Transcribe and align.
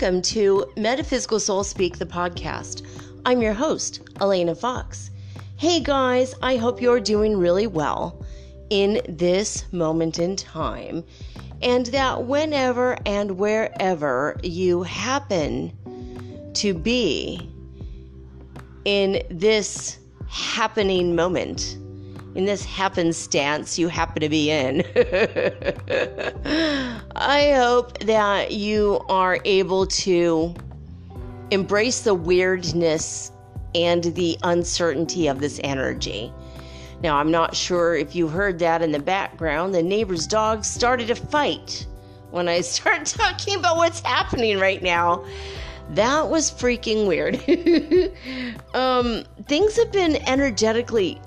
Welcome 0.00 0.22
to 0.22 0.64
Metaphysical 0.78 1.38
Soul 1.38 1.62
Speak, 1.62 1.98
the 1.98 2.06
podcast. 2.06 2.86
I'm 3.26 3.42
your 3.42 3.52
host, 3.52 4.00
Elena 4.18 4.54
Fox. 4.54 5.10
Hey 5.58 5.80
guys, 5.80 6.34
I 6.40 6.56
hope 6.56 6.80
you're 6.80 7.00
doing 7.00 7.36
really 7.36 7.66
well 7.66 8.24
in 8.70 9.02
this 9.06 9.70
moment 9.74 10.18
in 10.18 10.36
time, 10.36 11.04
and 11.60 11.84
that 11.88 12.24
whenever 12.24 12.96
and 13.04 13.32
wherever 13.32 14.40
you 14.42 14.84
happen 14.84 15.70
to 16.54 16.72
be 16.72 17.52
in 18.86 19.22
this 19.28 19.98
happening 20.30 21.14
moment, 21.14 21.76
in 22.34 22.44
this 22.44 22.64
happenstance 22.64 23.78
you 23.78 23.88
happen 23.88 24.20
to 24.20 24.28
be 24.28 24.50
in. 24.50 24.82
I 27.16 27.52
hope 27.56 27.98
that 28.00 28.52
you 28.52 29.00
are 29.08 29.40
able 29.44 29.86
to 29.86 30.54
embrace 31.50 32.00
the 32.00 32.14
weirdness 32.14 33.32
and 33.74 34.04
the 34.04 34.38
uncertainty 34.42 35.26
of 35.26 35.40
this 35.40 35.60
energy. 35.64 36.32
Now, 37.02 37.16
I'm 37.16 37.30
not 37.30 37.56
sure 37.56 37.94
if 37.94 38.14
you 38.14 38.28
heard 38.28 38.58
that 38.58 38.82
in 38.82 38.92
the 38.92 38.98
background. 38.98 39.74
The 39.74 39.82
neighbor's 39.82 40.26
dog 40.26 40.64
started 40.64 41.10
a 41.10 41.16
fight 41.16 41.86
when 42.30 42.48
I 42.48 42.60
started 42.62 43.06
talking 43.06 43.56
about 43.56 43.76
what's 43.76 44.00
happening 44.00 44.58
right 44.58 44.82
now. 44.82 45.24
That 45.90 46.28
was 46.28 46.50
freaking 46.50 47.08
weird. 47.08 47.36
um, 48.74 49.24
things 49.48 49.76
have 49.76 49.90
been 49.90 50.16
energetically 50.28 51.20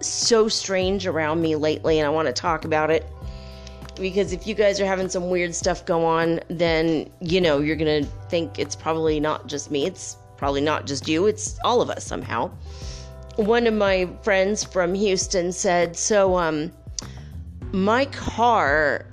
so 0.00 0.48
strange 0.48 1.06
around 1.06 1.40
me 1.40 1.56
lately, 1.56 1.98
and 1.98 2.06
I 2.06 2.10
want 2.10 2.26
to 2.26 2.32
talk 2.32 2.64
about 2.64 2.90
it. 2.90 3.06
Because 3.96 4.32
if 4.32 4.46
you 4.46 4.54
guys 4.54 4.80
are 4.80 4.86
having 4.86 5.08
some 5.08 5.30
weird 5.30 5.54
stuff 5.54 5.86
go 5.86 6.04
on, 6.04 6.40
then 6.48 7.10
you 7.20 7.40
know 7.40 7.60
you're 7.60 7.76
gonna 7.76 8.04
think 8.28 8.58
it's 8.58 8.76
probably 8.76 9.18
not 9.18 9.46
just 9.46 9.70
me, 9.70 9.86
it's 9.86 10.16
probably 10.36 10.60
not 10.60 10.86
just 10.86 11.08
you, 11.08 11.26
it's 11.26 11.58
all 11.64 11.80
of 11.80 11.88
us 11.88 12.04
somehow. 12.04 12.50
One 13.36 13.66
of 13.66 13.74
my 13.74 14.08
friends 14.22 14.64
from 14.64 14.94
Houston 14.94 15.50
said, 15.50 15.96
So, 15.96 16.36
um, 16.36 16.72
my 17.72 18.04
car 18.06 19.06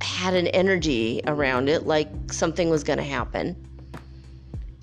had 0.00 0.34
an 0.34 0.46
energy 0.48 1.20
around 1.26 1.68
it, 1.68 1.86
like 1.86 2.08
something 2.32 2.70
was 2.70 2.82
gonna 2.82 3.02
happen. 3.02 3.56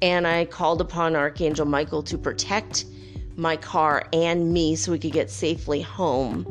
And 0.02 0.28
I 0.28 0.46
called 0.46 0.82
upon 0.82 1.16
Archangel 1.16 1.66
Michael 1.66 2.04
to 2.04 2.18
protect 2.18 2.86
my 3.36 3.58
car 3.58 4.08
and 4.14 4.54
me 4.54 4.76
so 4.76 4.92
we 4.92 5.00
could 5.00 5.12
get 5.12 5.30
safely 5.30 5.82
home. 5.82 6.46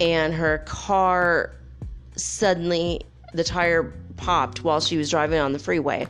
And 0.00 0.34
her 0.34 0.58
car 0.66 1.52
suddenly, 2.16 3.02
the 3.32 3.44
tire 3.44 3.94
popped 4.16 4.64
while 4.64 4.80
she 4.80 4.96
was 4.96 5.10
driving 5.10 5.38
on 5.38 5.52
the 5.52 5.58
freeway. 5.58 6.06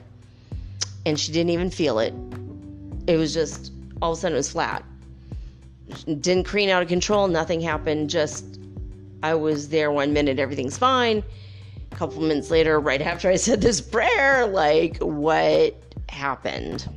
And 1.05 1.19
she 1.19 1.33
didn't 1.33 1.51
even 1.51 1.71
feel 1.71 1.99
it. 1.99 2.15
It 3.07 3.17
was 3.17 3.33
just, 3.35 3.73
all 4.03 4.13
of 4.13 4.19
a 4.19 4.21
sudden, 4.21 4.35
it 4.35 4.39
was 4.39 4.51
flat. 4.51 4.85
Didn't 6.21 6.45
careen 6.45 6.69
out 6.69 6.83
of 6.83 6.89
control, 6.89 7.29
nothing 7.29 7.61
happened. 7.61 8.11
Just, 8.11 8.59
I 9.23 9.35
was 9.35 9.69
there 9.69 9.93
one 9.93 10.13
minute, 10.13 10.39
everything's 10.39 10.77
fine. 10.77 11.23
A 11.93 11.95
couple 11.95 12.21
minutes 12.23 12.51
later, 12.51 12.81
right 12.81 13.01
after 13.01 13.31
I 13.31 13.37
said 13.37 13.61
this 13.61 13.81
prayer, 13.81 14.47
like, 14.47 14.99
what 14.99 15.77
happened? 16.09 16.89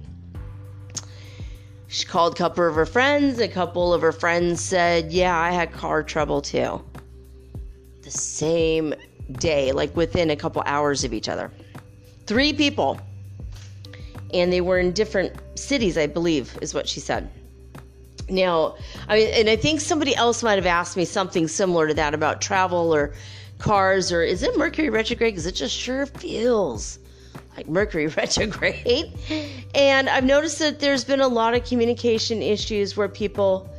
She 1.92 2.06
called 2.06 2.34
a 2.34 2.36
couple 2.36 2.68
of 2.68 2.76
her 2.76 2.86
friends. 2.86 3.40
A 3.40 3.48
couple 3.48 3.96
of 3.96 4.02
her 4.02 4.12
friends 4.12 4.62
said, 4.62 5.12
Yeah, 5.12 5.36
I 5.36 5.50
had 5.50 5.74
car 5.74 6.04
trouble 6.04 6.40
too. 6.40 6.84
The 8.04 8.12
same 8.12 8.94
day, 9.32 9.72
like 9.72 9.96
within 9.98 10.30
a 10.30 10.36
couple 10.36 10.62
hours 10.68 11.04
of 11.04 11.14
each 11.14 11.28
other. 11.28 11.52
Three 12.28 12.54
people. 12.54 13.02
And 14.36 14.54
they 14.54 14.62
were 14.62 14.78
in 14.78 14.92
different 14.92 15.36
cities, 15.56 15.98
I 15.98 16.06
believe, 16.06 16.56
is 16.62 16.76
what 16.76 16.88
she 16.88 17.00
said. 17.00 17.28
Now, 18.30 18.76
I 19.08 19.18
mean, 19.18 19.34
and 19.34 19.50
I 19.50 19.56
think 19.56 19.82
somebody 19.82 20.16
else 20.16 20.44
might 20.44 20.58
have 20.58 20.68
asked 20.68 20.96
me 20.96 21.06
something 21.06 21.48
similar 21.48 21.88
to 21.88 21.96
that 21.96 22.14
about 22.14 22.40
travel 22.40 22.94
or 22.94 23.16
cars 23.58 24.12
or 24.12 24.22
is 24.22 24.44
it 24.44 24.56
Mercury 24.60 24.92
retrograde? 24.92 25.34
Because 25.34 25.48
it 25.48 25.54
just 25.54 25.76
sure 25.76 26.06
feels 26.06 27.00
like 27.60 27.68
Mercury 27.68 28.08
retrograde. 28.18 29.12
And 29.76 30.10
I've 30.10 30.24
noticed 30.24 30.60
that 30.60 30.80
there's 30.80 31.04
been 31.04 31.20
a 31.20 31.28
lot 31.28 31.54
of 31.54 31.66
communication 31.66 32.42
issues 32.42 32.96
where 32.96 33.10
people, 33.10 33.70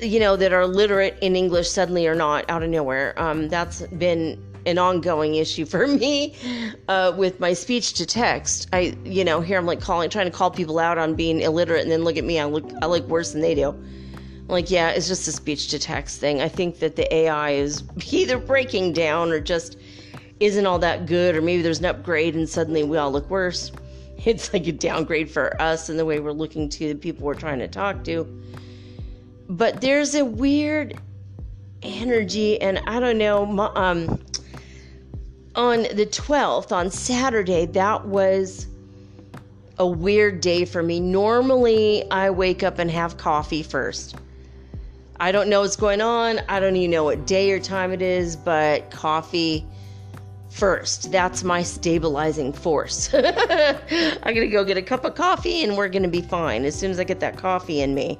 you 0.00 0.20
know, 0.20 0.36
that 0.36 0.52
are 0.52 0.64
literate 0.66 1.18
in 1.20 1.34
English 1.34 1.68
suddenly 1.68 2.06
are 2.06 2.14
not 2.14 2.48
out 2.48 2.62
of 2.62 2.70
nowhere. 2.70 3.20
Um, 3.20 3.48
that's 3.48 3.82
been 3.82 4.40
an 4.64 4.78
ongoing 4.78 5.34
issue 5.34 5.64
for 5.64 5.86
me 6.02 6.36
uh, 6.86 7.12
with 7.16 7.40
my 7.40 7.52
speech 7.52 7.94
to 7.94 8.06
text. 8.06 8.68
I, 8.72 8.96
you 9.04 9.24
know, 9.24 9.40
here 9.40 9.58
I'm 9.58 9.66
like 9.66 9.80
calling, 9.80 10.08
trying 10.08 10.30
to 10.30 10.36
call 10.36 10.52
people 10.52 10.78
out 10.78 10.98
on 10.98 11.16
being 11.16 11.40
illiterate, 11.40 11.82
and 11.82 11.90
then 11.90 12.04
look 12.04 12.16
at 12.16 12.24
me, 12.24 12.38
I 12.38 12.44
look, 12.44 12.70
I 12.80 12.86
look 12.86 13.08
worse 13.08 13.32
than 13.32 13.40
they 13.40 13.56
do. 13.56 13.74
Like, 14.46 14.70
yeah, 14.70 14.90
it's 14.90 15.08
just 15.08 15.26
a 15.26 15.32
speech 15.32 15.68
to 15.68 15.80
text 15.80 16.20
thing. 16.20 16.40
I 16.40 16.48
think 16.48 16.78
that 16.78 16.94
the 16.94 17.12
AI 17.12 17.50
is 17.50 17.82
either 18.12 18.38
breaking 18.38 18.92
down 18.92 19.30
or 19.32 19.40
just 19.40 19.78
isn't 20.40 20.66
all 20.66 20.78
that 20.78 21.06
good, 21.06 21.36
or 21.36 21.42
maybe 21.42 21.62
there's 21.62 21.80
an 21.80 21.86
upgrade 21.86 22.34
and 22.34 22.48
suddenly 22.48 22.82
we 22.84 22.96
all 22.96 23.10
look 23.10 23.28
worse. 23.30 23.72
It's 24.24 24.52
like 24.52 24.66
a 24.66 24.72
downgrade 24.72 25.30
for 25.30 25.62
us 25.62 25.88
and 25.88 25.96
the 25.96 26.04
way 26.04 26.18
we're 26.18 26.32
looking 26.32 26.68
to 26.70 26.88
the 26.88 26.96
people 26.96 27.24
we're 27.24 27.34
trying 27.34 27.60
to 27.60 27.68
talk 27.68 28.02
to. 28.02 28.26
But 29.48 29.80
there's 29.80 30.16
a 30.16 30.24
weird 30.24 31.00
energy, 31.82 32.60
and 32.60 32.80
I 32.86 32.98
don't 32.98 33.16
know. 33.16 33.44
Um, 33.76 34.20
on 35.54 35.82
the 35.82 36.04
12th, 36.04 36.72
on 36.72 36.90
Saturday, 36.90 37.66
that 37.66 38.06
was 38.06 38.66
a 39.78 39.86
weird 39.86 40.40
day 40.40 40.64
for 40.64 40.82
me. 40.82 41.00
Normally, 41.00 42.08
I 42.10 42.30
wake 42.30 42.62
up 42.62 42.78
and 42.78 42.90
have 42.90 43.16
coffee 43.16 43.62
first. 43.62 44.16
I 45.20 45.32
don't 45.32 45.48
know 45.48 45.60
what's 45.60 45.76
going 45.76 46.00
on. 46.00 46.40
I 46.48 46.60
don't 46.60 46.76
even 46.76 46.90
know 46.90 47.04
what 47.04 47.26
day 47.26 47.50
or 47.50 47.60
time 47.60 47.92
it 47.92 48.02
is, 48.02 48.36
but 48.36 48.90
coffee 48.90 49.66
first. 50.50 51.12
That's 51.12 51.44
my 51.44 51.62
stabilizing 51.62 52.52
force. 52.52 53.12
I'm 53.14 53.24
going 54.22 54.34
to 54.34 54.48
go 54.48 54.64
get 54.64 54.76
a 54.76 54.82
cup 54.82 55.04
of 55.04 55.14
coffee 55.14 55.62
and 55.62 55.76
we're 55.76 55.88
going 55.88 56.02
to 56.02 56.08
be 56.08 56.22
fine. 56.22 56.64
As 56.64 56.74
soon 56.74 56.90
as 56.90 56.98
I 56.98 57.04
get 57.04 57.20
that 57.20 57.36
coffee 57.36 57.80
in 57.80 57.94
me, 57.94 58.18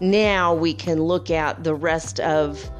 now 0.00 0.54
we 0.54 0.72
can 0.72 1.02
look 1.02 1.30
at 1.30 1.64
the 1.64 1.74
rest 1.74 2.20
of, 2.20 2.70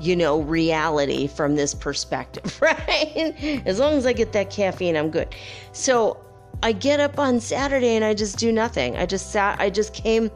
you 0.00 0.14
know, 0.14 0.42
reality 0.42 1.26
from 1.26 1.56
this 1.56 1.74
perspective, 1.74 2.58
right? 2.62 3.34
As 3.66 3.78
long 3.78 3.94
as 3.94 4.06
I 4.06 4.12
get 4.12 4.32
that 4.32 4.50
caffeine, 4.50 4.96
I'm 4.96 5.10
good. 5.10 5.34
So 5.72 6.22
I 6.62 6.72
get 6.72 7.00
up 7.00 7.18
on 7.18 7.40
Saturday 7.40 7.96
and 7.96 8.04
I 8.04 8.14
just 8.14 8.38
do 8.38 8.52
nothing. 8.52 8.96
I 8.96 9.06
just 9.06 9.32
sat, 9.32 9.58
I 9.60 9.70
just 9.70 9.94
came 9.94 10.30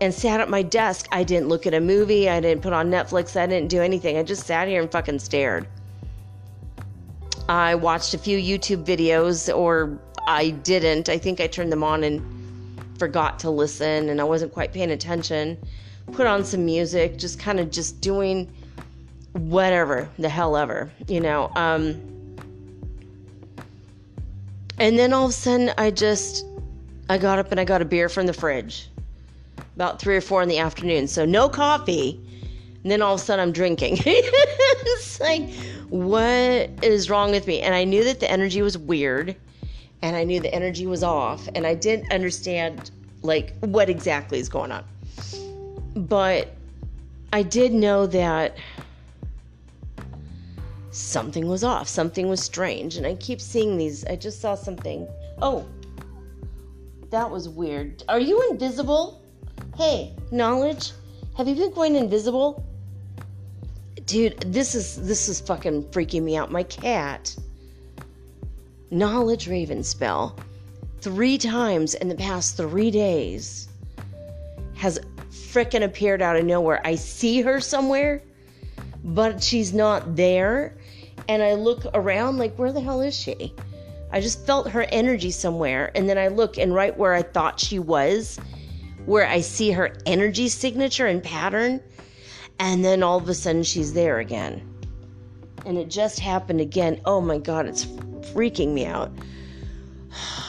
and 0.00 0.12
sat 0.12 0.40
at 0.40 0.48
my 0.48 0.62
desk. 0.62 1.06
I 1.12 1.22
didn't 1.22 1.48
look 1.48 1.66
at 1.66 1.74
a 1.74 1.80
movie. 1.80 2.28
I 2.28 2.40
didn't 2.40 2.62
put 2.62 2.72
on 2.72 2.90
Netflix. 2.90 3.40
I 3.40 3.46
didn't 3.46 3.68
do 3.68 3.80
anything. 3.82 4.16
I 4.16 4.22
just 4.22 4.46
sat 4.46 4.66
here 4.66 4.80
and 4.80 4.90
fucking 4.90 5.18
stared. 5.20 5.68
I 7.48 7.74
watched 7.74 8.14
a 8.14 8.18
few 8.18 8.38
YouTube 8.38 8.84
videos, 8.84 9.54
or 9.54 9.98
I 10.26 10.50
didn't. 10.50 11.08
I 11.08 11.18
think 11.18 11.40
I 11.40 11.46
turned 11.46 11.72
them 11.72 11.82
on 11.82 12.04
and 12.04 12.22
forgot 12.98 13.38
to 13.40 13.50
listen, 13.50 14.08
and 14.08 14.20
I 14.20 14.24
wasn't 14.24 14.52
quite 14.52 14.72
paying 14.72 14.90
attention. 14.90 15.58
Put 16.12 16.26
on 16.26 16.44
some 16.44 16.64
music, 16.64 17.18
just 17.18 17.38
kind 17.38 17.60
of 17.60 17.70
just 17.70 18.00
doing 18.00 18.52
whatever 19.32 20.08
the 20.18 20.28
hell 20.28 20.56
ever, 20.56 20.90
you 21.08 21.20
know. 21.20 21.50
Um, 21.54 22.00
and 24.78 24.98
then 24.98 25.12
all 25.12 25.24
of 25.24 25.30
a 25.30 25.34
sudden, 25.34 25.72
I 25.78 25.90
just 25.90 26.44
I 27.08 27.18
got 27.18 27.38
up 27.38 27.50
and 27.50 27.60
I 27.60 27.64
got 27.64 27.82
a 27.82 27.84
beer 27.84 28.08
from 28.08 28.26
the 28.26 28.32
fridge 28.32 28.88
about 29.74 30.00
three 30.00 30.16
or 30.16 30.20
four 30.20 30.42
in 30.42 30.48
the 30.48 30.58
afternoon. 30.58 31.08
So 31.08 31.24
no 31.24 31.48
coffee. 31.48 32.20
And 32.82 32.90
then 32.90 33.00
all 33.02 33.14
of 33.14 33.20
a 33.20 33.22
sudden, 33.22 33.42
I'm 33.42 33.52
drinking. 33.52 33.98
it's 34.04 35.20
like 35.20 35.48
what 35.92 36.70
is 36.82 37.10
wrong 37.10 37.32
with 37.32 37.46
me? 37.46 37.60
And 37.60 37.74
I 37.74 37.84
knew 37.84 38.02
that 38.04 38.18
the 38.18 38.30
energy 38.30 38.62
was 38.62 38.78
weird 38.78 39.36
and 40.00 40.16
I 40.16 40.24
knew 40.24 40.40
the 40.40 40.52
energy 40.54 40.86
was 40.86 41.02
off 41.02 41.46
and 41.54 41.66
I 41.66 41.74
didn't 41.74 42.10
understand 42.10 42.90
like 43.20 43.52
what 43.60 43.90
exactly 43.90 44.38
is 44.38 44.48
going 44.48 44.72
on. 44.72 44.84
But 45.94 46.48
I 47.34 47.42
did 47.42 47.74
know 47.74 48.06
that 48.06 48.56
something 50.92 51.46
was 51.46 51.62
off, 51.62 51.88
something 51.88 52.26
was 52.26 52.42
strange, 52.42 52.96
and 52.96 53.06
I 53.06 53.14
keep 53.16 53.38
seeing 53.38 53.76
these. 53.76 54.02
I 54.06 54.16
just 54.16 54.40
saw 54.40 54.54
something. 54.54 55.06
Oh, 55.42 55.66
that 57.10 57.30
was 57.30 57.50
weird. 57.50 58.02
Are 58.08 58.18
you 58.18 58.48
invisible? 58.50 59.22
Hey, 59.76 60.16
knowledge, 60.30 60.92
have 61.36 61.48
you 61.48 61.54
been 61.54 61.74
going 61.74 61.96
invisible? 61.96 62.64
Dude, 64.06 64.40
this 64.40 64.74
is 64.74 65.06
this 65.06 65.28
is 65.28 65.40
fucking 65.40 65.84
freaking 65.84 66.22
me 66.22 66.36
out. 66.36 66.50
My 66.50 66.62
cat, 66.62 67.34
Knowledge 68.92 69.48
raven 69.48 69.82
spell 69.82 70.36
three 71.00 71.38
times 71.38 71.94
in 71.94 72.08
the 72.08 72.14
past 72.14 72.58
three 72.58 72.90
days 72.90 73.68
has 74.74 75.00
fricking 75.30 75.82
appeared 75.82 76.20
out 76.20 76.36
of 76.36 76.44
nowhere. 76.44 76.80
I 76.84 76.96
see 76.96 77.40
her 77.40 77.58
somewhere, 77.58 78.22
but 79.02 79.42
she's 79.42 79.72
not 79.72 80.14
there. 80.14 80.76
And 81.26 81.42
I 81.42 81.54
look 81.54 81.86
around 81.94 82.36
like, 82.36 82.54
where 82.56 82.70
the 82.70 82.82
hell 82.82 83.00
is 83.00 83.16
she? 83.16 83.54
I 84.10 84.20
just 84.20 84.44
felt 84.44 84.68
her 84.70 84.82
energy 84.90 85.30
somewhere. 85.30 85.90
And 85.94 86.06
then 86.06 86.18
I 86.18 86.28
look, 86.28 86.58
and 86.58 86.74
right 86.74 86.94
where 86.96 87.14
I 87.14 87.22
thought 87.22 87.60
she 87.60 87.78
was, 87.78 88.38
where 89.06 89.26
I 89.26 89.40
see 89.40 89.70
her 89.70 89.96
energy 90.04 90.48
signature 90.48 91.06
and 91.06 91.22
pattern, 91.22 91.80
and 92.62 92.84
then 92.84 93.02
all 93.02 93.18
of 93.18 93.28
a 93.28 93.34
sudden 93.34 93.64
she's 93.64 93.92
there 93.92 94.20
again. 94.20 94.62
And 95.66 95.76
it 95.76 95.88
just 95.88 96.20
happened 96.20 96.60
again. 96.60 97.00
Oh 97.04 97.20
my 97.20 97.38
God, 97.38 97.66
it's 97.66 97.84
freaking 97.84 98.72
me 98.72 98.86
out. 98.86 99.12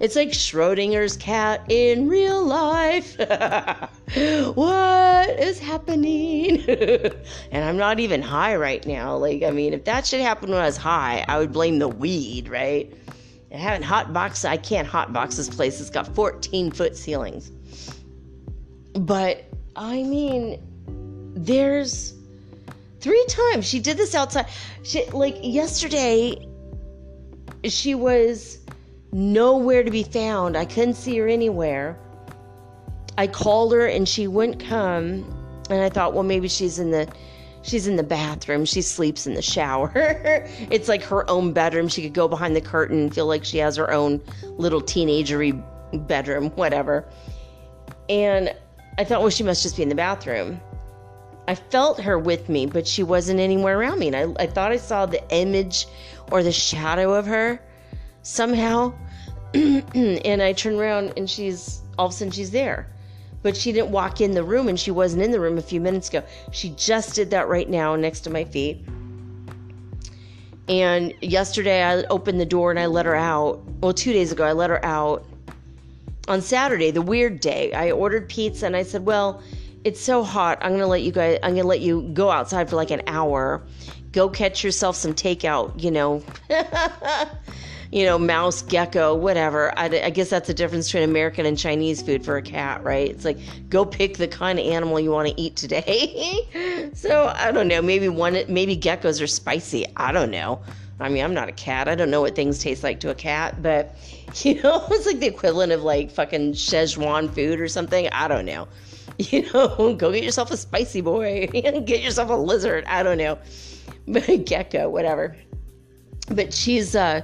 It's 0.00 0.16
like 0.16 0.30
Schrodinger's 0.30 1.16
cat 1.16 1.64
in 1.68 2.08
real 2.08 2.44
life. 2.44 3.16
what 4.56 5.30
is 5.38 5.60
happening? 5.60 6.60
and 7.52 7.64
I'm 7.64 7.76
not 7.76 8.00
even 8.00 8.20
high 8.20 8.56
right 8.56 8.84
now. 8.84 9.16
Like, 9.16 9.44
I 9.44 9.52
mean, 9.52 9.72
if 9.72 9.84
that 9.84 10.04
shit 10.04 10.20
happened 10.20 10.50
when 10.50 10.60
I 10.60 10.66
was 10.66 10.76
high, 10.76 11.24
I 11.28 11.38
would 11.38 11.52
blame 11.52 11.78
the 11.78 11.86
weed, 11.86 12.48
right? 12.48 12.92
And 13.52 13.62
having 13.62 13.82
hot 13.82 14.12
box, 14.12 14.44
I 14.44 14.56
can't 14.56 14.88
hot 14.88 15.12
box 15.12 15.36
this 15.36 15.48
place. 15.48 15.80
It's 15.80 15.88
got 15.88 16.12
14 16.16 16.72
foot 16.72 16.96
ceilings. 16.96 17.52
But 18.94 19.44
I 19.76 20.02
mean, 20.02 20.60
there's 21.34 22.14
three 23.00 23.24
times 23.28 23.66
she 23.66 23.80
did 23.80 23.96
this 23.96 24.14
outside. 24.14 24.46
She, 24.82 25.04
like 25.10 25.38
yesterday, 25.42 26.46
she 27.64 27.94
was 27.94 28.58
nowhere 29.12 29.82
to 29.82 29.90
be 29.90 30.02
found. 30.02 30.56
I 30.56 30.64
couldn't 30.64 30.94
see 30.94 31.16
her 31.18 31.28
anywhere. 31.28 31.98
I 33.18 33.26
called 33.26 33.72
her 33.72 33.86
and 33.86 34.08
she 34.08 34.26
wouldn't 34.26 34.60
come. 34.60 35.24
And 35.70 35.80
I 35.80 35.88
thought, 35.88 36.14
well, 36.14 36.22
maybe 36.22 36.48
she's 36.48 36.78
in 36.78 36.90
the 36.90 37.08
she's 37.62 37.86
in 37.86 37.96
the 37.96 38.02
bathroom. 38.02 38.64
She 38.64 38.82
sleeps 38.82 39.26
in 39.26 39.34
the 39.34 39.42
shower. 39.42 39.92
it's 40.70 40.88
like 40.88 41.02
her 41.04 41.28
own 41.30 41.52
bedroom. 41.52 41.88
She 41.88 42.02
could 42.02 42.14
go 42.14 42.28
behind 42.28 42.56
the 42.56 42.60
curtain 42.60 43.00
and 43.00 43.14
feel 43.14 43.26
like 43.26 43.44
she 43.44 43.58
has 43.58 43.76
her 43.76 43.90
own 43.92 44.20
little 44.56 44.80
teenagery 44.80 45.62
bedroom, 46.06 46.50
whatever. 46.50 47.08
And 48.08 48.54
I 48.98 49.04
thought, 49.04 49.20
well, 49.20 49.30
she 49.30 49.44
must 49.44 49.62
just 49.62 49.76
be 49.76 49.82
in 49.82 49.88
the 49.88 49.94
bathroom. 49.94 50.60
I 51.48 51.54
felt 51.54 52.00
her 52.00 52.18
with 52.18 52.48
me, 52.48 52.66
but 52.66 52.86
she 52.86 53.02
wasn't 53.02 53.40
anywhere 53.40 53.78
around 53.78 53.98
me. 53.98 54.08
And 54.08 54.16
I, 54.16 54.42
I 54.42 54.46
thought 54.46 54.72
I 54.72 54.76
saw 54.76 55.06
the 55.06 55.22
image 55.34 55.86
or 56.30 56.42
the 56.42 56.52
shadow 56.52 57.14
of 57.14 57.26
her 57.26 57.60
somehow. 58.22 58.92
and 59.54 60.42
I 60.42 60.52
turn 60.52 60.76
around 60.76 61.14
and 61.16 61.28
she's 61.28 61.82
all 61.98 62.06
of 62.06 62.12
a 62.12 62.14
sudden 62.14 62.32
she's 62.32 62.50
there. 62.50 62.88
But 63.42 63.56
she 63.56 63.72
didn't 63.72 63.90
walk 63.90 64.20
in 64.20 64.32
the 64.32 64.44
room 64.44 64.68
and 64.68 64.78
she 64.78 64.92
wasn't 64.92 65.22
in 65.22 65.32
the 65.32 65.40
room 65.40 65.58
a 65.58 65.62
few 65.62 65.80
minutes 65.80 66.08
ago. 66.08 66.22
She 66.52 66.70
just 66.70 67.14
did 67.14 67.30
that 67.30 67.48
right 67.48 67.68
now 67.68 67.96
next 67.96 68.20
to 68.20 68.30
my 68.30 68.44
feet. 68.44 68.84
And 70.68 71.12
yesterday 71.20 71.82
I 71.82 72.04
opened 72.04 72.40
the 72.40 72.46
door 72.46 72.70
and 72.70 72.78
I 72.78 72.86
let 72.86 73.04
her 73.04 73.16
out. 73.16 73.62
Well, 73.80 73.92
two 73.92 74.12
days 74.12 74.30
ago 74.30 74.44
I 74.44 74.52
let 74.52 74.70
her 74.70 74.82
out. 74.84 75.26
On 76.28 76.40
Saturday, 76.40 76.92
the 76.92 77.02
weird 77.02 77.40
day, 77.40 77.72
I 77.72 77.90
ordered 77.90 78.28
pizza 78.28 78.64
and 78.64 78.76
I 78.76 78.84
said, 78.84 79.04
Well, 79.04 79.42
it's 79.84 80.00
so 80.00 80.22
hot. 80.22 80.58
I'm 80.62 80.72
gonna 80.72 80.86
let 80.86 81.02
you 81.02 81.12
guys 81.12 81.38
I'm 81.42 81.54
gonna 81.54 81.68
let 81.68 81.80
you 81.80 82.02
go 82.14 82.30
outside 82.30 82.70
for 82.70 82.76
like 82.76 82.90
an 82.90 83.02
hour. 83.06 83.62
Go 84.12 84.28
catch 84.28 84.62
yourself 84.62 84.96
some 84.96 85.14
takeout, 85.14 85.82
you 85.82 85.90
know. 85.90 86.22
you 87.92 88.06
know, 88.06 88.18
mouse, 88.18 88.62
gecko, 88.62 89.14
whatever. 89.14 89.76
I, 89.78 89.84
I, 89.84 90.10
guess 90.10 90.30
that's 90.30 90.46
the 90.46 90.54
difference 90.54 90.88
between 90.88 91.02
American 91.08 91.44
and 91.44 91.58
Chinese 91.58 92.00
food 92.00 92.24
for 92.24 92.38
a 92.38 92.42
cat, 92.42 92.82
right? 92.82 93.10
It's 93.10 93.24
like 93.24 93.38
go 93.68 93.84
pick 93.84 94.16
the 94.16 94.28
kind 94.28 94.58
of 94.58 94.66
animal 94.66 94.98
you 94.98 95.10
want 95.10 95.28
to 95.28 95.40
eat 95.40 95.56
today. 95.56 96.90
so 96.94 97.32
I 97.36 97.52
don't 97.52 97.68
know. 97.68 97.82
Maybe 97.82 98.08
one, 98.08 98.38
maybe 98.48 98.76
geckos 98.76 99.22
are 99.22 99.26
spicy. 99.26 99.86
I 99.96 100.10
don't 100.12 100.30
know. 100.30 100.62
I 101.00 101.08
mean, 101.08 101.24
I'm 101.24 101.34
not 101.34 101.48
a 101.48 101.52
cat. 101.52 101.88
I 101.88 101.94
don't 101.94 102.10
know 102.10 102.20
what 102.20 102.34
things 102.34 102.60
taste 102.60 102.82
like 102.82 103.00
to 103.00 103.10
a 103.10 103.14
cat, 103.14 103.62
but 103.62 103.94
you 104.42 104.62
know, 104.62 104.86
it's 104.90 105.06
like 105.06 105.20
the 105.20 105.26
equivalent 105.26 105.72
of 105.72 105.82
like 105.82 106.10
fucking 106.10 106.52
Szechuan 106.52 107.32
food 107.34 107.60
or 107.60 107.68
something. 107.68 108.08
I 108.10 108.28
don't 108.28 108.46
know. 108.46 108.68
You 109.30 109.50
know, 109.52 109.94
go 109.94 110.10
get 110.12 110.24
yourself 110.24 110.50
a 110.50 110.56
spicy 110.56 111.00
boy. 111.00 111.46
get 111.52 112.02
yourself 112.02 112.30
a 112.30 112.34
lizard. 112.34 112.84
I 112.86 113.02
don't 113.02 113.18
know. 113.18 113.38
Gecko, 114.44 114.88
whatever. 114.88 115.36
But 116.28 116.52
she's 116.52 116.96
uh 116.96 117.22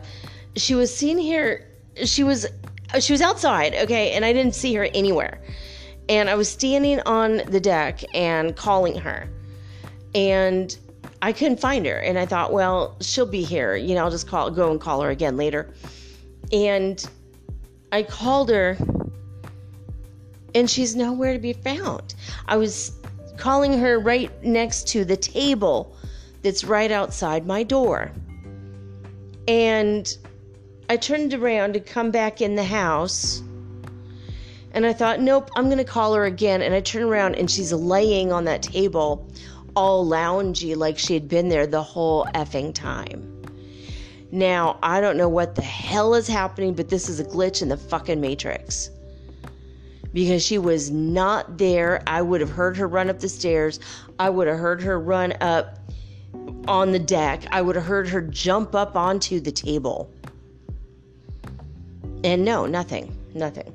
she 0.56 0.74
was 0.74 0.94
seen 0.94 1.18
here 1.18 1.66
she 2.04 2.24
was 2.24 2.46
she 3.00 3.12
was 3.12 3.20
outside 3.20 3.74
okay 3.74 4.12
and 4.12 4.24
i 4.24 4.32
didn't 4.32 4.54
see 4.54 4.74
her 4.74 4.88
anywhere 4.94 5.40
and 6.08 6.28
i 6.28 6.34
was 6.34 6.48
standing 6.48 7.00
on 7.00 7.38
the 7.48 7.60
deck 7.60 8.02
and 8.14 8.56
calling 8.56 8.96
her 8.96 9.28
and 10.14 10.78
i 11.22 11.32
couldn't 11.32 11.60
find 11.60 11.86
her 11.86 11.98
and 11.98 12.18
i 12.18 12.26
thought 12.26 12.52
well 12.52 12.96
she'll 13.00 13.26
be 13.26 13.42
here 13.42 13.76
you 13.76 13.94
know 13.94 14.04
i'll 14.04 14.10
just 14.10 14.26
call 14.28 14.50
go 14.50 14.70
and 14.70 14.80
call 14.80 15.00
her 15.00 15.10
again 15.10 15.36
later 15.36 15.72
and 16.52 17.08
i 17.92 18.02
called 18.02 18.48
her 18.48 18.76
and 20.54 20.68
she's 20.70 20.96
nowhere 20.96 21.32
to 21.32 21.38
be 21.38 21.52
found 21.52 22.14
i 22.46 22.56
was 22.56 22.92
calling 23.36 23.78
her 23.78 23.98
right 23.98 24.42
next 24.44 24.88
to 24.88 25.04
the 25.04 25.16
table 25.16 25.94
that's 26.42 26.64
right 26.64 26.90
outside 26.90 27.46
my 27.46 27.62
door 27.62 28.12
and 29.48 30.18
I 30.90 30.96
turned 30.96 31.34
around 31.34 31.74
to 31.74 31.80
come 31.80 32.10
back 32.10 32.40
in 32.40 32.54
the 32.54 32.64
house. 32.64 33.42
And 34.72 34.86
I 34.86 34.93
thought, 34.93 35.20
nope, 35.20 35.50
I'm 35.56 35.67
going 35.67 35.78
to 35.78 35.84
call 35.84 36.14
her 36.14 36.24
again. 36.24 36.62
And 36.62 36.74
I 36.74 36.81
turn 36.81 37.02
around 37.02 37.34
and 37.34 37.50
she's 37.50 37.72
laying 37.72 38.32
on 38.32 38.44
that 38.44 38.62
table, 38.62 39.26
all 39.74 40.06
loungy, 40.06 40.76
like 40.76 40.98
she 40.98 41.14
had 41.14 41.28
been 41.28 41.48
there 41.48 41.67
the 41.67 41.82
whole 41.82 42.26
effing 42.34 42.74
time. 42.74 43.34
Now, 44.31 44.78
I 44.82 45.00
don't 45.00 45.17
know 45.17 45.28
what 45.28 45.55
the 45.55 45.62
hell 45.62 46.14
is 46.14 46.26
happening, 46.26 46.74
but 46.74 46.88
this 46.88 47.08
is 47.08 47.20
a 47.20 47.24
glitch 47.24 47.62
in 47.62 47.69
the 47.69 47.76
fucking 47.76 48.20
Matrix. 48.20 48.90
Because 50.12 50.44
she 50.44 50.58
was 50.58 50.91
not 50.91 51.58
there. 51.58 52.03
I 52.06 52.22
would 52.22 52.41
have 52.41 52.50
heard 52.50 52.77
her 52.77 52.88
run 52.88 53.10
up 53.10 53.20
the 53.20 53.29
stairs. 53.29 53.79
I 54.19 54.31
would 54.31 54.46
have 54.46 54.58
heard 54.58 54.82
her 54.82 54.98
run 54.98 55.34
up 55.41 55.79
on 56.67 56.93
the 56.93 56.98
deck. 56.98 57.44
I 57.50 57.62
would 57.62 57.77
have 57.77 57.84
heard 57.84 58.08
her 58.08 58.22
jump 58.22 58.74
up 58.74 58.96
onto 58.96 59.41
the 59.41 59.53
table. 59.53 60.10
And 62.24 62.44
no, 62.44 62.67
nothing, 62.67 63.17
nothing. 63.34 63.74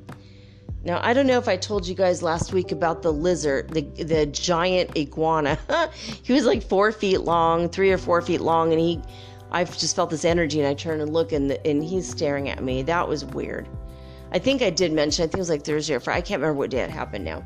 Now, 0.86 1.00
I 1.02 1.14
don't 1.14 1.28
know 1.28 1.38
if 1.38 1.48
I 1.48 1.56
told 1.56 1.88
you 1.88 1.96
guys 1.96 2.22
last 2.22 2.52
week 2.52 2.74
about 2.74 3.02
the 3.04 3.14
lizard, 3.14 3.70
the, 3.70 3.82
the 4.04 4.26
giant 4.26 4.98
iguana. 4.98 5.58
he 6.24 6.34
was 6.34 6.46
like 6.46 6.62
four 6.62 6.92
feet 6.92 7.22
long, 7.22 7.70
three 7.70 7.92
or 7.92 7.98
four 7.98 8.22
feet 8.22 8.42
long, 8.42 8.74
and 8.74 8.82
he, 8.82 9.02
I've 9.52 9.78
just 9.78 9.96
felt 9.96 10.10
this 10.10 10.26
energy, 10.26 10.60
and 10.60 10.68
I 10.68 10.74
turn 10.74 11.00
and 11.00 11.14
look, 11.14 11.32
and, 11.32 11.54
and 11.66 11.84
he's 11.84 12.10
staring 12.10 12.50
at 12.50 12.62
me. 12.62 12.82
That 12.82 13.08
was 13.08 13.24
weird. 13.24 13.70
I 14.34 14.40
think 14.40 14.62
I 14.62 14.70
did 14.70 14.92
mention, 14.92 15.24
I 15.24 15.28
think 15.28 15.36
it 15.36 15.40
was 15.40 15.50
like 15.50 15.64
Thursday 15.64 15.94
or 15.94 16.00
Friday. 16.00 16.18
I 16.18 16.22
can't 16.22 16.42
remember 16.42 16.58
what 16.58 16.72
day 16.72 16.80
it 16.80 16.90
happened 16.90 17.26
now. 17.26 17.44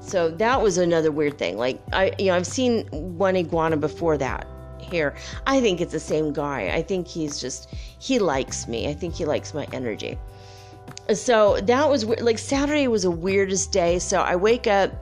So 0.00 0.30
that 0.30 0.60
was 0.60 0.78
another 0.78 1.12
weird 1.12 1.38
thing. 1.38 1.56
Like, 1.56 1.80
I, 1.92 2.12
you 2.18 2.26
know, 2.26 2.36
I've 2.36 2.46
seen 2.46 2.86
one 2.90 3.36
iguana 3.36 3.76
before 3.76 4.18
that 4.18 4.46
here. 4.80 5.14
I 5.46 5.60
think 5.60 5.80
it's 5.80 5.92
the 5.92 6.00
same 6.00 6.32
guy. 6.32 6.70
I 6.74 6.82
think 6.82 7.06
he's 7.06 7.40
just, 7.40 7.72
he 7.98 8.18
likes 8.18 8.66
me. 8.66 8.88
I 8.88 8.94
think 8.94 9.14
he 9.14 9.24
likes 9.24 9.54
my 9.54 9.66
energy 9.72 10.18
so 11.14 11.60
that 11.60 11.88
was 11.88 12.04
weird. 12.04 12.22
like 12.22 12.38
Saturday 12.38 12.88
was 12.88 13.02
the 13.02 13.10
weirdest 13.10 13.72
day. 13.72 13.98
So 13.98 14.20
I 14.20 14.36
wake 14.36 14.66
up, 14.66 14.92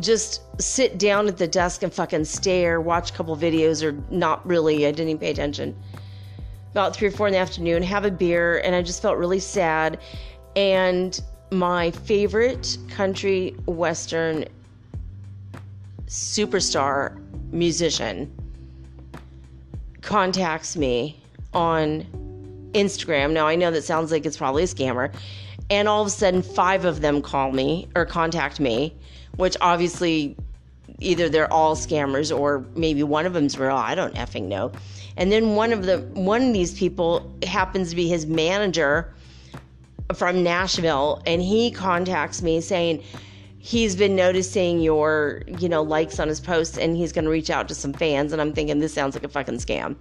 just 0.00 0.42
sit 0.60 0.98
down 0.98 1.28
at 1.28 1.36
the 1.36 1.46
desk 1.46 1.82
and 1.82 1.92
fucking 1.92 2.24
stare, 2.24 2.80
watch 2.80 3.10
a 3.10 3.14
couple 3.14 3.36
videos, 3.36 3.82
or 3.82 3.92
not 4.10 4.46
really. 4.46 4.86
I 4.86 4.90
didn't 4.90 5.08
even 5.08 5.18
pay 5.18 5.30
attention. 5.30 5.76
About 6.72 6.94
three 6.94 7.08
or 7.08 7.10
four 7.10 7.26
in 7.26 7.32
the 7.32 7.38
afternoon, 7.38 7.82
have 7.82 8.04
a 8.04 8.10
beer, 8.10 8.58
and 8.58 8.74
I 8.74 8.82
just 8.82 9.02
felt 9.02 9.16
really 9.16 9.40
sad. 9.40 9.98
And 10.58 11.20
my 11.52 11.92
favorite 11.92 12.78
country 12.88 13.54
western 13.66 14.44
superstar 16.08 17.16
musician 17.52 18.28
contacts 20.00 20.76
me 20.76 21.22
on 21.54 22.04
Instagram. 22.72 23.30
Now 23.30 23.46
I 23.46 23.54
know 23.54 23.70
that 23.70 23.84
sounds 23.84 24.10
like 24.10 24.26
it's 24.26 24.36
probably 24.36 24.64
a 24.64 24.66
scammer. 24.66 25.14
And 25.70 25.86
all 25.86 26.02
of 26.02 26.08
a 26.08 26.10
sudden, 26.10 26.42
five 26.42 26.84
of 26.84 27.02
them 27.02 27.22
call 27.22 27.52
me 27.52 27.86
or 27.94 28.04
contact 28.04 28.58
me, 28.58 28.96
which 29.36 29.56
obviously 29.60 30.36
either 30.98 31.28
they're 31.28 31.52
all 31.52 31.76
scammers 31.76 32.36
or 32.36 32.66
maybe 32.74 33.04
one 33.04 33.26
of 33.26 33.32
them's 33.32 33.56
real. 33.56 33.76
I 33.76 33.94
don't 33.94 34.16
effing 34.16 34.48
know. 34.48 34.72
And 35.16 35.30
then 35.30 35.54
one 35.54 35.72
of 35.72 35.86
the 35.86 35.98
one 36.14 36.48
of 36.48 36.52
these 36.52 36.76
people 36.76 37.32
happens 37.44 37.90
to 37.90 37.96
be 37.96 38.08
his 38.08 38.26
manager 38.26 39.14
from 40.14 40.42
Nashville, 40.42 41.22
and 41.26 41.42
he 41.42 41.70
contacts 41.70 42.42
me 42.42 42.60
saying 42.60 43.02
he's 43.58 43.96
been 43.96 44.16
noticing 44.16 44.80
your 44.80 45.42
you 45.58 45.68
know 45.68 45.82
likes 45.82 46.18
on 46.18 46.28
his 46.28 46.40
posts, 46.40 46.78
and 46.78 46.96
he's 46.96 47.12
going 47.12 47.24
to 47.24 47.30
reach 47.30 47.50
out 47.50 47.68
to 47.68 47.74
some 47.74 47.92
fans. 47.92 48.32
And 48.32 48.40
I'm 48.40 48.52
thinking 48.52 48.78
this 48.78 48.94
sounds 48.94 49.14
like 49.14 49.24
a 49.24 49.28
fucking 49.28 49.58
scam. 49.58 49.96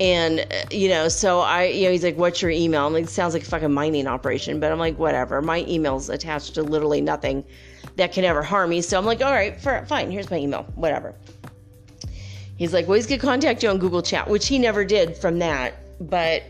And, 0.00 0.46
you 0.70 0.88
know, 0.88 1.08
so 1.08 1.40
I, 1.40 1.64
you 1.64 1.86
know, 1.86 1.90
he's 1.90 2.04
like, 2.04 2.16
what's 2.16 2.40
your 2.40 2.52
email? 2.52 2.86
I'm 2.86 2.92
like, 2.92 3.08
sounds 3.08 3.34
like 3.34 3.42
a 3.42 3.46
fucking 3.46 3.72
mining 3.72 4.06
operation. 4.06 4.60
But 4.60 4.70
I'm 4.70 4.78
like, 4.78 4.96
whatever. 4.96 5.42
My 5.42 5.64
email's 5.66 6.08
attached 6.08 6.54
to 6.54 6.62
literally 6.62 7.00
nothing 7.00 7.44
that 7.96 8.12
can 8.12 8.24
ever 8.24 8.42
harm 8.42 8.70
me. 8.70 8.80
So 8.80 8.96
I'm 8.96 9.04
like, 9.04 9.22
all 9.22 9.32
right, 9.32 9.60
for, 9.60 9.84
fine, 9.86 10.10
here's 10.10 10.30
my 10.30 10.36
email, 10.36 10.62
whatever. 10.76 11.16
He's 12.56 12.72
like, 12.72 12.86
well, 12.86 12.94
he's 12.94 13.06
to 13.06 13.18
contact 13.18 13.62
you 13.62 13.70
on 13.70 13.78
Google 13.78 14.02
Chat, 14.02 14.28
which 14.28 14.46
he 14.46 14.58
never 14.58 14.84
did 14.84 15.16
from 15.16 15.40
that. 15.40 15.74
But 16.00 16.44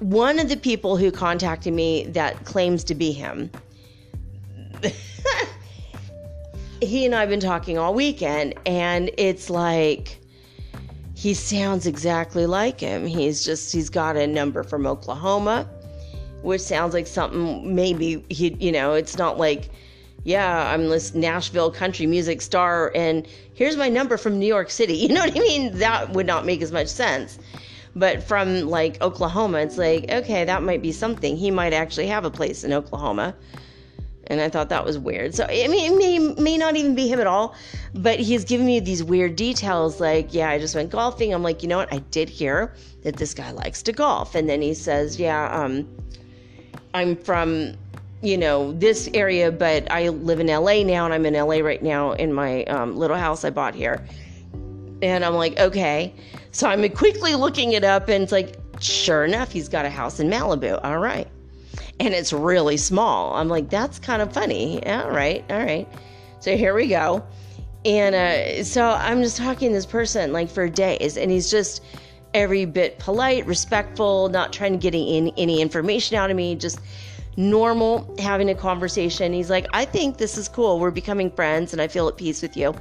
one 0.00 0.38
of 0.38 0.48
the 0.48 0.56
people 0.56 0.96
who 0.96 1.10
contacted 1.10 1.74
me 1.74 2.04
that 2.08 2.44
claims 2.44 2.84
to 2.84 2.94
be 2.94 3.12
him, 3.12 3.50
he 6.80 7.04
and 7.04 7.14
I 7.14 7.20
have 7.20 7.28
been 7.28 7.40
talking 7.40 7.78
all 7.78 7.94
weekend, 7.94 8.54
and 8.64 9.10
it's 9.16 9.50
like 9.50 10.20
he 11.14 11.34
sounds 11.34 11.86
exactly 11.86 12.46
like 12.46 12.78
him. 12.80 13.06
He's 13.06 13.44
just, 13.44 13.72
he's 13.72 13.90
got 13.90 14.16
a 14.16 14.26
number 14.26 14.62
from 14.62 14.86
Oklahoma, 14.86 15.68
which 16.42 16.60
sounds 16.60 16.94
like 16.94 17.08
something 17.08 17.74
maybe 17.74 18.24
he, 18.28 18.54
you 18.60 18.70
know, 18.70 18.94
it's 18.94 19.18
not 19.18 19.36
like, 19.36 19.70
yeah, 20.22 20.72
I'm 20.72 20.88
this 20.88 21.14
Nashville 21.14 21.72
country 21.72 22.06
music 22.06 22.40
star, 22.40 22.92
and 22.94 23.26
here's 23.54 23.76
my 23.76 23.88
number 23.88 24.16
from 24.16 24.38
New 24.38 24.46
York 24.46 24.70
City. 24.70 24.94
You 25.08 25.08
know 25.08 25.22
what 25.22 25.36
I 25.36 25.40
mean? 25.40 25.76
That 25.78 26.10
would 26.10 26.26
not 26.26 26.46
make 26.46 26.62
as 26.62 26.70
much 26.70 26.86
sense. 26.86 27.38
But 27.96 28.22
from 28.22 28.68
like 28.68 29.00
Oklahoma, 29.02 29.58
it's 29.58 29.78
like, 29.78 30.10
okay, 30.10 30.44
that 30.44 30.62
might 30.62 30.82
be 30.82 30.92
something. 30.92 31.36
He 31.36 31.50
might 31.50 31.72
actually 31.72 32.06
have 32.08 32.24
a 32.24 32.30
place 32.30 32.64
in 32.64 32.72
Oklahoma. 32.72 33.34
And 34.28 34.42
I 34.42 34.50
thought 34.50 34.68
that 34.68 34.84
was 34.84 34.98
weird. 34.98 35.34
So, 35.34 35.44
I 35.44 35.66
mean, 35.68 35.92
it 35.92 35.98
may, 35.98 36.42
may 36.42 36.58
not 36.58 36.76
even 36.76 36.94
be 36.94 37.08
him 37.08 37.18
at 37.18 37.26
all, 37.26 37.54
but 37.94 38.20
he's 38.20 38.44
giving 38.44 38.66
me 38.66 38.78
these 38.78 39.02
weird 39.02 39.36
details 39.36 40.00
like, 40.00 40.34
yeah, 40.34 40.50
I 40.50 40.58
just 40.58 40.74
went 40.74 40.90
golfing. 40.90 41.32
I'm 41.32 41.42
like, 41.42 41.62
you 41.62 41.68
know 41.68 41.78
what? 41.78 41.92
I 41.92 41.98
did 42.10 42.28
hear 42.28 42.74
that 43.02 43.16
this 43.16 43.32
guy 43.32 43.50
likes 43.52 43.82
to 43.84 43.92
golf. 43.92 44.34
And 44.34 44.48
then 44.48 44.60
he 44.60 44.74
says, 44.74 45.18
yeah, 45.18 45.50
um, 45.50 45.88
I'm 46.92 47.16
from, 47.16 47.74
you 48.20 48.36
know, 48.36 48.72
this 48.72 49.08
area, 49.14 49.50
but 49.50 49.90
I 49.90 50.10
live 50.10 50.40
in 50.40 50.48
LA 50.48 50.82
now 50.82 51.06
and 51.06 51.14
I'm 51.14 51.24
in 51.24 51.32
LA 51.32 51.60
right 51.60 51.82
now 51.82 52.12
in 52.12 52.32
my 52.32 52.64
um, 52.64 52.96
little 52.98 53.16
house 53.16 53.44
I 53.44 53.50
bought 53.50 53.74
here. 53.74 54.06
And 55.00 55.24
I'm 55.24 55.34
like, 55.34 55.58
okay. 55.58 56.12
So 56.58 56.66
I'm 56.66 56.88
quickly 56.88 57.36
looking 57.36 57.74
it 57.74 57.84
up, 57.84 58.08
and 58.08 58.20
it's 58.20 58.32
like, 58.32 58.56
sure 58.80 59.24
enough, 59.24 59.52
he's 59.52 59.68
got 59.68 59.84
a 59.84 59.90
house 59.90 60.18
in 60.18 60.28
Malibu. 60.28 60.80
All 60.82 60.98
right. 60.98 61.28
And 62.00 62.12
it's 62.12 62.32
really 62.32 62.76
small. 62.76 63.32
I'm 63.34 63.46
like, 63.46 63.70
that's 63.70 64.00
kind 64.00 64.20
of 64.20 64.32
funny. 64.32 64.84
All 64.84 65.08
right. 65.08 65.44
All 65.50 65.60
right. 65.60 65.86
So 66.40 66.56
here 66.56 66.74
we 66.74 66.88
go. 66.88 67.24
And 67.84 68.16
uh, 68.16 68.64
so 68.64 68.90
I'm 68.90 69.22
just 69.22 69.36
talking 69.36 69.68
to 69.68 69.74
this 69.74 69.86
person 69.86 70.32
like 70.32 70.50
for 70.50 70.68
days, 70.68 71.16
and 71.16 71.30
he's 71.30 71.48
just 71.48 71.80
every 72.34 72.64
bit 72.64 72.98
polite, 72.98 73.46
respectful, 73.46 74.28
not 74.28 74.52
trying 74.52 74.72
to 74.72 74.78
get 74.78 74.96
any, 74.96 75.32
any 75.36 75.60
information 75.60 76.16
out 76.16 76.28
of 76.28 76.36
me, 76.36 76.56
just 76.56 76.80
normal 77.36 78.16
having 78.18 78.50
a 78.50 78.54
conversation. 78.56 79.32
He's 79.32 79.48
like, 79.48 79.68
I 79.74 79.84
think 79.84 80.16
this 80.16 80.36
is 80.36 80.48
cool. 80.48 80.80
We're 80.80 80.90
becoming 80.90 81.30
friends, 81.30 81.72
and 81.72 81.80
I 81.80 81.86
feel 81.86 82.08
at 82.08 82.16
peace 82.16 82.42
with 82.42 82.56
you 82.56 82.74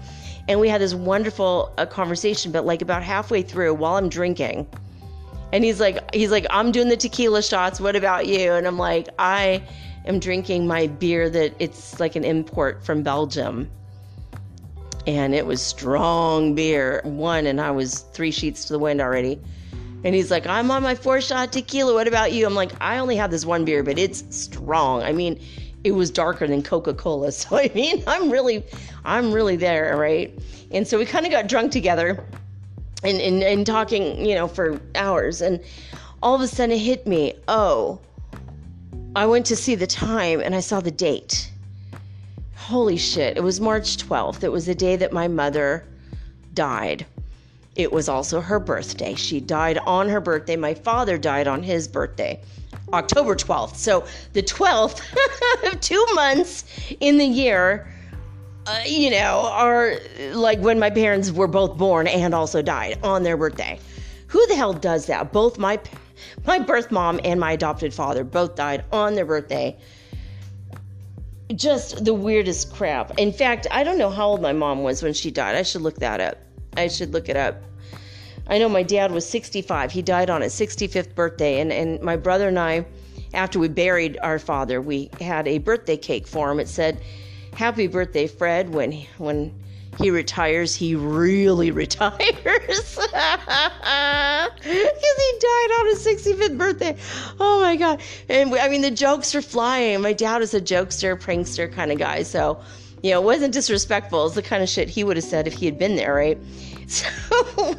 and 0.48 0.60
we 0.60 0.70
had 0.70 0.82
this 0.82 0.94
wonderful 0.94 1.74
uh, 1.78 1.86
conversation 1.86 2.52
but 2.52 2.66
like 2.66 2.82
about 2.82 3.04
halfway 3.04 3.42
through 3.42 3.74
while 3.74 3.96
i'm 3.96 4.10
drinking 4.10 4.68
and 5.54 5.64
he's 5.64 5.80
like 5.80 6.14
he's 6.14 6.32
like 6.32 6.46
i'm 6.50 6.72
doing 6.72 6.90
the 6.90 6.98
tequila 6.98 7.42
shots. 7.42 7.80
What 7.80 7.96
about 7.96 8.28
you? 8.28 8.54
And 8.54 8.68
i'm 8.68 8.78
like 8.78 9.08
i 9.20 9.64
am 10.06 10.20
drinking 10.20 10.68
my 10.68 10.88
beer 10.88 11.30
that 11.30 11.54
it's 11.60 12.00
like 12.00 12.16
an 12.16 12.24
import 12.24 12.86
from 12.86 13.04
belgium. 13.04 13.70
And 15.06 15.34
it 15.34 15.46
was 15.46 15.62
strong 15.62 16.54
beer 16.54 17.02
one 17.04 17.46
and 17.46 17.62
i 17.62 17.72
was 17.72 18.00
three 18.14 18.32
sheets 18.32 18.66
to 18.66 18.74
the 18.74 18.80
wind 18.80 19.02
already. 19.02 19.40
And 20.04 20.14
he's 20.14 20.32
like 20.32 20.46
i'm 20.48 20.70
on 20.70 20.84
my 20.84 20.96
four 20.96 21.22
shot 21.22 21.54
tequila. 21.54 21.94
What 21.94 22.08
about 22.08 22.34
you? 22.34 22.46
I'm 22.46 22.56
like 22.56 22.72
i 22.82 22.98
only 22.98 23.16
have 23.16 23.32
this 23.32 23.46
one 23.46 23.64
beer 23.64 23.84
but 23.84 23.98
it's 23.98 24.24
strong. 24.36 25.02
I 25.04 25.14
mean 25.14 25.40
it 25.88 25.96
was 25.96 26.12
darker 26.12 26.48
than 26.48 26.62
coca-cola 26.62 27.32
so 27.42 27.58
i 27.58 27.72
mean 27.74 28.04
i'm 28.08 28.30
really 28.30 28.64
I'm 29.08 29.32
really 29.32 29.56
there, 29.56 29.96
right? 29.98 30.38
And 30.70 30.86
so 30.86 31.00
we 31.00 31.06
kind 31.06 31.26
of 31.26 31.32
got 31.32 31.48
drunk 31.48 31.72
together 31.72 32.26
and, 33.04 33.22
and, 33.22 33.42
and 33.42 33.66
talking, 33.66 34.26
you 34.26 34.36
know, 34.36 34.50
for 34.50 34.82
hours. 34.96 35.42
And 35.42 35.62
all 36.22 36.36
of 36.36 36.42
a 36.42 36.48
sudden 36.48 36.76
it 36.76 36.80
hit 36.80 37.08
me 37.08 37.34
oh, 37.48 38.02
I 39.16 39.26
went 39.26 39.46
to 39.48 39.56
see 39.56 39.76
the 39.76 39.88
time 39.88 40.42
and 40.42 40.54
I 40.54 40.60
saw 40.60 40.82
the 40.82 40.92
date. 40.92 41.52
Holy 42.56 42.98
shit, 42.98 43.38
it 43.38 43.44
was 43.44 43.62
March 43.62 43.98
12th. 43.98 44.44
It 44.44 44.52
was 44.52 44.66
the 44.66 44.76
day 44.76 44.98
that 44.98 45.14
my 45.14 45.30
mother 45.30 45.86
died. 46.54 47.06
It 47.76 47.94
was 47.94 48.10
also 48.10 48.42
her 48.42 48.60
birthday. 48.60 49.16
She 49.16 49.40
died 49.40 49.78
on 49.78 50.10
her 50.10 50.20
birthday. 50.20 50.58
My 50.58 50.74
father 50.74 51.18
died 51.18 51.48
on 51.48 51.64
his 51.64 51.88
birthday, 51.88 52.42
October 52.94 53.36
12th. 53.36 53.76
So 53.76 54.06
the 54.34 54.44
12th 54.44 55.02
of 55.66 55.80
two 55.82 56.06
months 56.14 56.66
in 57.00 57.18
the 57.18 57.26
year 57.26 57.88
uh, 58.68 58.82
you 58.86 59.10
know, 59.10 59.50
are 59.54 59.96
like 60.34 60.60
when 60.60 60.78
my 60.78 60.90
parents 60.90 61.32
were 61.32 61.48
both 61.48 61.78
born 61.78 62.06
and 62.06 62.34
also 62.34 62.62
died 62.62 63.00
on 63.02 63.24
their 63.24 63.38
birthday. 63.38 63.80
Who 64.28 64.46
the 64.48 64.56
hell 64.56 64.74
does 64.74 65.06
that? 65.06 65.32
Both 65.32 65.58
my 65.58 65.80
my 66.46 66.60
birth 66.60 66.92
mom 66.92 67.22
and 67.24 67.40
my 67.40 67.54
adopted 67.54 67.94
father 67.94 68.26
both 68.26 68.56
died 68.56 68.84
on 68.92 69.16
their 69.16 69.26
birthday. 69.26 69.78
Just 71.56 72.04
the 72.04 72.14
weirdest 72.14 72.74
crap. 72.74 73.18
In 73.18 73.32
fact, 73.32 73.68
I 73.72 73.86
don't 73.86 73.98
know 73.98 74.10
how 74.10 74.28
old 74.28 74.42
my 74.42 74.52
mom 74.52 74.84
was 74.84 75.02
when 75.02 75.14
she 75.14 75.32
died. 75.32 75.56
I 75.56 75.64
should 75.64 75.82
look 75.82 75.96
that 76.00 76.20
up. 76.20 76.38
I 76.76 76.90
should 76.90 77.14
look 77.14 77.30
it 77.30 77.38
up. 77.38 77.64
I 78.50 78.58
know 78.58 78.70
my 78.70 78.84
dad 78.84 79.12
was 79.12 79.28
65. 79.28 79.92
He 79.92 80.02
died 80.02 80.30
on 80.30 80.42
his 80.42 80.54
65th 80.54 81.16
birthday 81.16 81.60
and 81.60 81.72
and 81.72 82.02
my 82.02 82.16
brother 82.16 82.48
and 82.48 82.58
I 82.58 82.86
after 83.34 83.60
we 83.60 83.68
buried 83.68 84.18
our 84.22 84.40
father, 84.40 84.82
we 84.82 85.10
had 85.20 85.48
a 85.48 85.58
birthday 85.58 85.98
cake 85.98 86.28
for 86.28 86.52
him. 86.52 86.60
It 86.60 86.68
said 86.68 87.02
happy 87.54 87.88
birthday, 87.88 88.28
Fred. 88.28 88.74
When 88.74 88.92
when 89.18 89.54
he 90.00 90.12
retires, 90.12 90.76
he 90.76 90.96
really 90.96 91.72
retires 91.84 92.18
because 92.18 93.08
he 94.64 95.40
died 95.40 95.72
on 95.80 95.88
his 95.88 96.06
65th 96.06 96.58
birthday. 96.58 96.96
Oh 97.40 97.60
my 97.62 97.76
god! 97.76 98.02
And 98.30 98.54
I 98.56 98.70
mean, 98.70 98.82
the 98.82 98.92
jokes 98.92 99.36
are 99.36 99.42
flying. 99.42 100.02
My 100.02 100.14
dad 100.14 100.42
is 100.42 100.54
a 100.54 100.62
jokester, 100.62 101.20
prankster 101.20 101.72
kind 101.72 101.92
of 101.92 101.98
guy, 101.98 102.24
so 102.24 102.62
you 103.04 103.12
know, 103.12 103.22
it 103.22 103.26
wasn't 103.26 103.54
disrespectful. 103.54 104.26
It's 104.26 104.36
the 104.36 104.42
kind 104.42 104.64
of 104.64 104.70
shit 104.70 104.90
he 104.90 105.04
would 105.04 105.18
have 105.18 105.24
said 105.26 105.48
if 105.48 105.54
he 105.54 105.66
had 105.66 105.78
been 105.78 105.96
there, 105.96 106.14
right? 106.14 106.38
So 106.88 107.76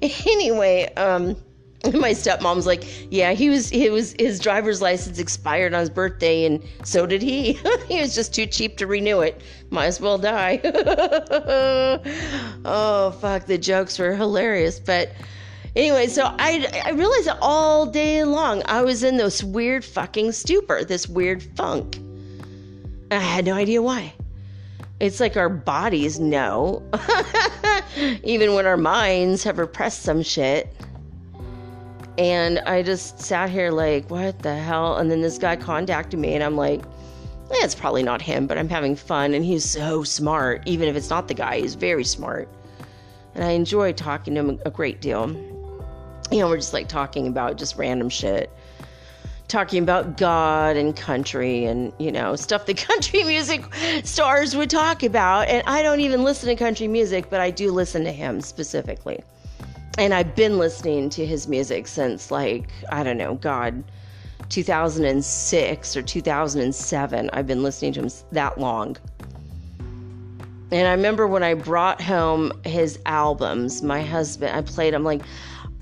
anyway, 0.00 0.94
um 0.94 1.36
my 1.92 2.12
stepmom's 2.12 2.66
like, 2.66 2.84
yeah, 3.10 3.32
he 3.32 3.50
was 3.50 3.68
he 3.68 3.90
was 3.90 4.14
his 4.18 4.40
driver's 4.40 4.80
license 4.80 5.18
expired 5.18 5.74
on 5.74 5.80
his 5.80 5.90
birthday, 5.90 6.46
and 6.46 6.62
so 6.82 7.04
did 7.04 7.20
he. 7.20 7.54
he 7.88 8.00
was 8.00 8.14
just 8.14 8.34
too 8.34 8.46
cheap 8.46 8.78
to 8.78 8.86
renew 8.86 9.20
it. 9.20 9.42
Might 9.70 9.86
as 9.86 10.00
well 10.00 10.16
die. 10.16 10.60
oh 12.64 13.10
fuck, 13.20 13.44
the 13.46 13.58
jokes 13.58 13.98
were 13.98 14.14
hilarious. 14.14 14.80
But 14.80 15.12
anyway, 15.76 16.06
so 16.06 16.24
I 16.38 16.82
I 16.86 16.92
realized 16.92 17.26
that 17.26 17.38
all 17.42 17.84
day 17.84 18.24
long 18.24 18.62
I 18.64 18.80
was 18.82 19.02
in 19.02 19.18
this 19.18 19.44
weird 19.44 19.84
fucking 19.84 20.32
stupor, 20.32 20.84
this 20.84 21.06
weird 21.06 21.42
funk. 21.54 21.98
I 23.10 23.16
had 23.16 23.44
no 23.44 23.54
idea 23.54 23.82
why. 23.82 24.14
It's 25.00 25.20
like 25.20 25.36
our 25.36 25.48
bodies 25.48 26.20
know, 26.20 26.82
even 28.22 28.54
when 28.54 28.64
our 28.66 28.76
minds 28.76 29.42
have 29.44 29.58
repressed 29.58 30.02
some 30.02 30.22
shit. 30.22 30.74
And 32.16 32.60
I 32.60 32.82
just 32.82 33.20
sat 33.20 33.50
here 33.50 33.72
like, 33.72 34.08
what 34.08 34.38
the 34.38 34.54
hell? 34.54 34.98
And 34.98 35.10
then 35.10 35.20
this 35.20 35.36
guy 35.36 35.56
contacted 35.56 36.20
me, 36.20 36.34
and 36.34 36.44
I'm 36.44 36.56
like, 36.56 36.80
eh, 37.50 37.64
it's 37.64 37.74
probably 37.74 38.04
not 38.04 38.22
him, 38.22 38.46
but 38.46 38.56
I'm 38.56 38.68
having 38.68 38.94
fun. 38.94 39.34
And 39.34 39.44
he's 39.44 39.64
so 39.64 40.04
smart. 40.04 40.62
Even 40.64 40.88
if 40.88 40.94
it's 40.94 41.10
not 41.10 41.26
the 41.26 41.34
guy, 41.34 41.60
he's 41.60 41.74
very 41.74 42.04
smart. 42.04 42.48
And 43.34 43.42
I 43.42 43.50
enjoy 43.50 43.92
talking 43.92 44.34
to 44.34 44.40
him 44.40 44.60
a 44.64 44.70
great 44.70 45.00
deal. 45.00 45.28
You 46.30 46.38
know, 46.38 46.48
we're 46.48 46.56
just 46.56 46.72
like 46.72 46.88
talking 46.88 47.26
about 47.26 47.58
just 47.58 47.76
random 47.76 48.08
shit. 48.08 48.50
Talking 49.54 49.84
about 49.84 50.16
God 50.16 50.76
and 50.76 50.96
country 50.96 51.64
and, 51.64 51.92
you 52.00 52.10
know, 52.10 52.34
stuff 52.34 52.66
that 52.66 52.76
country 52.88 53.22
music 53.22 53.72
stars 54.02 54.56
would 54.56 54.68
talk 54.68 55.04
about. 55.04 55.46
And 55.46 55.62
I 55.68 55.80
don't 55.80 56.00
even 56.00 56.24
listen 56.24 56.48
to 56.48 56.56
country 56.56 56.88
music, 56.88 57.30
but 57.30 57.40
I 57.40 57.52
do 57.52 57.70
listen 57.70 58.02
to 58.02 58.10
him 58.10 58.40
specifically 58.40 59.20
and 59.96 60.12
I've 60.12 60.34
been 60.34 60.58
listening 60.58 61.08
to 61.10 61.24
his 61.24 61.46
music 61.46 61.86
since 61.86 62.32
like 62.32 62.68
I 62.90 63.04
don't 63.04 63.16
know, 63.16 63.36
God, 63.36 63.84
2006 64.48 65.96
or 65.96 66.02
2007. 66.02 67.30
I've 67.32 67.46
been 67.46 67.62
listening 67.62 67.92
to 67.92 68.00
him 68.00 68.10
that 68.32 68.58
long. 68.58 68.96
And 70.72 70.88
I 70.88 70.90
remember 70.90 71.28
when 71.28 71.44
I 71.44 71.54
brought 71.54 72.00
home 72.00 72.50
his 72.64 72.98
albums, 73.06 73.82
my 73.82 74.02
husband, 74.02 74.56
I 74.56 74.62
played 74.62 74.94
I'm 74.94 75.04
like 75.04 75.22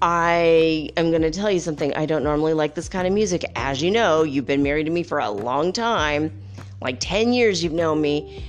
I 0.02 0.90
am 0.96 1.10
going 1.10 1.22
to 1.22 1.30
tell 1.30 1.48
you 1.48 1.60
something. 1.60 1.94
I 1.94 2.06
don't 2.06 2.24
normally 2.24 2.54
like 2.54 2.74
this 2.74 2.88
kind 2.88 3.06
of 3.06 3.12
music. 3.12 3.44
As 3.54 3.80
you 3.80 3.90
know, 3.92 4.24
you've 4.24 4.46
been 4.46 4.62
married 4.62 4.84
to 4.84 4.90
me 4.90 5.04
for 5.04 5.20
a 5.20 5.30
long 5.30 5.72
time. 5.72 6.42
Like 6.80 6.96
10 6.98 7.32
years 7.32 7.62
you've 7.62 7.72
known 7.72 8.00
me. 8.00 8.44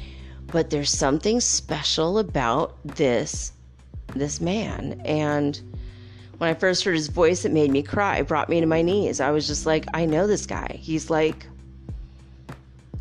But 0.47 0.71
there's 0.71 0.89
something 0.89 1.39
special 1.39 2.17
about 2.17 2.75
this 2.83 3.53
this 4.15 4.41
man. 4.41 5.01
And 5.05 5.59
when 6.37 6.49
I 6.49 6.53
first 6.55 6.83
heard 6.83 6.95
his 6.95 7.07
voice, 7.07 7.45
it 7.45 7.51
made 7.51 7.71
me 7.71 7.83
cry, 7.83 8.17
it 8.17 8.27
brought 8.27 8.49
me 8.49 8.59
to 8.59 8.65
my 8.65 8.81
knees. 8.81 9.19
I 9.19 9.31
was 9.31 9.47
just 9.47 9.65
like, 9.65 9.85
I 9.93 10.05
know 10.05 10.27
this 10.27 10.45
guy. 10.45 10.77
He's 10.79 11.09
like, 11.09 11.45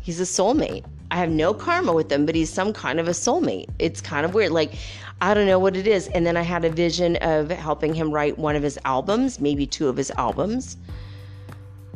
he's 0.01 0.19
a 0.19 0.23
soulmate. 0.23 0.85
I 1.13 1.17
have 1.17 1.29
no 1.29 1.53
karma 1.53 1.93
with 1.93 2.11
him, 2.11 2.25
but 2.25 2.33
he's 2.33 2.49
some 2.49 2.73
kind 2.73 2.99
of 2.99 3.07
a 3.07 3.11
soulmate. 3.11 3.69
It's 3.77 4.01
kind 4.01 4.25
of 4.25 4.33
weird. 4.33 4.51
Like, 4.51 4.73
I 5.21 5.35
don't 5.35 5.45
know 5.45 5.59
what 5.59 5.77
it 5.77 5.85
is. 5.85 6.07
And 6.07 6.25
then 6.25 6.35
I 6.35 6.41
had 6.41 6.65
a 6.65 6.71
vision 6.71 7.17
of 7.17 7.51
helping 7.51 7.93
him 7.93 8.11
write 8.11 8.39
one 8.39 8.55
of 8.55 8.63
his 8.63 8.79
albums, 8.83 9.39
maybe 9.39 9.67
two 9.67 9.87
of 9.87 9.95
his 9.95 10.09
albums. 10.17 10.75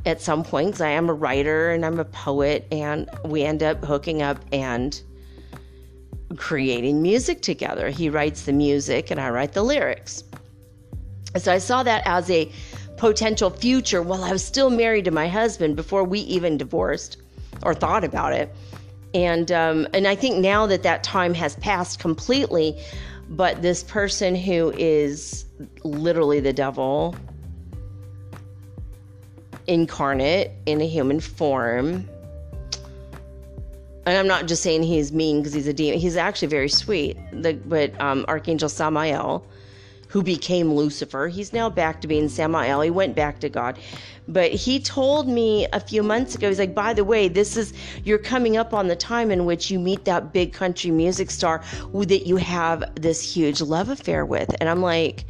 at 0.08 0.22
some 0.22 0.44
point 0.44 0.68
because 0.68 0.82
I 0.82 0.90
am 0.90 1.10
a 1.10 1.14
writer 1.14 1.72
and 1.72 1.86
I'm 1.86 2.00
a 2.00 2.06
poet, 2.06 2.66
and 2.72 3.10
we 3.26 3.44
end 3.44 3.62
up 3.62 3.84
hooking 3.84 4.22
up 4.22 4.40
and 4.52 5.00
creating 6.38 7.02
music 7.02 7.42
together. 7.42 7.90
He 7.90 8.10
writes 8.10 8.44
the 8.44 8.54
music 8.54 9.12
and 9.12 9.20
I 9.20 9.30
write 9.30 9.54
the 9.54 9.64
lyrics. 9.64 10.24
So 11.36 11.52
I 11.52 11.58
saw 11.58 11.84
that 11.84 12.04
as 12.06 12.30
a 12.32 12.52
potential 12.98 13.50
future 13.50 14.02
while 14.02 14.24
I 14.24 14.32
was 14.32 14.44
still 14.44 14.70
married 14.70 15.06
to 15.06 15.12
my 15.12 15.28
husband 15.28 15.76
before 15.76 16.04
we 16.04 16.20
even 16.22 16.58
divorced 16.58 17.18
or 17.64 17.74
thought 17.74 18.04
about 18.04 18.34
it. 18.34 18.54
And 19.18 19.52
um, 19.52 19.88
and 19.96 20.08
I 20.08 20.14
think 20.14 20.38
now 20.38 20.68
that 20.68 20.84
that 20.84 21.04
time 21.04 21.34
has 21.34 21.56
passed 21.56 21.98
completely, 21.98 22.80
but 23.30 23.64
this 23.64 23.82
person 23.82 24.36
who 24.36 24.72
is 24.78 25.46
literally 25.84 26.40
the 26.40 26.54
devil 26.54 27.16
incarnate 29.66 30.52
in 30.68 30.82
a 30.82 30.88
human 30.88 31.20
form 31.20 32.08
and 34.08 34.18
I'm 34.18 34.28
not 34.28 34.48
just 34.48 34.64
saying 34.64 34.84
he's 34.84 35.12
mean 35.12 35.42
because 35.42 35.52
he's 35.52 35.68
a 35.68 35.74
demon. 35.74 36.00
He's 36.00 36.16
actually 36.16 36.48
very 36.48 36.70
sweet. 36.70 37.18
The, 37.34 37.56
but 37.66 38.00
um, 38.00 38.24
Archangel 38.30 38.70
Samael, 38.70 39.46
who 40.18 40.24
became 40.24 40.74
Lucifer, 40.74 41.28
he's 41.28 41.54
now 41.54 41.70
back 41.70 42.02
to 42.02 42.08
being 42.08 42.28
Samael. 42.28 42.82
He 42.82 42.90
went 42.90 43.16
back 43.16 43.40
to 43.40 43.50
God. 43.50 43.78
But 44.28 44.52
he 44.52 44.80
told 44.80 45.28
me 45.28 45.68
a 45.74 45.80
few 45.80 46.02
months 46.02 46.34
ago, 46.34 46.48
he's 46.48 46.58
like, 46.58 46.74
by 46.74 46.96
the 46.96 47.04
way, 47.04 47.28
this 47.28 47.56
is, 47.56 47.72
you're 48.04 48.18
coming 48.18 48.58
up 48.58 48.74
on 48.74 48.88
the 48.88 48.96
time 48.96 49.30
in 49.30 49.46
which 49.46 49.70
you 49.70 49.78
meet 49.78 50.06
that 50.06 50.34
big 50.34 50.54
country 50.54 50.90
music 50.90 51.30
star 51.30 51.64
that 51.94 52.26
you 52.26 52.38
have 52.38 52.84
this 52.96 53.22
huge 53.22 53.62
love 53.62 53.90
affair 53.90 54.26
with. 54.26 54.56
And 54.60 54.68
I'm 54.68 54.82
like, 54.82 55.26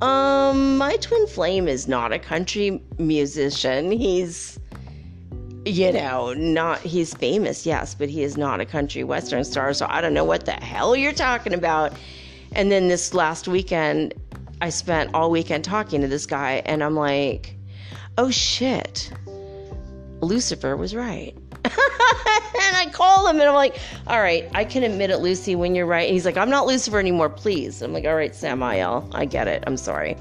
um, 0.00 0.78
my 0.78 0.96
twin 0.96 1.26
flame 1.26 1.68
is 1.68 1.86
not 1.86 2.10
a 2.10 2.18
country 2.18 2.80
musician. 2.96 3.92
He's, 3.92 4.58
you 5.66 5.92
know, 5.92 6.32
not 6.32 6.80
he's 6.80 7.12
famous, 7.12 7.66
yes, 7.66 7.94
but 7.94 8.08
he 8.08 8.22
is 8.22 8.38
not 8.38 8.60
a 8.60 8.64
country 8.64 9.04
western 9.04 9.44
star. 9.44 9.74
So 9.74 9.84
I 9.90 10.00
don't 10.00 10.14
know 10.14 10.24
what 10.24 10.46
the 10.46 10.52
hell 10.52 10.96
you're 10.96 11.12
talking 11.12 11.52
about. 11.52 11.92
And 12.56 12.72
then 12.72 12.88
this 12.88 13.12
last 13.12 13.46
weekend, 13.46 14.14
I 14.62 14.70
spent 14.70 15.12
all 15.12 15.30
weekend 15.30 15.62
talking 15.62 16.00
to 16.00 16.08
this 16.08 16.24
guy, 16.24 16.62
and 16.64 16.82
I'm 16.82 16.94
like, 16.94 17.54
oh 18.16 18.30
shit, 18.30 19.12
Lucifer 20.22 20.74
was 20.74 20.94
right. 20.94 21.36
and 21.64 21.72
I 21.74 22.88
call 22.92 23.28
him 23.28 23.40
and 23.40 23.48
I'm 23.50 23.54
like, 23.54 23.76
all 24.06 24.20
right, 24.20 24.48
I 24.54 24.64
can 24.64 24.84
admit 24.84 25.10
it, 25.10 25.18
Lucy, 25.18 25.54
when 25.54 25.74
you're 25.74 25.84
right. 25.84 26.06
And 26.06 26.14
he's 26.14 26.24
like, 26.24 26.38
I'm 26.38 26.48
not 26.48 26.66
Lucifer 26.66 26.98
anymore, 26.98 27.28
please. 27.28 27.82
I'm 27.82 27.92
like, 27.92 28.06
all 28.06 28.14
right, 28.14 28.34
Samael, 28.34 29.06
uh, 29.12 29.18
I 29.18 29.26
get 29.26 29.48
it. 29.48 29.62
I'm 29.66 29.76
sorry. 29.76 30.16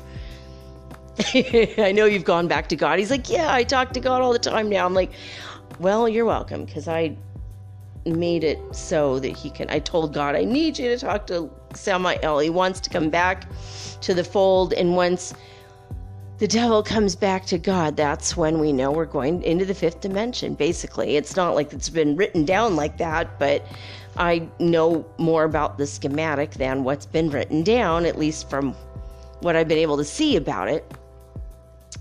I 1.78 1.94
know 1.96 2.04
you've 2.04 2.26
gone 2.26 2.50
back 2.50 2.68
to 2.68 2.76
God. 2.76 3.00
He's 3.00 3.12
like, 3.12 3.30
Yeah, 3.30 3.54
I 3.54 3.64
talk 3.64 3.94
to 3.94 4.02
God 4.02 4.22
all 4.22 4.34
the 4.34 4.40
time 4.40 4.68
now. 4.68 4.86
I'm 4.86 4.94
like, 4.94 5.12
Well, 5.80 6.10
you're 6.10 6.26
welcome 6.26 6.66
because 6.66 6.90
I 6.90 7.16
made 8.06 8.44
it 8.44 8.60
so 8.76 9.20
that 9.20 9.30
he 9.30 9.50
can. 9.50 9.70
I 9.70 9.80
told 9.80 10.14
God, 10.14 10.36
I 10.36 10.44
need 10.44 10.78
you 10.78 10.90
to 10.90 10.98
talk 10.98 11.28
to 11.28 11.50
Samael. 11.78 12.40
He 12.40 12.50
wants 12.50 12.80
to 12.82 12.90
come 12.90 13.10
back 13.10 13.48
to 14.02 14.14
the 14.14 14.24
fold. 14.24 14.74
And 14.74 14.96
once 14.96 15.34
the 16.38 16.48
devil 16.48 16.84
comes 16.84 17.16
back 17.16 17.46
to 17.46 17.58
God, 17.58 17.96
that's 17.96 18.36
when 18.36 18.60
we 18.60 18.74
know 18.74 18.92
we're 18.92 19.06
going 19.06 19.42
into 19.44 19.66
the 19.66 19.74
fifth 19.74 20.02
dimension, 20.02 20.54
basically. 20.56 21.16
It's 21.16 21.36
not 21.36 21.56
like 21.56 21.72
it's 21.72 21.90
been 21.90 22.16
written 22.16 22.46
down 22.46 22.76
like 22.76 22.98
that, 22.98 23.40
but 23.40 23.66
I 24.18 24.48
know 24.60 25.06
more 25.18 25.44
about 25.44 25.78
the 25.78 25.88
schematic 25.88 26.52
than 26.52 26.84
what's 26.84 27.06
been 27.06 27.30
written 27.30 27.64
down, 27.64 28.06
at 28.06 28.18
least 28.18 28.50
from 28.50 28.74
what 29.42 29.56
I've 29.56 29.68
been 29.68 29.78
able 29.78 29.98
to 29.98 30.06
see 30.06 30.36
about 30.36 30.68
it. 30.68 30.90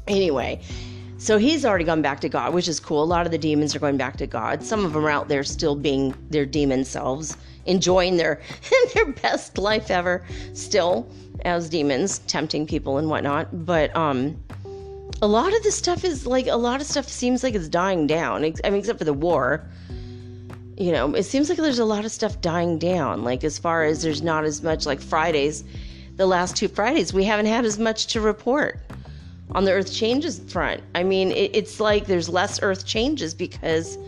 Anyway, 0.06 0.60
so 1.18 1.38
he's 1.38 1.64
already 1.64 1.84
gone 1.84 2.02
back 2.02 2.20
to 2.20 2.28
God, 2.28 2.54
which 2.54 2.68
is 2.68 2.78
cool. 2.78 3.02
A 3.02 3.04
lot 3.04 3.26
of 3.26 3.32
the 3.32 3.38
demons 3.38 3.74
are 3.74 3.78
going 3.78 3.96
back 3.96 4.16
to 4.18 4.26
God. 4.26 4.62
Some 4.62 4.84
of 4.84 4.92
them 4.92 5.04
are 5.04 5.10
out 5.10 5.28
there 5.28 5.44
still 5.44 5.74
being 5.74 6.14
their 6.30 6.44
demon 6.44 6.84
selves, 6.84 7.36
enjoying 7.66 8.16
their 8.16 8.40
their 8.94 9.06
best 9.06 9.58
life 9.58 9.90
ever, 9.90 10.24
still 10.52 11.08
as 11.44 11.68
demons, 11.68 12.20
tempting 12.20 12.66
people 12.66 12.98
and 12.98 13.08
whatnot. 13.08 13.66
But 13.66 13.94
um, 13.96 14.36
a 15.22 15.26
lot 15.26 15.54
of 15.54 15.62
this 15.62 15.76
stuff 15.76 16.04
is 16.04 16.26
like 16.26 16.46
a 16.46 16.56
lot 16.56 16.80
of 16.80 16.86
stuff 16.86 17.08
seems 17.08 17.42
like 17.42 17.54
it's 17.54 17.68
dying 17.68 18.06
down. 18.06 18.44
I 18.44 18.70
mean, 18.70 18.80
except 18.80 18.98
for 18.98 19.04
the 19.04 19.12
war. 19.12 19.64
You 20.76 20.90
know, 20.90 21.14
it 21.14 21.22
seems 21.22 21.48
like 21.48 21.58
there's 21.58 21.78
a 21.78 21.84
lot 21.84 22.04
of 22.04 22.10
stuff 22.10 22.40
dying 22.40 22.78
down. 22.78 23.22
Like 23.22 23.44
as 23.44 23.58
far 23.58 23.84
as 23.84 24.02
there's 24.02 24.22
not 24.22 24.44
as 24.44 24.62
much 24.62 24.86
like 24.86 25.00
Fridays. 25.00 25.64
The 26.16 26.26
last 26.26 26.56
two 26.56 26.68
Fridays, 26.68 27.12
we 27.12 27.24
haven't 27.24 27.46
had 27.46 27.64
as 27.64 27.78
much 27.78 28.06
to 28.08 28.20
report 28.20 28.78
on 29.52 29.64
the 29.64 29.72
earth 29.72 29.92
changes 29.92 30.40
front. 30.48 30.82
I 30.94 31.02
mean, 31.02 31.30
it, 31.30 31.50
it's 31.54 31.80
like 31.80 32.06
there's 32.06 32.28
less 32.28 32.62
earth 32.62 32.86
changes 32.86 33.34
because 33.34 33.98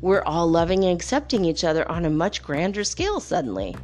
we're 0.00 0.22
all 0.22 0.48
loving 0.48 0.84
and 0.84 0.94
accepting 0.94 1.44
each 1.44 1.64
other 1.64 1.88
on 1.90 2.04
a 2.04 2.10
much 2.10 2.42
grander 2.42 2.84
scale 2.84 3.20
suddenly. 3.20 3.76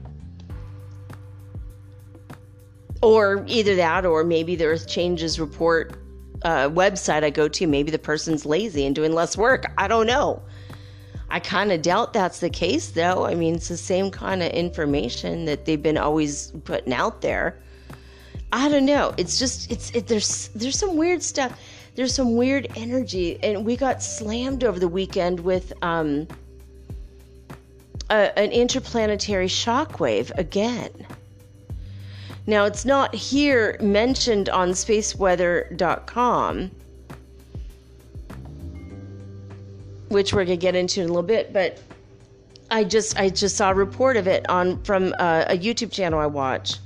Or 3.02 3.44
either 3.46 3.76
that, 3.76 4.06
or 4.06 4.24
maybe 4.24 4.56
the 4.56 4.66
earth 4.66 4.88
changes 4.88 5.38
report 5.38 5.98
uh, 6.42 6.68
website 6.68 7.24
I 7.24 7.30
go 7.30 7.48
to, 7.48 7.66
maybe 7.66 7.90
the 7.90 7.98
person's 7.98 8.46
lazy 8.46 8.86
and 8.86 8.94
doing 8.94 9.12
less 9.12 9.36
work. 9.36 9.66
I 9.76 9.88
don't 9.88 10.06
know. 10.06 10.42
I 11.30 11.40
kind 11.40 11.72
of 11.72 11.82
doubt 11.82 12.12
that's 12.12 12.40
the 12.40 12.50
case, 12.50 12.90
though. 12.90 13.24
I 13.24 13.34
mean, 13.34 13.56
it's 13.56 13.68
the 13.68 13.76
same 13.76 14.10
kind 14.10 14.42
of 14.42 14.52
information 14.52 15.46
that 15.46 15.64
they've 15.64 15.82
been 15.82 15.98
always 15.98 16.52
putting 16.64 16.92
out 16.92 17.22
there. 17.22 17.58
I 18.52 18.68
don't 18.68 18.84
know. 18.84 19.12
It's 19.16 19.38
just 19.38 19.70
it's 19.70 19.90
it, 19.90 20.06
there's 20.06 20.48
there's 20.54 20.78
some 20.78 20.96
weird 20.96 21.22
stuff. 21.22 21.58
There's 21.94 22.14
some 22.14 22.36
weird 22.36 22.66
energy, 22.76 23.38
and 23.42 23.64
we 23.64 23.76
got 23.76 24.02
slammed 24.02 24.64
over 24.64 24.80
the 24.80 24.88
weekend 24.88 25.40
with 25.40 25.72
um, 25.82 26.26
a, 28.10 28.36
an 28.36 28.50
interplanetary 28.50 29.46
shockwave 29.46 30.36
again. 30.36 30.90
Now 32.46 32.64
it's 32.64 32.84
not 32.84 33.14
here 33.14 33.76
mentioned 33.80 34.48
on 34.48 34.70
spaceweather.com, 34.70 36.70
which 40.08 40.34
we're 40.34 40.44
gonna 40.44 40.56
get 40.56 40.74
into 40.74 41.00
in 41.00 41.06
a 41.06 41.08
little 41.08 41.22
bit, 41.22 41.52
but 41.52 41.80
I 42.70 42.82
just 42.82 43.18
I 43.18 43.28
just 43.28 43.56
saw 43.56 43.70
a 43.70 43.74
report 43.74 44.16
of 44.16 44.26
it 44.26 44.48
on 44.50 44.82
from 44.82 45.14
uh, 45.18 45.44
a 45.48 45.56
YouTube 45.56 45.92
channel 45.92 46.18
I 46.18 46.26
watch 46.26 46.78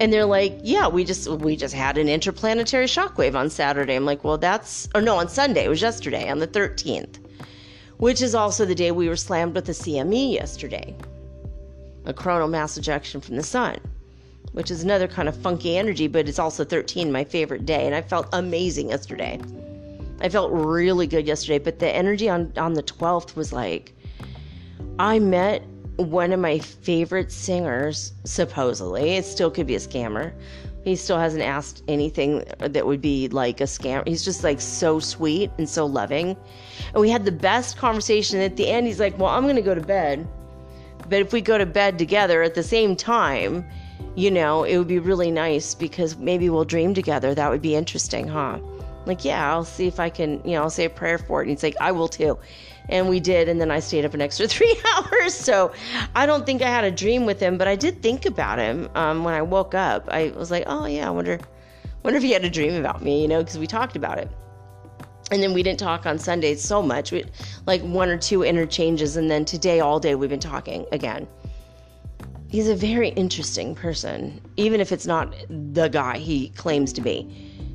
and 0.00 0.12
they're 0.12 0.24
like 0.24 0.58
yeah 0.62 0.88
we 0.88 1.04
just 1.04 1.28
we 1.28 1.56
just 1.56 1.74
had 1.74 1.98
an 1.98 2.08
interplanetary 2.08 2.86
shockwave 2.86 3.34
on 3.34 3.48
saturday. 3.50 3.94
I'm 3.94 4.04
like 4.04 4.24
well 4.24 4.38
that's 4.38 4.88
or 4.94 5.00
no 5.00 5.16
on 5.16 5.28
sunday 5.28 5.64
it 5.64 5.68
was 5.68 5.82
yesterday 5.82 6.28
on 6.28 6.38
the 6.38 6.48
13th 6.48 7.18
which 7.98 8.20
is 8.20 8.34
also 8.34 8.64
the 8.64 8.74
day 8.74 8.90
we 8.90 9.08
were 9.08 9.16
slammed 9.16 9.54
with 9.54 9.66
the 9.66 9.72
cme 9.72 10.32
yesterday 10.32 10.96
a 12.06 12.12
coronal 12.12 12.48
mass 12.48 12.76
ejection 12.76 13.20
from 13.20 13.36
the 13.36 13.42
sun 13.42 13.78
which 14.52 14.70
is 14.70 14.82
another 14.82 15.08
kind 15.08 15.28
of 15.28 15.36
funky 15.36 15.76
energy 15.76 16.08
but 16.08 16.28
it's 16.28 16.38
also 16.38 16.64
13 16.64 17.12
my 17.12 17.24
favorite 17.24 17.64
day 17.64 17.86
and 17.86 17.94
i 17.94 18.02
felt 18.02 18.28
amazing 18.32 18.90
yesterday. 18.90 19.40
I 20.20 20.28
felt 20.28 20.52
really 20.52 21.06
good 21.06 21.26
yesterday 21.26 21.58
but 21.58 21.80
the 21.80 21.88
energy 21.88 22.28
on 22.28 22.52
on 22.56 22.74
the 22.74 22.82
12th 22.82 23.36
was 23.36 23.52
like 23.52 23.94
i 24.98 25.18
met 25.18 25.62
one 25.96 26.32
of 26.32 26.40
my 26.40 26.58
favorite 26.58 27.30
singers, 27.30 28.12
supposedly. 28.24 29.16
It 29.16 29.24
still 29.24 29.50
could 29.50 29.66
be 29.66 29.76
a 29.76 29.78
scammer. 29.78 30.32
He 30.84 30.96
still 30.96 31.18
hasn't 31.18 31.42
asked 31.42 31.82
anything 31.88 32.44
that 32.58 32.86
would 32.86 33.00
be 33.00 33.28
like 33.28 33.60
a 33.60 33.64
scam. 33.64 34.06
He's 34.06 34.24
just 34.24 34.44
like 34.44 34.60
so 34.60 34.98
sweet 34.98 35.50
and 35.56 35.68
so 35.68 35.86
loving. 35.86 36.36
And 36.92 37.00
we 37.00 37.10
had 37.10 37.24
the 37.24 37.32
best 37.32 37.78
conversation. 37.78 38.40
At 38.40 38.56
the 38.56 38.68
end, 38.68 38.86
he's 38.86 39.00
like, 39.00 39.18
Well, 39.18 39.30
I'm 39.30 39.44
going 39.44 39.56
to 39.56 39.62
go 39.62 39.74
to 39.74 39.80
bed. 39.80 40.26
But 41.08 41.20
if 41.20 41.32
we 41.32 41.40
go 41.40 41.58
to 41.58 41.66
bed 41.66 41.98
together 41.98 42.42
at 42.42 42.54
the 42.54 42.62
same 42.62 42.96
time, 42.96 43.64
you 44.14 44.30
know, 44.30 44.64
it 44.64 44.78
would 44.78 44.88
be 44.88 44.98
really 44.98 45.30
nice 45.30 45.74
because 45.74 46.16
maybe 46.16 46.50
we'll 46.50 46.64
dream 46.64 46.94
together. 46.94 47.34
That 47.34 47.50
would 47.50 47.62
be 47.62 47.74
interesting, 47.74 48.28
huh? 48.28 48.58
Like, 49.06 49.24
yeah, 49.24 49.50
I'll 49.50 49.64
see 49.64 49.86
if 49.86 50.00
I 50.00 50.08
can, 50.08 50.40
you 50.44 50.52
know, 50.52 50.62
I'll 50.62 50.70
say 50.70 50.86
a 50.86 50.90
prayer 50.90 51.18
for 51.18 51.40
it. 51.40 51.44
And 51.44 51.50
he's 51.50 51.62
like, 51.62 51.76
I 51.80 51.92
will 51.92 52.08
too 52.08 52.38
and 52.88 53.08
we 53.08 53.20
did 53.20 53.48
and 53.48 53.60
then 53.60 53.70
i 53.70 53.80
stayed 53.80 54.04
up 54.04 54.14
an 54.14 54.20
extra 54.20 54.46
three 54.54 54.76
hours. 54.94 55.34
So 55.34 55.72
i 56.14 56.26
don't 56.26 56.46
think 56.46 56.62
i 56.62 56.68
had 56.68 56.84
a 56.84 56.90
dream 56.90 57.26
with 57.26 57.40
him 57.40 57.58
but 57.58 57.68
i 57.68 57.76
did 57.76 58.02
think 58.02 58.26
about 58.26 58.58
him 58.58 58.88
um, 58.94 59.24
when 59.24 59.34
i 59.34 59.42
woke 59.42 59.74
up. 59.74 60.08
I 60.08 60.32
was 60.36 60.50
like 60.50 60.64
oh 60.66 60.86
yeah 60.86 61.06
i 61.06 61.10
wonder 61.10 61.38
wonder 62.02 62.16
if 62.16 62.22
he 62.22 62.32
had 62.32 62.44
a 62.44 62.50
dream 62.50 62.74
about 62.74 63.02
me 63.02 63.22
you 63.22 63.28
know 63.28 63.42
because 63.42 63.58
we 63.58 63.66
talked 63.66 63.96
about 63.96 64.18
it. 64.18 64.30
And 65.30 65.42
then 65.42 65.54
we 65.54 65.62
didn't 65.62 65.80
talk 65.80 66.04
on 66.04 66.18
sundays 66.18 66.62
so 66.62 66.82
much. 66.82 67.10
We 67.10 67.24
like 67.66 67.80
one 67.80 68.10
or 68.10 68.18
two 68.18 68.42
interchanges 68.42 69.16
and 69.16 69.30
then 69.30 69.46
today 69.46 69.80
all 69.80 69.98
day 69.98 70.14
we've 70.14 70.28
been 70.28 70.38
talking 70.38 70.84
again. 70.92 71.26
He's 72.48 72.68
a 72.68 72.76
very 72.76 73.08
interesting 73.08 73.74
person 73.74 74.40
even 74.56 74.80
if 74.80 74.92
it's 74.92 75.06
not 75.06 75.34
the 75.48 75.88
guy 75.88 76.18
he 76.18 76.50
claims 76.50 76.92
to 76.92 77.00
be. 77.00 77.22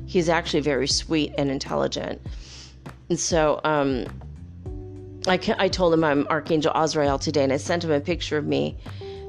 He's 0.06 0.28
actually 0.28 0.60
very 0.60 0.86
sweet 0.86 1.34
and 1.36 1.50
intelligent. 1.50 2.22
And 3.08 3.18
so 3.18 3.60
um 3.64 4.06
I, 5.26 5.38
I 5.58 5.68
told 5.68 5.92
him 5.92 6.02
I'm 6.04 6.26
Archangel 6.28 6.72
Azrael 6.74 7.18
today, 7.18 7.44
and 7.44 7.52
I 7.52 7.58
sent 7.58 7.84
him 7.84 7.90
a 7.90 8.00
picture 8.00 8.38
of 8.38 8.46
me 8.46 8.78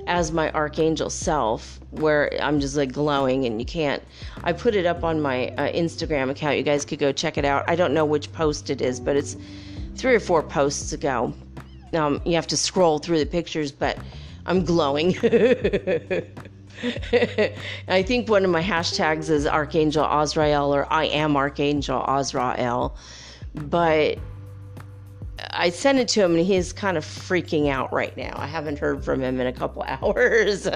as 0.07 0.31
my 0.31 0.51
archangel 0.51 1.09
self 1.09 1.79
where 1.91 2.31
i'm 2.41 2.59
just 2.59 2.75
like 2.75 2.91
glowing 2.91 3.45
and 3.45 3.59
you 3.59 3.65
can't 3.65 4.01
i 4.43 4.51
put 4.51 4.73
it 4.75 4.87
up 4.87 5.03
on 5.03 5.21
my 5.21 5.49
uh, 5.49 5.71
instagram 5.73 6.29
account. 6.29 6.57
You 6.57 6.63
guys 6.63 6.85
could 6.85 6.97
go 6.99 7.11
check 7.11 7.37
it 7.37 7.45
out. 7.45 7.63
I 7.69 7.75
don't 7.75 7.93
know 7.93 8.03
which 8.03 8.31
post 8.33 8.69
it 8.69 8.81
is 8.81 8.99
but 8.99 9.15
it's 9.15 9.37
three 9.95 10.15
or 10.15 10.19
four 10.19 10.41
posts 10.41 10.91
ago. 10.93 11.33
Um, 11.93 12.19
you 12.25 12.33
have 12.33 12.47
to 12.47 12.57
scroll 12.57 12.97
through 12.97 13.19
the 13.19 13.25
pictures 13.25 13.71
but 13.71 13.97
i'm 14.45 14.65
glowing. 14.65 15.15
I 17.87 18.01
think 18.01 18.27
one 18.27 18.43
of 18.43 18.49
my 18.49 18.63
hashtags 18.63 19.29
is 19.29 19.45
Archangel 19.45 20.03
Azrael 20.03 20.73
or 20.73 20.91
I 20.91 21.05
am 21.05 21.37
Archangel 21.37 22.03
Azrael. 22.07 22.97
But 23.53 24.17
I 25.49 25.69
sent 25.69 25.99
it 25.99 26.07
to 26.09 26.23
him 26.23 26.35
and 26.35 26.45
he's 26.45 26.71
kind 26.71 26.97
of 26.97 27.05
freaking 27.05 27.69
out 27.69 27.91
right 27.91 28.15
now. 28.15 28.33
I 28.35 28.47
haven't 28.47 28.79
heard 28.79 29.03
from 29.03 29.21
him 29.21 29.39
in 29.39 29.47
a 29.47 29.53
couple 29.53 29.83
hours. 29.87 30.63
so 30.63 30.71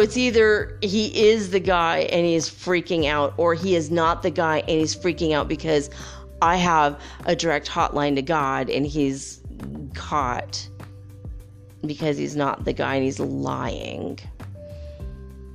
it's 0.00 0.16
either 0.16 0.78
he 0.82 1.28
is 1.28 1.50
the 1.50 1.60
guy 1.60 1.98
and 2.10 2.26
he's 2.26 2.48
freaking 2.48 3.06
out, 3.06 3.34
or 3.36 3.54
he 3.54 3.76
is 3.76 3.90
not 3.90 4.22
the 4.22 4.30
guy 4.30 4.60
and 4.60 4.70
he's 4.70 4.96
freaking 4.96 5.32
out 5.32 5.48
because 5.48 5.90
I 6.42 6.56
have 6.56 7.00
a 7.26 7.36
direct 7.36 7.68
hotline 7.68 8.14
to 8.16 8.22
God 8.22 8.70
and 8.70 8.86
he's 8.86 9.40
caught 9.94 10.68
because 11.86 12.16
he's 12.16 12.36
not 12.36 12.64
the 12.64 12.72
guy 12.72 12.94
and 12.94 13.04
he's 13.04 13.20
lying 13.20 14.18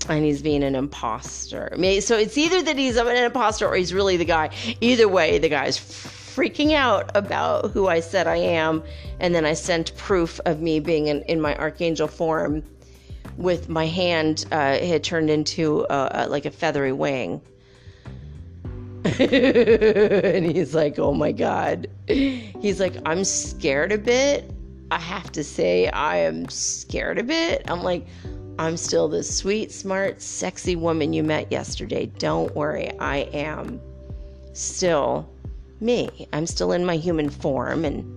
and 0.08 0.25
he's 0.25 0.41
being 0.41 0.63
an 0.63 0.75
imposter. 0.75 1.69
So 2.01 2.17
it's 2.17 2.38
either 2.38 2.62
that 2.63 2.77
he's 2.77 2.97
an 2.97 3.08
imposter 3.08 3.67
or 3.67 3.75
he's 3.75 3.93
really 3.93 4.17
the 4.17 4.25
guy. 4.25 4.49
Either 4.82 5.08
way, 5.08 5.38
the 5.38 5.49
guy's 5.49 5.77
freaking 6.35 6.73
out 6.73 7.11
about 7.15 7.71
who 7.71 7.87
I 7.87 7.99
said 7.99 8.27
I 8.27 8.37
am. 8.37 8.83
And 9.19 9.33
then 9.33 9.45
I 9.45 9.53
sent 9.53 9.95
proof 9.97 10.39
of 10.45 10.61
me 10.61 10.79
being 10.79 11.07
in, 11.07 11.21
in 11.23 11.41
my 11.41 11.55
archangel 11.55 12.07
form 12.07 12.63
with 13.37 13.69
my 13.69 13.85
hand 13.85 14.45
uh, 14.51 14.77
had 14.77 15.03
turned 15.03 15.29
into 15.29 15.85
a, 15.89 16.09
a, 16.11 16.27
like 16.27 16.45
a 16.45 16.51
feathery 16.51 16.91
wing. 16.91 17.41
and 19.05 20.45
he's 20.45 20.75
like, 20.75 20.99
oh 20.99 21.13
my 21.13 21.31
God. 21.31 21.87
He's 22.07 22.79
like, 22.79 22.95
I'm 23.05 23.23
scared 23.23 23.91
a 23.91 23.97
bit. 23.97 24.51
I 24.91 24.99
have 24.99 25.31
to 25.33 25.43
say, 25.43 25.87
I 25.87 26.17
am 26.17 26.49
scared 26.49 27.17
a 27.17 27.23
bit. 27.23 27.63
I'm 27.67 27.81
like, 27.81 28.05
I'm 28.57 28.75
still 28.75 29.07
the 29.07 29.23
sweet, 29.23 29.71
smart, 29.71 30.21
sexy 30.21 30.75
woman 30.75 31.13
you 31.13 31.23
met 31.23 31.49
yesterday. 31.49 32.07
Don't 32.07 32.53
worry, 32.55 32.91
I 32.99 33.19
am 33.31 33.79
still 34.51 35.29
me. 35.81 36.27
I'm 36.33 36.45
still 36.45 36.71
in 36.71 36.85
my 36.85 36.97
human 36.97 37.29
form 37.29 37.85
and 37.85 38.15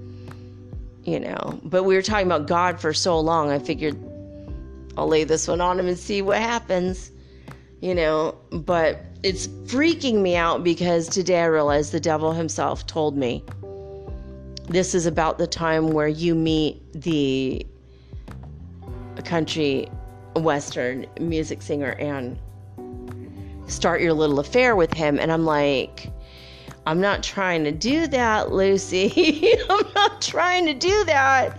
you 1.04 1.18
know, 1.18 1.58
but 1.64 1.82
we 1.82 1.96
were 1.96 2.02
talking 2.02 2.26
about 2.26 2.46
God 2.46 2.80
for 2.80 2.92
so 2.92 3.18
long, 3.18 3.50
I 3.50 3.58
figured 3.58 3.96
I'll 4.96 5.08
lay 5.08 5.24
this 5.24 5.48
one 5.48 5.60
on 5.60 5.80
him 5.80 5.88
and 5.88 5.98
see 5.98 6.22
what 6.22 6.38
happens. 6.38 7.10
You 7.80 7.96
know, 7.96 8.36
but 8.50 9.00
it's 9.24 9.48
freaking 9.48 10.20
me 10.22 10.36
out 10.36 10.62
because 10.62 11.08
today 11.08 11.40
I 11.42 11.46
realized 11.46 11.90
the 11.90 11.98
devil 11.98 12.32
himself 12.32 12.86
told 12.86 13.16
me 13.16 13.44
this 14.68 14.94
is 14.94 15.06
about 15.06 15.38
the 15.38 15.46
time 15.48 15.90
where 15.90 16.06
you 16.06 16.36
meet 16.36 16.80
the 16.92 17.66
country 19.24 19.88
Western 20.36 21.06
music 21.20 21.62
singer 21.62 21.90
and 21.98 22.38
start 23.66 24.00
your 24.00 24.12
little 24.12 24.38
affair 24.38 24.76
with 24.76 24.92
him. 24.92 25.18
And 25.18 25.32
I'm 25.32 25.44
like, 25.44 26.10
I'm 26.86 27.00
not 27.00 27.22
trying 27.22 27.64
to 27.64 27.72
do 27.72 28.06
that, 28.08 28.52
Lucy. 28.52 29.54
I'm 29.70 29.86
not 29.94 30.20
trying 30.20 30.66
to 30.66 30.74
do 30.74 31.04
that. 31.04 31.58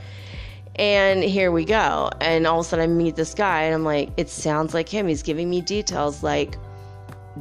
And 0.76 1.24
here 1.24 1.52
we 1.52 1.66
go. 1.66 2.10
And 2.20 2.48
all 2.48 2.60
of 2.60 2.66
a 2.66 2.70
sudden 2.70 2.84
I 2.84 2.94
meet 2.94 3.16
this 3.16 3.34
guy 3.34 3.64
and 3.64 3.76
I'm 3.76 3.84
like, 3.84 4.10
it 4.18 4.30
sounds 4.30 4.74
like 4.74 4.90
him. 4.90 5.08
He's 5.08 5.24
giving 5.24 5.50
me 5.50 5.62
details 5.62 6.24
like 6.24 6.58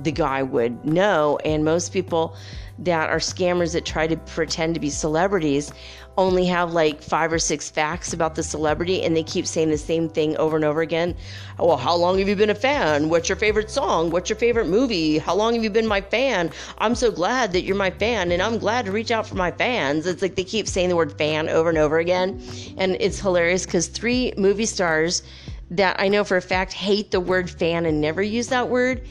the 0.02 0.12
guy 0.12 0.42
would 0.42 0.84
know. 0.84 1.38
And 1.44 1.64
most 1.64 1.92
people 1.92 2.36
that 2.78 3.10
are 3.10 3.18
scammers 3.18 3.72
that 3.72 3.84
try 3.84 4.06
to 4.06 4.16
pretend 4.16 4.74
to 4.74 4.80
be 4.80 4.90
celebrities 4.90 5.72
only 6.18 6.44
have 6.44 6.72
like 6.72 7.02
five 7.02 7.32
or 7.32 7.38
six 7.38 7.70
facts 7.70 8.12
about 8.12 8.34
the 8.34 8.42
celebrity 8.42 9.02
and 9.02 9.16
they 9.16 9.22
keep 9.22 9.46
saying 9.46 9.70
the 9.70 9.78
same 9.78 10.08
thing 10.08 10.36
over 10.36 10.56
and 10.56 10.64
over 10.64 10.82
again. 10.82 11.16
Well, 11.58 11.76
how 11.76 11.96
long 11.96 12.18
have 12.18 12.28
you 12.28 12.36
been 12.36 12.50
a 12.50 12.54
fan? 12.54 13.08
What's 13.08 13.28
your 13.28 13.36
favorite 13.36 13.70
song? 13.70 14.10
What's 14.10 14.28
your 14.28 14.36
favorite 14.36 14.66
movie? 14.66 15.18
How 15.18 15.34
long 15.34 15.54
have 15.54 15.64
you 15.64 15.70
been 15.70 15.86
my 15.86 16.02
fan? 16.02 16.50
I'm 16.78 16.94
so 16.94 17.10
glad 17.10 17.52
that 17.52 17.62
you're 17.62 17.76
my 17.76 17.90
fan 17.90 18.30
and 18.30 18.42
I'm 18.42 18.58
glad 18.58 18.84
to 18.86 18.92
reach 18.92 19.10
out 19.10 19.26
for 19.26 19.36
my 19.36 19.50
fans. 19.50 20.06
It's 20.06 20.20
like 20.20 20.34
they 20.34 20.44
keep 20.44 20.68
saying 20.68 20.90
the 20.90 20.96
word 20.96 21.16
fan 21.16 21.48
over 21.48 21.70
and 21.70 21.78
over 21.78 21.98
again. 21.98 22.42
And 22.76 22.96
it's 23.00 23.18
hilarious 23.18 23.64
because 23.64 23.86
three 23.86 24.34
movie 24.36 24.66
stars 24.66 25.22
that 25.70 25.96
I 25.98 26.08
know 26.08 26.24
for 26.24 26.36
a 26.36 26.42
fact 26.42 26.74
hate 26.74 27.10
the 27.10 27.20
word 27.20 27.48
fan 27.48 27.86
and 27.86 28.00
never 28.00 28.22
use 28.22 28.48
that 28.48 28.68
word 28.68 29.02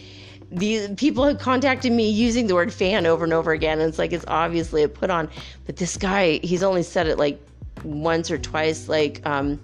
the 0.51 0.93
people 0.95 1.25
have 1.25 1.39
contacted 1.39 1.91
me 1.91 2.09
using 2.09 2.47
the 2.47 2.55
word 2.55 2.73
fan 2.73 3.05
over 3.05 3.23
and 3.23 3.33
over 3.33 3.51
again. 3.51 3.79
And 3.79 3.87
it's 3.87 3.97
like 3.97 4.11
it's 4.11 4.25
obviously 4.27 4.83
a 4.83 4.89
put 4.89 5.09
on. 5.09 5.29
But 5.65 5.77
this 5.77 5.97
guy 5.97 6.39
he's 6.43 6.63
only 6.63 6.83
said 6.83 7.07
it 7.07 7.17
like 7.17 7.41
once 7.83 8.29
or 8.29 8.37
twice 8.37 8.87
like 8.87 9.25
um 9.25 9.59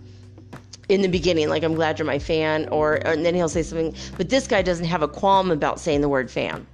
in 0.90 1.02
the 1.02 1.08
beginning 1.08 1.50
like 1.50 1.62
i'm 1.64 1.76
glad 1.76 2.00
you're 2.00 2.06
my 2.06 2.18
fan 2.18 2.68
or 2.70 2.96
and 3.06 3.26
then 3.26 3.36
he'll 3.36 3.50
say 3.50 3.64
something. 3.64 3.94
But 4.16 4.30
this 4.30 4.48
guy 4.48 4.62
doesn't 4.62 4.86
have 4.86 5.04
a 5.04 5.08
qualm 5.08 5.52
about 5.52 5.80
saying 5.80 6.02
the 6.02 6.10
word 6.10 6.32
fan. 6.32 6.66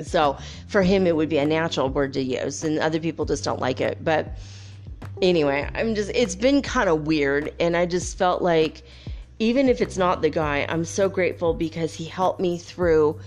So 0.00 0.38
for 0.68 0.82
him 0.82 1.06
it 1.06 1.14
would 1.14 1.28
be 1.28 1.38
a 1.38 1.46
natural 1.46 1.88
word 1.90 2.14
to 2.14 2.22
use 2.22 2.64
and 2.64 2.78
other 2.78 2.98
people 2.98 3.26
just 3.26 3.44
don't 3.44 3.60
like 3.60 3.80
it. 3.80 4.02
But 4.02 4.36
anyway 5.22 5.68
i'm 5.74 5.94
just 5.94 6.10
it's 6.14 6.34
been 6.34 6.60
kind 6.60 6.88
of 6.88 7.06
weird 7.06 7.52
and 7.58 7.76
i 7.76 7.86
just 7.86 8.18
felt 8.18 8.42
like 8.42 8.82
even 9.38 9.68
if 9.68 9.80
it's 9.80 9.98
not 9.98 10.22
the 10.22 10.30
guy, 10.30 10.66
I'm 10.68 10.84
so 10.84 11.08
grateful 11.08 11.52
because 11.52 11.94
he 11.94 12.04
helped 12.04 12.40
me 12.40 12.58
through 12.58 13.18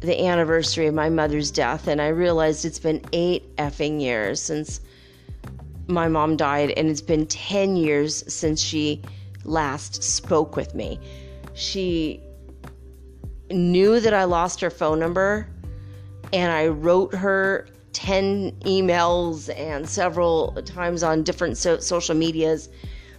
the 0.00 0.26
anniversary 0.26 0.86
of 0.86 0.94
my 0.94 1.08
mother's 1.08 1.50
death. 1.50 1.86
And 1.86 2.00
I 2.00 2.08
realized 2.08 2.64
it's 2.64 2.78
been 2.78 3.02
eight 3.12 3.54
effing 3.56 4.00
years 4.00 4.40
since 4.40 4.80
my 5.86 6.08
mom 6.08 6.36
died, 6.36 6.70
and 6.76 6.88
it's 6.88 7.00
been 7.00 7.26
10 7.26 7.76
years 7.76 8.22
since 8.32 8.60
she 8.60 9.00
last 9.44 10.02
spoke 10.02 10.54
with 10.54 10.74
me. 10.74 11.00
She 11.54 12.22
knew 13.50 13.98
that 14.00 14.12
I 14.12 14.24
lost 14.24 14.60
her 14.60 14.70
phone 14.70 14.98
number, 14.98 15.48
and 16.32 16.52
I 16.52 16.66
wrote 16.66 17.14
her 17.14 17.68
10 17.94 18.52
emails 18.60 19.48
and 19.56 19.88
several 19.88 20.52
times 20.64 21.02
on 21.02 21.22
different 21.22 21.56
so- 21.56 21.78
social 21.78 22.14
medias 22.14 22.68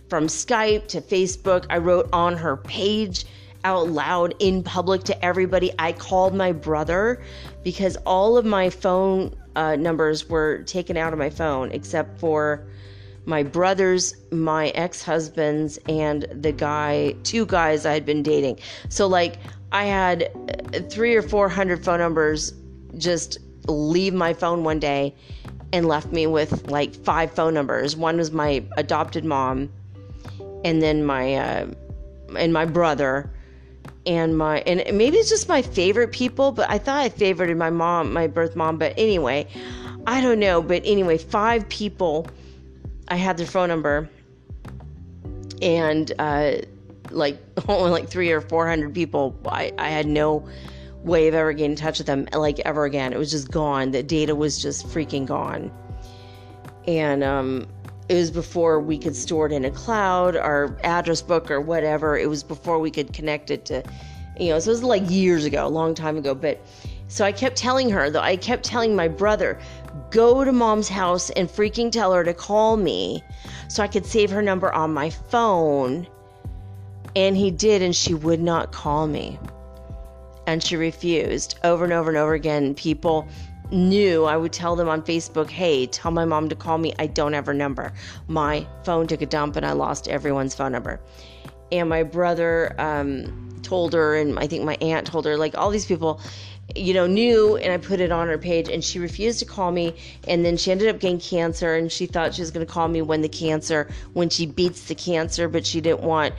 from 0.10 0.28
Skype 0.28 0.88
to 0.88 1.02
Facebook. 1.02 1.66
I 1.70 1.78
wrote 1.78 2.10
on 2.12 2.36
her 2.38 2.58
page 2.58 3.26
out 3.64 3.90
loud 3.90 4.34
in 4.40 4.64
public 4.64 5.04
to 5.04 5.26
everybody. 5.26 5.72
I 5.78 5.92
called 5.92 6.34
my 6.34 6.52
brother 6.52 7.22
because 7.64 7.96
all 8.06 8.38
of 8.38 8.46
my 8.46 8.70
phone 8.70 9.36
uh, 9.56 9.76
numbers 9.76 10.30
were 10.30 10.64
taken 10.64 10.98
out 10.98 11.14
of 11.14 11.20
my 11.20 11.30
phone 11.30 11.72
except 11.72 12.20
for 12.20 12.66
my 13.26 13.44
brother's, 13.44 14.16
my 14.32 14.70
ex 14.70 15.04
husband's, 15.04 15.78
and 15.88 16.24
the 16.32 16.52
guy, 16.52 17.14
two 17.24 17.46
guys 17.46 17.86
I 17.86 17.94
had 17.94 18.06
been 18.06 18.24
dating. 18.24 18.60
So, 18.88 19.08
like, 19.08 19.36
I 19.72 19.84
had 19.86 20.32
uh, 20.74 20.80
three 20.90 21.16
or 21.16 21.22
four 21.22 21.50
hundred 21.50 21.84
phone 21.84 22.00
numbers 22.00 22.54
just 22.98 23.38
leave 23.68 24.14
my 24.14 24.34
phone 24.34 24.64
one 24.64 24.80
day 24.80 25.14
and 25.72 25.88
left 25.88 26.12
me 26.12 26.26
with 26.26 26.72
like 26.72 26.96
five 26.96 27.32
phone 27.32 27.54
numbers. 27.54 27.96
One 27.96 28.18
was 28.18 28.32
my 28.32 28.64
adopted 28.78 29.26
mom 29.26 29.70
and 30.64 30.82
then 30.82 31.06
my 31.06 31.36
uh, 31.36 31.68
and 32.38 32.54
my 32.54 32.66
brother 32.66 33.32
and 34.06 34.38
my 34.38 34.60
and 34.62 34.98
maybe 34.98 35.18
it's 35.18 35.30
just 35.30 35.50
my 35.50 35.62
favorite 35.62 36.12
people 36.12 36.52
but 36.52 36.70
i 36.70 36.78
thought 36.78 37.00
i 37.00 37.10
favored 37.10 37.56
my 37.58 37.70
mom 37.70 38.14
my 38.14 38.28
birth 38.28 38.56
mom 38.56 38.78
but 38.78 38.94
anyway 38.98 39.48
i 40.08 40.22
don't 40.22 40.40
know. 40.40 40.62
But 40.62 40.82
anyway 40.86 41.18
five 41.18 41.68
people 41.70 42.28
i 43.10 43.16
had 43.16 43.38
their 43.38 43.48
phone 43.48 43.70
number 43.70 44.10
and 45.62 46.12
uh 46.20 46.54
like 47.12 47.40
only 47.68 47.92
like 47.92 48.10
three 48.10 48.32
or 48.32 48.42
four 48.42 48.68
hundred 48.68 48.94
people. 48.94 49.38
I 49.46 49.72
i 49.78 49.90
had 49.90 50.08
no 50.08 50.48
way 51.04 51.28
of 51.28 51.34
ever 51.34 51.54
getting 51.54 51.72
in 51.72 51.78
touch 51.78 51.98
with 51.98 52.08
them 52.08 52.28
like 52.34 52.60
ever 52.60 52.86
again. 52.86 53.14
It 53.14 53.20
was 53.20 53.32
just 53.32 53.52
gone. 53.52 53.92
The 53.92 54.04
data 54.04 54.36
was 54.36 54.62
just 54.62 54.88
freaking 54.88 55.26
gone. 55.26 55.72
And 56.88 57.24
um 57.24 57.68
it 58.10 58.16
was 58.16 58.32
before 58.32 58.80
we 58.80 58.98
could 58.98 59.16
store 59.16 59.46
it 59.46 59.52
in 59.52 59.66
a 59.66 59.72
cloud 59.72 60.36
or 60.36 60.76
address 60.84 61.22
book 61.22 61.52
or 61.52 61.62
whatever. 61.62 62.18
It 62.18 62.28
was 62.28 62.44
before 62.44 62.80
we 62.80 62.90
could 62.90 63.14
connect 63.14 63.52
it 63.52 63.66
to, 63.66 63.84
you 64.40 64.50
know, 64.50 64.60
so 64.60 64.72
it 64.72 64.74
was 64.74 64.84
like 64.84 65.04
years 65.10 65.46
ago, 65.46 65.66
a 65.66 65.70
long 65.70 65.94
time 65.94 66.18
ago. 66.18 66.34
But 66.34 66.60
so 67.08 67.24
I 67.24 67.32
kept 67.32 67.56
telling 67.56 67.90
her, 67.92 68.10
though, 68.10 68.20
I 68.20 68.36
kept 68.36 68.64
telling 68.64 68.96
my 68.96 69.08
brother, 69.08 69.60
go 70.10 70.44
to 70.44 70.52
mom's 70.52 70.90
house 70.90 71.30
and 71.32 71.48
freaking 71.48 71.92
tell 71.92 72.12
her 72.12 72.24
to 72.24 72.34
call 72.34 72.78
me 72.78 73.24
so 73.68 73.84
I 73.84 73.88
could 73.88 74.08
save 74.08 74.32
her 74.32 74.42
number 74.42 74.74
on 74.74 74.92
my 74.92 75.12
phone. 75.12 76.08
And 77.16 77.38
he 77.38 77.52
did, 77.52 77.84
and 77.84 77.96
she 77.96 78.16
would 78.16 78.42
not 78.42 78.72
call 78.72 79.06
me. 79.08 79.40
And 80.48 80.64
she 80.64 80.78
refused 80.78 81.60
over 81.64 81.84
and 81.84 81.94
over 81.94 82.10
and 82.10 82.18
over 82.18 82.34
again. 82.34 82.74
People 82.74 83.28
knew, 83.72 84.26
I 84.26 84.38
would 84.38 84.54
tell 84.54 84.76
them 84.76 84.90
on 84.90 85.02
Facebook, 85.02 85.50
hey, 85.50 85.86
tell 85.86 86.12
my 86.12 86.26
mom 86.26 86.50
to 86.50 86.56
call 86.56 86.78
me. 86.78 86.94
I 87.00 87.08
don't 87.08 87.34
have 87.34 87.46
her 87.46 87.54
number. 87.54 87.94
My 88.28 88.68
phone 88.84 89.08
took 89.08 89.22
a 89.22 89.26
dump 89.26 89.56
and 89.56 89.66
I 89.66 89.74
lost 89.74 90.08
everyone's 90.08 90.56
phone 90.56 90.72
number. 90.72 91.00
And 91.72 91.88
my 91.88 92.04
brother 92.04 92.76
um, 92.80 93.60
told 93.62 93.94
her, 93.94 94.16
and 94.16 94.40
I 94.40 94.48
think 94.48 94.64
my 94.64 94.76
aunt 94.82 95.06
told 95.08 95.26
her, 95.26 95.38
like 95.38 95.58
all 95.58 95.70
these 95.70 95.86
people, 95.86 96.20
you 96.76 96.94
know, 96.94 97.06
knew, 97.06 97.58
and 97.58 97.72
I 97.72 97.78
put 97.78 98.00
it 98.00 98.12
on 98.12 98.28
her 98.28 98.38
page, 98.38 98.70
and 98.70 98.84
she 98.84 99.00
refused 99.00 99.40
to 99.40 99.46
call 99.46 99.72
me. 99.72 99.96
And 100.28 100.44
then 100.44 100.58
she 100.58 100.72
ended 100.72 100.88
up 100.88 101.00
getting 101.00 101.20
cancer, 101.20 101.76
and 101.76 101.92
she 101.92 102.08
thought 102.08 102.34
she 102.34 102.42
was 102.42 102.52
going 102.52 102.66
to 102.66 102.72
call 102.72 102.88
me 102.88 103.02
when 103.02 103.22
the 103.22 103.30
cancer, 103.30 103.90
when 104.14 104.30
she 104.30 104.46
beats 104.48 104.86
the 104.86 104.96
cancer, 104.96 105.48
but 105.48 105.66
she 105.66 105.82
didn't 105.82 106.02
want 106.02 106.34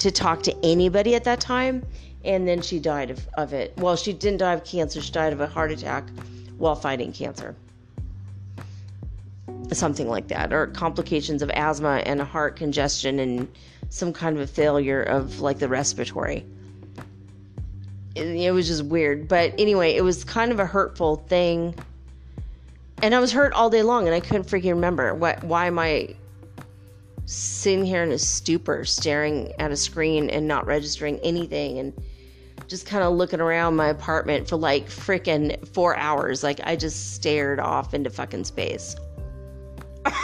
to 0.00 0.10
talk 0.10 0.42
to 0.44 0.56
anybody 0.64 1.14
at 1.14 1.24
that 1.24 1.40
time. 1.40 1.86
And 2.24 2.46
then 2.46 2.62
she 2.62 2.78
died 2.78 3.10
of, 3.10 3.26
of 3.34 3.52
it. 3.52 3.72
Well, 3.76 3.96
she 3.96 4.12
didn't 4.12 4.38
die 4.38 4.52
of 4.52 4.64
cancer, 4.64 5.00
she 5.00 5.12
died 5.12 5.32
of 5.32 5.40
a 5.40 5.46
heart 5.46 5.72
attack 5.72 6.04
while 6.62 6.76
fighting 6.76 7.12
cancer. 7.12 7.56
Something 9.72 10.08
like 10.08 10.28
that, 10.28 10.52
or 10.52 10.68
complications 10.68 11.42
of 11.42 11.50
asthma 11.50 12.02
and 12.06 12.20
heart 12.20 12.54
congestion 12.54 13.18
and 13.18 13.48
some 13.88 14.12
kind 14.12 14.36
of 14.36 14.42
a 14.42 14.46
failure 14.46 15.02
of 15.02 15.40
like 15.40 15.58
the 15.58 15.68
respiratory. 15.68 16.46
It, 18.14 18.26
it 18.26 18.52
was 18.52 18.68
just 18.68 18.84
weird. 18.84 19.26
But 19.26 19.54
anyway, 19.58 19.96
it 19.96 20.02
was 20.02 20.22
kind 20.22 20.52
of 20.52 20.60
a 20.60 20.66
hurtful 20.66 21.16
thing. 21.16 21.74
And 23.02 23.12
I 23.12 23.18
was 23.18 23.32
hurt 23.32 23.52
all 23.54 23.68
day 23.68 23.82
long 23.82 24.06
and 24.06 24.14
I 24.14 24.20
couldn't 24.20 24.44
freaking 24.44 24.70
remember 24.70 25.14
what 25.14 25.42
why 25.42 25.66
am 25.66 25.80
I 25.80 26.14
sitting 27.26 27.84
here 27.84 28.04
in 28.04 28.12
a 28.12 28.18
stupor 28.18 28.84
staring 28.84 29.52
at 29.58 29.72
a 29.72 29.76
screen 29.76 30.30
and 30.30 30.46
not 30.46 30.66
registering 30.66 31.18
anything 31.20 31.80
and 31.80 31.92
just 32.72 32.86
kind 32.86 33.04
of 33.04 33.12
looking 33.12 33.38
around 33.38 33.76
my 33.76 33.88
apartment 33.88 34.48
for 34.48 34.56
like 34.56 34.86
freaking 34.86 35.68
four 35.68 35.94
hours. 35.94 36.42
Like 36.42 36.58
I 36.64 36.74
just 36.74 37.12
stared 37.12 37.60
off 37.60 37.92
into 37.92 38.08
fucking 38.08 38.44
space. 38.44 38.96
and 40.06 40.16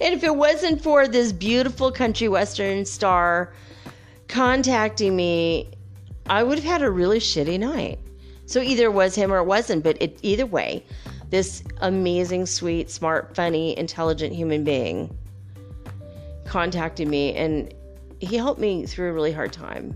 if 0.00 0.24
it 0.24 0.34
wasn't 0.34 0.82
for 0.82 1.06
this 1.06 1.32
beautiful 1.32 1.92
country 1.92 2.28
western 2.28 2.86
star 2.86 3.52
contacting 4.26 5.14
me, 5.14 5.70
I 6.30 6.42
would 6.42 6.56
have 6.58 6.64
had 6.64 6.80
a 6.80 6.90
really 6.90 7.18
shitty 7.18 7.60
night. 7.60 7.98
So 8.46 8.62
either 8.62 8.84
it 8.84 8.94
was 8.94 9.14
him 9.14 9.30
or 9.30 9.36
it 9.36 9.44
wasn't, 9.44 9.84
but 9.84 10.00
it, 10.00 10.18
either 10.22 10.46
way, 10.46 10.82
this 11.28 11.62
amazing, 11.82 12.46
sweet, 12.46 12.88
smart, 12.88 13.36
funny, 13.36 13.76
intelligent 13.76 14.34
human 14.34 14.64
being 14.64 15.14
contacted 16.46 17.06
me 17.06 17.34
and 17.34 17.74
he 18.18 18.36
helped 18.36 18.60
me 18.60 18.86
through 18.86 19.10
a 19.10 19.12
really 19.12 19.32
hard 19.32 19.52
time. 19.52 19.94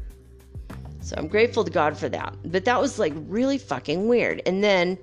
So 1.05 1.14
I'm 1.19 1.29
grateful 1.29 1.64
to 1.64 1.71
God 1.71 1.99
for 1.99 2.09
that. 2.09 2.35
But 2.47 2.64
that 2.64 2.81
was 2.81 2.99
like 2.99 3.12
really 3.29 3.59
fucking 3.59 4.09
weird. 4.09 4.40
And 4.47 4.64
then 4.64 4.97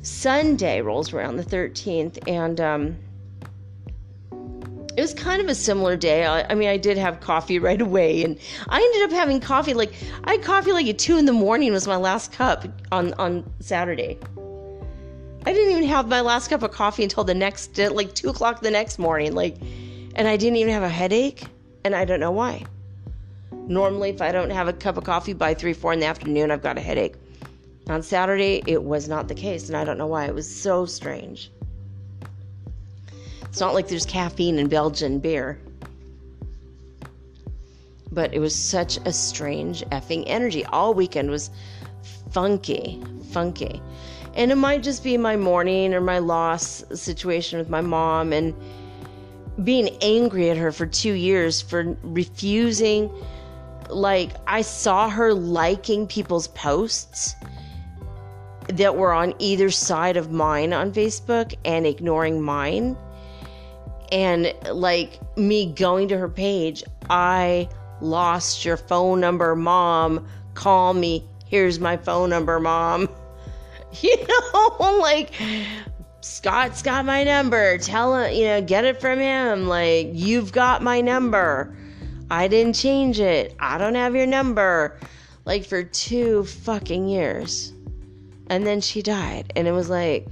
Sunday 0.00 0.80
rolls 0.80 1.12
around 1.12 1.36
the 1.36 1.44
13th, 1.44 2.26
and 2.26 2.58
um, 2.58 2.96
it 4.96 5.00
was 5.02 5.12
kind 5.12 5.42
of 5.42 5.48
a 5.48 5.54
similar 5.54 5.94
day. 5.94 6.24
I, 6.24 6.50
I, 6.50 6.54
mean, 6.54 6.70
I 6.70 6.78
did 6.78 6.96
have 6.96 7.20
coffee 7.20 7.58
right 7.68 7.80
away, 7.80 8.24
and 8.24 8.38
I 8.68 8.80
ended 8.80 9.02
up 9.02 9.10
having 9.10 9.40
coffee 9.40 9.74
like 9.74 9.92
I 10.24 10.32
had 10.32 10.42
coffee 10.42 10.72
like 10.72 10.86
at 10.86 10.98
two 10.98 11.18
in 11.18 11.26
the 11.26 11.34
morning 11.34 11.70
was 11.70 11.86
my 11.86 11.96
last 11.96 12.32
cup 12.32 12.64
on 12.90 13.12
on 13.14 13.44
Saturday. 13.60 14.18
I 15.44 15.52
didn't 15.52 15.70
even 15.70 15.84
have 15.84 16.08
my 16.08 16.22
last 16.22 16.48
cup 16.48 16.62
of 16.62 16.72
coffee 16.72 17.04
until 17.04 17.24
the 17.24 17.34
next 17.34 17.76
like 17.78 18.14
two 18.14 18.30
o'clock 18.30 18.62
the 18.62 18.70
next 18.70 18.98
morning, 18.98 19.34
like, 19.34 19.56
and 20.14 20.26
I 20.26 20.38
didn't 20.38 20.56
even 20.56 20.72
have 20.72 20.82
a 20.82 20.88
headache, 20.88 21.44
and 21.84 21.94
I 21.94 22.06
don't 22.06 22.20
know 22.20 22.32
why. 22.32 22.64
Normally, 23.68 24.10
if 24.10 24.22
I 24.22 24.30
don't 24.30 24.50
have 24.50 24.68
a 24.68 24.72
cup 24.72 24.96
of 24.96 25.04
coffee 25.04 25.32
by 25.32 25.52
3, 25.52 25.72
4 25.72 25.94
in 25.94 26.00
the 26.00 26.06
afternoon, 26.06 26.50
I've 26.50 26.62
got 26.62 26.78
a 26.78 26.80
headache. 26.80 27.14
On 27.88 28.02
Saturday, 28.02 28.62
it 28.66 28.82
was 28.82 29.08
not 29.08 29.26
the 29.26 29.34
case, 29.34 29.68
and 29.68 29.76
I 29.76 29.84
don't 29.84 29.98
know 29.98 30.06
why. 30.06 30.26
It 30.26 30.34
was 30.34 30.48
so 30.48 30.86
strange. 30.86 31.50
It's 33.42 33.60
not 33.60 33.74
like 33.74 33.88
there's 33.88 34.06
caffeine 34.06 34.58
in 34.58 34.68
Belgian 34.68 35.18
beer. 35.18 35.58
But 38.12 38.32
it 38.34 38.38
was 38.38 38.54
such 38.54 38.98
a 39.04 39.12
strange 39.12 39.82
effing 39.86 40.24
energy. 40.26 40.64
All 40.66 40.94
weekend 40.94 41.30
was 41.30 41.50
funky, 42.30 43.02
funky. 43.32 43.82
And 44.34 44.52
it 44.52 44.56
might 44.56 44.82
just 44.82 45.02
be 45.02 45.16
my 45.16 45.36
mourning 45.36 45.92
or 45.92 46.00
my 46.00 46.18
loss 46.18 46.84
situation 46.94 47.58
with 47.58 47.68
my 47.68 47.80
mom 47.80 48.32
and 48.32 48.54
being 49.64 49.88
angry 50.02 50.50
at 50.50 50.56
her 50.56 50.70
for 50.70 50.86
two 50.86 51.14
years 51.14 51.62
for 51.62 51.96
refusing 52.02 53.10
like 53.90 54.32
I 54.46 54.62
saw 54.62 55.08
her 55.08 55.32
liking 55.34 56.06
people's 56.06 56.48
posts 56.48 57.34
that 58.68 58.96
were 58.96 59.12
on 59.12 59.34
either 59.38 59.70
side 59.70 60.16
of 60.16 60.32
mine 60.32 60.72
on 60.72 60.92
Facebook 60.92 61.54
and 61.64 61.86
ignoring 61.86 62.42
mine. 62.42 62.96
And 64.12 64.52
like 64.72 65.20
me 65.36 65.72
going 65.72 66.08
to 66.08 66.18
her 66.18 66.28
page, 66.28 66.82
I 67.10 67.68
lost 68.00 68.64
your 68.64 68.76
phone 68.76 69.20
number, 69.20 69.54
mom. 69.54 70.26
Call 70.54 70.94
me. 70.94 71.28
Here's 71.46 71.78
my 71.78 71.96
phone 71.96 72.30
number, 72.30 72.60
mom. 72.60 73.08
You 74.02 74.14
know, 74.28 74.98
like 75.00 75.32
Scott's 76.20 76.82
got 76.82 77.06
my 77.06 77.24
number. 77.24 77.78
Tell 77.78 78.14
him, 78.14 78.34
you 78.34 78.44
know, 78.44 78.60
get 78.60 78.84
it 78.84 79.00
from 79.00 79.18
him. 79.18 79.68
Like, 79.68 80.08
you've 80.12 80.52
got 80.52 80.82
my 80.82 81.00
number 81.00 81.74
I 82.30 82.48
didn't 82.48 82.74
change 82.74 83.20
it. 83.20 83.54
I 83.60 83.78
don't 83.78 83.94
have 83.94 84.16
your 84.16 84.26
number. 84.26 84.98
Like 85.44 85.64
for 85.64 85.84
two 85.84 86.44
fucking 86.44 87.08
years. 87.08 87.72
And 88.48 88.66
then 88.66 88.80
she 88.80 89.02
died. 89.02 89.52
And 89.54 89.68
it 89.68 89.72
was 89.72 89.88
like, 89.88 90.26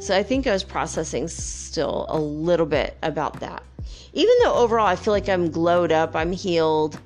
so 0.00 0.16
I 0.16 0.22
think 0.22 0.46
I 0.46 0.52
was 0.52 0.64
processing 0.64 1.28
still 1.28 2.06
a 2.08 2.18
little 2.18 2.66
bit 2.66 2.96
about 3.02 3.40
that. 3.40 3.62
Even 4.12 4.34
though 4.42 4.54
overall 4.54 4.86
I 4.86 4.96
feel 4.96 5.12
like 5.12 5.28
I'm 5.28 5.50
glowed 5.50 5.92
up, 5.92 6.16
I'm 6.16 6.32
healed. 6.32 6.98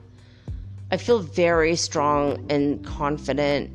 I 0.90 0.96
feel 0.96 1.18
very 1.18 1.74
strong 1.76 2.46
and 2.50 2.84
confident. 2.84 3.70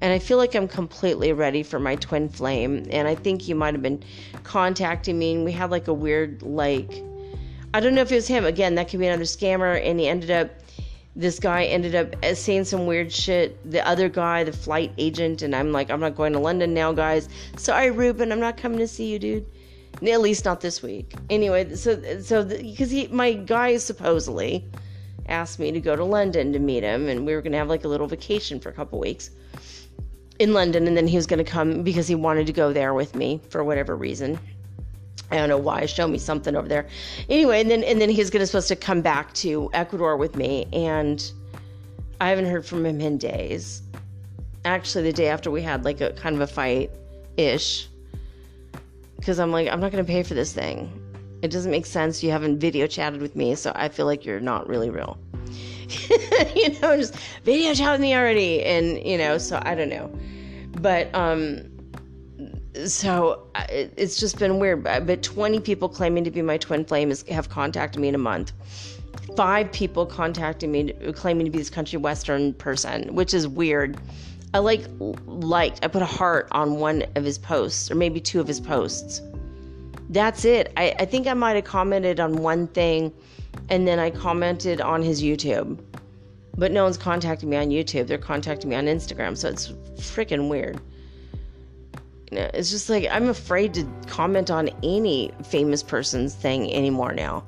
And 0.00 0.12
I 0.12 0.18
feel 0.18 0.38
like 0.38 0.54
I'm 0.54 0.68
completely 0.68 1.32
ready 1.32 1.62
for 1.64 1.80
my 1.80 1.96
twin 1.96 2.28
flame. 2.28 2.86
And 2.90 3.08
I 3.08 3.14
think 3.16 3.48
you 3.48 3.54
might 3.54 3.74
have 3.74 3.82
been 3.82 4.02
contacting 4.44 5.18
me, 5.18 5.34
and 5.34 5.44
we 5.44 5.50
had 5.52 5.70
like 5.70 5.88
a 5.88 5.92
weird, 5.92 6.42
like, 6.42 7.02
I 7.78 7.80
don't 7.80 7.94
know 7.94 8.00
if 8.00 8.10
it 8.10 8.16
was 8.16 8.26
him. 8.26 8.44
Again, 8.44 8.74
that 8.74 8.88
could 8.88 8.98
be 8.98 9.06
another 9.06 9.22
scammer. 9.22 9.80
And 9.80 10.00
he 10.00 10.08
ended 10.08 10.32
up, 10.32 10.50
this 11.14 11.38
guy 11.38 11.62
ended 11.62 11.94
up 11.94 12.16
uh, 12.24 12.34
saying 12.34 12.64
some 12.64 12.86
weird 12.86 13.12
shit. 13.12 13.70
The 13.70 13.86
other 13.86 14.08
guy, 14.08 14.42
the 14.42 14.52
flight 14.52 14.90
agent, 14.98 15.42
and 15.42 15.54
I'm 15.54 15.70
like, 15.70 15.88
I'm 15.88 16.00
not 16.00 16.16
going 16.16 16.32
to 16.32 16.40
London 16.40 16.74
now, 16.74 16.90
guys. 16.90 17.28
Sorry, 17.56 17.92
Ruben, 17.92 18.32
I'm 18.32 18.40
not 18.40 18.56
coming 18.56 18.78
to 18.78 18.88
see 18.88 19.12
you, 19.12 19.20
dude. 19.20 19.46
At 20.04 20.20
least 20.20 20.44
not 20.44 20.60
this 20.60 20.82
week. 20.82 21.14
Anyway, 21.30 21.76
so 21.76 22.20
so 22.20 22.44
because 22.44 22.90
he, 22.90 23.06
my 23.06 23.32
guy 23.32 23.76
supposedly 23.76 24.64
asked 25.28 25.60
me 25.60 25.70
to 25.70 25.80
go 25.80 25.94
to 25.94 26.02
London 26.04 26.52
to 26.54 26.58
meet 26.58 26.82
him, 26.82 27.08
and 27.08 27.24
we 27.24 27.32
were 27.32 27.42
gonna 27.42 27.58
have 27.58 27.68
like 27.68 27.84
a 27.84 27.88
little 27.88 28.08
vacation 28.08 28.58
for 28.58 28.70
a 28.70 28.72
couple 28.72 28.98
weeks 28.98 29.30
in 30.40 30.52
London, 30.52 30.88
and 30.88 30.96
then 30.96 31.06
he 31.06 31.14
was 31.14 31.28
gonna 31.28 31.44
come 31.44 31.84
because 31.84 32.08
he 32.08 32.16
wanted 32.16 32.48
to 32.48 32.52
go 32.52 32.72
there 32.72 32.92
with 32.92 33.14
me 33.14 33.40
for 33.50 33.62
whatever 33.62 33.94
reason. 33.94 34.36
I 35.30 35.36
don't 35.36 35.48
know 35.48 35.58
why. 35.58 35.86
Show 35.86 36.08
me 36.08 36.18
something 36.18 36.56
over 36.56 36.68
there. 36.68 36.86
Anyway, 37.28 37.60
and 37.60 37.70
then 37.70 37.84
and 37.84 38.00
then 38.00 38.08
he's 38.08 38.30
gonna 38.30 38.46
supposed 38.46 38.68
to 38.68 38.76
come 38.76 39.02
back 39.02 39.32
to 39.34 39.70
Ecuador 39.72 40.16
with 40.16 40.36
me, 40.36 40.66
and 40.72 41.30
I 42.20 42.30
haven't 42.30 42.46
heard 42.46 42.64
from 42.64 42.86
him 42.86 43.00
in 43.00 43.18
days. 43.18 43.82
Actually, 44.64 45.04
the 45.04 45.12
day 45.12 45.28
after 45.28 45.50
we 45.50 45.62
had 45.62 45.84
like 45.84 46.00
a 46.00 46.12
kind 46.12 46.34
of 46.34 46.40
a 46.40 46.46
fight, 46.46 46.90
ish. 47.36 47.88
Because 49.16 49.38
I'm 49.38 49.50
like, 49.50 49.68
I'm 49.68 49.80
not 49.80 49.90
gonna 49.90 50.04
pay 50.04 50.22
for 50.22 50.34
this 50.34 50.52
thing. 50.52 50.92
It 51.42 51.50
doesn't 51.50 51.70
make 51.70 51.86
sense. 51.86 52.22
You 52.22 52.30
haven't 52.30 52.58
video 52.58 52.86
chatted 52.86 53.20
with 53.20 53.36
me, 53.36 53.54
so 53.54 53.72
I 53.74 53.88
feel 53.88 54.06
like 54.06 54.24
you're 54.24 54.40
not 54.40 54.68
really 54.68 54.90
real. 54.90 55.18
you 56.54 56.78
know, 56.80 56.96
just 56.96 57.16
video 57.44 57.74
chat 57.74 57.92
with 57.92 58.00
me 58.00 58.14
already, 58.14 58.64
and 58.64 59.02
you 59.04 59.18
know, 59.18 59.38
so 59.38 59.60
I 59.64 59.74
don't 59.74 59.88
know. 59.88 60.10
But 60.80 61.14
um 61.14 61.77
so 62.86 63.46
uh, 63.54 63.64
it's 63.70 64.18
just 64.18 64.38
been 64.38 64.58
weird. 64.58 64.84
But 64.84 65.22
20 65.22 65.60
people 65.60 65.88
claiming 65.88 66.24
to 66.24 66.30
be 66.30 66.42
my 66.42 66.58
twin 66.58 66.84
flame 66.84 67.10
is, 67.10 67.22
have 67.28 67.48
contacted 67.48 68.00
me 68.00 68.08
in 68.08 68.14
a 68.14 68.18
month. 68.18 68.52
Five 69.36 69.72
people 69.72 70.06
contacting 70.06 70.72
me 70.72 70.92
claiming 71.14 71.46
to 71.46 71.50
be 71.50 71.58
this 71.58 71.70
country 71.70 71.98
western 71.98 72.54
person, 72.54 73.14
which 73.14 73.34
is 73.34 73.46
weird. 73.46 73.98
I 74.54 74.58
like 74.58 74.84
liked. 75.26 75.84
I 75.84 75.88
put 75.88 76.02
a 76.02 76.06
heart 76.06 76.48
on 76.52 76.76
one 76.76 77.04
of 77.14 77.24
his 77.24 77.36
posts, 77.36 77.90
or 77.90 77.94
maybe 77.94 78.20
two 78.20 78.40
of 78.40 78.48
his 78.48 78.60
posts. 78.60 79.20
That's 80.10 80.44
it. 80.44 80.72
I, 80.76 80.94
I 80.98 81.04
think 81.04 81.26
I 81.26 81.34
might 81.34 81.56
have 81.56 81.64
commented 81.64 82.18
on 82.18 82.36
one 82.36 82.66
thing, 82.68 83.12
and 83.68 83.86
then 83.86 83.98
I 83.98 84.10
commented 84.10 84.80
on 84.80 85.02
his 85.02 85.22
YouTube. 85.22 85.78
But 86.56 86.72
no 86.72 86.84
one's 86.84 86.96
contacting 86.96 87.50
me 87.50 87.56
on 87.56 87.68
YouTube. 87.68 88.06
They're 88.06 88.18
contacting 88.18 88.70
me 88.70 88.76
on 88.76 88.86
Instagram, 88.86 89.36
so 89.36 89.48
it's 89.48 89.68
freaking 89.98 90.48
weird 90.48 90.80
you 92.30 92.38
know, 92.38 92.50
it's 92.54 92.70
just 92.70 92.88
like 92.88 93.06
I'm 93.10 93.28
afraid 93.28 93.74
to 93.74 93.86
comment 94.06 94.50
on 94.50 94.70
any 94.82 95.32
famous 95.44 95.82
person's 95.82 96.34
thing 96.34 96.72
anymore 96.72 97.12
now 97.12 97.44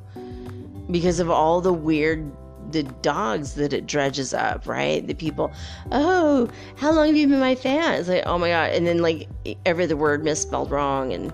because 0.90 1.20
of 1.20 1.30
all 1.30 1.60
the 1.60 1.72
weird 1.72 2.30
the 2.72 2.82
dogs 2.84 3.54
that 3.54 3.72
it 3.72 3.86
dredges 3.86 4.32
up, 4.32 4.66
right? 4.66 5.04
The 5.04 5.14
people, 5.14 5.52
oh, 5.90 6.48
how 6.76 6.92
long 6.92 7.08
have 7.08 7.16
you 7.16 7.26
been 7.26 7.40
my 7.40 7.56
fan? 7.56 7.94
It's 7.94 8.08
like, 8.08 8.22
oh 8.26 8.38
my 8.38 8.48
god, 8.48 8.70
and 8.72 8.86
then 8.86 9.02
like 9.02 9.28
every 9.66 9.84
other 9.84 9.96
word 9.96 10.24
misspelled 10.24 10.70
wrong 10.70 11.12
and 11.12 11.32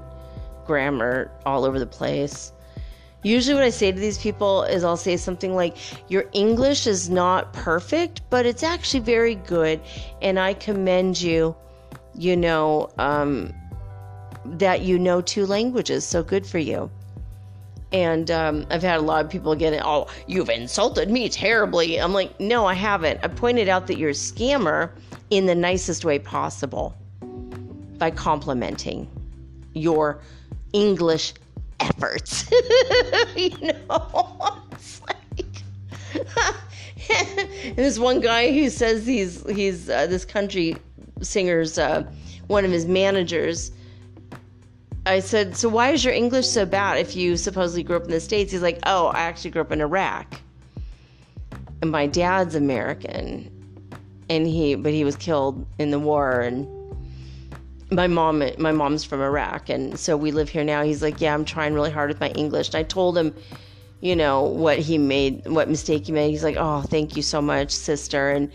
grammar 0.67 1.31
all 1.45 1.65
over 1.65 1.79
the 1.79 1.87
place. 1.87 2.53
Usually, 3.23 3.55
what 3.55 3.65
I 3.65 3.71
say 3.71 3.91
to 3.91 3.99
these 3.99 4.19
people 4.19 4.63
is 4.63 4.85
I'll 4.85 4.97
say 4.97 5.17
something 5.17 5.55
like, 5.55 5.77
Your 6.09 6.27
English 6.33 6.87
is 6.87 7.11
not 7.11 7.53
perfect, 7.53 8.23
but 8.31 8.47
it's 8.47 8.63
actually 8.63 9.01
very 9.01 9.35
good, 9.35 9.81
and 10.23 10.39
I 10.39 10.55
commend 10.55 11.21
you, 11.21 11.57
you 12.17 12.37
know, 12.37 12.91
um, 12.99 13.53
that 14.45 14.83
you 14.83 14.99
know 14.99 15.21
two 15.21 15.47
languages. 15.47 16.05
So 16.05 16.23
good 16.23 16.47
for 16.47 16.59
you. 16.59 16.91
And 17.93 18.31
um, 18.31 18.67
I've 18.71 18.83
had 18.83 18.99
a 18.99 19.03
lot 19.03 19.25
of 19.25 19.31
people 19.31 19.55
get 19.55 19.73
it, 19.73 19.81
oh, 19.85 20.09
you've 20.27 20.51
insulted 20.51 21.09
me 21.09 21.29
terribly. 21.29 22.01
I'm 22.01 22.13
like, 22.13 22.39
no, 22.41 22.67
I 22.67 22.75
haven't. 22.75 23.21
I 23.23 23.29
pointed 23.29 23.69
out 23.69 23.87
that 23.87 23.97
you're 23.97 24.11
a 24.11 24.13
scammer 24.13 24.91
in 25.31 25.47
the 25.47 25.55
nicest 25.55 26.05
way 26.05 26.19
possible 26.19 26.97
by 27.99 28.11
complimenting 28.11 29.09
your 29.73 30.21
English 30.73 31.35
efforts. 31.81 32.51
you 33.37 33.51
know, 33.61 34.63
it's 34.73 35.01
like. 35.03 35.17
this 37.77 37.99
one 37.99 38.21
guy 38.21 38.53
who 38.53 38.69
says 38.71 39.07
he's 39.07 39.49
he's 39.51 39.89
uh, 39.89 40.07
this 40.07 40.25
country 40.25 40.77
singer's 41.23 41.79
uh, 41.79 42.05
one 42.47 42.65
of 42.65 42.71
his 42.71 42.87
managers 42.87 43.73
I 45.07 45.21
said, 45.21 45.57
So 45.57 45.69
why 45.69 45.91
is 45.93 46.05
your 46.05 46.13
English 46.13 46.49
so 46.49 46.67
bad 46.67 46.99
if 46.99 47.15
you 47.15 47.37
supposedly 47.37 47.85
grew 47.85 47.97
up 47.97 48.05
in 48.05 48.11
the 48.11 48.21
States? 48.21 48.51
He's 48.51 48.63
like, 48.63 48.81
Oh, 48.87 49.07
I 49.07 49.21
actually 49.21 49.53
grew 49.53 49.63
up 49.63 49.71
in 49.71 49.81
Iraq. 49.81 50.41
And 51.81 51.93
my 51.93 52.09
dad's 52.09 52.57
American. 52.57 53.51
And 54.29 54.47
he, 54.47 54.75
but 54.75 54.93
he 54.93 55.05
was 55.05 55.15
killed 55.15 55.65
in 55.79 55.93
the 55.93 56.01
war. 56.01 56.41
And 56.41 56.67
my 57.93 58.09
mom, 58.09 58.43
my 58.59 58.73
mom's 58.73 59.05
from 59.05 59.21
Iraq. 59.21 59.69
And 59.69 59.97
so 59.99 60.17
we 60.17 60.33
live 60.33 60.49
here 60.49 60.65
now. 60.65 60.83
He's 60.83 61.03
like, 61.03 61.21
Yeah, 61.21 61.35
I'm 61.35 61.45
trying 61.45 61.73
really 61.73 61.93
hard 61.93 62.09
with 62.09 62.19
my 62.19 62.31
English. 62.31 62.69
And 62.69 62.77
I 62.77 62.83
told 62.83 63.17
him, 63.17 63.33
you 64.01 64.17
know, 64.17 64.43
what 64.43 64.81
he 64.81 64.99
made, 64.99 65.47
what 65.47 65.69
mistake 65.69 66.07
he 66.07 66.13
made. 66.13 66.31
He's 66.31 66.43
like, 66.43 66.57
Oh, 66.59 66.83
thank 66.83 67.17
you 67.17 67.23
so 67.23 67.41
much, 67.41 67.71
sister. 67.71 68.33
And, 68.33 68.51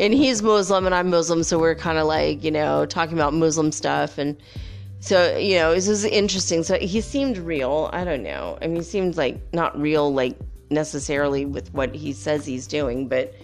and 0.00 0.14
he's 0.14 0.42
Muslim 0.42 0.86
and 0.86 0.94
I'm 0.94 1.10
Muslim. 1.10 1.44
So 1.44 1.58
we're 1.58 1.76
kind 1.76 1.98
of 1.98 2.06
like, 2.06 2.42
you 2.42 2.50
know, 2.50 2.86
talking 2.86 3.14
about 3.14 3.34
Muslim 3.34 3.70
stuff. 3.70 4.18
And, 4.18 4.36
so 5.00 5.38
you 5.38 5.56
know 5.56 5.74
this 5.74 5.88
is 5.88 6.04
interesting 6.04 6.62
so 6.62 6.78
he 6.78 7.00
seemed 7.00 7.38
real 7.38 7.88
i 7.92 8.04
don't 8.04 8.22
know 8.22 8.58
i 8.60 8.66
mean 8.66 8.76
he 8.76 8.82
seemed 8.82 9.16
like 9.16 9.40
not 9.54 9.78
real 9.80 10.12
like 10.12 10.36
necessarily 10.68 11.46
with 11.46 11.72
what 11.72 11.94
he 11.94 12.12
says 12.12 12.44
he's 12.44 12.66
doing 12.66 13.08
but 13.08 13.34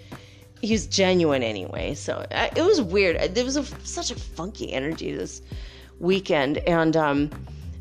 he's 0.61 0.87
genuine 0.87 1.43
anyway 1.43 1.95
so 1.95 2.25
I, 2.31 2.51
it 2.55 2.63
was 2.63 2.83
weird 2.83 3.35
there 3.35 3.45
was 3.45 3.57
a, 3.57 3.65
such 3.87 4.11
a 4.11 4.15
funky 4.15 4.73
energy 4.73 5.13
this 5.13 5.41
weekend 5.99 6.59
and 6.59 6.95
um 6.95 7.31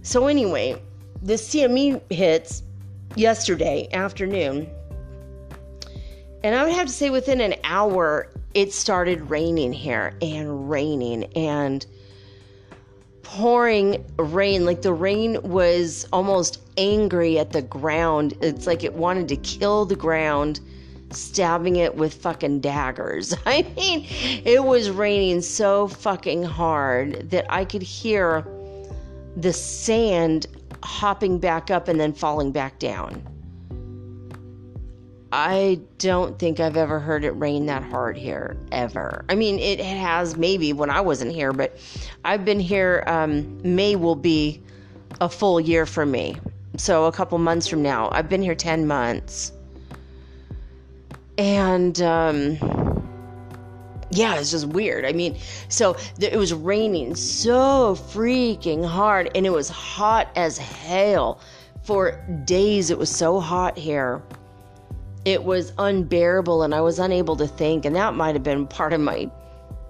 so 0.03 0.27
anyway 0.27 0.81
the 1.21 1.33
cme 1.33 2.01
hits 2.09 2.63
yesterday 3.15 3.89
afternoon 3.91 4.69
and 6.45 6.55
i 6.55 6.63
would 6.63 6.73
have 6.73 6.87
to 6.87 6.93
say 6.93 7.09
within 7.09 7.41
an 7.41 7.55
hour 7.63 8.29
it 8.53 8.71
started 8.71 9.29
raining 9.29 9.73
here 9.73 10.13
and 10.21 10.69
raining 10.69 11.25
and 11.35 11.85
pouring 13.25 14.05
rain. 14.17 14.65
Like 14.65 14.81
the 14.81 14.93
rain 14.93 15.41
was 15.43 16.07
almost 16.13 16.61
angry 16.77 17.37
at 17.37 17.51
the 17.51 17.61
ground. 17.61 18.33
It's 18.41 18.65
like 18.65 18.83
it 18.83 18.93
wanted 18.93 19.27
to 19.29 19.35
kill 19.35 19.85
the 19.85 19.95
ground, 19.95 20.61
stabbing 21.11 21.75
it 21.75 21.95
with 21.95 22.13
fucking 22.13 22.61
daggers. 22.61 23.33
I 23.45 23.63
mean, 23.75 24.05
it 24.09 24.63
was 24.63 24.89
raining 24.89 25.41
so 25.41 25.87
fucking 25.89 26.43
hard 26.43 27.29
that 27.31 27.45
I 27.51 27.65
could 27.65 27.83
hear 27.83 28.47
the 29.35 29.51
sand 29.51 30.47
hopping 30.83 31.39
back 31.39 31.69
up 31.69 31.87
and 31.87 31.99
then 31.99 32.13
falling 32.13 32.51
back 32.51 32.79
down. 32.79 33.34
I 35.37 35.81
don't 35.97 36.39
think 36.39 36.61
I've 36.61 36.77
ever 36.77 36.97
heard 36.97 37.25
it 37.25 37.31
rain 37.31 37.65
that 37.65 37.83
hard 37.83 38.15
here 38.15 38.55
ever. 38.71 39.25
I 39.27 39.35
mean, 39.35 39.59
it 39.59 39.81
has 39.81 40.37
maybe 40.37 40.71
when 40.71 40.89
I 40.89 41.01
wasn't 41.01 41.33
here, 41.33 41.51
but 41.51 41.77
I've 42.23 42.45
been 42.45 42.61
here. 42.61 43.03
Um, 43.05 43.59
May 43.61 43.97
will 43.97 44.15
be 44.15 44.63
a 45.19 45.27
full 45.27 45.59
year 45.59 45.85
for 45.85 46.05
me. 46.05 46.37
So 46.77 47.03
a 47.07 47.11
couple 47.11 47.37
months 47.37 47.67
from 47.67 47.81
now, 47.81 48.07
I've 48.13 48.29
been 48.29 48.41
here 48.41 48.55
10 48.55 48.87
months. 48.87 49.51
And 51.37 52.01
um, 52.01 52.57
yeah, 54.11 54.39
it's 54.39 54.51
just 54.51 54.69
weird. 54.69 55.03
I 55.03 55.11
mean, 55.11 55.37
so 55.67 55.97
th- 56.17 56.31
it 56.31 56.37
was 56.37 56.53
raining 56.53 57.13
so 57.13 57.97
freaking 58.13 58.85
hard 58.87 59.31
and 59.35 59.45
it 59.45 59.51
was 59.51 59.67
hot 59.67 60.29
as 60.37 60.57
hell 60.57 61.41
for 61.83 62.23
days. 62.45 62.89
It 62.89 62.97
was 62.97 63.13
so 63.13 63.41
hot 63.41 63.77
here 63.77 64.23
it 65.25 65.43
was 65.43 65.73
unbearable 65.79 66.61
and 66.61 66.73
I 66.73 66.81
was 66.81 66.99
unable 66.99 67.35
to 67.37 67.47
think. 67.47 67.83
And 67.83 67.95
that 67.95 68.13
might 68.13 68.35
have 68.35 68.43
been 68.43 68.67
part 68.67 68.93
of 68.93 69.01
my 69.01 69.29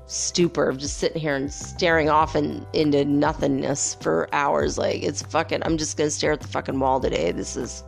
stupor 0.07 0.69
of 0.69 0.77
just 0.77 0.97
sitting 0.97 1.21
here 1.21 1.35
and 1.35 1.51
staring 1.51 2.09
off 2.09 2.35
into 2.35 3.03
nothingness 3.03 3.95
for 3.95 4.29
hours. 4.31 4.77
Like, 4.77 5.03
it's 5.03 5.21
fucking, 5.21 5.61
I'm 5.63 5.77
just 5.77 5.97
going 5.97 6.07
to 6.07 6.11
stare 6.11 6.31
at 6.31 6.39
the 6.39 6.47
fucking 6.47 6.79
wall 6.79 7.01
today. 7.01 7.31
This 7.31 7.57
is, 7.57 7.83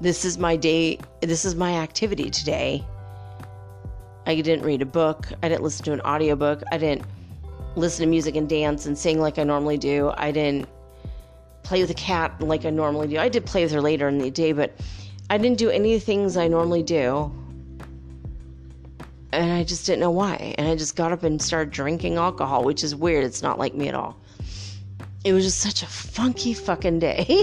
this 0.00 0.24
is 0.24 0.36
my 0.36 0.56
day. 0.56 0.98
This 1.20 1.44
is 1.44 1.54
my 1.54 1.74
activity 1.74 2.30
today. 2.30 2.84
I 4.26 4.34
didn't 4.34 4.64
read 4.64 4.82
a 4.82 4.86
book. 4.86 5.28
I 5.42 5.48
didn't 5.48 5.62
listen 5.62 5.84
to 5.84 5.92
an 5.92 6.00
audiobook. 6.00 6.62
I 6.72 6.78
didn't 6.78 7.06
listen 7.76 8.04
to 8.04 8.10
music 8.10 8.34
and 8.34 8.48
dance 8.48 8.86
and 8.86 8.98
sing 8.98 9.20
like 9.20 9.38
I 9.38 9.44
normally 9.44 9.78
do. 9.78 10.10
I 10.16 10.32
didn't 10.32 10.68
play 11.62 11.80
with 11.80 11.90
a 11.90 11.94
cat 11.94 12.40
like 12.40 12.64
I 12.64 12.70
normally 12.70 13.06
do. 13.06 13.18
I 13.18 13.28
did 13.28 13.46
play 13.46 13.62
with 13.62 13.72
her 13.72 13.80
later 13.80 14.08
in 14.08 14.18
the 14.18 14.30
day, 14.30 14.52
but 14.52 14.72
I 15.34 15.36
didn't 15.36 15.58
do 15.58 15.68
any 15.68 15.94
of 15.94 16.00
the 16.00 16.06
things 16.06 16.36
I 16.36 16.46
normally 16.46 16.84
do. 16.84 17.32
And 19.32 19.50
I 19.52 19.64
just 19.64 19.84
didn't 19.84 19.98
know 19.98 20.12
why. 20.12 20.54
And 20.56 20.68
I 20.68 20.76
just 20.76 20.94
got 20.94 21.10
up 21.10 21.24
and 21.24 21.42
started 21.42 21.72
drinking 21.72 22.18
alcohol, 22.18 22.62
which 22.62 22.84
is 22.84 22.94
weird. 22.94 23.24
It's 23.24 23.42
not 23.42 23.58
like 23.58 23.74
me 23.74 23.88
at 23.88 23.96
all. 23.96 24.16
It 25.24 25.32
was 25.32 25.44
just 25.44 25.58
such 25.58 25.82
a 25.82 25.86
funky 25.86 26.54
fucking 26.54 27.00
day. 27.00 27.42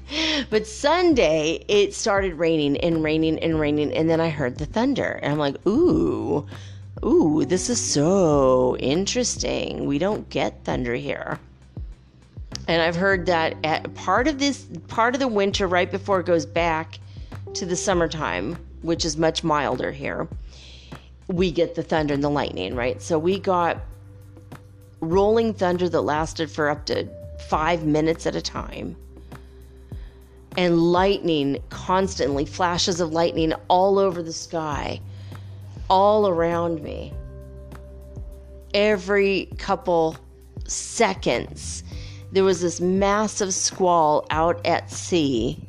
but 0.50 0.68
Sunday, 0.68 1.64
it 1.66 1.94
started 1.94 2.34
raining 2.34 2.76
and 2.76 3.02
raining 3.02 3.40
and 3.40 3.58
raining. 3.58 3.92
And 3.92 4.08
then 4.08 4.20
I 4.20 4.28
heard 4.28 4.58
the 4.58 4.66
thunder. 4.66 5.18
And 5.20 5.32
I'm 5.32 5.38
like, 5.40 5.56
ooh, 5.66 6.46
ooh, 7.04 7.44
this 7.44 7.68
is 7.68 7.80
so 7.80 8.76
interesting. 8.76 9.86
We 9.86 9.98
don't 9.98 10.30
get 10.30 10.62
thunder 10.62 10.94
here 10.94 11.40
and 12.68 12.82
I've 12.82 12.96
heard 12.96 13.26
that 13.26 13.54
at 13.62 13.94
part 13.94 14.26
of 14.26 14.38
this 14.38 14.66
part 14.88 15.14
of 15.14 15.20
the 15.20 15.28
winter, 15.28 15.68
right 15.68 15.88
before 15.88 16.18
it 16.18 16.26
goes 16.26 16.44
back 16.44 16.98
to 17.58 17.66
the 17.66 17.76
summertime, 17.76 18.56
which 18.82 19.04
is 19.04 19.16
much 19.16 19.42
milder 19.42 19.90
here, 19.90 20.28
we 21.28 21.50
get 21.50 21.74
the 21.74 21.82
thunder 21.82 22.14
and 22.14 22.22
the 22.22 22.30
lightning, 22.30 22.74
right? 22.74 23.00
So 23.00 23.18
we 23.18 23.38
got 23.38 23.78
rolling 25.00 25.54
thunder 25.54 25.88
that 25.88 26.00
lasted 26.00 26.50
for 26.50 26.68
up 26.68 26.86
to 26.86 27.08
five 27.48 27.84
minutes 27.84 28.26
at 28.26 28.36
a 28.36 28.42
time. 28.42 28.96
And 30.56 30.78
lightning 30.92 31.62
constantly, 31.68 32.46
flashes 32.46 33.00
of 33.00 33.12
lightning 33.12 33.52
all 33.68 33.98
over 33.98 34.22
the 34.22 34.32
sky, 34.32 35.00
all 35.90 36.28
around 36.28 36.82
me. 36.82 37.12
Every 38.72 39.50
couple 39.58 40.16
seconds, 40.66 41.82
there 42.32 42.44
was 42.44 42.60
this 42.60 42.80
massive 42.80 43.52
squall 43.52 44.26
out 44.30 44.64
at 44.66 44.90
sea 44.90 45.65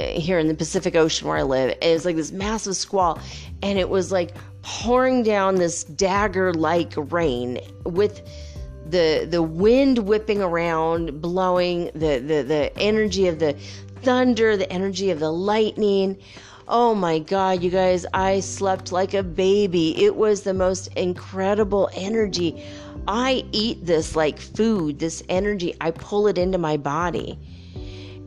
here 0.00 0.38
in 0.38 0.48
the 0.48 0.54
Pacific 0.54 0.96
Ocean 0.96 1.28
where 1.28 1.36
I 1.36 1.42
live. 1.42 1.76
It 1.80 1.92
was 1.92 2.04
like 2.04 2.16
this 2.16 2.32
massive 2.32 2.76
squall, 2.76 3.20
and 3.62 3.78
it 3.78 3.88
was 3.88 4.12
like 4.12 4.32
pouring 4.62 5.22
down 5.22 5.54
this 5.56 5.84
dagger 5.84 6.52
like 6.54 6.92
rain 6.96 7.60
with 7.84 8.22
the 8.86 9.26
the 9.30 9.42
wind 9.42 9.98
whipping 9.98 10.42
around, 10.42 11.20
blowing 11.20 11.90
the, 11.94 12.18
the 12.18 12.42
the 12.42 12.72
energy 12.78 13.28
of 13.28 13.38
the 13.38 13.54
thunder, 14.02 14.56
the 14.56 14.70
energy 14.72 15.10
of 15.10 15.20
the 15.20 15.30
lightning. 15.30 16.18
Oh 16.72 16.94
my 16.94 17.18
God, 17.18 17.64
you 17.64 17.70
guys, 17.70 18.06
I 18.14 18.38
slept 18.38 18.92
like 18.92 19.12
a 19.12 19.24
baby. 19.24 20.04
It 20.04 20.14
was 20.14 20.42
the 20.42 20.54
most 20.54 20.86
incredible 20.94 21.90
energy. 21.94 22.64
I 23.08 23.44
eat 23.50 23.84
this 23.84 24.14
like 24.14 24.38
food, 24.38 25.00
this 25.00 25.22
energy, 25.28 25.74
I 25.80 25.90
pull 25.90 26.28
it 26.28 26.38
into 26.38 26.58
my 26.58 26.76
body. 26.76 27.38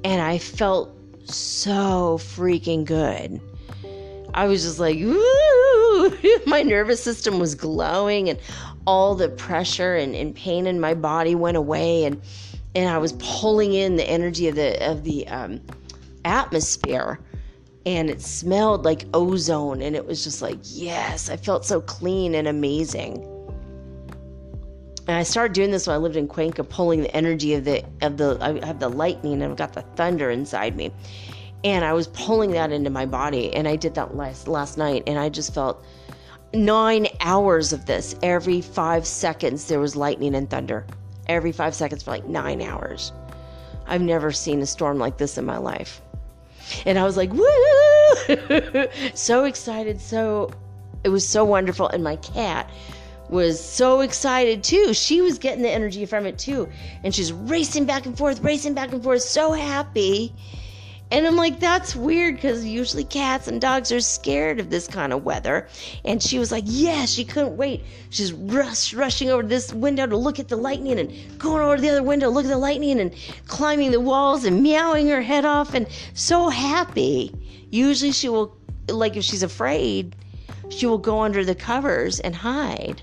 And 0.03 0.21
I 0.21 0.39
felt 0.39 0.92
so 1.25 2.17
freaking 2.19 2.85
good. 2.85 3.41
I 4.33 4.45
was 4.45 4.63
just 4.63 4.79
like, 4.79 4.97
ooh, 4.97 6.17
my 6.47 6.63
nervous 6.63 7.03
system 7.03 7.39
was 7.39 7.55
glowing 7.55 8.29
and 8.29 8.39
all 8.85 9.15
the 9.15 9.29
pressure 9.29 9.95
and, 9.95 10.15
and 10.15 10.35
pain 10.35 10.67
in 10.67 10.79
my 10.79 10.93
body 10.93 11.35
went 11.35 11.57
away 11.57 12.05
and 12.05 12.21
and 12.75 12.89
I 12.89 12.97
was 12.97 13.13
pulling 13.19 13.73
in 13.73 13.97
the 13.97 14.09
energy 14.09 14.47
of 14.47 14.55
the 14.55 14.83
of 14.89 15.03
the 15.03 15.27
um, 15.27 15.61
atmosphere 16.25 17.19
and 17.85 18.09
it 18.09 18.21
smelled 18.21 18.85
like 18.85 19.05
ozone 19.13 19.81
and 19.81 19.95
it 19.95 20.05
was 20.05 20.23
just 20.23 20.41
like 20.41 20.57
yes 20.63 21.29
i 21.29 21.35
felt 21.35 21.65
so 21.65 21.81
clean 21.81 22.35
and 22.35 22.47
amazing 22.47 23.21
and 25.07 25.17
i 25.17 25.23
started 25.23 25.53
doing 25.53 25.71
this 25.71 25.87
when 25.87 25.95
i 25.95 25.97
lived 25.97 26.15
in 26.15 26.27
cuenca 26.27 26.63
pulling 26.63 27.01
the 27.01 27.15
energy 27.15 27.53
of 27.53 27.63
the 27.63 27.83
of 28.01 28.17
the 28.17 28.37
i 28.41 28.65
have 28.65 28.79
the 28.79 28.89
lightning 28.89 29.33
and 29.33 29.43
i've 29.43 29.57
got 29.57 29.73
the 29.73 29.81
thunder 29.95 30.29
inside 30.29 30.75
me 30.75 30.91
and 31.63 31.85
i 31.85 31.93
was 31.93 32.07
pulling 32.07 32.51
that 32.51 32.71
into 32.71 32.89
my 32.89 33.05
body 33.05 33.53
and 33.53 33.67
i 33.67 33.75
did 33.75 33.95
that 33.95 34.15
last 34.15 34.47
last 34.47 34.77
night 34.77 35.03
and 35.07 35.19
i 35.19 35.29
just 35.29 35.53
felt 35.53 35.83
nine 36.53 37.07
hours 37.21 37.73
of 37.73 37.85
this 37.85 38.15
every 38.21 38.61
five 38.61 39.05
seconds 39.05 39.67
there 39.67 39.79
was 39.79 39.95
lightning 39.95 40.35
and 40.35 40.49
thunder 40.49 40.85
every 41.27 41.51
five 41.51 41.73
seconds 41.73 42.03
for 42.03 42.11
like 42.11 42.27
nine 42.27 42.61
hours 42.61 43.11
i've 43.87 44.01
never 44.01 44.31
seen 44.31 44.61
a 44.61 44.65
storm 44.65 44.99
like 44.99 45.17
this 45.17 45.37
in 45.37 45.45
my 45.45 45.57
life 45.57 46.01
and 46.85 46.97
I 46.97 47.03
was 47.03 47.17
like, 47.17 47.31
woo! 47.33 48.87
so 49.13 49.45
excited. 49.45 49.99
So 49.99 50.51
it 51.03 51.09
was 51.09 51.27
so 51.27 51.43
wonderful. 51.43 51.87
And 51.89 52.03
my 52.03 52.15
cat 52.17 52.69
was 53.33 53.59
so 53.59 54.01
excited 54.01 54.63
too. 54.63 54.93
She 54.93 55.21
was 55.21 55.39
getting 55.39 55.63
the 55.63 55.71
energy 55.71 56.05
from 56.05 56.27
it 56.27 56.37
too. 56.37 56.69
And 57.03 57.13
she's 57.13 57.33
racing 57.33 57.85
back 57.85 58.05
and 58.05 58.15
forth, 58.15 58.41
racing 58.41 58.75
back 58.75 58.93
and 58.93 59.03
forth, 59.03 59.23
so 59.23 59.51
happy. 59.51 60.33
And 61.11 61.27
I'm 61.27 61.35
like, 61.35 61.59
that's 61.59 61.95
weird 61.95 62.35
because 62.35 62.65
usually 62.65 63.03
cats 63.03 63.47
and 63.47 63.59
dogs 63.59 63.91
are 63.91 63.99
scared 64.01 64.59
of 64.59 64.69
this 64.69 64.87
kind 64.87 65.11
of 65.13 65.23
weather. 65.23 65.67
And 66.05 66.21
she 66.21 66.39
was 66.39 66.51
like, 66.51 66.63
yeah, 66.67 67.05
she 67.05 67.25
couldn't 67.25 67.57
wait. 67.57 67.83
She's 68.09 68.33
rush, 68.33 68.93
rushing 68.93 69.29
over 69.29 69.41
to 69.41 69.47
this 69.47 69.73
window 69.73 70.07
to 70.07 70.15
look 70.15 70.39
at 70.39 70.47
the 70.47 70.55
lightning 70.55 70.99
and 70.99 71.11
going 71.39 71.61
over 71.61 71.75
to 71.75 71.81
the 71.81 71.89
other 71.89 72.03
window, 72.03 72.29
look 72.29 72.45
at 72.45 72.49
the 72.49 72.57
lightning 72.57 72.99
and 72.99 73.13
climbing 73.47 73.91
the 73.91 73.99
walls 73.99 74.45
and 74.45 74.63
meowing 74.63 75.07
her 75.07 75.21
head 75.21 75.45
off 75.45 75.73
and 75.73 75.87
so 76.13 76.49
happy. 76.49 77.31
Usually 77.71 78.11
she 78.11 78.29
will, 78.29 78.57
like 78.87 79.17
if 79.17 79.23
she's 79.23 79.43
afraid, 79.43 80.15
she 80.69 80.85
will 80.85 80.97
go 80.97 81.19
under 81.21 81.43
the 81.43 81.55
covers 81.55 82.19
and 82.19 82.35
hide. 82.35 83.01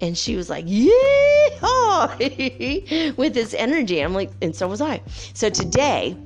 And 0.00 0.16
she 0.16 0.36
was 0.36 0.50
like, 0.50 0.64
yeah, 0.66 2.16
with 3.16 3.34
this 3.34 3.54
energy. 3.54 4.00
I'm 4.00 4.12
like, 4.12 4.30
and 4.42 4.54
so 4.54 4.68
was 4.68 4.80
I. 4.80 5.00
So 5.34 5.48
today, 5.48 6.16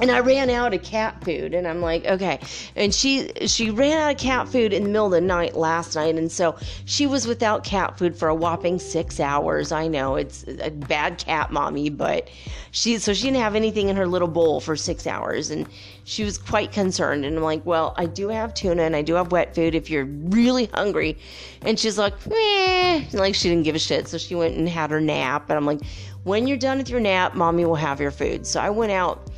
and 0.00 0.10
I 0.10 0.20
ran 0.20 0.50
out 0.50 0.74
of 0.74 0.82
cat 0.82 1.24
food 1.24 1.54
and 1.54 1.66
I'm 1.66 1.80
like, 1.80 2.04
okay. 2.04 2.38
And 2.74 2.94
she 2.94 3.30
she 3.46 3.70
ran 3.70 3.98
out 3.98 4.12
of 4.12 4.18
cat 4.18 4.48
food 4.48 4.72
in 4.72 4.82
the 4.82 4.88
middle 4.90 5.06
of 5.06 5.12
the 5.12 5.20
night 5.20 5.56
last 5.56 5.96
night 5.96 6.16
and 6.16 6.30
so 6.30 6.56
she 6.84 7.06
was 7.06 7.26
without 7.26 7.64
cat 7.64 7.96
food 7.96 8.16
for 8.16 8.28
a 8.28 8.34
whopping 8.34 8.78
6 8.78 9.20
hours. 9.20 9.72
I 9.72 9.88
know 9.88 10.16
it's 10.16 10.44
a 10.60 10.70
bad 10.70 11.18
cat 11.18 11.50
mommy, 11.50 11.88
but 11.88 12.28
she 12.72 12.98
so 12.98 13.14
she 13.14 13.24
didn't 13.24 13.38
have 13.38 13.54
anything 13.54 13.88
in 13.88 13.96
her 13.96 14.06
little 14.06 14.28
bowl 14.28 14.60
for 14.60 14.76
6 14.76 15.06
hours 15.06 15.50
and 15.50 15.66
she 16.04 16.24
was 16.24 16.36
quite 16.36 16.72
concerned 16.72 17.24
and 17.24 17.36
I'm 17.36 17.42
like, 17.42 17.64
"Well, 17.64 17.94
I 17.96 18.04
do 18.04 18.28
have 18.28 18.52
tuna 18.52 18.82
and 18.82 18.94
I 18.94 19.02
do 19.02 19.14
have 19.14 19.32
wet 19.32 19.54
food 19.54 19.74
if 19.74 19.88
you're 19.88 20.04
really 20.04 20.66
hungry." 20.66 21.16
And 21.62 21.78
she's 21.78 21.96
like, 21.96 22.14
"Eh," 22.30 23.04
like 23.12 23.34
she 23.34 23.48
didn't 23.48 23.64
give 23.64 23.74
a 23.74 23.78
shit. 23.78 24.08
So 24.08 24.18
she 24.18 24.34
went 24.34 24.56
and 24.56 24.68
had 24.68 24.90
her 24.90 25.00
nap 25.00 25.48
and 25.48 25.56
I'm 25.56 25.64
like, 25.66 25.80
"When 26.24 26.46
you're 26.46 26.58
done 26.58 26.78
with 26.78 26.90
your 26.90 27.00
nap, 27.00 27.34
mommy 27.34 27.64
will 27.64 27.76
have 27.76 27.98
your 27.98 28.10
food." 28.10 28.46
So 28.46 28.60
I 28.60 28.68
went 28.70 28.92
out 28.92 29.30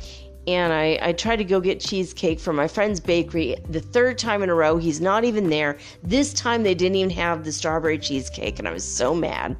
and 0.49 0.73
I, 0.73 0.97
I 0.99 1.13
tried 1.13 1.35
to 1.35 1.43
go 1.43 1.59
get 1.59 1.79
cheesecake 1.79 2.39
from 2.39 2.55
my 2.55 2.67
friend's 2.67 2.99
bakery 2.99 3.55
the 3.69 3.79
third 3.79 4.17
time 4.17 4.41
in 4.41 4.49
a 4.49 4.55
row. 4.55 4.77
He's 4.77 4.99
not 4.99 5.23
even 5.23 5.49
there. 5.51 5.77
This 6.01 6.33
time 6.33 6.63
they 6.63 6.73
didn't 6.73 6.95
even 6.95 7.11
have 7.11 7.43
the 7.43 7.51
strawberry 7.51 7.99
cheesecake, 7.99 8.57
and 8.57 8.67
I 8.67 8.71
was 8.71 8.83
so 8.83 9.13
mad. 9.13 9.55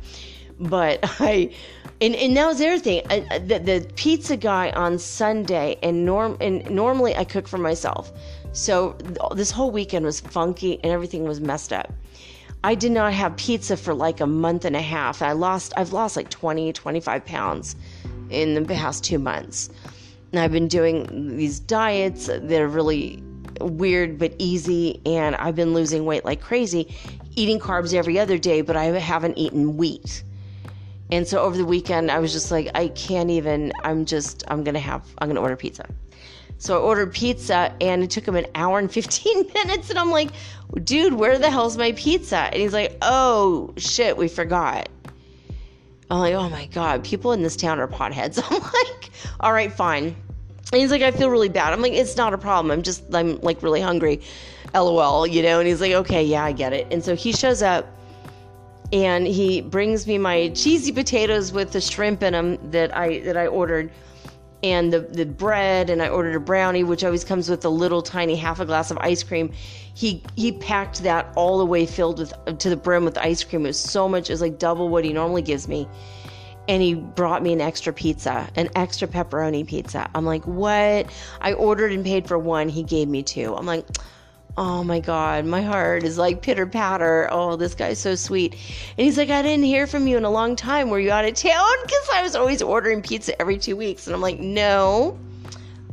But 0.59 0.99
I, 1.19 1.53
and, 2.01 2.15
and 2.15 2.35
that 2.35 2.47
was 2.47 2.57
the 2.57 2.69
other 2.69 2.79
thing. 2.79 3.03
I, 3.07 3.37
the, 3.37 3.59
the 3.59 3.91
pizza 3.97 4.35
guy 4.35 4.71
on 4.71 4.97
Sunday, 4.97 5.77
and 5.83 6.05
norm 6.05 6.37
and 6.41 6.67
normally 6.71 7.15
I 7.15 7.23
cook 7.23 7.47
for 7.47 7.59
myself, 7.59 8.11
so 8.51 8.97
this 9.35 9.51
whole 9.51 9.69
weekend 9.69 10.05
was 10.05 10.19
funky 10.19 10.79
and 10.83 10.91
everything 10.91 11.23
was 11.23 11.39
messed 11.39 11.71
up. 11.71 11.93
I 12.63 12.73
did 12.73 12.91
not 12.91 13.13
have 13.13 13.37
pizza 13.37 13.77
for 13.77 13.93
like 13.93 14.21
a 14.21 14.27
month 14.27 14.65
and 14.65 14.75
a 14.75 14.81
half. 14.81 15.21
I 15.21 15.33
lost, 15.33 15.71
I've 15.77 15.93
lost 15.93 16.17
like 16.17 16.29
20, 16.29 16.73
25 16.73 17.25
pounds 17.25 17.75
in 18.31 18.55
the 18.55 18.65
past 18.65 19.03
two 19.03 19.19
months. 19.19 19.69
I've 20.33 20.51
been 20.51 20.67
doing 20.67 21.37
these 21.37 21.59
diets 21.59 22.27
that 22.27 22.51
are 22.51 22.67
really 22.67 23.23
weird 23.61 24.19
but 24.19 24.33
easy, 24.37 25.01
and 25.05 25.35
I've 25.35 25.55
been 25.55 25.73
losing 25.73 26.05
weight 26.05 26.25
like 26.25 26.41
crazy, 26.41 26.95
eating 27.35 27.59
carbs 27.59 27.93
every 27.93 28.19
other 28.19 28.37
day, 28.37 28.61
but 28.61 28.75
I 28.75 28.85
haven't 28.85 29.37
eaten 29.37 29.77
wheat. 29.77 30.23
And 31.11 31.27
so 31.27 31.41
over 31.41 31.57
the 31.57 31.65
weekend, 31.65 32.11
I 32.11 32.19
was 32.19 32.31
just 32.31 32.51
like, 32.51 32.69
I 32.75 32.89
can't 32.89 33.31
even, 33.31 33.73
I'm 33.83 34.05
just, 34.05 34.43
I'm 34.47 34.63
gonna 34.63 34.79
have, 34.79 35.03
I'm 35.17 35.27
gonna 35.27 35.41
order 35.41 35.55
pizza. 35.55 35.85
So 36.59 36.77
I 36.77 36.81
ordered 36.81 37.13
pizza 37.13 37.73
and 37.79 38.03
it 38.03 38.11
took 38.11 38.27
him 38.27 38.35
an 38.35 38.45
hour 38.53 38.79
and 38.79 38.91
15 38.93 39.51
minutes. 39.53 39.89
And 39.89 39.97
I'm 39.97 40.11
like, 40.11 40.29
dude, 40.83 41.13
where 41.13 41.39
the 41.39 41.49
hell's 41.49 41.77
my 41.77 41.93
pizza? 41.93 42.37
And 42.37 42.55
he's 42.55 42.73
like, 42.73 42.97
oh 43.01 43.73
shit, 43.77 44.17
we 44.17 44.27
forgot. 44.27 44.89
I'm 46.09 46.19
like, 46.19 46.33
oh 46.33 46.49
my 46.49 46.65
God, 46.67 47.03
people 47.03 47.33
in 47.33 47.43
this 47.43 47.55
town 47.55 47.79
are 47.79 47.87
potheads. 47.87 48.41
I'm 48.49 48.61
like, 48.61 49.11
all 49.39 49.53
right, 49.53 49.71
fine. 49.71 50.15
And 50.71 50.81
he's 50.81 50.91
like, 50.91 51.01
I 51.01 51.11
feel 51.11 51.29
really 51.29 51.49
bad. 51.49 51.73
I'm 51.73 51.81
like, 51.81 51.93
it's 51.93 52.17
not 52.17 52.33
a 52.33 52.37
problem. 52.37 52.71
I'm 52.71 52.83
just, 52.83 53.03
I'm 53.13 53.39
like 53.41 53.61
really 53.61 53.81
hungry. 53.81 54.21
LOL, 54.73 55.25
you 55.25 55.41
know? 55.41 55.59
And 55.59 55.67
he's 55.67 55.81
like, 55.81 55.93
okay, 55.93 56.23
yeah, 56.23 56.43
I 56.43 56.51
get 56.51 56.73
it. 56.73 56.87
And 56.91 57.03
so 57.03 57.15
he 57.15 57.31
shows 57.31 57.61
up 57.61 57.87
and 58.91 59.27
he 59.27 59.61
brings 59.61 60.07
me 60.07 60.17
my 60.17 60.49
cheesy 60.49 60.91
potatoes 60.91 61.51
with 61.51 61.71
the 61.71 61.81
shrimp 61.81 62.23
in 62.23 62.33
them 62.33 62.71
that 62.71 62.95
I, 62.95 63.19
that 63.19 63.37
I 63.37 63.47
ordered 63.47 63.91
and 64.61 64.91
the, 64.91 64.99
the 64.99 65.25
bread 65.25 65.89
and 65.89 66.01
I 66.01 66.09
ordered 66.09 66.35
a 66.35 66.39
brownie, 66.39 66.83
which 66.83 67.03
always 67.03 67.23
comes 67.23 67.49
with 67.49 67.63
a 67.65 67.69
little 67.69 68.01
tiny 68.01 68.35
half 68.35 68.59
a 68.59 68.65
glass 68.65 68.91
of 68.91 68.97
ice 68.97 69.23
cream. 69.23 69.53
He 69.99 70.23
he 70.37 70.53
packed 70.53 71.03
that 71.03 71.27
all 71.35 71.57
the 71.57 71.65
way 71.65 71.85
filled 71.85 72.19
with 72.19 72.33
to 72.59 72.69
the 72.69 72.77
brim 72.77 73.03
with 73.03 73.17
ice 73.17 73.43
cream. 73.43 73.65
It 73.65 73.69
was 73.69 73.77
so 73.79 74.07
much, 74.07 74.29
it 74.29 74.33
was 74.33 74.39
like 74.39 74.57
double 74.57 74.87
what 74.87 75.03
he 75.03 75.11
normally 75.11 75.41
gives 75.41 75.67
me 75.67 75.89
and 76.69 76.81
he 76.81 76.93
brought 76.93 77.43
me 77.43 77.51
an 77.51 77.59
extra 77.59 77.91
pizza, 77.91 78.47
an 78.55 78.69
extra 78.75 79.09
pepperoni 79.09 79.67
pizza. 79.67 80.09
I'm 80.15 80.23
like, 80.23 80.45
what? 80.45 81.07
I 81.41 81.51
ordered 81.51 81.91
and 81.91 82.05
paid 82.05 82.27
for 82.27 82.37
one. 82.37 82.69
He 82.69 82.83
gave 82.83 83.09
me 83.09 83.23
two. 83.23 83.55
I'm 83.55 83.65
like, 83.65 83.85
oh 84.55 84.85
my 84.85 85.01
God, 85.01 85.45
my 85.45 85.63
heart 85.63 86.03
is 86.03 86.17
like 86.17 86.41
pitter 86.41 86.65
patter. 86.65 87.27
Oh, 87.31 87.57
this 87.57 87.75
guy's 87.75 87.99
so 87.99 88.15
sweet. 88.15 88.53
And 88.53 89.05
he's 89.05 89.17
like, 89.17 89.29
I 89.29 89.41
didn't 89.41 89.65
hear 89.65 89.85
from 89.85 90.07
you 90.07 90.15
in 90.15 90.23
a 90.23 90.29
long 90.29 90.55
time. 90.55 90.89
Were 90.89 90.99
you 90.99 91.11
out 91.11 91.25
of 91.25 91.33
town? 91.33 91.75
Because 91.81 92.09
I 92.13 92.21
was 92.21 92.35
always 92.35 92.61
ordering 92.61 93.01
pizza 93.01 93.37
every 93.41 93.57
two 93.57 93.75
weeks. 93.75 94.07
And 94.07 94.15
I'm 94.15 94.21
like, 94.21 94.39
no. 94.39 95.19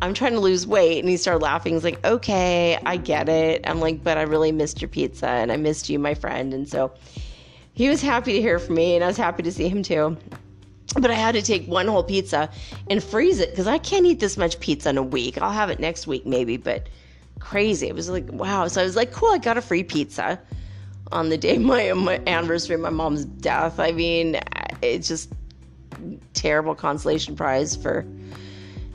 I'm 0.03 0.15
trying 0.15 0.33
to 0.33 0.41
lose 0.41 0.67
weight. 0.67 1.01
And 1.01 1.09
he 1.09 1.17
started 1.17 1.43
laughing. 1.43 1.75
He's 1.75 1.85
like, 1.85 2.05
okay, 2.05 2.79
I 2.85 2.97
get 2.97 3.29
it. 3.29 3.63
I'm 3.67 3.81
like, 3.81 4.05
but 4.05 4.19
I 4.19 4.23
really 4.23 4.53
missed 4.53 4.81
your 4.81 4.89
pizza 4.89 5.29
and 5.29 5.51
I 5.51 5.57
missed 5.57 5.89
you, 5.89 5.99
my 5.99 6.15
friend. 6.15 6.53
And 6.53 6.69
so 6.69 6.93
he 7.73 7.89
was 7.89 8.03
happy 8.03 8.35
to 8.35 8.41
hear 8.41 8.59
from 8.59 8.75
me 8.75 8.95
and 8.95 9.05
I 9.05 9.07
was 9.07 9.17
happy 9.17 9.43
to 9.43 9.53
see 9.53 9.69
him 9.69 9.83
too 9.83 10.17
but 10.95 11.11
I 11.11 11.15
had 11.15 11.35
to 11.35 11.43
take 11.43 11.67
one 11.67 11.89
whole 11.89 12.03
pizza 12.03 12.51
and 12.89 13.03
freeze 13.03 13.41
it 13.41 13.51
because 13.51 13.67
I 13.67 13.79
can't 13.79 14.07
eat 14.07 14.21
this 14.21 14.37
much 14.37 14.61
pizza 14.61 14.91
in 14.91 14.99
a 14.99 15.03
week. 15.03 15.41
I'll 15.41 15.51
have 15.51 15.71
it 15.71 15.81
next 15.81 16.07
week 16.07 16.27
maybe, 16.27 16.57
but 16.57 16.89
crazy. 17.39 17.89
It 17.89 17.95
was 17.95 18.09
like 18.09 18.31
wow. 18.31 18.67
So 18.69 18.81
I 18.81 18.85
was 18.85 18.97
like, 18.97 19.13
cool. 19.13 19.31
I 19.31 19.39
got 19.39 19.59
a 19.59 19.63
free 19.63 19.83
pizza 19.83 20.41
on 21.13 21.29
the 21.29 21.39
day 21.39 21.59
my 21.73 21.93
my 21.93 22.21
anniversary, 22.27 22.77
my 22.77 22.91
mom's 22.91 23.25
death. 23.25 23.79
I 23.79 23.93
mean, 23.93 24.41
it's 24.83 25.09
just 25.09 25.33
terrible 26.35 26.75
consolation 26.75 27.37
prize 27.37 27.75
for 27.77 28.07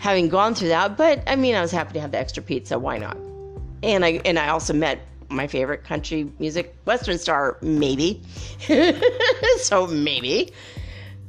having 0.01 0.27
gone 0.27 0.53
through 0.53 0.69
that. 0.69 0.97
But 0.97 1.23
I 1.27 1.37
mean, 1.37 1.55
I 1.55 1.61
was 1.61 1.71
happy 1.71 1.93
to 1.93 2.01
have 2.01 2.11
the 2.11 2.17
extra 2.17 2.43
pizza. 2.43 2.77
Why 2.77 2.97
not? 2.97 3.15
And 3.83 4.03
I 4.03 4.21
and 4.25 4.37
I 4.37 4.49
also 4.49 4.73
met 4.73 4.99
my 5.29 5.47
favorite 5.47 5.85
country 5.85 6.29
music 6.39 6.75
western 6.85 7.17
star, 7.17 7.57
maybe. 7.61 8.21
so 9.57 9.87
maybe 9.87 10.51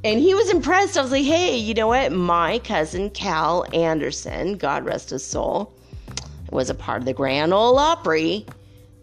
and 0.04 0.20
he 0.20 0.34
was 0.34 0.50
impressed. 0.50 0.98
I 0.98 1.02
was 1.02 1.12
like, 1.12 1.24
hey, 1.24 1.56
you 1.56 1.74
know 1.74 1.86
what? 1.86 2.12
My 2.12 2.58
cousin 2.60 3.10
Cal 3.10 3.64
Anderson, 3.72 4.56
God 4.56 4.84
rest 4.84 5.10
his 5.10 5.24
soul, 5.24 5.72
was 6.50 6.70
a 6.70 6.74
part 6.74 7.02
of 7.02 7.04
the 7.04 7.12
Grand 7.12 7.52
Ole 7.52 7.78
Opry. 7.78 8.44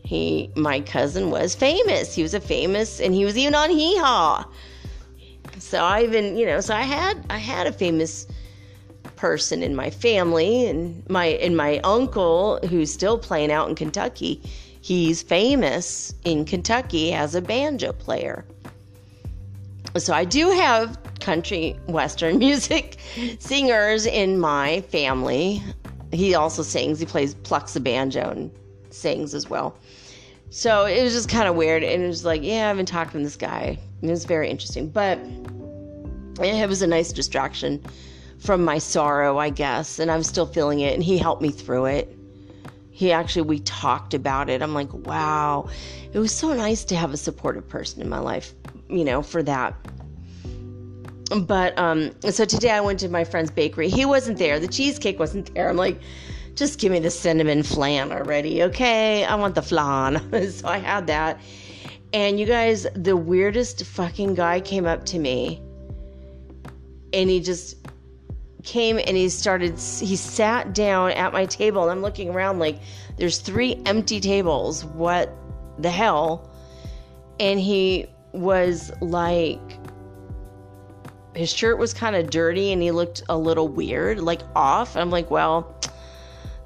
He, 0.03 0.51
my 0.55 0.81
cousin, 0.81 1.31
was 1.31 1.55
famous. 1.55 2.13
He 2.13 2.23
was 2.23 2.33
a 2.33 2.41
famous, 2.41 2.99
and 2.99 3.13
he 3.13 3.23
was 3.25 3.37
even 3.37 3.55
on 3.55 3.69
Hee 3.69 3.97
Haw. 3.97 4.45
So 5.57 5.79
I 5.79 6.03
even, 6.03 6.37
you 6.37 6.45
know, 6.45 6.59
so 6.61 6.73
I 6.73 6.81
had, 6.81 7.25
I 7.29 7.37
had 7.37 7.67
a 7.67 7.71
famous 7.71 8.27
person 9.19 9.61
in 9.61 9.75
my 9.75 9.89
family, 9.89 10.65
and 10.65 11.07
my, 11.09 11.25
and 11.25 11.55
my 11.55 11.79
uncle, 11.83 12.59
who's 12.69 12.91
still 12.91 13.17
playing 13.17 13.51
out 13.51 13.69
in 13.69 13.75
Kentucky. 13.75 14.41
He's 14.81 15.21
famous 15.21 16.13
in 16.23 16.45
Kentucky 16.45 17.13
as 17.13 17.35
a 17.35 17.41
banjo 17.41 17.91
player 17.91 18.45
so 19.97 20.13
I 20.13 20.23
do 20.23 20.51
have 20.51 20.97
country 21.19 21.79
western 21.87 22.37
music 22.39 22.97
singers 23.39 24.05
in 24.05 24.39
my 24.39 24.81
family. 24.81 25.63
He 26.11 26.35
also 26.35 26.63
sings. 26.63 26.99
He 26.99 27.05
plays 27.05 27.33
plucks 27.33 27.73
the 27.73 27.79
banjo 27.79 28.29
and 28.29 28.51
sings 28.89 29.33
as 29.33 29.49
well. 29.49 29.77
So 30.51 30.85
it 30.85 31.03
was 31.03 31.13
just 31.13 31.29
kind 31.29 31.47
of 31.47 31.55
weird, 31.55 31.83
and 31.83 32.03
it 32.03 32.07
was 32.07 32.25
like, 32.25 32.41
yeah, 32.41 32.69
I've 32.69 32.77
been 32.77 32.85
talking 32.85 33.19
to 33.19 33.23
this 33.23 33.35
guy. 33.35 33.77
It 34.01 34.09
was 34.09 34.25
very 34.25 34.49
interesting, 34.49 34.89
but 34.89 35.19
it 36.41 36.67
was 36.67 36.81
a 36.81 36.87
nice 36.87 37.11
distraction 37.11 37.83
from 38.39 38.63
my 38.63 38.77
sorrow, 38.77 39.37
I 39.37 39.49
guess, 39.49 39.99
and 39.99 40.09
I'm 40.09 40.23
still 40.23 40.45
feeling 40.45 40.79
it. 40.79 40.93
And 40.93 41.03
he 41.03 41.17
helped 41.17 41.41
me 41.41 41.51
through 41.51 41.85
it. 41.85 42.15
he 42.89 43.11
actually 43.11 43.43
we 43.43 43.59
talked 43.59 44.13
about 44.13 44.49
it. 44.49 44.61
I'm 44.61 44.73
like 44.73 44.91
wow. 44.93 45.69
It 46.11 46.19
was 46.19 46.33
so 46.33 46.53
nice 46.53 46.83
to 46.85 46.95
have 46.95 47.13
a 47.13 47.17
supportive 47.17 47.67
person 47.67 48.01
in 48.01 48.09
my 48.09 48.19
life 48.19 48.53
you 48.89 49.05
know 49.05 49.21
for 49.21 49.43
that. 49.43 49.75
But 51.41 51.77
um 51.77 52.11
so 52.21 52.45
today 52.45 52.71
i 52.71 52.81
went 52.81 52.99
to 53.01 53.09
my 53.09 53.23
friend's 53.23 53.51
bakery. 53.51 53.89
He 53.89 54.05
wasn't 54.05 54.37
there. 54.37 54.59
The 54.59 54.67
cheesecake 54.67 55.19
wasn't 55.19 55.53
there. 55.53 55.69
I'm 55.69 55.77
like 55.77 55.99
just 56.55 56.79
give 56.79 56.91
me 56.91 56.99
the 56.99 57.11
cinnamon 57.11 57.63
flan 57.63 58.11
already 58.11 58.63
okay? 58.63 59.23
I 59.23 59.35
want 59.35 59.55
the 59.55 59.61
flan. 59.61 60.19
So 60.51 60.67
i 60.67 60.77
had 60.77 61.07
that. 61.07 61.39
And 62.11 62.39
you 62.39 62.45
guys 62.45 62.87
the 62.95 63.15
weirdest 63.15 63.85
fucking 63.85 64.33
guy 64.33 64.59
came 64.59 64.85
up 64.85 65.05
to 65.05 65.19
me 65.19 65.61
and 67.13 67.29
he 67.29 67.39
just 67.39 67.75
came 68.63 68.97
and 68.97 69.15
he 69.15 69.29
started 69.29 69.79
he 69.79 70.15
sat 70.15 70.73
down 70.73 71.11
at 71.11 71.33
my 71.33 71.45
table. 71.45 71.83
And 71.83 71.91
I'm 71.91 72.01
looking 72.01 72.29
around 72.29 72.59
like 72.59 72.79
there's 73.17 73.39
three 73.39 73.81
empty 73.85 74.19
tables. 74.19 74.85
What 74.85 75.33
the 75.77 75.89
hell? 75.89 76.49
And 77.39 77.59
he 77.59 78.07
was 78.31 78.91
like 79.01 79.59
his 81.35 81.51
shirt 81.51 81.77
was 81.77 81.93
kind 81.93 82.15
of 82.15 82.29
dirty 82.29 82.71
and 82.73 82.81
he 82.81 82.91
looked 82.91 83.23
a 83.29 83.37
little 83.37 83.67
weird 83.67 84.19
like 84.19 84.41
off. 84.55 84.95
I'm 84.95 85.09
like 85.09 85.31
well 85.31 85.75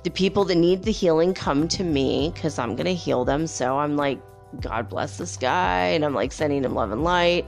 the 0.03 0.09
people 0.09 0.43
that 0.45 0.55
need 0.55 0.83
the 0.83 0.91
healing 0.91 1.33
come 1.33 1.67
to 1.69 1.83
me 1.83 2.33
cuz 2.35 2.59
I'm 2.59 2.75
to 2.75 2.93
heal 2.93 3.23
them. 3.23 3.47
So 3.47 3.77
I'm 3.77 3.95
like 3.95 4.19
God 4.61 4.89
bless 4.89 5.17
this 5.17 5.37
guy 5.37 5.87
and 5.87 6.05
I'm 6.05 6.13
like 6.13 6.31
sending 6.31 6.63
him 6.63 6.73
love 6.73 6.91
and 6.91 7.03
light 7.03 7.45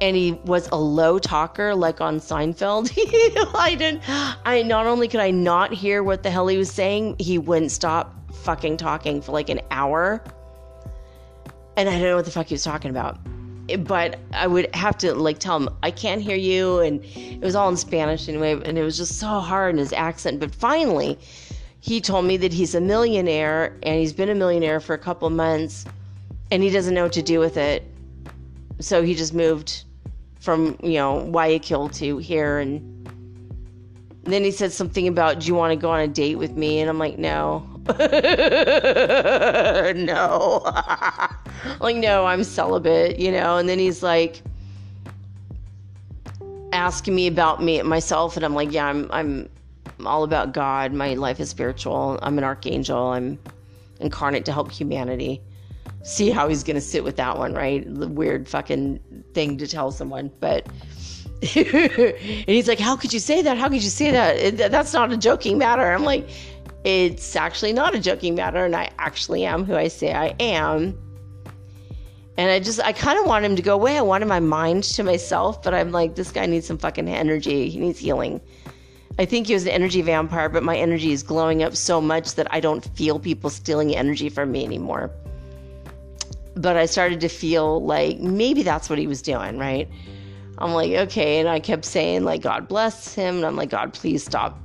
and 0.00 0.16
he 0.16 0.32
was 0.44 0.68
a 0.72 0.76
low 0.76 1.18
talker 1.18 1.74
like 1.74 2.00
on 2.00 2.20
Seinfeld. 2.20 2.90
I 3.54 3.74
didn't 3.74 4.02
I 4.08 4.62
not 4.62 4.86
only 4.86 5.08
could 5.08 5.20
I 5.20 5.30
not 5.30 5.72
hear 5.72 6.02
what 6.02 6.22
the 6.22 6.30
hell 6.30 6.48
he 6.48 6.56
was 6.56 6.70
saying, 6.70 7.16
he 7.18 7.38
wouldn't 7.38 7.70
stop 7.70 8.14
fucking 8.34 8.76
talking 8.78 9.20
for 9.20 9.32
like 9.32 9.48
an 9.48 9.60
hour. 9.70 10.22
And 11.76 11.88
I 11.88 11.92
don't 11.92 12.02
know 12.02 12.16
what 12.16 12.24
the 12.24 12.30
fuck 12.30 12.46
he 12.46 12.54
was 12.54 12.64
talking 12.64 12.90
about. 12.90 13.18
But 13.84 14.18
I 14.32 14.46
would 14.46 14.74
have 14.74 14.98
to 14.98 15.14
like 15.14 15.38
tell 15.38 15.56
him 15.56 15.68
I 15.82 15.90
can't 15.90 16.22
hear 16.22 16.36
you 16.36 16.80
and 16.80 17.04
it 17.04 17.42
was 17.42 17.54
all 17.54 17.68
in 17.68 17.76
Spanish 17.76 18.28
anyway 18.28 18.60
and 18.64 18.76
it 18.78 18.82
was 18.82 18.96
just 18.96 19.18
so 19.18 19.38
hard 19.38 19.74
in 19.74 19.78
his 19.78 19.92
accent. 19.92 20.40
But 20.40 20.54
finally, 20.54 21.18
he 21.80 22.00
told 22.00 22.24
me 22.24 22.36
that 22.38 22.52
he's 22.52 22.74
a 22.74 22.80
millionaire 22.80 23.76
and 23.82 23.98
he's 23.98 24.12
been 24.12 24.28
a 24.28 24.34
millionaire 24.34 24.80
for 24.80 24.94
a 24.94 24.98
couple 24.98 25.30
months 25.30 25.84
and 26.50 26.62
he 26.62 26.70
doesn't 26.70 26.94
know 26.94 27.04
what 27.04 27.12
to 27.12 27.22
do 27.22 27.38
with 27.38 27.56
it. 27.56 27.84
So 28.80 29.02
he 29.02 29.14
just 29.14 29.34
moved 29.34 29.84
from 30.40 30.76
you 30.82 30.94
know 30.94 31.28
Guayaquil 31.30 31.90
to 31.90 32.18
here. 32.18 32.58
And 32.58 33.08
then 34.24 34.42
he 34.42 34.50
said 34.50 34.72
something 34.72 35.06
about 35.06 35.40
do 35.40 35.46
you 35.46 35.54
want 35.54 35.72
to 35.72 35.76
go 35.76 35.90
on 35.90 36.00
a 36.00 36.08
date 36.08 36.36
with 36.36 36.52
me? 36.52 36.80
And 36.80 36.90
I'm 36.90 36.98
like 36.98 37.18
no. 37.18 37.66
No. 39.94 40.64
Like 41.78 41.96
no 41.96 42.24
I'm 42.24 42.42
celibate 42.42 43.18
you 43.18 43.30
know? 43.30 43.58
And 43.58 43.68
then 43.68 43.78
he's 43.78 44.02
like 44.02 44.42
asking 46.72 47.14
me 47.14 47.26
about 47.26 47.62
me 47.62 47.82
myself. 47.82 48.36
And 48.36 48.44
I'm 48.44 48.54
like 48.54 48.72
yeah 48.72 48.86
I'm 48.86 49.10
I'm 49.12 49.48
all 50.06 50.24
about 50.24 50.54
God. 50.54 50.94
My 50.94 51.14
life 51.14 51.38
is 51.38 51.50
spiritual. 51.50 52.18
I'm 52.22 52.38
an 52.38 52.44
archangel. 52.44 53.08
I'm 53.08 53.38
incarnate 54.00 54.46
to 54.46 54.52
help 54.52 54.72
humanity 54.72 55.42
see 56.02 56.30
how 56.30 56.48
he's 56.48 56.62
gonna 56.62 56.80
sit 56.80 57.04
with 57.04 57.16
that 57.16 57.36
one, 57.38 57.54
right? 57.54 57.84
The 57.86 58.08
weird 58.08 58.48
fucking 58.48 59.00
thing 59.34 59.58
to 59.58 59.66
tell 59.66 59.90
someone, 59.90 60.30
but. 60.40 60.66
and 61.56 62.14
he's 62.46 62.68
like, 62.68 62.78
"How 62.78 62.96
could 62.96 63.14
you 63.14 63.18
say 63.18 63.40
that? 63.42 63.56
How 63.56 63.68
could 63.68 63.82
you 63.82 63.88
say 63.88 64.10
that? 64.10 64.70
That's 64.70 64.92
not 64.92 65.10
a 65.10 65.16
joking 65.16 65.56
matter." 65.56 65.90
I'm 65.90 66.04
like, 66.04 66.28
"It's 66.84 67.34
actually 67.34 67.72
not 67.72 67.94
a 67.94 67.98
joking 67.98 68.34
matter, 68.34 68.64
and 68.64 68.76
I 68.76 68.90
actually 68.98 69.46
am 69.46 69.64
who 69.64 69.74
I 69.74 69.88
say 69.88 70.12
I 70.12 70.34
am." 70.38 70.98
And 72.36 72.50
I 72.50 72.60
just, 72.60 72.80
I 72.80 72.92
kind 72.92 73.18
of 73.18 73.26
want 73.26 73.44
him 73.44 73.56
to 73.56 73.62
go 73.62 73.74
away. 73.74 73.96
I 73.98 74.02
wanted 74.02 74.26
my 74.26 74.40
mind 74.40 74.84
to 74.84 75.02
myself, 75.02 75.62
but 75.62 75.74
I'm 75.74 75.92
like, 75.92 76.14
this 76.14 76.30
guy 76.30 76.46
needs 76.46 76.66
some 76.66 76.78
fucking 76.78 77.08
energy. 77.08 77.68
He 77.68 77.78
needs 77.78 77.98
healing. 77.98 78.40
I 79.18 79.24
think 79.26 79.46
he 79.46 79.54
was 79.54 79.64
an 79.64 79.70
energy 79.70 80.00
vampire, 80.00 80.48
but 80.48 80.62
my 80.62 80.76
energy 80.76 81.12
is 81.12 81.22
glowing 81.22 81.62
up 81.62 81.74
so 81.76 82.00
much 82.00 82.34
that 82.36 82.46
I 82.50 82.60
don't 82.60 82.84
feel 82.96 83.18
people 83.18 83.50
stealing 83.50 83.94
energy 83.94 84.30
from 84.30 84.52
me 84.52 84.64
anymore 84.64 85.10
but 86.60 86.76
I 86.76 86.86
started 86.86 87.20
to 87.20 87.28
feel 87.28 87.82
like 87.82 88.18
maybe 88.18 88.62
that's 88.62 88.90
what 88.90 88.98
he 88.98 89.06
was 89.06 89.22
doing, 89.22 89.58
right? 89.58 89.88
I'm 90.58 90.72
like, 90.72 90.92
okay. 90.92 91.40
And 91.40 91.48
I 91.48 91.58
kept 91.58 91.86
saying, 91.86 92.24
like, 92.24 92.42
God 92.42 92.68
bless 92.68 93.14
him. 93.14 93.36
And 93.36 93.46
I'm 93.46 93.56
like, 93.56 93.70
God, 93.70 93.94
please 93.94 94.24
stop 94.24 94.58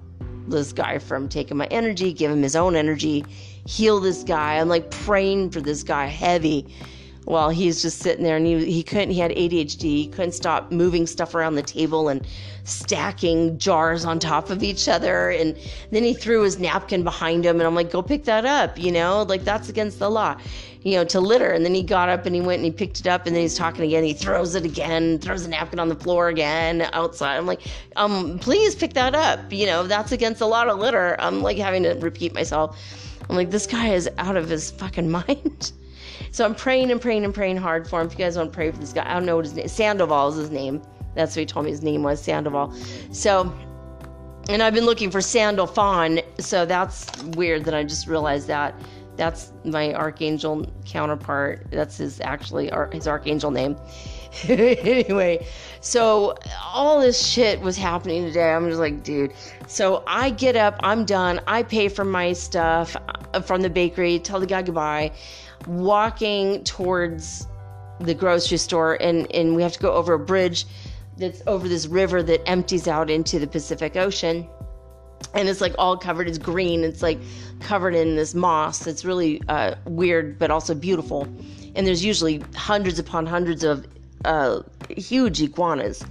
this 0.48 0.74
guy 0.74 1.00
from 1.00 1.30
taking 1.30 1.58
my 1.58 1.68
energy, 1.68 2.12
give 2.12 2.32
him 2.32 2.44
his 2.44 2.56
own 2.56 2.76
energy, 2.76 3.26
heal 3.66 4.00
this 4.00 4.24
guy. 4.24 4.58
I'm 4.58 4.68
like 4.68 4.92
praying 4.92 5.52
for 5.52 5.62
this 5.62 5.84
guy 5.84 6.06
heavy 6.06 6.68
while 7.24 7.50
he's 7.50 7.82
just 7.82 8.00
sitting 8.00 8.24
there 8.24 8.38
and 8.38 8.46
he, 8.46 8.66
he 8.66 8.84
couldn't, 8.84 9.10
he 9.10 9.20
had 9.20 9.32
ADHD. 9.32 9.82
He 9.82 10.08
couldn't 10.08 10.34
stop 10.34 10.72
moving 10.72 11.08
stuff 11.08 11.34
around 11.34 11.56
the 11.56 11.64
table 11.64 12.10
and 12.10 12.28
stacking 12.66 13.58
jars 13.58 14.06
on 14.06 14.20
top 14.20 14.50
of 14.50 14.62
each 14.62 14.88
other. 14.88 15.32
And 15.32 15.58
then 15.92 16.04
he 16.04 16.14
threw 16.14 16.44
his 16.44 16.60
napkin 16.60 17.04
behind 17.04 17.46
him. 17.46 17.56
And 17.60 17.66
I'm 17.66 17.74
like, 17.74 17.90
go 17.90 18.04
pick 18.04 18.26
that 18.26 18.46
up, 18.46 18.78
you 18.78 18.92
know, 18.92 19.24
like 19.24 19.46
that's 19.46 19.70
against 19.70 19.98
the 19.98 20.12
law 20.12 20.38
you 20.86 20.92
know, 20.92 21.04
to 21.04 21.20
litter. 21.20 21.52
And 21.52 21.66
then 21.66 21.74
he 21.74 21.82
got 21.82 22.10
up 22.10 22.28
and 22.28 22.36
he 22.36 22.42
went 22.42 22.60
and 22.60 22.66
he 22.66 22.72
picked 22.72 23.00
it 23.00 23.08
up 23.08 23.26
and 23.26 23.36
then 23.36 23.42
he's 23.42 23.58
talking 23.58 23.84
again. 23.84 24.04
He 24.04 24.14
throws 24.14 24.54
it 24.54 24.64
again, 24.64 25.18
throws 25.18 25.44
a 25.44 25.50
napkin 25.50 25.80
on 25.80 25.90
the 25.90 25.96
floor 25.96 26.30
again 26.30 26.88
outside. 26.94 27.38
I'm 27.38 27.48
like, 27.48 27.62
um, 27.96 28.38
please 28.38 28.76
pick 28.76 28.94
that 28.94 29.16
up. 29.16 29.52
You 29.52 29.66
know, 29.66 29.88
that's 29.88 30.12
against 30.12 30.42
a 30.42 30.46
lot 30.46 30.70
of 30.70 30.78
litter. 30.78 31.16
I'm 31.18 31.42
like 31.42 31.58
having 31.58 31.82
to 31.84 31.94
repeat 31.96 32.36
myself. 32.36 32.80
I'm 33.28 33.36
like, 33.36 33.50
this 33.50 33.66
guy 33.66 33.88
is 33.90 34.08
out 34.20 34.38
of 34.38 34.48
his 34.48 34.70
fucking 34.70 35.10
mind. 35.28 35.72
so 36.32 36.46
I'm 36.46 36.54
praying 36.54 36.92
and 36.92 37.02
praying 37.02 37.26
and 37.26 37.34
praying 37.34 37.58
hard 37.58 37.88
for 37.88 38.00
him. 38.00 38.06
If 38.06 38.14
you 38.14 38.20
guys 38.20 38.38
want 38.38 38.52
to 38.52 38.56
pray 38.56 38.70
for 38.70 38.78
this 38.78 38.94
guy, 38.94 39.10
I 39.10 39.16
don't 39.16 39.26
know 39.26 39.38
what 39.38 39.46
his 39.46 39.56
name 39.56 39.68
Sandoval 39.68 40.30
is 40.30 40.36
his 40.36 40.52
name. 40.52 40.84
That's 41.16 41.36
what 41.36 41.40
he 41.40 41.46
told 41.48 41.66
me 41.66 41.72
his 41.72 41.82
name 41.82 42.04
was, 42.04 42.22
Sandoval. 42.22 42.76
So 43.12 43.52
and 44.48 44.62
I've 44.62 44.76
been 44.76 44.86
looking 44.86 45.10
for 45.10 45.22
Sandalphon, 45.22 46.22
so 46.38 46.68
that's 46.68 47.08
weird 47.24 47.66
that 47.66 47.74
I 47.74 47.84
just 47.84 48.06
realized 48.06 48.48
that 48.48 48.76
that's 49.18 49.54
my 49.64 49.94
archangel 49.94 50.66
counterpart. 50.86 51.68
That's 51.72 51.98
his 51.98 52.20
actually 52.22 52.70
his 52.92 53.08
archangel 53.08 53.52
name. 53.52 53.78
anyway, 54.48 55.46
so 55.80 56.36
all 56.62 57.00
this 57.00 57.26
shit 57.26 57.62
was 57.62 57.78
happening 57.78 58.26
today. 58.26 58.54
I'm 58.54 58.68
just 58.68 58.80
like, 58.80 59.04
dude. 59.04 59.34
So 59.68 60.04
I 60.08 60.30
get 60.30 60.56
up, 60.56 60.76
I'm 60.82 61.06
done. 61.06 61.40
I 61.48 61.64
pay 61.64 61.88
for 61.88 62.04
my 62.04 62.34
stuff 62.34 62.96
uh, 63.34 63.42
from 63.42 63.62
the 63.62 63.70
bakery, 63.70 64.20
tell 64.20 64.40
the 64.40 64.46
guy 64.46 64.62
goodbye, 64.62 65.12
walking 65.68 66.64
towards 66.64 67.48
the 68.00 68.14
grocery 68.14 68.58
store, 68.58 68.96
and, 69.02 69.32
and 69.34 69.56
we 69.56 69.64
have 69.64 69.72
to 69.74 69.80
go 69.80 69.94
over 69.94 70.14
a 70.14 70.20
bridge 70.20 70.66
that's 71.18 71.42
over 71.48 71.70
this 71.70 71.88
river 71.88 72.22
that 72.24 72.48
empties 72.48 72.90
out 72.90 73.10
into 73.10 73.40
the 73.40 73.48
Pacific 73.48 73.96
Ocean 73.96 74.48
and 75.34 75.50
it's 75.50 75.62
like 75.62 75.76
all 75.78 75.98
covered 75.98 76.28
it's 76.28 76.38
green 76.38 76.84
it's 76.84 77.02
like 77.02 77.20
covered 77.60 77.96
in 77.96 78.16
this 78.16 78.34
moss 78.34 78.88
it's 78.88 79.04
really 79.04 79.42
uh, 79.50 79.76
weird 79.86 80.38
but 80.40 80.52
also 80.52 80.74
beautiful. 80.74 81.28
And 81.76 81.86
there's 81.86 82.06
usually 82.06 82.44
hundreds 82.56 83.00
upon 83.00 83.26
hundreds 83.26 83.64
of 83.64 83.86
uh, 84.24 84.62
huge 84.90 85.42
iguanas 85.42 86.06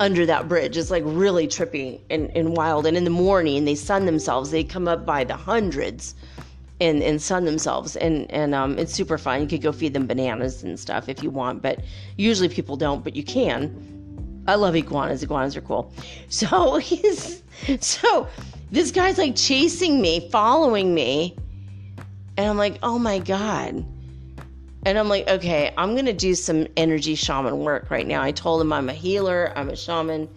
under 0.00 0.26
that 0.26 0.48
bridge. 0.48 0.76
It's 0.76 0.90
like 0.90 1.02
really 1.06 1.46
trippy 1.48 2.00
and, 2.10 2.30
and 2.36 2.56
wild. 2.56 2.86
And 2.86 2.96
in 2.96 3.04
the 3.04 3.10
morning 3.10 3.64
they 3.64 3.74
sun 3.74 4.06
themselves. 4.06 4.50
They 4.50 4.64
come 4.64 4.88
up 4.88 5.06
by 5.06 5.24
the 5.24 5.36
hundreds 5.36 6.14
and, 6.80 7.02
and 7.02 7.22
sun 7.22 7.44
themselves. 7.44 7.96
And 7.96 8.30
and 8.30 8.54
um, 8.54 8.78
it's 8.78 8.92
super 8.92 9.18
fun. 9.18 9.40
You 9.40 9.46
could 9.46 9.62
go 9.62 9.72
feed 9.72 9.94
them 9.94 10.06
bananas 10.06 10.62
and 10.62 10.78
stuff 10.78 11.08
if 11.08 11.22
you 11.22 11.30
want 11.30 11.62
but 11.62 11.80
usually 12.16 12.48
people 12.48 12.76
don't 12.76 13.02
but 13.02 13.16
you 13.16 13.22
can 13.24 13.91
I 14.46 14.56
love 14.56 14.74
iguanas. 14.74 15.22
Iguanas 15.22 15.56
are 15.56 15.60
cool. 15.60 15.92
So 16.28 16.76
he's 16.78 17.42
so 17.80 18.26
this 18.70 18.90
guy's 18.90 19.18
like 19.18 19.36
chasing 19.36 20.00
me, 20.00 20.28
following 20.30 20.94
me. 20.94 21.36
And 22.36 22.48
I'm 22.48 22.56
like, 22.56 22.78
oh 22.82 22.98
my 22.98 23.18
God. 23.18 23.84
And 24.84 24.98
I'm 24.98 25.08
like, 25.08 25.28
okay, 25.28 25.72
I'm 25.76 25.92
going 25.92 26.06
to 26.06 26.12
do 26.12 26.34
some 26.34 26.66
energy 26.76 27.14
shaman 27.14 27.58
work 27.60 27.90
right 27.90 28.06
now. 28.06 28.22
I 28.22 28.32
told 28.32 28.60
him 28.60 28.72
I'm 28.72 28.88
a 28.88 28.94
healer, 28.94 29.52
I'm 29.54 29.68
a 29.68 29.76
shaman. 29.76 30.28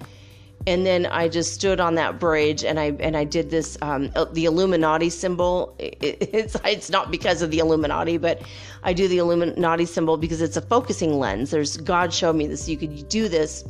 And 0.68 0.86
then 0.86 1.06
I 1.06 1.30
just 1.30 1.54
stood 1.54 1.80
on 1.80 1.96
that 1.96 2.20
bridge 2.20 2.64
and 2.64 2.80
I 2.80 2.86
and 3.00 3.16
I 3.16 3.24
did 3.24 3.52
this 3.52 3.78
um, 3.84 4.12
the 4.34 4.46
Illuminati 4.46 5.12
symbol. 5.12 5.76
It, 5.78 5.98
it's 6.02 6.58
it's 6.66 6.90
not 6.90 7.12
because 7.12 7.44
of 7.44 7.52
the 7.52 7.60
Illuminati, 7.60 8.18
but 8.18 8.42
I 8.84 8.92
do 8.92 9.08
the 9.08 9.20
Illuminati 9.20 9.86
symbol 9.86 10.18
because 10.18 10.42
it's 10.42 10.58
a 10.58 10.62
focusing 10.62 11.20
lens. 11.20 11.52
There's 11.52 11.78
God 11.78 12.12
showed 12.12 12.36
me 12.36 12.48
this. 12.48 12.68
You 12.68 12.78
could 12.78 13.08
do 13.10 13.30
this 13.30 13.64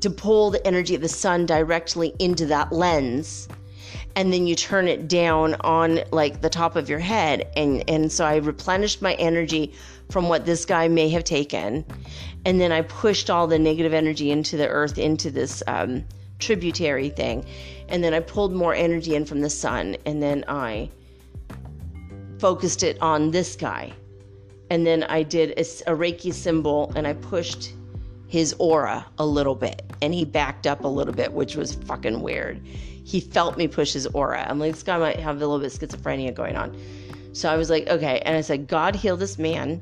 to 0.00 0.10
pull 0.10 0.50
the 0.50 0.66
energy 0.66 0.94
of 0.94 1.00
the 1.00 1.08
sun 1.08 1.46
directly 1.46 2.14
into 2.18 2.46
that 2.46 2.72
lens 2.72 3.48
and 4.16 4.32
then 4.32 4.46
you 4.46 4.54
turn 4.54 4.86
it 4.86 5.08
down 5.08 5.54
on 5.60 6.00
like 6.12 6.40
the 6.40 6.50
top 6.50 6.76
of 6.76 6.88
your 6.88 6.98
head 6.98 7.50
and 7.56 7.88
and 7.88 8.10
so 8.10 8.24
I 8.24 8.36
replenished 8.36 9.02
my 9.02 9.14
energy 9.14 9.72
from 10.10 10.28
what 10.28 10.46
this 10.46 10.64
guy 10.64 10.88
may 10.88 11.08
have 11.10 11.24
taken 11.24 11.84
and 12.44 12.60
then 12.60 12.72
I 12.72 12.82
pushed 12.82 13.30
all 13.30 13.46
the 13.46 13.58
negative 13.58 13.92
energy 13.92 14.30
into 14.30 14.56
the 14.56 14.68
earth 14.68 14.98
into 14.98 15.30
this 15.30 15.62
um, 15.66 16.04
tributary 16.38 17.08
thing 17.08 17.44
and 17.88 18.02
then 18.02 18.14
I 18.14 18.20
pulled 18.20 18.54
more 18.54 18.74
energy 18.74 19.14
in 19.14 19.24
from 19.24 19.40
the 19.40 19.50
sun 19.50 19.96
and 20.06 20.22
then 20.22 20.44
I 20.48 20.90
focused 22.38 22.82
it 22.82 23.00
on 23.00 23.30
this 23.30 23.56
guy. 23.56 23.92
And 24.70 24.86
then 24.86 25.04
I 25.04 25.22
did 25.22 25.50
a, 25.52 25.62
a 25.90 25.96
Reiki 25.96 26.32
symbol 26.32 26.92
and 26.96 27.06
I 27.06 27.14
pushed 27.14 27.72
his 28.28 28.54
aura 28.58 29.06
a 29.18 29.26
little 29.26 29.54
bit 29.54 29.82
and 30.02 30.12
he 30.12 30.24
backed 30.24 30.66
up 30.66 30.84
a 30.84 30.88
little 30.88 31.14
bit, 31.14 31.32
which 31.32 31.56
was 31.56 31.74
fucking 31.74 32.20
weird. 32.20 32.64
He 32.66 33.20
felt 33.20 33.56
me 33.56 33.68
push 33.68 33.92
his 33.92 34.06
aura. 34.08 34.44
I'm 34.48 34.58
like, 34.58 34.72
this 34.72 34.82
guy 34.82 34.98
might 34.98 35.20
have 35.20 35.36
a 35.36 35.46
little 35.46 35.58
bit 35.58 35.72
of 35.72 35.78
schizophrenia 35.78 36.34
going 36.34 36.56
on. 36.56 36.76
So 37.32 37.50
I 37.50 37.56
was 37.56 37.68
like, 37.68 37.88
okay. 37.88 38.20
And 38.24 38.36
I 38.36 38.40
said, 38.40 38.68
God 38.68 38.94
heal 38.94 39.16
this 39.16 39.38
man. 39.38 39.80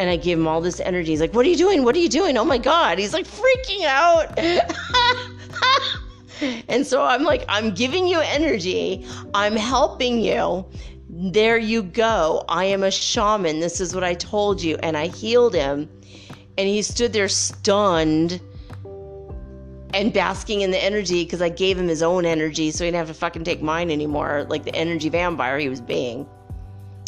And 0.00 0.10
I 0.10 0.16
gave 0.16 0.38
him 0.38 0.46
all 0.46 0.60
this 0.60 0.80
energy. 0.80 1.12
He's 1.12 1.20
like, 1.20 1.34
what 1.34 1.46
are 1.46 1.48
you 1.48 1.56
doing? 1.56 1.84
What 1.84 1.94
are 1.96 2.00
you 2.00 2.08
doing? 2.08 2.36
Oh 2.36 2.44
my 2.44 2.58
God. 2.58 2.98
He's 2.98 3.12
like 3.12 3.26
freaking 3.26 3.84
out. 3.84 4.38
and 6.68 6.86
so 6.86 7.02
I'm 7.02 7.22
like, 7.22 7.44
I'm 7.48 7.74
giving 7.74 8.06
you 8.06 8.20
energy. 8.20 9.06
I'm 9.34 9.56
helping 9.56 10.20
you. 10.20 10.66
There 11.08 11.58
you 11.58 11.82
go. 11.82 12.44
I 12.48 12.66
am 12.66 12.82
a 12.82 12.90
shaman. 12.90 13.60
This 13.60 13.80
is 13.80 13.94
what 13.94 14.04
I 14.04 14.14
told 14.14 14.62
you. 14.62 14.76
And 14.82 14.96
I 14.96 15.06
healed 15.06 15.54
him. 15.54 15.88
And 16.56 16.68
he 16.68 16.82
stood 16.82 17.12
there 17.12 17.28
stunned 17.28 18.40
and 19.94 20.12
basking 20.12 20.62
in 20.62 20.72
the 20.72 20.82
energy 20.82 21.24
because 21.24 21.40
I 21.40 21.48
gave 21.48 21.78
him 21.78 21.86
his 21.86 22.02
own 22.02 22.26
energy 22.26 22.70
so 22.72 22.84
he 22.84 22.88
didn't 22.90 22.98
have 22.98 23.08
to 23.08 23.14
fucking 23.14 23.44
take 23.44 23.62
mine 23.62 23.90
anymore, 23.90 24.44
like 24.48 24.64
the 24.64 24.74
energy 24.74 25.08
vampire 25.08 25.58
he 25.58 25.68
was 25.68 25.80
being. 25.80 26.26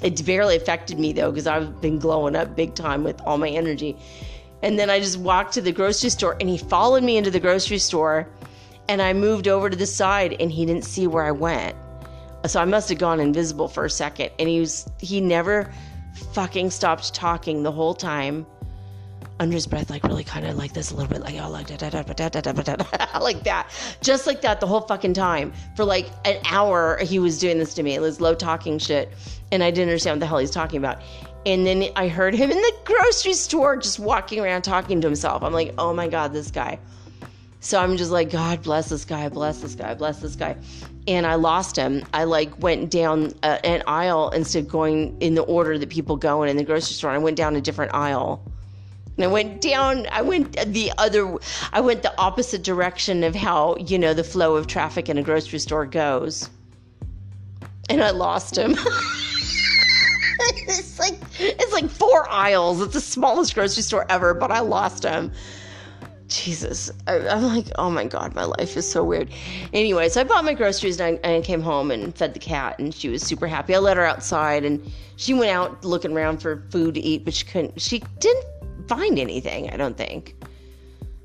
It 0.02 0.24
barely 0.24 0.56
affected 0.56 0.98
me 0.98 1.12
though 1.12 1.30
because 1.30 1.46
I've 1.46 1.80
been 1.80 1.98
glowing 1.98 2.36
up 2.36 2.54
big 2.54 2.74
time 2.74 3.02
with 3.02 3.20
all 3.22 3.38
my 3.38 3.48
energy. 3.48 3.96
And 4.62 4.78
then 4.78 4.88
I 4.88 5.00
just 5.00 5.18
walked 5.18 5.52
to 5.54 5.60
the 5.60 5.72
grocery 5.72 6.10
store 6.10 6.36
and 6.40 6.48
he 6.48 6.58
followed 6.58 7.02
me 7.02 7.16
into 7.16 7.30
the 7.30 7.40
grocery 7.40 7.78
store 7.78 8.28
and 8.88 9.02
I 9.02 9.12
moved 9.12 9.48
over 9.48 9.68
to 9.68 9.76
the 9.76 9.86
side 9.86 10.36
and 10.38 10.50
he 10.50 10.64
didn't 10.64 10.84
see 10.84 11.06
where 11.08 11.24
I 11.24 11.32
went. 11.32 11.74
So 12.46 12.60
I 12.60 12.64
must 12.64 12.88
have 12.90 12.98
gone 12.98 13.18
invisible 13.18 13.66
for 13.66 13.84
a 13.84 13.90
second 13.90 14.30
and 14.38 14.48
he 14.48 14.60
was 14.60 14.88
he 15.00 15.20
never 15.20 15.72
fucking 16.32 16.70
stopped 16.70 17.12
talking 17.14 17.64
the 17.64 17.72
whole 17.72 17.94
time 17.94 18.46
under 19.38 19.54
his 19.54 19.66
breath, 19.66 19.90
like 19.90 20.02
really 20.04 20.24
kind 20.24 20.46
of 20.46 20.56
like 20.56 20.72
this 20.72 20.90
a 20.90 20.94
little 20.94 21.10
bit, 21.10 21.20
like 21.20 21.36
oh, 21.40 21.50
like 21.50 21.66
da, 21.66 21.76
da, 21.76 21.90
da, 21.90 22.02
da, 22.02 22.28
da, 22.28 22.40
da, 22.40 22.52
da, 22.52 22.76
da, 22.76 23.18
like 23.20 23.42
that, 23.44 23.70
just 24.00 24.26
like 24.26 24.40
that 24.40 24.60
the 24.60 24.66
whole 24.66 24.80
fucking 24.80 25.12
time 25.12 25.52
for 25.76 25.84
like 25.84 26.08
an 26.24 26.40
hour. 26.46 26.98
He 27.02 27.18
was 27.18 27.38
doing 27.38 27.58
this 27.58 27.74
to 27.74 27.82
me. 27.82 27.94
It 27.94 28.00
was 28.00 28.20
low 28.20 28.34
talking 28.34 28.78
shit, 28.78 29.12
and 29.52 29.62
I 29.62 29.70
didn't 29.70 29.88
understand 29.88 30.16
what 30.16 30.20
the 30.20 30.26
hell 30.26 30.38
he's 30.38 30.50
talking 30.50 30.78
about. 30.78 31.02
And 31.44 31.64
then 31.64 31.84
I 31.94 32.08
heard 32.08 32.34
him 32.34 32.50
in 32.50 32.56
the 32.56 32.74
grocery 32.84 33.34
store 33.34 33.76
just 33.76 34.00
walking 34.00 34.40
around 34.40 34.62
talking 34.62 35.00
to 35.00 35.06
himself. 35.06 35.42
I'm 35.42 35.52
like, 35.52 35.74
oh 35.78 35.92
my 35.92 36.08
god, 36.08 36.32
this 36.32 36.50
guy. 36.50 36.78
So 37.60 37.80
I'm 37.80 37.96
just 37.96 38.10
like, 38.10 38.30
God 38.30 38.62
bless 38.62 38.88
this 38.88 39.04
guy, 39.04 39.28
bless 39.28 39.60
this 39.60 39.74
guy, 39.74 39.94
bless 39.94 40.20
this 40.20 40.36
guy. 40.36 40.56
And 41.08 41.26
I 41.26 41.34
lost 41.34 41.76
him. 41.76 42.04
I 42.12 42.24
like 42.24 42.60
went 42.60 42.90
down 42.90 43.32
uh, 43.42 43.58
an 43.64 43.82
aisle 43.86 44.30
instead 44.30 44.64
of 44.64 44.68
going 44.68 45.16
in 45.20 45.34
the 45.34 45.42
order 45.42 45.78
that 45.78 45.88
people 45.88 46.16
go 46.16 46.42
in 46.42 46.48
in 46.48 46.56
the 46.56 46.64
grocery 46.64 46.94
store. 46.94 47.10
I 47.10 47.18
went 47.18 47.36
down 47.36 47.54
a 47.54 47.60
different 47.60 47.94
aisle 47.94 48.42
and 49.16 49.24
I 49.24 49.28
went 49.28 49.62
down, 49.62 50.06
I 50.12 50.20
went 50.20 50.56
the 50.72 50.92
other, 50.98 51.38
I 51.72 51.80
went 51.80 52.02
the 52.02 52.16
opposite 52.20 52.62
direction 52.62 53.24
of 53.24 53.34
how, 53.34 53.76
you 53.76 53.98
know, 53.98 54.12
the 54.12 54.24
flow 54.24 54.56
of 54.56 54.66
traffic 54.66 55.08
in 55.08 55.16
a 55.16 55.22
grocery 55.22 55.58
store 55.58 55.86
goes. 55.86 56.50
And 57.88 58.02
I 58.02 58.10
lost 58.10 58.58
him. 58.58 58.72
it's 60.68 60.98
like, 60.98 61.18
it's 61.38 61.72
like 61.72 61.88
four 61.88 62.28
aisles. 62.28 62.82
It's 62.82 62.92
the 62.92 63.00
smallest 63.00 63.54
grocery 63.54 63.82
store 63.82 64.04
ever, 64.10 64.34
but 64.34 64.50
I 64.50 64.60
lost 64.60 65.04
him. 65.04 65.32
Jesus. 66.28 66.90
I, 67.06 67.14
am 67.18 67.44
like, 67.44 67.66
oh 67.76 67.88
my 67.88 68.04
God, 68.04 68.34
my 68.34 68.44
life 68.44 68.76
is 68.76 68.90
so 68.90 69.02
weird. 69.02 69.30
Anyway, 69.72 70.08
so 70.10 70.20
I 70.20 70.24
bought 70.24 70.44
my 70.44 70.54
groceries 70.54 71.00
and 71.00 71.16
I, 71.16 71.20
and 71.26 71.36
I, 71.36 71.46
came 71.46 71.62
home 71.62 71.90
and 71.90 72.14
fed 72.14 72.34
the 72.34 72.40
cat, 72.40 72.78
and 72.80 72.92
she 72.92 73.08
was 73.08 73.22
super 73.22 73.46
happy. 73.46 73.74
I 73.74 73.78
let 73.78 73.96
her 73.96 74.04
outside 74.04 74.64
and 74.64 74.92
she 75.14 75.32
went 75.32 75.52
out 75.52 75.84
looking 75.84 76.12
around 76.12 76.42
for 76.42 76.64
food 76.70 76.96
to 76.96 77.00
eat, 77.00 77.24
but 77.24 77.32
she 77.32 77.46
couldn't, 77.46 77.80
she 77.80 78.02
didn't 78.18 78.44
find 78.88 79.18
anything, 79.18 79.70
I 79.70 79.76
don't 79.76 79.96
think. 79.96 80.34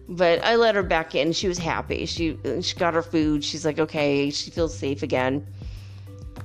But 0.10 0.44
I 0.44 0.56
let 0.56 0.76
her 0.76 0.84
back 0.84 1.16
in. 1.16 1.32
She 1.32 1.48
was 1.48 1.58
happy. 1.58 2.06
She 2.06 2.38
she 2.62 2.76
got 2.76 2.94
her 2.94 3.02
food. 3.02 3.44
She's 3.44 3.66
like, 3.66 3.80
okay, 3.80 4.30
she 4.30 4.52
feels 4.52 4.78
safe 4.78 5.04
again. 5.04 5.46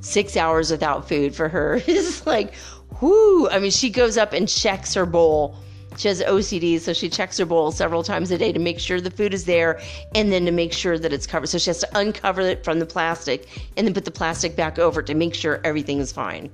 Six 0.01 0.37
hours 0.37 0.71
without 0.71 1.09
food 1.09 1.35
for 1.35 1.49
her 1.49 1.75
is 1.87 2.25
like, 2.27 2.55
whoo. 3.01 3.49
I 3.49 3.59
mean, 3.59 3.71
she 3.73 3.91
goes 3.91 4.17
up 4.17 4.33
and 4.33 4.49
checks 4.49 4.95
her 4.95 5.07
bowl. 5.07 5.57
She 5.97 6.09
has 6.09 6.23
OCD, 6.23 6.79
so 6.79 6.93
she 6.93 7.09
checks 7.09 7.39
her 7.39 7.47
bowl 7.47 7.73
several 7.73 8.03
times 8.03 8.31
a 8.31 8.37
day 8.37 8.53
to 8.53 8.59
make 8.59 8.79
sure 8.79 9.01
the 9.01 9.11
food 9.11 9.33
is 9.33 9.47
there 9.47 9.81
and 10.15 10.31
then 10.31 10.45
to 10.45 10.53
make 10.53 10.75
sure 10.75 10.99
that 10.99 11.11
it's 11.11 11.27
covered. 11.27 11.49
So 11.49 11.57
she 11.57 11.71
has 11.71 11.81
to 11.81 11.99
uncover 11.99 12.43
it 12.43 12.63
from 12.63 12.81
the 12.81 12.87
plastic 12.87 13.49
and 13.79 13.87
then 13.87 13.95
put 13.95 14.05
the 14.05 14.11
plastic 14.11 14.55
back 14.57 14.79
over 14.79 15.03
to 15.03 15.15
make 15.15 15.35
sure 15.35 15.59
everything 15.65 15.99
is 15.99 16.13
fine. 16.13 16.51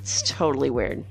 It's 0.00 0.20
totally 0.22 0.68
weird 0.68 1.04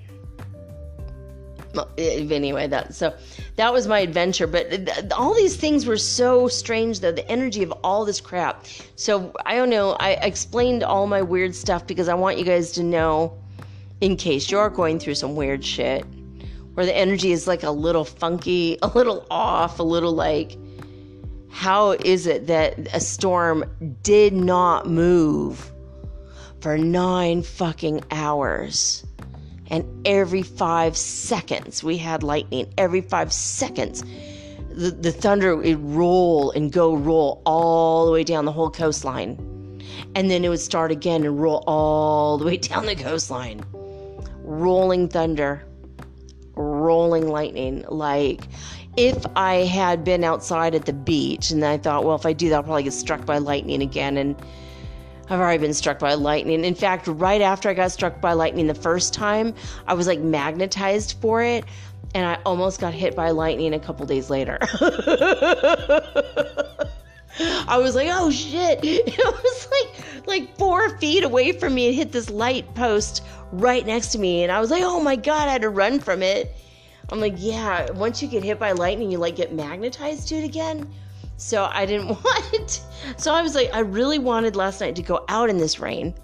anyway 1.97 2.67
that 2.67 2.93
so 2.93 3.13
that 3.55 3.73
was 3.73 3.87
my 3.87 3.99
adventure 3.99 4.47
but 4.47 5.11
all 5.13 5.33
these 5.33 5.55
things 5.55 5.85
were 5.85 5.97
so 5.97 6.47
strange 6.47 6.99
though 6.99 7.11
the 7.11 7.27
energy 7.29 7.63
of 7.63 7.71
all 7.83 8.05
this 8.05 8.21
crap. 8.21 8.65
So 8.95 9.31
i 9.45 9.55
don't 9.55 9.69
know 9.69 9.93
i 9.99 10.11
explained 10.11 10.83
all 10.83 11.07
my 11.07 11.21
weird 11.21 11.55
stuff 11.55 11.87
because 11.87 12.07
i 12.07 12.13
want 12.13 12.37
you 12.37 12.45
guys 12.45 12.71
to 12.73 12.83
know 12.83 13.37
in 14.01 14.17
case 14.17 14.51
you're 14.51 14.69
going 14.69 14.99
through 14.99 15.15
some 15.15 15.35
weird 15.35 15.63
shit 15.63 16.05
where 16.73 16.85
the 16.85 16.95
energy 16.95 17.31
is 17.31 17.47
like 17.47 17.63
a 17.63 17.71
little 17.71 18.05
funky 18.05 18.77
a 18.81 18.87
little 18.87 19.25
off 19.29 19.79
a 19.79 19.83
little 19.83 20.13
like 20.13 20.57
how 21.49 21.91
is 21.91 22.25
it 22.27 22.47
that 22.47 22.77
a 22.93 22.99
storm 22.99 23.63
did 24.01 24.33
not 24.33 24.87
move 24.87 25.71
for 26.61 26.77
nine 26.77 27.43
fucking 27.43 28.03
hours 28.11 29.05
and 29.69 29.85
every 30.07 30.43
five 30.43 30.95
seconds 30.97 31.83
we 31.83 31.97
had 31.97 32.23
lightning. 32.23 32.71
Every 32.77 33.01
five 33.01 33.31
seconds 33.31 34.03
the, 34.69 34.91
the 34.91 35.11
thunder 35.11 35.55
would 35.55 35.79
roll 35.79 36.51
and 36.51 36.71
go 36.71 36.95
roll 36.95 37.41
all 37.45 38.05
the 38.05 38.11
way 38.11 38.23
down 38.23 38.45
the 38.45 38.51
whole 38.51 38.71
coastline. 38.71 39.37
And 40.15 40.29
then 40.29 40.43
it 40.43 40.49
would 40.49 40.59
start 40.59 40.91
again 40.91 41.23
and 41.23 41.39
roll 41.39 41.63
all 41.67 42.37
the 42.37 42.45
way 42.45 42.57
down 42.71 42.85
the 42.85 42.95
coastline. 42.95 43.63
Rolling 44.43 45.07
thunder 45.07 45.63
rolling 46.55 47.27
lightning 47.27 47.83
like 47.89 48.41
if 48.95 49.25
I 49.35 49.65
had 49.65 50.03
been 50.03 50.23
outside 50.23 50.75
at 50.75 50.85
the 50.85 50.93
beach 50.93 51.49
and 51.49 51.65
I 51.65 51.79
thought, 51.79 52.03
well, 52.03 52.15
if 52.15 52.27
I 52.27 52.33
do 52.33 52.49
that, 52.49 52.57
I'll 52.57 52.63
probably 52.63 52.83
get 52.83 52.93
struck 52.93 53.25
by 53.25 53.39
lightning 53.39 53.81
again. 53.81 54.17
And 54.17 54.35
I've 55.29 55.39
already 55.39 55.61
been 55.61 55.73
struck 55.73 55.99
by 55.99 56.15
lightning. 56.15 56.65
In 56.65 56.75
fact, 56.75 57.07
right 57.07 57.41
after 57.41 57.69
I 57.69 57.73
got 57.73 57.91
struck 57.91 58.19
by 58.19 58.33
lightning 58.33 58.67
the 58.67 58.75
first 58.75 59.13
time, 59.13 59.53
I 59.87 59.93
was 59.93 60.05
like 60.07 60.19
magnetized 60.19 61.17
for 61.21 61.41
it 61.41 61.65
and 62.13 62.25
I 62.25 62.37
almost 62.45 62.79
got 62.79 62.93
hit 62.93 63.15
by 63.15 63.31
lightning 63.31 63.73
a 63.73 63.79
couple 63.79 64.05
days 64.05 64.29
later. 64.29 64.57
I 67.67 67.77
was 67.79 67.95
like, 67.95 68.09
"Oh 68.11 68.29
shit!" 68.29 68.79
It 68.83 69.17
was 69.17 69.67
like 69.71 70.27
like 70.27 70.57
four 70.57 70.97
feet 70.97 71.23
away 71.23 71.51
from 71.53 71.73
me 71.73 71.87
and 71.87 71.95
hit 71.95 72.11
this 72.11 72.29
light 72.29 72.73
post 72.75 73.23
right 73.51 73.85
next 73.85 74.11
to 74.11 74.19
me, 74.19 74.43
and 74.43 74.51
I 74.51 74.59
was 74.59 74.69
like, 74.69 74.83
"Oh 74.83 74.99
my 74.99 75.15
god!" 75.15 75.47
I 75.47 75.53
had 75.53 75.63
to 75.63 75.69
run 75.69 75.99
from 75.99 76.21
it. 76.21 76.55
I'm 77.09 77.19
like, 77.19 77.33
"Yeah." 77.37 77.89
Once 77.91 78.21
you 78.21 78.27
get 78.27 78.43
hit 78.43 78.59
by 78.59 78.73
lightning, 78.73 79.09
you 79.11 79.17
like 79.17 79.35
get 79.35 79.53
magnetized 79.53 80.27
to 80.29 80.35
it 80.35 80.43
again. 80.43 80.93
So 81.43 81.69
I 81.71 81.85
didn't 81.85 82.07
want. 82.23 82.81
So 83.17 83.33
I 83.33 83.41
was 83.41 83.53
like, 83.53 83.69
I 83.73 83.79
really 83.79 84.17
wanted 84.17 84.55
last 84.55 84.79
night 84.79 84.95
to 84.95 85.01
go 85.03 85.25
out 85.27 85.49
in 85.49 85.57
this 85.57 85.77
rain. 85.79 86.15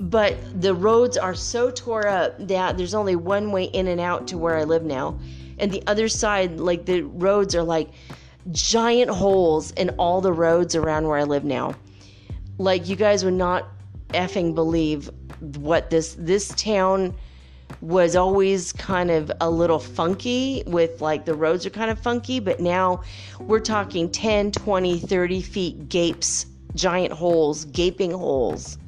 But 0.00 0.36
the 0.60 0.74
roads 0.74 1.16
are 1.16 1.34
so 1.34 1.70
tore 1.70 2.08
up 2.08 2.34
that 2.48 2.76
there's 2.76 2.94
only 2.94 3.14
one 3.14 3.52
way 3.52 3.64
in 3.64 3.86
and 3.86 4.00
out 4.00 4.26
to 4.28 4.38
where 4.38 4.56
I 4.56 4.64
live 4.64 4.82
now. 4.82 5.18
And 5.58 5.70
the 5.70 5.84
other 5.86 6.08
side, 6.08 6.58
like 6.58 6.84
the 6.84 7.02
roads 7.02 7.54
are 7.54 7.62
like 7.62 7.90
giant 8.50 9.08
holes 9.08 9.70
in 9.70 9.90
all 9.90 10.20
the 10.20 10.32
roads 10.32 10.74
around 10.74 11.06
where 11.06 11.16
I 11.16 11.22
live 11.22 11.44
now. 11.44 11.76
Like 12.58 12.88
you 12.88 12.96
guys 12.96 13.24
would 13.24 13.34
not 13.34 13.68
effing 14.08 14.54
believe 14.54 15.10
what 15.40 15.90
this 15.90 16.16
this 16.18 16.48
town 16.48 17.14
was 17.80 18.16
always 18.16 18.72
kind 18.72 19.10
of 19.10 19.30
a 19.40 19.50
little 19.50 19.78
funky 19.78 20.62
with 20.66 21.00
like 21.00 21.24
the 21.24 21.34
roads 21.34 21.66
are 21.66 21.70
kind 21.70 21.90
of 21.90 21.98
funky, 21.98 22.40
but 22.40 22.60
now 22.60 23.02
we're 23.40 23.60
talking 23.60 24.10
10, 24.10 24.52
20, 24.52 24.98
30 24.98 25.42
feet 25.42 25.88
gapes, 25.88 26.46
giant 26.74 27.12
holes, 27.12 27.66
gaping 27.66 28.12
holes, 28.12 28.78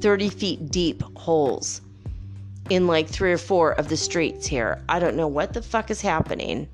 30 0.00 0.28
feet 0.30 0.70
deep 0.70 1.02
holes 1.16 1.82
in 2.70 2.86
like 2.86 3.08
three 3.08 3.32
or 3.32 3.38
four 3.38 3.72
of 3.72 3.88
the 3.88 3.96
streets 3.96 4.46
here. 4.46 4.82
I 4.88 4.98
don't 4.98 5.16
know 5.16 5.28
what 5.28 5.52
the 5.52 5.60
fuck 5.60 5.90
is 5.90 6.00
happening, 6.00 6.68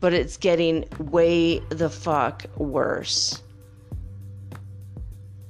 but 0.00 0.12
it's 0.12 0.36
getting 0.36 0.84
way 0.98 1.60
the 1.68 1.90
fuck 1.90 2.46
worse. 2.56 3.42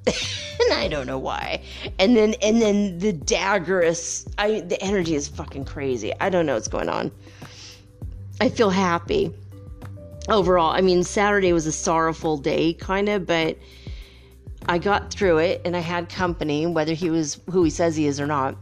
And 0.07 0.73
I 0.73 0.89
don't 0.89 1.07
know 1.07 1.19
why. 1.19 1.63
And 1.99 2.17
then 2.17 2.35
and 2.43 2.61
then 2.61 2.99
the 2.99 3.13
daggerous 3.13 4.27
I 4.39 4.61
the 4.61 4.81
energy 4.83 5.15
is 5.15 5.29
fucking 5.29 5.65
crazy. 5.65 6.13
I 6.21 6.29
don't 6.29 6.47
know 6.47 6.55
what's 6.55 6.69
going 6.69 6.89
on. 6.89 7.11
I 8.41 8.49
feel 8.49 8.71
happy. 8.71 9.33
Overall, 10.29 10.71
I 10.71 10.81
mean 10.81 11.05
Saturday 11.05 11.53
was 11.53 11.67
a 11.67 11.73
sorrowful 11.73 12.37
day 12.37 12.75
kind 12.75 13.09
of, 13.09 13.27
but 13.27 13.59
I 14.69 14.79
got 14.79 15.13
through 15.13 15.39
it 15.39 15.63
and 15.65 15.77
I 15.77 15.81
had 15.81 16.09
company, 16.09 16.67
whether 16.67 16.93
he 16.93 17.11
was 17.11 17.41
who 17.51 17.63
he 17.63 17.71
says 17.71 17.97
he 17.97 18.07
is 18.07 18.21
or 18.21 18.27
not. 18.27 18.57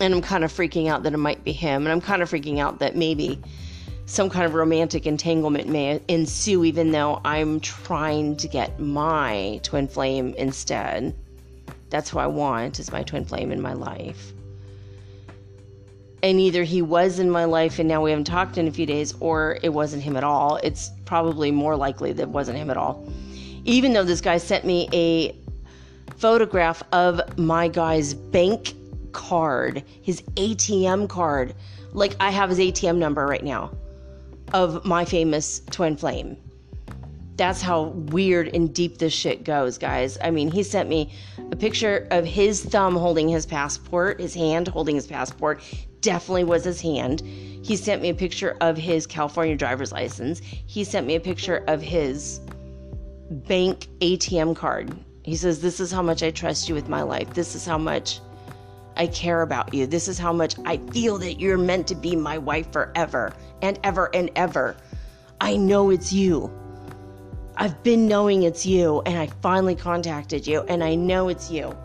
And 0.00 0.14
I'm 0.14 0.22
kind 0.22 0.44
of 0.44 0.52
freaking 0.52 0.88
out 0.88 1.04
that 1.04 1.14
it 1.14 1.18
might 1.18 1.44
be 1.44 1.52
him. 1.52 1.84
And 1.84 1.92
I'm 1.92 2.00
kind 2.00 2.22
of 2.22 2.30
freaking 2.30 2.58
out 2.58 2.80
that 2.80 2.96
maybe 2.96 3.40
some 4.12 4.28
kind 4.28 4.44
of 4.44 4.52
romantic 4.52 5.06
entanglement 5.06 5.70
may 5.70 5.98
ensue, 6.06 6.64
even 6.64 6.92
though 6.92 7.18
I'm 7.24 7.60
trying 7.60 8.36
to 8.36 8.46
get 8.46 8.78
my 8.78 9.58
twin 9.62 9.88
flame 9.88 10.34
instead. 10.36 11.14
That's 11.88 12.10
who 12.10 12.18
I 12.18 12.26
want 12.26 12.78
is 12.78 12.92
my 12.92 13.04
twin 13.04 13.24
flame 13.24 13.50
in 13.50 13.62
my 13.62 13.72
life. 13.72 14.34
And 16.22 16.38
either 16.38 16.62
he 16.62 16.82
was 16.82 17.20
in 17.20 17.30
my 17.30 17.46
life 17.46 17.78
and 17.78 17.88
now 17.88 18.02
we 18.02 18.10
haven't 18.10 18.26
talked 18.26 18.58
in 18.58 18.68
a 18.68 18.70
few 18.70 18.84
days, 18.84 19.14
or 19.18 19.58
it 19.62 19.70
wasn't 19.70 20.02
him 20.02 20.18
at 20.18 20.24
all. 20.24 20.56
It's 20.56 20.90
probably 21.06 21.50
more 21.50 21.74
likely 21.74 22.12
that 22.12 22.24
it 22.24 22.28
wasn't 22.28 22.58
him 22.58 22.68
at 22.68 22.76
all. 22.76 23.10
Even 23.64 23.94
though 23.94 24.04
this 24.04 24.20
guy 24.20 24.36
sent 24.36 24.66
me 24.66 24.90
a 24.92 25.34
photograph 26.18 26.82
of 26.92 27.38
my 27.38 27.66
guy's 27.66 28.12
bank 28.12 28.74
card, 29.12 29.82
his 30.02 30.20
ATM 30.36 31.08
card. 31.08 31.54
Like 31.94 32.14
I 32.20 32.30
have 32.30 32.50
his 32.50 32.58
ATM 32.58 32.98
number 32.98 33.26
right 33.26 33.42
now 33.42 33.70
of 34.52 34.84
my 34.84 35.04
famous 35.04 35.62
twin 35.70 35.96
flame. 35.96 36.36
That's 37.36 37.62
how 37.62 37.84
weird 37.84 38.54
and 38.54 38.72
deep 38.74 38.98
this 38.98 39.12
shit 39.12 39.44
goes, 39.44 39.78
guys. 39.78 40.18
I 40.22 40.30
mean, 40.30 40.50
he 40.50 40.62
sent 40.62 40.88
me 40.88 41.12
a 41.50 41.56
picture 41.56 42.06
of 42.10 42.24
his 42.24 42.62
thumb 42.62 42.94
holding 42.94 43.28
his 43.28 43.46
passport, 43.46 44.20
his 44.20 44.34
hand 44.34 44.68
holding 44.68 44.94
his 44.94 45.06
passport. 45.06 45.62
Definitely 46.00 46.44
was 46.44 46.64
his 46.64 46.80
hand. 46.80 47.20
He 47.20 47.76
sent 47.76 48.02
me 48.02 48.10
a 48.10 48.14
picture 48.14 48.56
of 48.60 48.76
his 48.76 49.06
California 49.06 49.56
driver's 49.56 49.92
license. 49.92 50.40
He 50.40 50.84
sent 50.84 51.06
me 51.06 51.14
a 51.14 51.20
picture 51.20 51.64
of 51.68 51.80
his 51.80 52.40
bank 53.30 53.86
ATM 54.00 54.54
card. 54.54 54.94
He 55.24 55.36
says, 55.36 55.60
This 55.60 55.80
is 55.80 55.92
how 55.92 56.02
much 56.02 56.22
I 56.22 56.30
trust 56.30 56.68
you 56.68 56.74
with 56.74 56.88
my 56.88 57.02
life. 57.02 57.32
This 57.32 57.54
is 57.54 57.64
how 57.64 57.78
much 57.78 58.20
I 58.96 59.06
care 59.06 59.42
about 59.42 59.72
you. 59.72 59.86
This 59.86 60.08
is 60.08 60.18
how 60.18 60.32
much 60.32 60.56
I 60.64 60.76
feel 60.92 61.18
that 61.18 61.40
you're 61.40 61.58
meant 61.58 61.86
to 61.88 61.94
be 61.94 62.16
my 62.16 62.38
wife 62.38 62.72
forever 62.72 63.32
and 63.62 63.78
ever 63.84 64.10
and 64.14 64.30
ever. 64.36 64.76
I 65.40 65.56
know 65.56 65.90
it's 65.90 66.12
you. 66.12 66.50
I've 67.56 67.82
been 67.82 68.08
knowing 68.08 68.44
it's 68.44 68.64
you, 68.64 69.02
and 69.06 69.18
I 69.18 69.26
finally 69.42 69.74
contacted 69.74 70.46
you, 70.46 70.62
and 70.62 70.82
I 70.82 70.94
know 70.94 71.28
it's 71.28 71.50
you. 71.50 71.76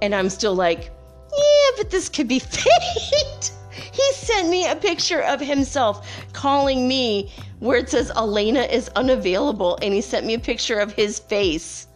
And 0.00 0.14
I'm 0.14 0.28
still 0.28 0.54
like, 0.54 0.90
yeah, 1.30 1.70
but 1.76 1.90
this 1.90 2.08
could 2.08 2.28
be 2.28 2.38
fate. 2.40 3.52
he 3.70 4.12
sent 4.12 4.48
me 4.48 4.66
a 4.66 4.76
picture 4.76 5.22
of 5.22 5.40
himself 5.40 6.08
calling 6.32 6.88
me 6.88 7.30
where 7.60 7.78
it 7.78 7.88
says 7.90 8.10
Elena 8.16 8.62
is 8.62 8.88
unavailable, 8.96 9.78
and 9.82 9.94
he 9.94 10.00
sent 10.00 10.26
me 10.26 10.34
a 10.34 10.38
picture 10.38 10.78
of 10.78 10.92
his 10.92 11.18
face 11.18 11.86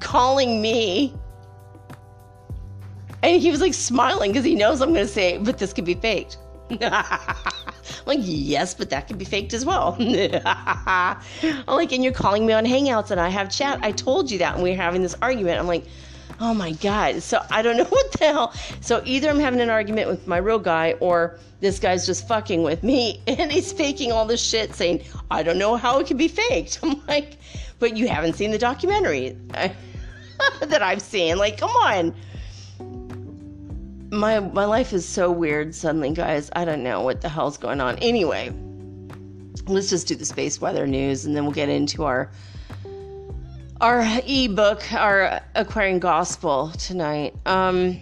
calling 0.00 0.60
me 0.62 1.14
and 3.24 3.40
he 3.40 3.50
was 3.50 3.60
like 3.60 3.74
smiling 3.74 4.32
because 4.32 4.44
he 4.44 4.54
knows 4.54 4.80
I'm 4.80 4.92
going 4.92 5.06
to 5.06 5.12
say, 5.12 5.38
but 5.38 5.58
this 5.58 5.72
could 5.72 5.86
be 5.86 5.94
faked. 5.94 6.36
like, 6.70 8.18
yes, 8.20 8.74
but 8.74 8.90
that 8.90 9.08
could 9.08 9.18
be 9.18 9.24
faked 9.24 9.54
as 9.54 9.64
well. 9.64 9.96
I'm 10.46 11.18
like, 11.66 11.92
and 11.92 12.04
you're 12.04 12.12
calling 12.12 12.44
me 12.44 12.52
on 12.52 12.64
Hangouts 12.64 13.10
and 13.10 13.20
I 13.20 13.28
have 13.30 13.50
chat. 13.50 13.78
I 13.82 13.92
told 13.92 14.30
you 14.30 14.38
that 14.38 14.54
and 14.54 14.62
we 14.62 14.72
are 14.72 14.76
having 14.76 15.02
this 15.02 15.14
argument. 15.22 15.58
I'm 15.58 15.66
like, 15.66 15.86
oh 16.38 16.52
my 16.52 16.72
God. 16.72 17.22
So 17.22 17.42
I 17.50 17.62
don't 17.62 17.76
know 17.78 17.84
what 17.84 18.12
the 18.12 18.26
hell. 18.26 18.52
So 18.82 19.02
either 19.06 19.30
I'm 19.30 19.40
having 19.40 19.60
an 19.60 19.70
argument 19.70 20.08
with 20.08 20.26
my 20.26 20.36
real 20.36 20.58
guy 20.58 20.92
or 21.00 21.38
this 21.60 21.78
guy's 21.78 22.04
just 22.04 22.28
fucking 22.28 22.62
with 22.62 22.82
me 22.82 23.22
and 23.26 23.50
he's 23.50 23.72
faking 23.72 24.12
all 24.12 24.26
this 24.26 24.42
shit 24.42 24.74
saying, 24.74 25.02
I 25.30 25.42
don't 25.42 25.58
know 25.58 25.76
how 25.76 25.98
it 25.98 26.06
could 26.06 26.18
be 26.18 26.28
faked. 26.28 26.80
I'm 26.82 27.00
like, 27.06 27.38
but 27.78 27.96
you 27.96 28.06
haven't 28.06 28.34
seen 28.34 28.50
the 28.50 28.58
documentary 28.58 29.36
that 30.60 30.82
I've 30.82 31.00
seen. 31.00 31.38
Like, 31.38 31.56
come 31.56 31.70
on 31.70 32.14
my 34.14 34.40
my 34.40 34.64
life 34.64 34.92
is 34.92 35.06
so 35.06 35.30
weird 35.30 35.74
suddenly, 35.74 36.10
guys. 36.10 36.50
I 36.54 36.64
don't 36.64 36.82
know 36.82 37.02
what 37.02 37.20
the 37.20 37.28
hell's 37.28 37.58
going 37.58 37.80
on. 37.80 37.98
Anyway, 37.98 38.52
let's 39.66 39.90
just 39.90 40.06
do 40.06 40.14
the 40.14 40.24
space 40.24 40.60
weather 40.60 40.86
news 40.86 41.24
and 41.24 41.36
then 41.36 41.44
we'll 41.44 41.52
get 41.52 41.68
into 41.68 42.04
our 42.04 42.30
our 43.80 44.04
ebook, 44.26 44.92
our 44.92 45.40
Aquarian 45.54 45.98
Gospel 45.98 46.70
tonight. 46.78 47.34
Um 47.46 48.00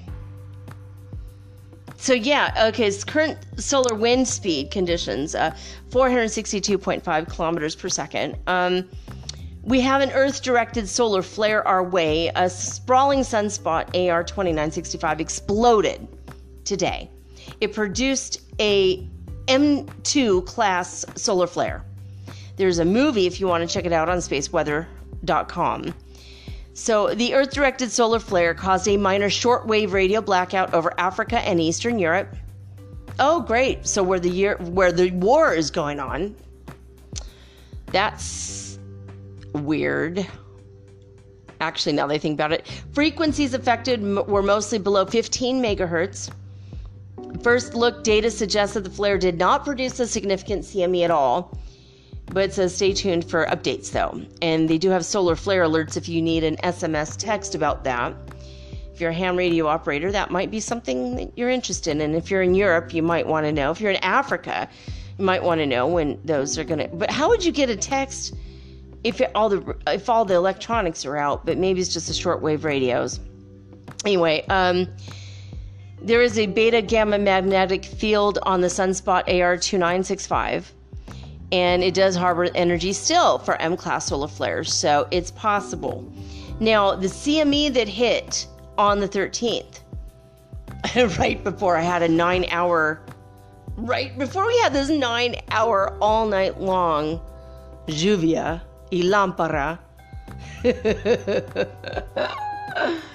so 1.96 2.14
yeah, 2.14 2.66
okay, 2.68 2.90
current 3.06 3.38
solar 3.56 3.94
wind 3.94 4.26
speed 4.26 4.70
conditions, 4.70 5.34
uh 5.34 5.54
462.5 5.90 7.28
kilometers 7.28 7.74
per 7.74 7.88
second. 7.88 8.36
Um 8.46 8.88
we 9.62 9.80
have 9.80 10.00
an 10.00 10.10
Earth 10.10 10.42
directed 10.42 10.88
solar 10.88 11.22
flare 11.22 11.66
our 11.66 11.82
way. 11.82 12.30
A 12.34 12.50
sprawling 12.50 13.20
sunspot 13.20 13.94
AR 13.94 14.24
2965 14.24 15.20
exploded 15.20 16.08
today. 16.64 17.08
It 17.60 17.72
produced 17.72 18.40
a 18.60 19.08
M2 19.46 20.46
class 20.46 21.04
solar 21.14 21.46
flare. 21.46 21.84
There's 22.56 22.78
a 22.78 22.84
movie 22.84 23.26
if 23.26 23.40
you 23.40 23.46
want 23.46 23.66
to 23.66 23.72
check 23.72 23.84
it 23.84 23.92
out 23.92 24.08
on 24.08 24.18
spaceweather.com. 24.18 25.94
So, 26.74 27.14
the 27.14 27.34
Earth 27.34 27.52
directed 27.52 27.90
solar 27.90 28.18
flare 28.18 28.54
caused 28.54 28.88
a 28.88 28.96
minor 28.96 29.28
shortwave 29.28 29.92
radio 29.92 30.22
blackout 30.22 30.72
over 30.72 30.92
Africa 30.98 31.38
and 31.40 31.60
Eastern 31.60 31.98
Europe. 31.98 32.34
Oh, 33.18 33.42
great. 33.42 33.86
So, 33.86 34.02
where 34.02 34.18
the 34.18 34.30
year 34.30 34.56
where 34.56 34.90
the 34.90 35.10
war 35.10 35.52
is 35.52 35.70
going 35.70 36.00
on. 36.00 36.34
That's 37.86 38.61
weird. 39.54 40.26
Actually, 41.60 41.92
now 41.92 42.06
they 42.06 42.18
think 42.18 42.34
about 42.34 42.52
it, 42.52 42.66
frequencies 42.92 43.54
affected 43.54 44.02
were 44.02 44.42
mostly 44.42 44.78
below 44.78 45.06
15 45.06 45.62
megahertz. 45.62 46.30
First 47.42 47.74
look 47.74 48.02
data 48.02 48.30
suggests 48.30 48.74
that 48.74 48.84
the 48.84 48.90
flare 48.90 49.16
did 49.16 49.38
not 49.38 49.64
produce 49.64 49.98
a 50.00 50.06
significant 50.06 50.62
CME 50.64 51.04
at 51.04 51.10
all, 51.10 51.56
but 52.26 52.52
says 52.52 52.74
stay 52.74 52.92
tuned 52.92 53.28
for 53.28 53.46
updates 53.46 53.92
though. 53.92 54.20
And 54.42 54.68
they 54.68 54.78
do 54.78 54.90
have 54.90 55.04
solar 55.04 55.36
flare 55.36 55.64
alerts 55.64 55.96
if 55.96 56.08
you 56.08 56.20
need 56.20 56.44
an 56.44 56.56
SMS 56.58 57.16
text 57.16 57.54
about 57.54 57.84
that. 57.84 58.14
If 58.92 59.00
you're 59.00 59.10
a 59.10 59.14
ham 59.14 59.36
radio 59.36 59.66
operator, 59.66 60.12
that 60.12 60.30
might 60.30 60.50
be 60.50 60.60
something 60.60 61.16
that 61.16 61.32
you're 61.36 61.48
interested 61.48 61.92
in. 61.92 62.00
And 62.00 62.14
if 62.14 62.30
you're 62.30 62.42
in 62.42 62.54
Europe, 62.54 62.92
you 62.92 63.02
might 63.02 63.26
want 63.26 63.46
to 63.46 63.52
know. 63.52 63.70
If 63.70 63.80
you're 63.80 63.92
in 63.92 64.02
Africa, 64.04 64.68
you 65.18 65.24
might 65.24 65.42
want 65.42 65.60
to 65.60 65.66
know 65.66 65.86
when 65.86 66.20
those 66.24 66.58
are 66.58 66.64
going 66.64 66.80
to. 66.80 66.88
But 66.88 67.10
how 67.10 67.28
would 67.28 67.44
you 67.44 67.52
get 67.52 67.70
a 67.70 67.76
text? 67.76 68.34
If 69.04 69.20
it, 69.20 69.30
all 69.34 69.48
the 69.48 69.76
if 69.86 70.08
all 70.08 70.24
the 70.24 70.34
electronics 70.34 71.04
are 71.04 71.16
out, 71.16 71.44
but 71.44 71.58
maybe 71.58 71.80
it's 71.80 71.92
just 71.92 72.06
the 72.06 72.12
shortwave 72.12 72.64
radios. 72.64 73.20
Anyway, 74.04 74.44
um, 74.48 74.88
there 76.00 76.22
is 76.22 76.38
a 76.38 76.46
beta 76.46 76.82
gamma 76.82 77.18
magnetic 77.18 77.84
field 77.84 78.38
on 78.42 78.60
the 78.60 78.68
sunspot 78.68 79.26
AR2965, 79.28 80.64
and 81.52 81.82
it 81.82 81.94
does 81.94 82.16
harbor 82.16 82.48
energy 82.54 82.92
still 82.92 83.38
for 83.38 83.60
M 83.60 83.76
class 83.76 84.06
solar 84.06 84.28
flares, 84.28 84.72
so 84.72 85.06
it's 85.10 85.30
possible. 85.30 86.10
Now, 86.60 86.94
the 86.94 87.08
CME 87.08 87.72
that 87.74 87.88
hit 87.88 88.46
on 88.78 89.00
the 89.00 89.08
13th, 89.08 89.80
right 91.18 91.42
before 91.42 91.76
I 91.76 91.82
had 91.82 92.02
a 92.02 92.08
nine 92.08 92.46
hour, 92.50 93.00
right 93.76 94.16
before 94.16 94.46
we 94.46 94.56
had 94.58 94.72
this 94.72 94.88
nine 94.88 95.36
hour 95.50 95.96
all 96.00 96.26
night 96.26 96.60
long 96.60 97.20
Juvia 97.88 98.60
y 98.92 99.00
lámpara. 99.02 99.78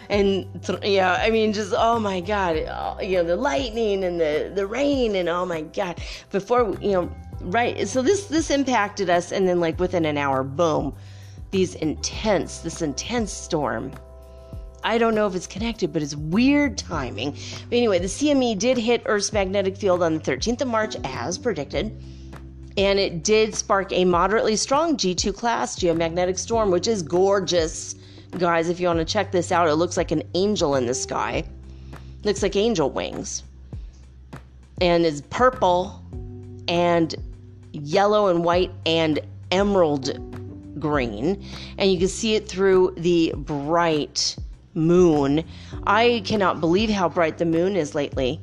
and 0.09 0.45
yeah, 0.84 1.17
I 1.21 1.30
mean, 1.30 1.53
just 1.53 1.73
oh 1.78 1.99
my 1.99 2.19
god, 2.19 2.57
uh, 2.57 2.97
you 3.01 3.17
know, 3.17 3.23
the 3.23 3.36
lightning 3.36 4.03
and 4.03 4.19
the 4.19 4.51
the 4.53 4.65
rain 4.65 5.15
and 5.15 5.30
oh 5.30 5.45
my 5.45 5.61
god. 5.61 6.01
Before 6.32 6.75
you 6.82 6.91
know, 6.91 7.11
right? 7.41 7.88
So 7.88 8.01
this 8.01 8.25
this 8.25 8.49
impacted 8.49 9.09
us, 9.09 9.32
and 9.32 9.47
then 9.47 9.59
like 9.59 9.80
within 9.80 10.05
an 10.05 10.17
hour, 10.17 10.43
boom, 10.43 10.95
these 11.51 11.75
intense, 11.75 12.59
this 12.59 12.82
intense 12.82 13.32
storm. 13.32 13.91
I 14.84 14.97
don't 14.97 15.15
know 15.15 15.28
if 15.28 15.36
it's 15.36 15.47
connected, 15.47 15.91
but 15.91 16.01
it's 16.01 16.15
weird 16.15 16.78
timing. 16.78 17.32
But 17.69 17.75
anyway, 17.75 17.99
the 17.99 18.05
CME 18.05 18.57
did 18.57 18.78
hit 18.78 19.03
Earth's 19.05 19.34
magnetic 19.34 19.75
field 19.75 20.01
on 20.01 20.13
the 20.13 20.19
13th 20.19 20.61
of 20.61 20.67
March 20.67 20.95
as 21.03 21.38
predicted 21.38 22.01
and 22.78 22.99
it 22.99 23.23
did 23.23 23.55
spark 23.55 23.91
a 23.91 24.05
moderately 24.05 24.55
strong 24.55 24.95
G2 24.95 25.36
class 25.36 25.78
geomagnetic 25.78 26.38
storm, 26.38 26.69
which 26.69 26.88
is 26.88 27.01
gorgeous. 27.01 27.95
Guys, 28.38 28.69
if 28.69 28.80
you 28.80 28.88
want 28.88 28.99
to 28.99 29.05
check 29.05 29.32
this 29.32 29.51
out, 29.51 29.67
it 29.67 29.75
looks 29.75 29.97
like 29.97 30.11
an 30.11 30.21
angel 30.36 30.75
in 30.75 30.86
the 30.86 30.93
sky. 30.93 31.43
Looks 32.23 32.43
like 32.43 32.55
angel 32.55 32.91
wings. 32.91 33.43
And 34.80 35.05
it's 35.05 35.21
purple 35.30 36.03
and 36.67 37.15
yellow 37.71 38.28
and 38.28 38.43
white 38.43 38.71
and 38.86 39.19
emerald 39.49 40.80
green. 40.80 41.43
And 41.80 41.91
you 41.91 41.97
can 41.97 42.07
see 42.07 42.36
it 42.36 42.47
through 42.47 42.93
the 42.97 43.34
bright 43.36 44.36
moon. 44.75 45.43
I 45.88 46.21
cannot 46.25 46.59
believe 46.59 46.91
how 46.91 47.09
bright 47.09 47.39
the 47.39 47.45
moon 47.45 47.75
is 47.75 47.95
lately 47.95 48.39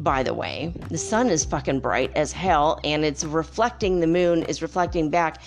by 0.00 0.22
the 0.22 0.34
way. 0.34 0.72
The 0.90 0.98
sun 0.98 1.28
is 1.30 1.44
fucking 1.44 1.80
bright 1.80 2.12
as 2.14 2.32
hell 2.32 2.80
and 2.84 3.04
it's 3.04 3.24
reflecting, 3.24 4.00
the 4.00 4.06
moon 4.06 4.42
is 4.44 4.62
reflecting 4.62 5.10
back 5.10 5.40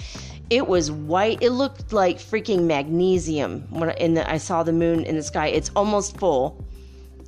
It 0.50 0.68
was 0.68 0.92
white. 0.92 1.44
It 1.44 1.52
looked 1.52 1.94
like 1.94 2.18
freaking 2.18 2.64
magnesium 2.64 3.68
when 3.70 3.92
in 3.92 4.16
the, 4.16 4.30
I 4.30 4.38
saw 4.38 4.64
the 4.64 4.74
moon 4.74 5.04
in 5.04 5.16
the 5.16 5.24
sky. 5.24 5.48
It's 5.48 5.70
almost 5.76 6.18
full. 6.18 6.66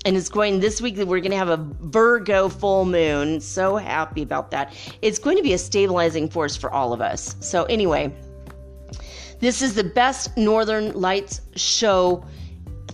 And 0.04 0.18
it's 0.18 0.30
going 0.30 0.60
this 0.60 0.82
week 0.82 0.98
we're 0.98 1.20
going 1.20 1.30
to 1.30 1.38
have 1.38 1.50
a 1.50 1.58
Virgo 1.82 2.50
full 2.50 2.86
moon. 2.86 3.40
So 3.40 3.78
happy 3.78 4.24
about 4.24 4.50
that. 4.50 4.74
It's 5.04 5.20
going 5.20 5.38
to 5.38 5.44
be 5.44 5.54
a 5.54 5.60
stabilizing 5.60 6.28
force 6.28 6.56
for 6.56 6.72
all 6.72 6.92
of 6.94 7.02
us. 7.02 7.36
So 7.40 7.66
anyway, 7.66 8.12
this 9.40 9.62
is 9.62 9.76
the 9.76 9.84
best 9.84 10.36
Northern 10.38 10.92
Lights 10.94 11.42
show 11.56 12.26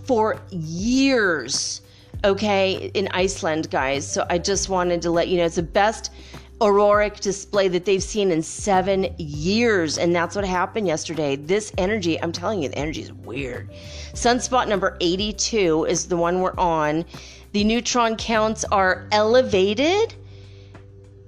for 0.04 0.38
years, 0.50 1.80
okay, 2.24 2.90
in 2.94 3.08
Iceland, 3.12 3.70
guys. 3.70 4.10
So 4.10 4.26
I 4.30 4.38
just 4.38 4.68
wanted 4.68 5.02
to 5.02 5.10
let 5.10 5.28
you 5.28 5.38
know 5.38 5.44
it's 5.44 5.56
the 5.56 5.62
best 5.62 6.12
auroric 6.60 7.20
display 7.20 7.68
that 7.68 7.84
they've 7.84 8.02
seen 8.02 8.30
in 8.30 8.42
seven 8.42 9.14
years. 9.18 9.98
And 9.98 10.14
that's 10.14 10.34
what 10.34 10.44
happened 10.44 10.86
yesterday. 10.86 11.36
This 11.36 11.72
energy, 11.78 12.20
I'm 12.20 12.32
telling 12.32 12.62
you, 12.62 12.68
the 12.68 12.78
energy 12.78 13.02
is 13.02 13.12
weird. 13.12 13.70
Sunspot 14.14 14.68
number 14.68 14.96
82 15.00 15.84
is 15.84 16.08
the 16.08 16.16
one 16.16 16.40
we're 16.40 16.58
on. 16.58 17.04
The 17.52 17.64
neutron 17.64 18.16
counts 18.16 18.64
are 18.64 19.06
elevated 19.12 20.14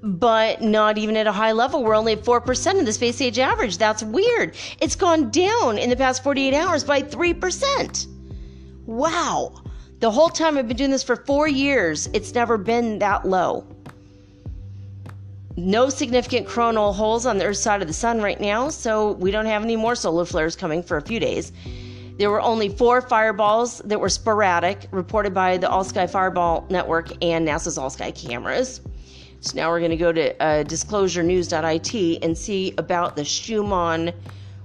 but 0.03 0.63
not 0.63 0.99
even 0.99 1.17
at 1.17 1.27
a 1.27 1.33
high 1.33 1.53
level. 1.53 1.85
We're 1.85 1.95
only 1.95 2.15
at 2.15 2.25
4% 2.25 2.81
of 2.81 2.87
the 2.87 2.93
space 2.93 3.21
age 3.21 3.39
average. 3.39 3.79
That's 3.79 4.03
weird. 4.03 4.57
It's 4.81 4.97
gone 4.97 5.31
down 5.31 5.79
in 5.79 5.91
the 5.91 5.97
past 5.97 6.23
48 6.25 6.55
hours 6.55 6.85
by 6.85 7.03
3%. 7.03 8.07
Wow. 8.87 9.63
The 10.01 10.11
whole 10.11 10.31
time 10.31 10.57
I've 10.57 10.67
been 10.67 10.79
doing 10.79 10.91
this 10.91 11.03
for 11.03 11.15
four 11.15 11.47
years, 11.47 12.09
it's 12.15 12.35
never 12.35 12.57
been 12.57 12.99
that 13.01 13.29
low. 13.29 13.67
No 15.59 15.91
significant 15.91 16.49
coronal 16.49 16.95
holes 16.95 17.27
on 17.27 17.37
the 17.37 17.45
Earth 17.45 17.59
side 17.59 17.83
of 17.83 17.87
the 17.87 17.93
sun 17.93 18.23
right 18.23 18.41
now, 18.41 18.71
so 18.71 19.13
we 19.13 19.31
don't 19.31 19.45
have 19.45 19.63
any 19.63 19.77
more 19.77 19.95
solar 19.95 20.25
flares 20.25 20.57
coming 20.57 20.83
for 20.83 20.97
a 20.97 21.03
few 21.03 21.21
days. 21.21 21.53
There 22.17 22.31
were 22.31 22.41
only 22.41 22.71
four 22.71 23.03
fireballs 23.03 23.81
that 23.85 24.01
were 24.01 24.09
sporadic, 24.09 24.87
reported 24.91 25.35
by 25.35 25.59
the 25.59 25.69
All 25.69 25.85
Sky 25.85 26.07
Fireball 26.07 26.67
Network 26.71 27.11
and 27.23 27.47
NASA's 27.47 27.77
All 27.77 27.91
Sky 27.91 28.11
cameras. 28.11 28.81
So 29.41 29.55
now 29.55 29.69
we're 29.69 29.81
going 29.81 29.91
to 29.91 29.99
go 29.99 30.13
to 30.13 30.43
uh, 30.43 30.65
disclosurenews.it 30.65 32.25
and 32.25 32.39
see 32.39 32.73
about 32.79 33.17
the 33.17 33.25
Schumann 33.25 34.15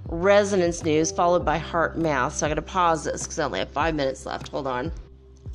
resonance 0.08 0.82
news, 0.86 1.12
followed 1.12 1.44
by 1.44 1.60
HeartMath. 1.60 2.32
So 2.32 2.46
I 2.46 2.50
got 2.50 2.56
to 2.56 2.62
pause 2.62 3.04
this 3.04 3.24
because 3.24 3.40
I 3.40 3.44
only 3.44 3.60
have 3.60 3.72
five 3.72 3.96
minutes 3.96 4.26
left. 4.26 4.48
Hold 4.48 4.68
on. 4.68 4.94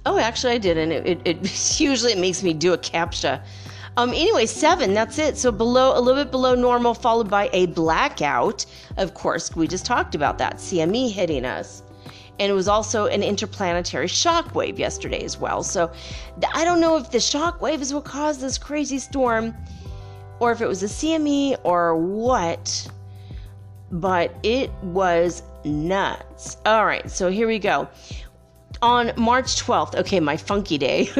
Oh, 0.07 0.19
actually, 0.19 0.55
I 0.55 0.59
didn't. 0.59 0.93
It, 0.93 1.07
it, 1.07 1.21
it 1.25 1.81
usually 1.81 2.13
it 2.13 2.19
makes 2.19 2.43
me 2.43 2.53
do 2.53 2.73
a 2.73 2.79
captcha. 2.79 3.43
Um, 3.97 4.11
anyway, 4.11 4.47
seven. 4.47 4.95
That's 4.95 5.19
it. 5.19 5.37
So 5.37 5.51
below, 5.51 5.99
a 5.99 6.01
little 6.01 6.23
bit 6.23 6.31
below 6.31 6.55
normal, 6.55 6.95
followed 6.95 7.29
by 7.29 7.51
a 7.53 7.67
blackout. 7.67 8.65
Of 8.97 9.15
course, 9.15 9.55
we 9.55 9.67
just 9.67 9.85
talked 9.85 10.15
about 10.15 10.39
that. 10.39 10.57
CME 10.57 11.11
hitting 11.11 11.45
us 11.45 11.83
and 12.41 12.51
it 12.51 12.55
was 12.55 12.69
also 12.69 13.05
an 13.07 13.23
interplanetary 13.23 14.09
shock 14.09 14.55
wave 14.55 14.79
yesterday 14.79 15.23
as 15.23 15.37
well. 15.37 15.63
So 15.63 15.93
I 16.55 16.65
don't 16.65 16.81
know 16.81 16.97
if 16.97 17.11
the 17.11 17.21
shock 17.21 17.61
wave 17.61 17.83
is 17.83 17.93
what 17.93 18.05
caused 18.05 18.41
this 18.41 18.57
crazy 18.57 18.99
storm 18.99 19.55
or 20.41 20.51
if 20.51 20.63
it 20.63 20.67
was 20.67 20.83
a 20.83 20.87
CME 20.87 21.59
or 21.65 21.95
what, 21.97 22.89
but 23.93 24.35
it 24.43 24.73
was 24.83 25.43
nuts. 25.67 26.57
All 26.65 26.87
right, 26.87 27.09
so 27.11 27.31
here 27.31 27.47
we 27.47 27.59
go. 27.59 27.87
On 28.83 29.13
March 29.17 29.63
12th, 29.63 29.95
okay, 29.95 30.21
my 30.21 30.39
funky 30.39 30.79
day. 30.79 31.11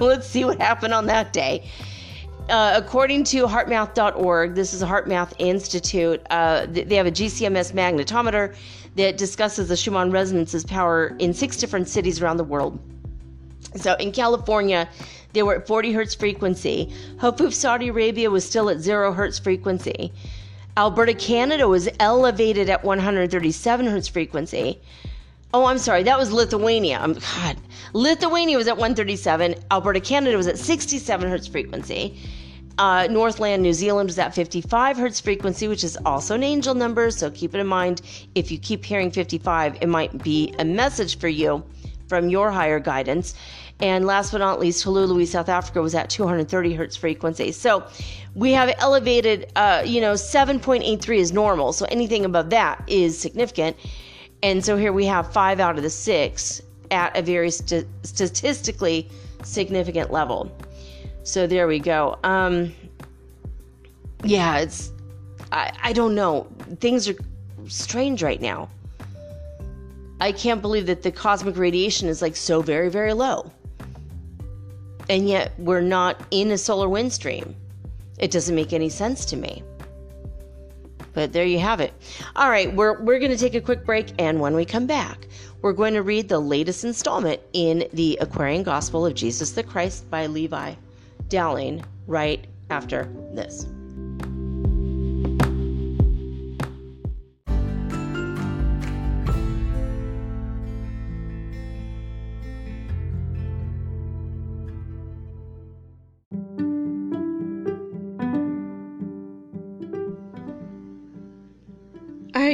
Let's 0.00 0.28
see 0.28 0.44
what 0.44 0.60
happened 0.60 0.94
on 0.94 1.06
that 1.06 1.32
day. 1.32 1.68
Uh, 2.48 2.74
according 2.76 3.24
to 3.24 3.46
heartmath.org, 3.46 4.54
this 4.54 4.72
is 4.72 4.82
a 4.82 4.86
HeartMath 4.86 5.32
Institute. 5.38 6.20
Uh, 6.30 6.66
they 6.68 6.94
have 6.94 7.06
a 7.06 7.10
GCMS 7.10 7.72
magnetometer 7.72 8.54
that 8.96 9.16
discusses 9.16 9.68
the 9.68 9.76
Schumann 9.76 10.12
resonance's 10.12 10.64
power 10.64 11.16
in 11.18 11.34
six 11.34 11.56
different 11.56 11.88
cities 11.88 12.22
around 12.22 12.36
the 12.36 12.44
world. 12.44 12.78
So 13.76 13.94
in 13.94 14.12
California, 14.12 14.88
they 15.32 15.42
were 15.42 15.56
at 15.56 15.66
40 15.66 15.92
hertz 15.92 16.14
frequency. 16.14 16.94
Hofuf, 17.16 17.52
Saudi 17.52 17.88
Arabia 17.88 18.30
was 18.30 18.44
still 18.44 18.68
at 18.68 18.78
zero 18.78 19.12
hertz 19.12 19.38
frequency. 19.38 20.12
Alberta, 20.76 21.14
Canada 21.14 21.66
was 21.66 21.88
elevated 21.98 22.68
at 22.68 22.84
137 22.84 23.86
hertz 23.86 24.06
frequency. 24.06 24.80
Oh, 25.54 25.66
I'm 25.66 25.78
sorry, 25.78 26.02
that 26.02 26.18
was 26.18 26.32
Lithuania. 26.32 26.98
I'm 26.98 27.12
God. 27.12 27.56
Lithuania 27.92 28.56
was 28.56 28.66
at 28.66 28.76
137. 28.76 29.54
Alberta, 29.70 30.00
Canada 30.00 30.36
was 30.36 30.48
at 30.48 30.58
67 30.58 31.30
hertz 31.30 31.46
frequency. 31.46 32.18
Uh, 32.76 33.06
Northland, 33.08 33.62
New 33.62 33.72
Zealand 33.72 34.08
was 34.08 34.18
at 34.18 34.34
55 34.34 34.96
hertz 34.96 35.20
frequency, 35.20 35.68
which 35.68 35.84
is 35.84 35.96
also 36.04 36.34
an 36.34 36.42
angel 36.42 36.74
number. 36.74 37.08
So 37.12 37.30
keep 37.30 37.54
it 37.54 37.60
in 37.60 37.68
mind. 37.68 38.02
If 38.34 38.50
you 38.50 38.58
keep 38.58 38.84
hearing 38.84 39.12
55, 39.12 39.78
it 39.80 39.88
might 39.88 40.24
be 40.24 40.52
a 40.58 40.64
message 40.64 41.20
for 41.20 41.28
you 41.28 41.62
from 42.08 42.28
your 42.28 42.50
higher 42.50 42.80
guidance. 42.80 43.36
And 43.78 44.06
last 44.06 44.32
but 44.32 44.38
not 44.38 44.58
least, 44.58 44.82
Honolulu, 44.82 45.24
South 45.24 45.48
Africa 45.48 45.80
was 45.80 45.94
at 45.94 46.10
230 46.10 46.74
hertz 46.74 46.96
frequency. 46.96 47.52
So 47.52 47.86
we 48.34 48.50
have 48.50 48.74
elevated, 48.78 49.52
uh, 49.54 49.84
you 49.86 50.00
know, 50.00 50.14
7.83 50.14 51.16
is 51.16 51.32
normal. 51.32 51.72
So 51.72 51.86
anything 51.90 52.24
above 52.24 52.50
that 52.50 52.82
is 52.88 53.16
significant. 53.16 53.76
And 54.44 54.62
so 54.62 54.76
here 54.76 54.92
we 54.92 55.06
have 55.06 55.32
five 55.32 55.58
out 55.58 55.78
of 55.78 55.82
the 55.82 55.88
six 55.88 56.60
at 56.90 57.16
a 57.16 57.22
very 57.22 57.50
st- 57.50 57.86
statistically 58.02 59.08
significant 59.42 60.12
level. 60.12 60.54
So 61.22 61.46
there 61.46 61.66
we 61.66 61.78
go. 61.78 62.18
Um, 62.24 62.74
yeah, 64.22 64.58
it's 64.58 64.92
I, 65.50 65.72
I 65.82 65.92
don't 65.94 66.14
know. 66.14 66.46
Things 66.80 67.08
are 67.08 67.14
strange 67.68 68.22
right 68.22 68.38
now. 68.38 68.68
I 70.20 70.30
can't 70.30 70.60
believe 70.60 70.84
that 70.86 71.02
the 71.02 71.10
cosmic 71.10 71.56
radiation 71.56 72.06
is 72.08 72.20
like 72.20 72.36
so 72.36 72.60
very, 72.60 72.90
very 72.90 73.14
low. 73.14 73.50
And 75.08 75.26
yet 75.26 75.52
we're 75.56 75.80
not 75.80 76.20
in 76.30 76.50
a 76.50 76.58
solar 76.58 76.90
wind 76.90 77.14
stream. 77.14 77.56
It 78.18 78.30
doesn't 78.30 78.54
make 78.54 78.74
any 78.74 78.90
sense 78.90 79.24
to 79.26 79.36
me. 79.36 79.62
But 81.14 81.32
there 81.32 81.44
you 81.44 81.58
have 81.60 81.80
it. 81.80 81.92
All 82.36 82.50
right, 82.50 82.74
we're, 82.74 83.00
we're 83.00 83.18
going 83.18 83.30
to 83.30 83.38
take 83.38 83.54
a 83.54 83.60
quick 83.60 83.84
break, 83.86 84.12
and 84.18 84.40
when 84.40 84.54
we 84.54 84.64
come 84.64 84.86
back, 84.86 85.26
we're 85.62 85.72
going 85.72 85.94
to 85.94 86.02
read 86.02 86.28
the 86.28 86.38
latest 86.38 86.84
installment 86.84 87.40
in 87.52 87.88
the 87.92 88.18
Aquarian 88.20 88.62
Gospel 88.62 89.06
of 89.06 89.14
Jesus 89.14 89.52
the 89.52 89.62
Christ 89.62 90.10
by 90.10 90.26
Levi 90.26 90.74
Dowling 91.28 91.84
right 92.06 92.46
after 92.68 93.08
this. 93.32 93.66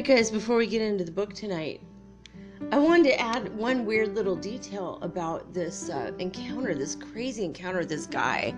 Right, 0.01 0.17
guys, 0.17 0.31
before 0.31 0.57
we 0.57 0.67
get 0.67 0.81
into 0.81 1.05
the 1.05 1.11
book 1.11 1.35
tonight, 1.35 1.83
I 2.73 2.79
wanted 2.79 3.05
to 3.11 3.21
add 3.21 3.55
one 3.55 3.85
weird 3.85 4.15
little 4.15 4.35
detail 4.35 4.99
about 5.03 5.53
this 5.53 5.91
uh, 5.91 6.13
encounter, 6.19 6.75
this 6.75 6.95
crazy 6.95 7.45
encounter 7.45 7.81
with 7.81 7.91
this 7.91 8.07
guy 8.07 8.55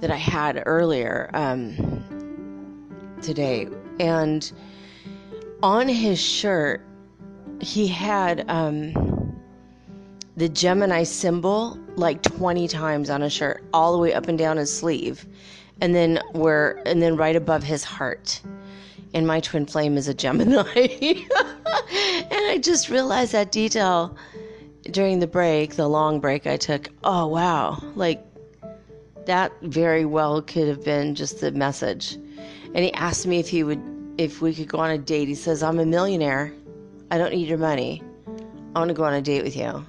that 0.00 0.10
I 0.10 0.16
had 0.16 0.62
earlier 0.66 1.30
um, 1.32 2.84
today. 3.22 3.68
And 4.00 4.52
on 5.62 5.88
his 5.88 6.20
shirt, 6.20 6.84
he 7.60 7.86
had 7.86 8.44
um, 8.50 9.40
the 10.36 10.50
Gemini 10.50 11.04
symbol 11.04 11.78
like 11.96 12.20
20 12.20 12.68
times 12.68 13.08
on 13.08 13.22
his 13.22 13.32
shirt, 13.32 13.64
all 13.72 13.92
the 13.92 13.98
way 13.98 14.12
up 14.12 14.28
and 14.28 14.36
down 14.36 14.58
his 14.58 14.70
sleeve. 14.70 15.26
And 15.80 15.94
then 15.94 16.20
where, 16.32 16.82
and 16.86 17.00
then 17.00 17.16
right 17.16 17.34
above 17.34 17.62
his 17.62 17.82
heart 17.82 18.42
and 19.14 19.26
my 19.26 19.40
twin 19.40 19.66
flame 19.66 19.96
is 19.96 20.08
a 20.08 20.14
Gemini. 20.14 20.62
and 20.74 21.26
I 22.32 22.58
just 22.62 22.88
realized 22.88 23.32
that 23.32 23.52
detail 23.52 24.16
during 24.90 25.18
the 25.18 25.26
break, 25.26 25.76
the 25.76 25.88
long 25.88 26.20
break 26.20 26.46
I 26.46 26.56
took. 26.56 26.88
Oh, 27.04 27.26
wow. 27.26 27.82
Like, 27.94 28.24
that 29.26 29.52
very 29.62 30.04
well 30.04 30.42
could 30.42 30.68
have 30.68 30.84
been 30.84 31.14
just 31.14 31.40
the 31.40 31.52
message. 31.52 32.14
And 32.74 32.78
he 32.78 32.92
asked 32.94 33.26
me 33.26 33.38
if 33.38 33.48
he 33.48 33.62
would, 33.62 33.80
if 34.18 34.40
we 34.40 34.54
could 34.54 34.68
go 34.68 34.78
on 34.78 34.90
a 34.90 34.98
date. 34.98 35.28
He 35.28 35.34
says, 35.34 35.62
I'm 35.62 35.78
a 35.78 35.86
millionaire. 35.86 36.52
I 37.10 37.18
don't 37.18 37.32
need 37.32 37.48
your 37.48 37.58
money. 37.58 38.02
I 38.74 38.78
want 38.78 38.88
to 38.88 38.94
go 38.94 39.04
on 39.04 39.12
a 39.12 39.22
date 39.22 39.44
with 39.44 39.56
you. 39.56 39.86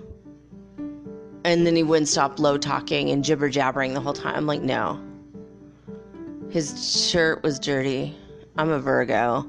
And 1.45 1.65
then 1.65 1.75
he 1.75 1.83
wouldn't 1.83 2.09
stop 2.09 2.39
low 2.39 2.57
talking 2.57 3.09
and 3.09 3.23
jibber 3.23 3.49
jabbering 3.49 3.93
the 3.93 4.01
whole 4.01 4.13
time. 4.13 4.35
I'm 4.35 4.45
like, 4.45 4.61
no. 4.61 5.01
His 6.49 7.09
shirt 7.09 7.41
was 7.43 7.59
dirty. 7.59 8.15
I'm 8.57 8.69
a 8.69 8.79
Virgo. 8.79 9.45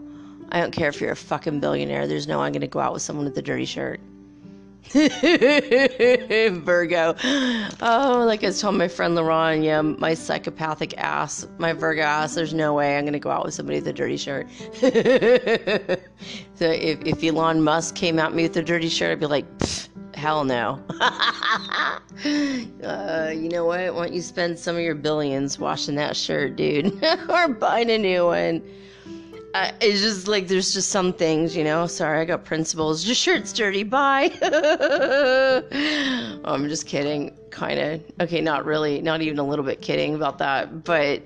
I 0.51 0.61
don't 0.61 0.73
care 0.73 0.89
if 0.89 1.01
you're 1.01 1.13
a 1.13 1.17
fucking 1.17 1.61
billionaire. 1.61 2.07
There's 2.07 2.27
no 2.27 2.41
way 2.41 2.47
I'm 2.47 2.53
going 2.53 2.63
to 2.63 2.67
go 2.67 2.81
out 2.81 2.93
with 2.93 3.03
someone 3.03 3.27
with 3.27 3.37
a 3.37 3.43
dirty 3.43 3.65
shirt. 3.65 4.01
Virgo. 4.93 7.15
Oh, 7.81 8.25
like 8.27 8.45
I 8.45 8.51
telling 8.51 8.79
my 8.79 8.89
friend 8.89 9.15
Laurent, 9.15 9.63
yeah, 9.63 9.81
my 9.81 10.15
psychopathic 10.15 10.97
ass, 10.99 11.47
my 11.59 11.73
Virgo 11.73 12.03
ass, 12.03 12.35
there's 12.35 12.55
no 12.55 12.75
way 12.75 12.97
I'm 12.97 13.05
going 13.05 13.15
to 13.15 13.19
go 13.19 13.31
out 13.31 13.45
with 13.45 13.55
somebody 13.55 13.79
with 13.79 13.89
a 13.89 13.93
dirty 13.93 14.17
shirt. 14.17 14.47
so 16.55 16.71
if, 16.71 17.01
if 17.05 17.25
Elon 17.25 17.63
Musk 17.63 17.95
came 17.95 18.19
at 18.19 18.35
me 18.35 18.45
with 18.45 18.57
a 18.57 18.63
dirty 18.63 18.89
shirt, 18.89 19.13
I'd 19.13 19.21
be 19.21 19.27
like, 19.27 19.47
hell 20.15 20.45
no. 20.45 20.81
uh, 21.01 22.01
you 23.35 23.49
know 23.49 23.65
what? 23.65 23.95
Why 23.95 24.07
don't 24.07 24.13
you 24.13 24.23
spend 24.23 24.59
some 24.59 24.77
of 24.77 24.83
your 24.83 24.95
billions 24.95 25.59
washing 25.59 25.95
that 25.97 26.17
shirt, 26.17 26.57
dude? 26.57 27.03
or 27.29 27.49
buying 27.49 27.91
a 27.91 27.99
new 27.99 28.27
one? 28.27 28.63
Uh, 29.55 29.71
it's 29.81 30.01
just 30.01 30.27
like 30.27 30.49
there's 30.49 30.75
just 30.75 30.91
some 30.91 31.13
things, 31.13 31.57
you 31.57 31.63
know. 31.63 31.87
Sorry, 31.87 32.21
I 32.21 32.25
got 32.25 32.45
principles. 32.45 33.07
Your 33.07 33.15
shirt's 33.15 33.53
dirty. 33.53 33.85
Bye. 33.85 34.33
oh, 34.43 35.63
I'm 36.45 36.69
just 36.69 36.87
kidding. 36.87 37.33
Kind 37.51 37.79
of. 37.79 38.03
Okay, 38.21 38.41
not 38.41 38.65
really. 38.65 39.01
Not 39.01 39.23
even 39.23 39.39
a 39.39 39.45
little 39.45 39.65
bit 39.65 39.81
kidding 39.81 40.17
about 40.17 40.39
that. 40.39 40.83
But 40.83 41.23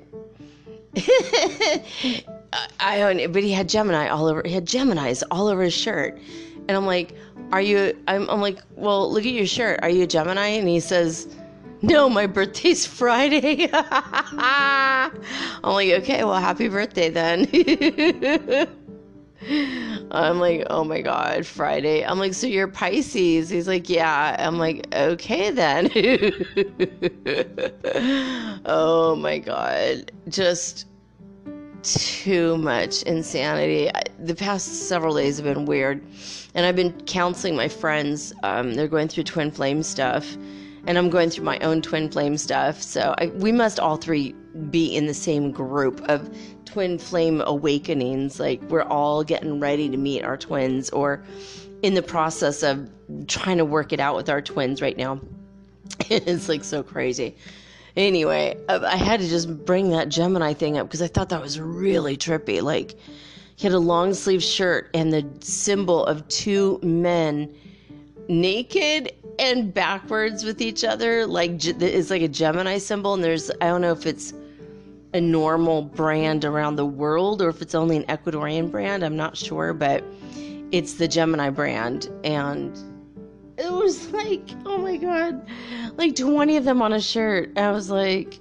I 2.81 3.01
own. 3.01 3.33
But 3.33 3.43
he 3.43 3.51
had 3.51 3.67
Gemini 3.67 4.09
all 4.09 4.27
over. 4.27 4.43
He 4.45 4.53
had 4.53 4.67
Gemini's 4.67 5.23
all 5.31 5.49
over 5.49 5.63
his 5.63 5.73
shirt, 5.73 6.19
and 6.69 6.77
I'm 6.77 6.85
like, 6.85 7.15
"Are 7.51 7.63
you?" 7.63 7.97
I'm, 8.09 8.29
I'm 8.29 8.43
like, 8.43 8.59
"Well, 8.77 9.11
look 9.11 9.25
at 9.25 9.33
your 9.33 9.47
shirt. 9.47 9.81
Are 9.83 9.89
you 9.89 10.03
a 10.03 10.07
Gemini?" 10.07 10.49
And 10.49 10.69
he 10.69 10.81
says 10.81 11.35
no, 11.83 12.09
my 12.09 12.27
birthday's 12.27 12.87
Friday. 12.87 13.69
I'm 13.73 15.13
like, 15.63 15.91
okay, 16.03 16.25
well, 16.25 16.41
happy 16.41 16.69
birthday 16.69 17.09
then. 17.09 17.47
I'm 20.11 20.41
like, 20.41 20.67
oh 20.69 20.83
my 20.83 21.01
God, 21.01 21.47
Friday. 21.47 22.05
I'm 22.05 22.19
like, 22.19 22.35
so 22.35 22.49
you're 22.49 22.67
Pisces? 22.67 23.49
He's 23.49 23.69
like, 23.69 23.89
yeah. 23.89 24.35
I'm 24.39 24.59
like, 24.59 24.93
okay 24.93 25.51
then. 25.51 25.89
oh 28.65 29.15
my 29.17 29.39
God. 29.39 30.11
Just 30.29 30.87
too 31.85 32.59
much 32.59 33.05
insanity. 33.05 33.89
The 34.19 34.35
past 34.35 34.89
several 34.89 35.15
days 35.15 35.37
have 35.37 35.45
been 35.45 35.65
weird. 35.65 36.05
And 36.55 36.67
I've 36.67 36.77
been 36.77 37.01
counseling 37.03 37.55
my 37.55 37.69
friends. 37.69 38.33
Um, 38.43 38.75
they're 38.75 38.89
going 38.89 39.07
through 39.07 39.25
twin 39.25 39.53
flame 39.53 39.85
stuff 39.85 40.37
and 40.89 40.97
I'm 40.97 41.11
going 41.11 41.29
through 41.29 41.45
my 41.45 41.59
own 41.59 41.83
twin 41.83 42.11
flame 42.11 42.39
stuff. 42.39 42.83
So 42.83 43.15
I, 43.19 43.27
we 43.27 43.53
must 43.53 43.79
all 43.79 43.99
three 43.99 44.33
be 44.71 44.87
in 44.97 45.07
the 45.07 45.13
same 45.13 45.53
group 45.53 46.01
of 46.09 46.35
twin 46.65 46.99
flame 46.99 47.43
awakenings. 47.43 48.41
Like 48.41 48.63
we're 48.63 48.85
all 48.85 49.23
getting 49.23 49.61
ready 49.61 49.91
to 49.91 49.99
meet 49.99 50.25
our 50.25 50.39
twins 50.39 50.89
or 50.89 51.23
in 51.83 51.93
the 51.93 52.03
process 52.03 52.63
of 52.63 52.89
trying 53.27 53.59
to 53.59 53.67
work 53.67 53.93
it 53.93 54.01
out 54.01 54.17
with 54.17 54.31
our 54.31 54.41
twins 54.41 54.81
right 54.81 54.97
now. 54.97 55.21
it's 56.09 56.49
like 56.49 56.65
so 56.65 56.83
crazy. 56.83 57.37
Anyway, 57.95 58.57
uh, 58.71 58.81
I 58.83 58.97
had 58.97 59.21
to 59.21 59.29
just 59.29 59.67
bring 59.67 59.91
that 59.91 60.09
Gemini 60.09 60.55
thing 60.55 60.79
up 60.79 60.87
because 60.87 61.03
I 61.03 61.09
thought 61.09 61.29
that 61.29 61.43
was 61.43 61.61
really 61.61 62.17
trippy. 62.17 62.63
Like, 62.63 62.95
he 63.57 63.67
had 63.67 63.75
a 63.75 63.79
long 63.79 64.15
sleeve 64.15 64.43
shirt 64.43 64.89
and 64.95 65.13
the 65.13 65.27
symbol 65.41 66.07
of 66.07 66.27
two 66.29 66.79
men 66.83 67.53
naked 68.29 69.13
and 69.39 69.73
backwards 69.73 70.45
with 70.45 70.61
each 70.61 70.85
other 70.85 71.27
like 71.27 71.65
it's 71.65 72.11
like 72.11 72.23
a 72.23 72.29
gemini 72.29 72.79
symbol 72.79 73.15
and 73.15 73.23
there's 73.23 73.51
i 73.61 73.67
don't 73.67 73.81
know 73.81 73.93
if 73.93 74.07
it's 74.07 74.33
a 75.15 75.21
normal 75.21 75.83
brand 75.83 76.45
around 76.45 76.77
the 76.77 76.87
world 76.87 77.41
or 77.41 77.49
if 77.49 77.63
it's 77.63 77.75
only 77.75 77.97
an 77.97 78.05
ecuadorian 78.05 78.71
brand 78.71 79.03
i'm 79.03 79.17
not 79.17 79.37
sure 79.37 79.73
but 79.73 80.05
it's 80.71 80.95
the 80.95 81.09
gemini 81.09 81.49
brand 81.49 82.11
and 82.25 82.77
it 83.57 83.73
was 83.73 84.11
like 84.11 84.51
oh 84.67 84.79
my 84.79 84.97
god 84.97 85.47
like 85.99 86.15
20 86.15 86.57
of 86.57 86.65
them 86.65 86.81
on 86.81 86.93
a 86.93 87.01
shirt. 87.01 87.59
I 87.59 87.73
was 87.73 87.91
like 87.91 88.39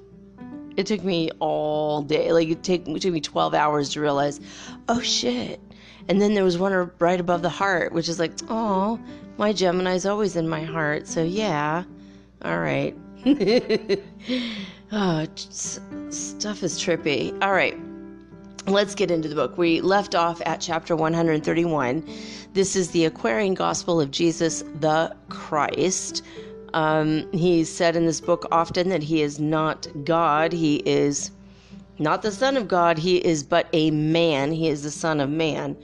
it 0.77 0.85
took 0.85 1.03
me 1.03 1.31
all 1.39 2.03
day 2.03 2.31
like 2.31 2.47
it, 2.47 2.63
take, 2.63 2.87
it 2.87 3.01
took 3.01 3.11
me 3.11 3.19
12 3.19 3.53
hours 3.55 3.89
to 3.89 3.99
realize 3.99 4.39
oh 4.87 5.01
shit. 5.01 5.59
And 6.07 6.21
then 6.21 6.35
there 6.35 6.43
was 6.43 6.57
one 6.57 6.91
right 6.99 7.19
above 7.19 7.41
the 7.41 7.49
heart 7.49 7.91
which 7.91 8.07
is 8.07 8.19
like 8.19 8.31
oh 8.49 8.99
my 9.37 9.53
Gemini's 9.53 10.05
always 10.05 10.35
in 10.35 10.49
my 10.49 10.63
heart, 10.63 11.07
so 11.07 11.23
yeah. 11.23 11.83
All 12.43 12.59
right. 12.59 12.95
oh, 14.91 15.25
stuff 15.35 16.63
is 16.63 16.79
trippy. 16.79 17.37
All 17.41 17.53
right. 17.53 17.77
Let's 18.67 18.95
get 18.95 19.11
into 19.11 19.29
the 19.29 19.35
book. 19.35 19.57
We 19.57 19.79
left 19.81 20.13
off 20.13 20.41
at 20.45 20.59
chapter 20.59 20.95
131. 20.95 22.03
This 22.53 22.75
is 22.75 22.91
the 22.91 23.05
Aquarian 23.05 23.53
Gospel 23.53 24.01
of 24.01 24.11
Jesus 24.11 24.63
the 24.81 25.15
Christ. 25.29 26.23
Um, 26.73 27.31
he 27.31 27.63
said 27.63 27.95
in 27.95 28.05
this 28.05 28.19
book 28.19 28.45
often 28.51 28.89
that 28.89 29.01
he 29.01 29.21
is 29.21 29.39
not 29.39 29.87
God. 30.03 30.51
He 30.51 30.77
is 30.85 31.31
not 31.97 32.21
the 32.21 32.31
Son 32.31 32.57
of 32.57 32.67
God. 32.67 32.97
He 32.97 33.17
is 33.17 33.43
but 33.43 33.67
a 33.73 33.91
man. 33.91 34.51
He 34.51 34.67
is 34.67 34.83
the 34.83 34.91
Son 34.91 35.21
of 35.21 35.29
Man. 35.29 35.77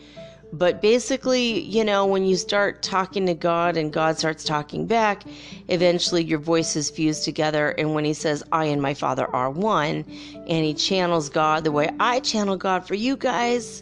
But 0.53 0.83
basically, 0.83 1.61
you 1.61 1.83
know, 1.83 2.05
when 2.05 2.25
you 2.25 2.35
start 2.35 2.83
talking 2.83 3.25
to 3.25 3.33
God 3.33 3.75
and 3.75 3.91
God 3.91 4.19
starts 4.19 4.43
talking 4.43 4.85
back, 4.85 5.23
eventually 5.67 6.23
your 6.23 6.37
voices 6.37 6.91
fuse 6.91 7.21
together. 7.21 7.69
And 7.69 7.95
when 7.95 8.05
He 8.05 8.13
says, 8.13 8.43
I 8.51 8.65
and 8.65 8.79
my 8.79 8.93
Father 8.93 9.25
are 9.35 9.49
one, 9.49 10.05
and 10.35 10.63
He 10.63 10.75
channels 10.75 11.27
God 11.27 11.63
the 11.63 11.71
way 11.71 11.89
I 11.99 12.19
channel 12.19 12.55
God 12.55 12.87
for 12.87 12.93
you 12.93 13.17
guys, 13.17 13.81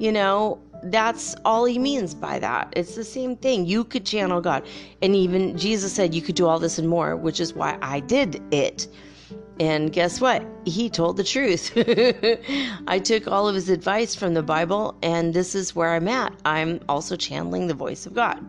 you 0.00 0.10
know, 0.10 0.58
that's 0.82 1.36
all 1.44 1.64
He 1.64 1.78
means 1.78 2.12
by 2.12 2.40
that. 2.40 2.72
It's 2.74 2.96
the 2.96 3.04
same 3.04 3.36
thing. 3.36 3.66
You 3.66 3.84
could 3.84 4.04
channel 4.04 4.40
God. 4.40 4.66
And 5.02 5.14
even 5.14 5.56
Jesus 5.56 5.92
said 5.92 6.12
you 6.12 6.22
could 6.22 6.34
do 6.34 6.48
all 6.48 6.58
this 6.58 6.76
and 6.76 6.88
more, 6.88 7.14
which 7.14 7.38
is 7.38 7.54
why 7.54 7.78
I 7.82 8.00
did 8.00 8.42
it. 8.52 8.88
And 9.58 9.92
guess 9.92 10.20
what? 10.20 10.44
He 10.64 10.88
told 10.88 11.16
the 11.16 11.24
truth. 11.24 11.72
I 12.86 12.98
took 12.98 13.26
all 13.26 13.48
of 13.48 13.54
his 13.54 13.68
advice 13.68 14.14
from 14.14 14.34
the 14.34 14.42
Bible, 14.42 14.96
and 15.02 15.34
this 15.34 15.54
is 15.54 15.74
where 15.74 15.92
I'm 15.92 16.08
at. 16.08 16.32
I'm 16.44 16.80
also 16.88 17.16
channeling 17.16 17.66
the 17.66 17.74
voice 17.74 18.06
of 18.06 18.14
God. 18.14 18.44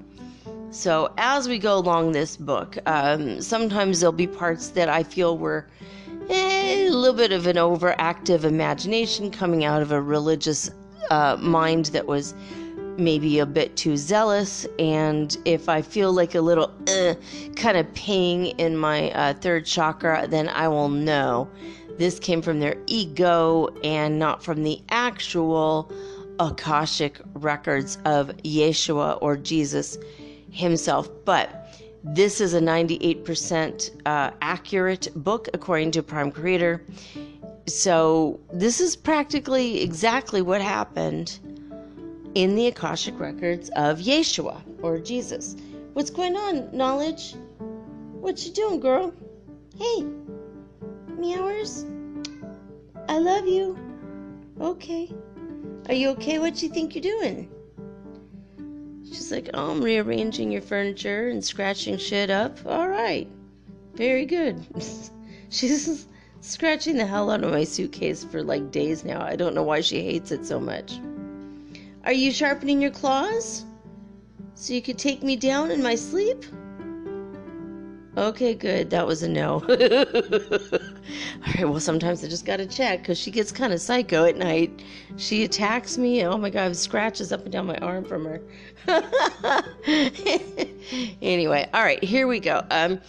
So, 0.72 1.14
as 1.18 1.49
we 1.49 1.60
go 1.60 1.78
along 1.78 2.14
this 2.14 2.38
book, 2.38 2.78
um, 2.86 3.41
sometimes 3.41 3.99
there'll 3.99 4.14
be 4.14 4.28
parts 4.28 4.70
that 4.70 4.88
I 4.88 5.04
feel 5.04 5.38
were 5.38 5.68
eh, 6.30 6.88
a 6.88 6.89
little 6.89 7.16
bit 7.16 7.34
of 7.34 7.45
an 7.45 7.58
overactive 7.58 8.45
imagination 8.45 9.32
coming 9.32 9.66
out 9.66 9.82
of 9.82 9.91
a 9.91 10.02
religious 10.02 10.72
uh, 11.10 11.36
mind 11.41 11.88
that 11.88 12.08
was 12.08 12.34
maybe 12.98 13.39
a 13.39 13.46
bit 13.46 13.76
too 13.76 13.98
zealous, 13.98 14.66
and 14.80 15.38
if 15.46 15.70
I 15.70 15.82
feel 15.82 16.14
like 16.14 16.36
a 16.36 16.42
little 16.42 16.72
uh, 16.88 17.16
kind 17.56 17.78
of 17.78 17.92
ping 17.94 18.48
in 18.60 18.78
my 18.78 19.12
uh, 19.12 19.34
third 19.34 19.66
chakra, 19.66 20.28
then 20.28 20.50
I 20.50 20.68
will 20.68 20.89
know 20.89 21.50
this 21.98 22.20
came 22.20 22.42
from 22.42 22.60
their 22.60 22.76
ego 22.88 23.70
and 23.84 24.18
not 24.18 24.44
from 24.44 24.64
the 24.64 24.82
actual 24.89 25.92
Akashic 26.39 27.20
records 27.34 27.98
of 28.06 28.30
Yeshua 28.38 29.20
or 29.22 29.38
Jesus 29.38 29.98
himself. 30.50 31.10
But 31.26 31.78
this 32.04 32.42
is 32.42 32.54
a 32.56 32.60
98% 32.60 33.92
uh, 34.06 34.32
accurate 34.42 35.10
book 35.16 35.50
according 35.54 35.92
to 35.92 36.04
Prime 36.04 36.32
Creator. 36.32 36.84
So, 37.68 38.39
this 38.52 38.82
is 38.82 38.96
practically 38.96 39.82
exactly 39.82 40.42
what 40.42 40.62
happened 40.62 41.39
in 42.36 42.55
the 42.55 42.67
Akashic 42.67 43.19
records 43.19 43.69
of 43.75 43.99
Yeshua 43.99 44.61
or 44.82 44.99
Jesus. 44.99 45.55
What's 45.93 46.09
going 46.09 46.36
on, 46.36 46.75
Knowledge? 46.75 47.36
What 48.21 48.45
you 48.45 48.53
doing, 48.53 48.79
girl? 48.79 49.13
Hey, 49.77 50.05
meowers. 51.17 51.86
I 53.09 53.17
love 53.17 53.47
you. 53.47 53.77
Okay. 54.59 55.11
Are 55.89 55.93
you 55.93 56.09
okay? 56.09 56.39
What 56.39 56.61
you 56.61 56.69
think 56.69 56.95
you're 56.95 57.01
doing? 57.01 57.49
She's 59.05 59.32
like, 59.32 59.49
oh, 59.53 59.71
I'm 59.71 59.82
rearranging 59.82 60.51
your 60.51 60.61
furniture 60.61 61.27
and 61.27 61.43
scratching 61.43 61.97
shit 61.97 62.29
up. 62.29 62.59
All 62.65 62.88
right. 62.88 63.27
Very 63.95 64.25
good. 64.25 64.65
She's 65.49 66.07
scratching 66.39 66.95
the 66.95 67.05
hell 67.05 67.29
out 67.29 67.43
of 67.43 67.51
my 67.51 67.65
suitcase 67.65 68.23
for 68.23 68.41
like 68.41 68.71
days 68.71 69.03
now. 69.03 69.21
I 69.21 69.36
don't 69.36 69.53
know 69.53 69.63
why 69.63 69.82
she 69.82 70.01
hates 70.01 70.32
it 70.32 70.45
so 70.45 70.59
much. 70.59 70.99
Are 72.04 72.14
you 72.14 72.32
sharpening 72.32 72.82
your 72.82 72.91
claws? 72.91 73.66
So 74.56 74.74
you 74.74 74.82
could 74.82 74.97
take 74.97 75.24
me 75.24 75.36
down 75.36 75.72
in 75.72 75.84
my 75.84 75.95
sleep? 75.95 76.45
Okay, 78.18 78.54
good. 78.54 78.89
That 78.89 79.08
was 79.08 79.24
a 79.24 79.30
no. 79.30 79.54
All 79.70 79.78
right, 81.56 81.64
well, 81.64 81.80
sometimes 81.80 82.22
I 82.24 82.28
just 82.28 82.45
gotta 82.45 82.66
check 82.66 82.99
because 82.99 83.18
she 83.18 83.32
gets 83.32 83.54
kind 83.54 83.72
of 83.72 83.80
psycho 83.80 84.26
at 84.26 84.36
night. 84.36 84.84
She 85.16 85.43
attacks 85.43 85.97
me. 85.97 86.26
Oh 86.26 86.38
my 86.38 86.49
god, 86.49 86.76
scratches 86.76 87.32
up 87.32 87.43
and 87.43 87.52
down 87.52 87.68
my 87.68 87.78
arm 87.78 88.04
from 88.04 88.26
her. 88.26 88.41
anyway, 91.22 91.70
all 91.74 91.84
right, 91.84 92.04
here 92.04 92.28
we 92.28 92.41
go. 92.41 92.66
Um, 92.70 92.99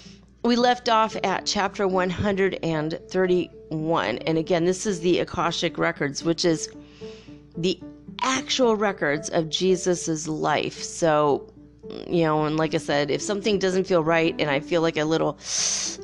we 0.44 0.54
left 0.54 0.88
off 0.88 1.16
at 1.24 1.46
chapter 1.46 1.88
131. 1.88 4.18
And 4.18 4.38
again, 4.38 4.64
this 4.64 4.86
is 4.86 5.00
the 5.00 5.18
Akashic 5.18 5.78
Records, 5.78 6.22
which 6.22 6.44
is 6.44 6.68
the 7.56 7.80
actual 8.22 8.76
records 8.76 9.28
of 9.30 9.48
Jesus's 9.50 10.28
life. 10.28 10.82
So 10.82 11.52
you 12.06 12.22
know, 12.22 12.44
and 12.44 12.56
like 12.56 12.74
I 12.74 12.78
said, 12.78 13.10
if 13.10 13.20
something 13.20 13.58
doesn't 13.58 13.84
feel 13.84 14.04
right 14.04 14.34
and 14.38 14.48
I 14.48 14.60
feel 14.60 14.82
like 14.82 14.96
a 14.96 15.04
little, 15.04 15.38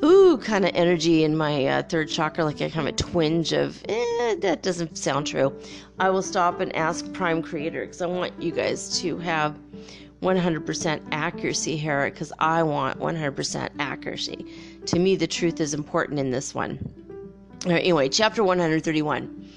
ooh, 0.03 0.37
kind 0.37 0.65
of 0.65 0.71
energy 0.73 1.23
in 1.23 1.37
my 1.37 1.65
uh, 1.65 1.83
third 1.83 2.09
chakra, 2.09 2.43
like 2.43 2.59
a 2.61 2.69
kind 2.69 2.87
of 2.87 2.93
a 2.93 2.97
twinge 2.97 3.53
of, 3.53 3.81
eh, 3.87 4.35
that 4.41 4.61
doesn't 4.61 4.97
sound 4.97 5.25
true, 5.27 5.57
I 5.99 6.09
will 6.09 6.21
stop 6.21 6.59
and 6.59 6.75
ask 6.75 7.11
Prime 7.13 7.41
Creator 7.41 7.85
because 7.85 8.01
I 8.01 8.07
want 8.07 8.33
you 8.41 8.51
guys 8.51 8.99
to 8.99 9.17
have 9.19 9.57
100% 10.21 11.01
accuracy 11.11 11.77
here 11.77 12.09
because 12.09 12.33
I 12.39 12.61
want 12.61 12.99
100% 12.99 13.69
accuracy. 13.79 14.45
To 14.85 14.99
me, 14.99 15.15
the 15.15 15.27
truth 15.27 15.61
is 15.61 15.73
important 15.73 16.19
in 16.19 16.31
this 16.31 16.53
one. 16.53 16.77
Anyway, 17.65 18.09
chapter 18.09 18.43
131. 18.43 19.49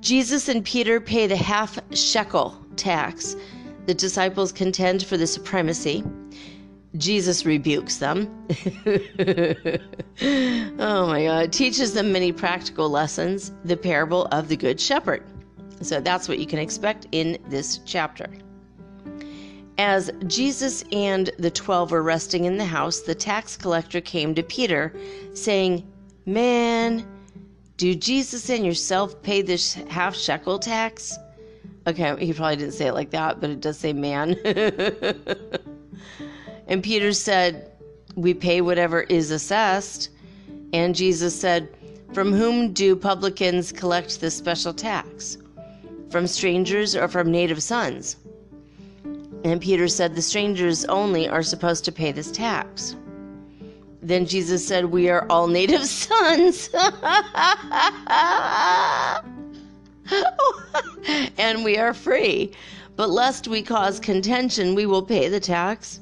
Jesus 0.00 0.48
and 0.48 0.64
Peter 0.64 1.00
pay 1.00 1.26
the 1.26 1.36
half 1.36 1.78
shekel 1.94 2.56
tax. 2.76 3.36
The 3.86 3.94
disciples 3.94 4.52
contend 4.52 5.02
for 5.04 5.16
the 5.16 5.26
supremacy. 5.26 6.04
Jesus 6.96 7.44
rebukes 7.44 7.98
them. 7.98 8.28
oh 10.78 11.06
my 11.06 11.24
God. 11.24 11.52
Teaches 11.52 11.92
them 11.94 12.12
many 12.12 12.32
practical 12.32 12.88
lessons. 12.88 13.52
The 13.64 13.76
parable 13.76 14.26
of 14.26 14.48
the 14.48 14.56
Good 14.56 14.80
Shepherd. 14.80 15.22
So 15.82 16.00
that's 16.00 16.28
what 16.28 16.38
you 16.38 16.46
can 16.46 16.58
expect 16.58 17.06
in 17.12 17.38
this 17.48 17.80
chapter. 17.84 18.28
As 19.76 20.10
Jesus 20.26 20.82
and 20.90 21.30
the 21.38 21.50
twelve 21.50 21.92
were 21.92 22.02
resting 22.02 22.46
in 22.46 22.56
the 22.56 22.64
house, 22.64 23.00
the 23.00 23.14
tax 23.14 23.56
collector 23.56 24.00
came 24.00 24.34
to 24.34 24.42
Peter, 24.42 24.92
saying, 25.34 25.86
Man, 26.26 27.06
do 27.78 27.94
Jesus 27.94 28.50
and 28.50 28.66
yourself 28.66 29.22
pay 29.22 29.40
this 29.40 29.74
half 29.88 30.14
shekel 30.14 30.58
tax? 30.58 31.16
Okay, 31.86 32.12
he 32.24 32.32
probably 32.32 32.56
didn't 32.56 32.74
say 32.74 32.88
it 32.88 32.92
like 32.92 33.10
that, 33.10 33.40
but 33.40 33.50
it 33.50 33.60
does 33.60 33.78
say 33.78 33.92
man. 33.92 34.34
and 36.66 36.82
Peter 36.82 37.12
said, 37.12 37.70
We 38.16 38.34
pay 38.34 38.60
whatever 38.60 39.02
is 39.02 39.30
assessed. 39.30 40.10
And 40.72 40.92
Jesus 40.94 41.40
said, 41.40 41.68
From 42.12 42.32
whom 42.32 42.72
do 42.72 42.96
publicans 42.96 43.70
collect 43.70 44.20
this 44.20 44.34
special 44.34 44.74
tax? 44.74 45.38
From 46.10 46.26
strangers 46.26 46.96
or 46.96 47.06
from 47.06 47.30
native 47.30 47.62
sons? 47.62 48.16
And 49.44 49.60
Peter 49.60 49.86
said, 49.86 50.16
The 50.16 50.22
strangers 50.22 50.84
only 50.86 51.28
are 51.28 51.44
supposed 51.44 51.84
to 51.84 51.92
pay 51.92 52.10
this 52.10 52.32
tax. 52.32 52.96
Then 54.00 54.26
Jesus 54.26 54.66
said, 54.66 54.86
We 54.86 55.08
are 55.08 55.26
all 55.28 55.48
native 55.48 55.84
sons. 55.84 56.70
and 61.38 61.64
we 61.64 61.78
are 61.78 61.94
free. 61.94 62.52
But 62.96 63.10
lest 63.10 63.48
we 63.48 63.62
cause 63.62 64.00
contention, 64.00 64.74
we 64.74 64.86
will 64.86 65.02
pay 65.02 65.28
the 65.28 65.40
tax. 65.40 66.00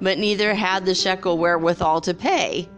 But 0.00 0.18
neither 0.18 0.54
had 0.54 0.84
the 0.84 0.94
shekel 0.94 1.38
wherewithal 1.38 2.00
to 2.02 2.14
pay. 2.14 2.68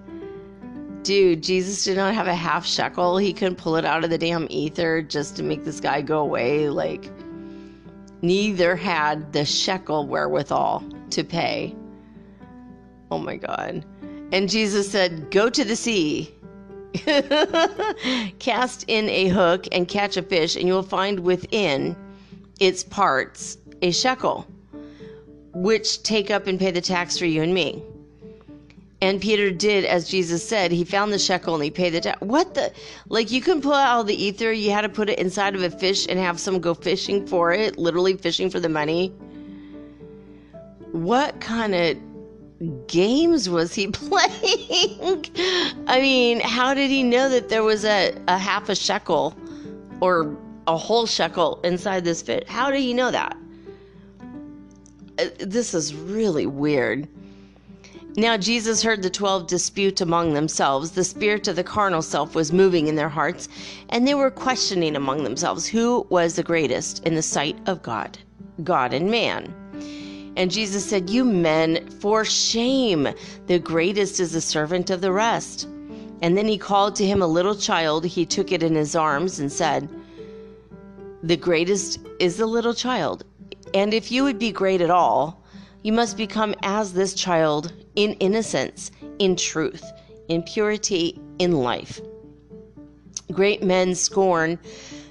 Dude, 1.02 1.42
Jesus 1.42 1.84
did 1.84 1.96
not 1.96 2.14
have 2.14 2.26
a 2.26 2.34
half 2.34 2.66
shekel. 2.66 3.16
He 3.16 3.32
couldn't 3.32 3.56
pull 3.56 3.76
it 3.76 3.84
out 3.84 4.04
of 4.04 4.10
the 4.10 4.18
damn 4.18 4.46
ether 4.50 5.02
just 5.02 5.36
to 5.36 5.42
make 5.42 5.64
this 5.64 5.80
guy 5.80 6.02
go 6.02 6.18
away. 6.18 6.68
Like, 6.68 7.10
neither 8.22 8.76
had 8.76 9.32
the 9.32 9.44
shekel 9.44 10.06
wherewithal 10.06 10.84
to 11.10 11.24
pay. 11.24 11.74
Oh 13.10 13.18
my 13.18 13.36
God. 13.36 13.84
And 14.32 14.48
Jesus 14.48 14.90
said, 14.90 15.30
Go 15.30 15.48
to 15.48 15.64
the 15.64 15.76
sea, 15.76 16.34
cast 18.38 18.84
in 18.88 19.08
a 19.08 19.28
hook, 19.28 19.66
and 19.72 19.86
catch 19.86 20.16
a 20.16 20.22
fish, 20.22 20.56
and 20.56 20.66
you 20.66 20.74
will 20.74 20.82
find 20.82 21.20
within 21.20 21.96
its 22.58 22.82
parts 22.82 23.58
a 23.82 23.90
shekel, 23.90 24.46
which 25.52 26.02
take 26.02 26.30
up 26.30 26.46
and 26.46 26.58
pay 26.58 26.70
the 26.70 26.80
tax 26.80 27.18
for 27.18 27.26
you 27.26 27.42
and 27.42 27.54
me. 27.54 27.82
And 29.02 29.20
Peter 29.20 29.50
did 29.50 29.84
as 29.84 30.08
Jesus 30.08 30.46
said. 30.46 30.72
He 30.72 30.82
found 30.82 31.12
the 31.12 31.18
shekel 31.18 31.54
and 31.54 31.62
he 31.62 31.70
paid 31.70 31.90
the 31.90 32.00
tax. 32.00 32.20
What 32.22 32.54
the? 32.54 32.72
Like, 33.08 33.30
you 33.30 33.42
couldn't 33.42 33.60
pull 33.60 33.74
out 33.74 33.88
all 33.88 34.04
the 34.04 34.14
ether. 34.14 34.50
You 34.52 34.70
had 34.70 34.80
to 34.82 34.88
put 34.88 35.10
it 35.10 35.18
inside 35.18 35.54
of 35.54 35.62
a 35.62 35.70
fish 35.70 36.06
and 36.08 36.18
have 36.18 36.40
someone 36.40 36.62
go 36.62 36.72
fishing 36.72 37.26
for 37.26 37.52
it, 37.52 37.76
literally 37.76 38.16
fishing 38.16 38.48
for 38.48 38.58
the 38.58 38.70
money. 38.70 39.08
What 40.92 41.40
kind 41.40 41.74
of 41.74 41.98
games 42.86 43.48
was 43.48 43.74
he 43.74 43.88
playing? 43.92 45.24
I 45.86 46.00
mean, 46.00 46.40
how 46.40 46.74
did 46.74 46.90
he 46.90 47.02
know 47.02 47.28
that 47.28 47.48
there 47.48 47.62
was 47.62 47.84
a, 47.84 48.14
a 48.28 48.38
half 48.38 48.68
a 48.68 48.74
shekel 48.74 49.36
or 50.00 50.36
a 50.66 50.76
whole 50.76 51.06
shekel 51.06 51.60
inside 51.64 52.04
this 52.04 52.22
fish? 52.22 52.44
How 52.48 52.70
did 52.70 52.80
he 52.80 52.94
know 52.94 53.10
that? 53.10 53.36
Uh, 55.18 55.26
this 55.38 55.74
is 55.74 55.94
really 55.94 56.46
weird. 56.46 57.08
Now 58.18 58.38
Jesus 58.38 58.82
heard 58.82 59.02
the 59.02 59.10
twelve 59.10 59.46
dispute 59.46 60.00
among 60.00 60.32
themselves. 60.32 60.92
The 60.92 61.04
spirit 61.04 61.48
of 61.48 61.56
the 61.56 61.64
carnal 61.64 62.00
self 62.00 62.34
was 62.34 62.50
moving 62.50 62.86
in 62.86 62.96
their 62.96 63.10
hearts, 63.10 63.46
and 63.90 64.08
they 64.08 64.14
were 64.14 64.30
questioning 64.30 64.96
among 64.96 65.22
themselves 65.22 65.66
who 65.66 66.06
was 66.08 66.34
the 66.34 66.42
greatest 66.42 67.04
in 67.04 67.14
the 67.14 67.22
sight 67.22 67.58
of 67.66 67.82
God, 67.82 68.18
God 68.64 68.94
and 68.94 69.10
man. 69.10 69.54
And 70.36 70.50
Jesus 70.50 70.84
said, 70.84 71.08
You 71.08 71.24
men, 71.24 71.88
for 71.88 72.24
shame, 72.24 73.08
the 73.46 73.58
greatest 73.58 74.20
is 74.20 74.32
the 74.32 74.40
servant 74.40 74.90
of 74.90 75.00
the 75.00 75.12
rest. 75.12 75.66
And 76.22 76.36
then 76.36 76.46
he 76.46 76.58
called 76.58 76.94
to 76.96 77.06
him 77.06 77.22
a 77.22 77.26
little 77.26 77.54
child. 77.54 78.04
He 78.04 78.26
took 78.26 78.52
it 78.52 78.62
in 78.62 78.74
his 78.74 78.94
arms 78.94 79.38
and 79.38 79.50
said, 79.50 79.88
The 81.22 81.36
greatest 81.36 82.00
is 82.20 82.36
the 82.36 82.46
little 82.46 82.74
child. 82.74 83.24
And 83.74 83.92
if 83.94 84.12
you 84.12 84.24
would 84.24 84.38
be 84.38 84.52
great 84.52 84.80
at 84.80 84.90
all, 84.90 85.42
you 85.82 85.92
must 85.92 86.16
become 86.16 86.54
as 86.62 86.92
this 86.92 87.14
child 87.14 87.72
in 87.94 88.12
innocence, 88.14 88.90
in 89.18 89.36
truth, 89.36 89.84
in 90.28 90.42
purity, 90.42 91.20
in 91.38 91.52
life. 91.52 92.00
Great 93.32 93.62
men 93.62 93.94
scorn 93.94 94.58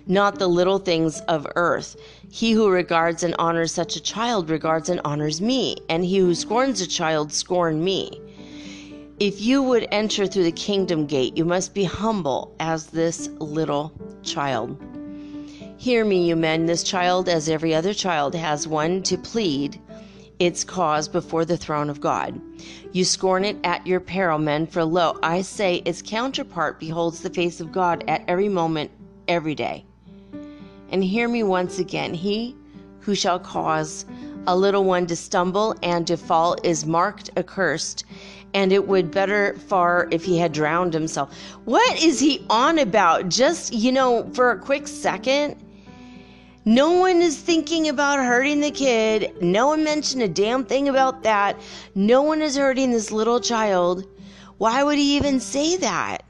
not 0.07 0.37
the 0.37 0.47
little 0.47 0.79
things 0.79 1.21
of 1.21 1.47
earth. 1.55 1.95
He 2.35 2.51
who 2.51 2.67
regards 2.67 3.23
and 3.23 3.33
honors 3.39 3.71
such 3.71 3.95
a 3.95 4.01
child 4.01 4.49
regards 4.49 4.89
and 4.89 4.99
honors 5.05 5.39
me, 5.39 5.77
and 5.87 6.03
he 6.03 6.17
who 6.17 6.35
scorns 6.35 6.81
a 6.81 6.85
child 6.85 7.31
scorn 7.31 7.81
me. 7.81 8.19
If 9.21 9.39
you 9.39 9.63
would 9.63 9.87
enter 9.89 10.27
through 10.27 10.43
the 10.43 10.51
kingdom 10.51 11.05
gate, 11.05 11.37
you 11.37 11.45
must 11.45 11.73
be 11.73 11.85
humble 11.85 12.53
as 12.59 12.87
this 12.87 13.29
little 13.39 13.93
child. 14.21 14.77
Hear 15.77 16.03
me, 16.03 16.27
you 16.27 16.35
men. 16.35 16.65
This 16.65 16.83
child, 16.83 17.29
as 17.29 17.47
every 17.47 17.73
other 17.73 17.93
child, 17.93 18.35
has 18.35 18.67
one 18.67 19.01
to 19.03 19.17
plead 19.17 19.79
its 20.37 20.65
cause 20.65 21.07
before 21.07 21.45
the 21.45 21.55
throne 21.55 21.89
of 21.89 22.01
God. 22.01 22.41
You 22.91 23.05
scorn 23.05 23.45
it 23.45 23.55
at 23.63 23.87
your 23.87 24.01
peril, 24.01 24.39
men, 24.39 24.67
for 24.67 24.83
lo, 24.83 25.17
I 25.23 25.41
say 25.41 25.75
its 25.85 26.01
counterpart 26.01 26.81
beholds 26.81 27.21
the 27.21 27.29
face 27.29 27.61
of 27.61 27.71
God 27.71 28.03
at 28.09 28.25
every 28.27 28.49
moment, 28.49 28.91
every 29.29 29.55
day. 29.55 29.85
And 30.89 31.03
hear 31.03 31.27
me 31.27 31.43
once 31.43 31.79
again 31.79 32.13
He 32.13 32.55
who 32.99 33.15
shall 33.15 33.39
cause 33.39 34.05
a 34.47 34.55
little 34.55 34.83
one 34.83 35.07
to 35.07 35.15
stumble 35.15 35.75
and 35.83 36.05
to 36.07 36.17
fall 36.17 36.55
is 36.63 36.85
marked 36.85 37.29
accursed, 37.37 38.05
and 38.53 38.71
it 38.71 38.87
would 38.87 39.11
better 39.11 39.55
far 39.67 40.07
if 40.11 40.23
he 40.23 40.37
had 40.37 40.51
drowned 40.51 40.93
himself. 40.93 41.35
What 41.65 42.01
is 42.01 42.19
he 42.19 42.45
on 42.49 42.79
about? 42.79 43.29
Just, 43.29 43.73
you 43.73 43.91
know, 43.91 44.29
for 44.33 44.51
a 44.51 44.59
quick 44.59 44.87
second, 44.87 45.55
no 46.67 46.93
one 46.93 47.21
is 47.21 47.37
thinking 47.37 47.89
about 47.89 48.17
hurting 48.17 48.61
the 48.61 48.71
kid. 48.71 49.39
No 49.39 49.67
one 49.67 49.83
mentioned 49.83 50.23
a 50.23 50.27
damn 50.27 50.65
thing 50.65 50.89
about 50.89 51.21
that. 51.21 51.59
No 51.93 52.23
one 52.23 52.41
is 52.41 52.57
hurting 52.57 52.91
this 52.91 53.11
little 53.11 53.39
child. 53.39 54.03
Why 54.57 54.81
would 54.81 54.97
he 54.97 55.15
even 55.15 55.39
say 55.39 55.77
that? 55.77 56.24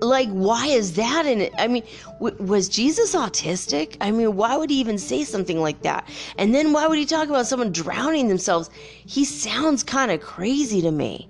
Like, 0.00 0.28
why 0.30 0.66
is 0.66 0.92
that 0.94 1.26
in 1.26 1.40
it? 1.40 1.52
I 1.58 1.66
mean, 1.66 1.82
w- 2.20 2.36
was 2.44 2.68
Jesus 2.68 3.14
autistic? 3.14 3.96
I 4.00 4.10
mean, 4.10 4.36
why 4.36 4.56
would 4.56 4.70
he 4.70 4.78
even 4.78 4.98
say 4.98 5.24
something 5.24 5.60
like 5.60 5.82
that? 5.82 6.08
And 6.36 6.54
then 6.54 6.72
why 6.72 6.86
would 6.86 6.98
he 6.98 7.06
talk 7.06 7.28
about 7.28 7.46
someone 7.46 7.72
drowning 7.72 8.28
themselves? 8.28 8.70
He 9.06 9.24
sounds 9.24 9.82
kind 9.82 10.10
of 10.10 10.20
crazy 10.20 10.80
to 10.82 10.90
me. 10.92 11.28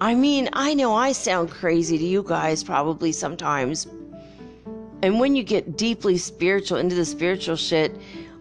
I 0.00 0.14
mean, 0.14 0.48
I 0.52 0.74
know 0.74 0.94
I 0.94 1.12
sound 1.12 1.50
crazy 1.50 1.98
to 1.98 2.04
you 2.04 2.22
guys 2.22 2.64
probably 2.64 3.12
sometimes, 3.12 3.86
and 5.02 5.20
when 5.20 5.36
you 5.36 5.42
get 5.42 5.76
deeply 5.76 6.16
spiritual 6.16 6.78
into 6.78 6.94
the 6.94 7.04
spiritual 7.04 7.56
shit, 7.56 7.94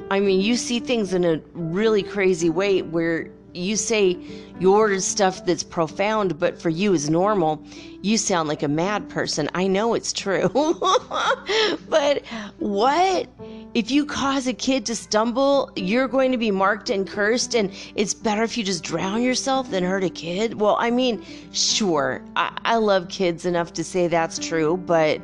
I 0.10 0.20
mean, 0.20 0.40
you 0.40 0.56
see 0.56 0.80
things 0.80 1.14
in 1.14 1.26
a 1.26 1.42
really 1.54 2.04
crazy 2.04 2.50
way 2.50 2.82
where 2.82 3.30
you 3.54 3.76
say 3.76 4.18
your 4.60 5.00
stuff 5.00 5.46
that's 5.46 5.64
profound, 5.64 6.40
but 6.40 6.62
for 6.62 6.70
you 6.70 6.94
is 6.94 7.10
normal. 7.10 7.64
You 8.02 8.18
sound 8.18 8.50
like 8.50 8.64
a 8.64 8.68
mad 8.68 9.10
person. 9.10 9.50
I 9.54 9.68
know 9.68 9.94
it's 9.94 10.12
true. 10.12 10.50
but 11.90 12.26
what? 12.60 13.28
If 13.74 13.92
you 13.92 14.06
cause 14.06 14.48
a 14.48 14.54
kid 14.54 14.86
to 14.88 14.96
stumble, 14.96 15.72
you're 15.76 16.08
going 16.08 16.32
to 16.32 16.38
be 16.38 16.52
marked 16.52 16.90
and 16.90 17.08
cursed, 17.08 17.56
and 17.56 17.72
it's 17.96 18.14
better 18.14 18.44
if 18.44 18.58
you 18.58 18.64
just 18.64 18.84
drown 18.84 19.22
yourself 19.22 19.72
than 19.72 19.84
hurt 19.84 20.04
a 20.04 20.10
kid? 20.10 20.60
Well, 20.60 20.78
I 20.80 20.92
mean, 20.92 21.24
sure, 21.52 22.24
I, 22.36 22.58
I 22.66 22.76
love 22.78 23.10
kids 23.10 23.46
enough 23.46 23.74
to 23.74 23.84
say 23.84 24.08
that's 24.08 24.38
true, 24.38 24.78
but 24.78 25.22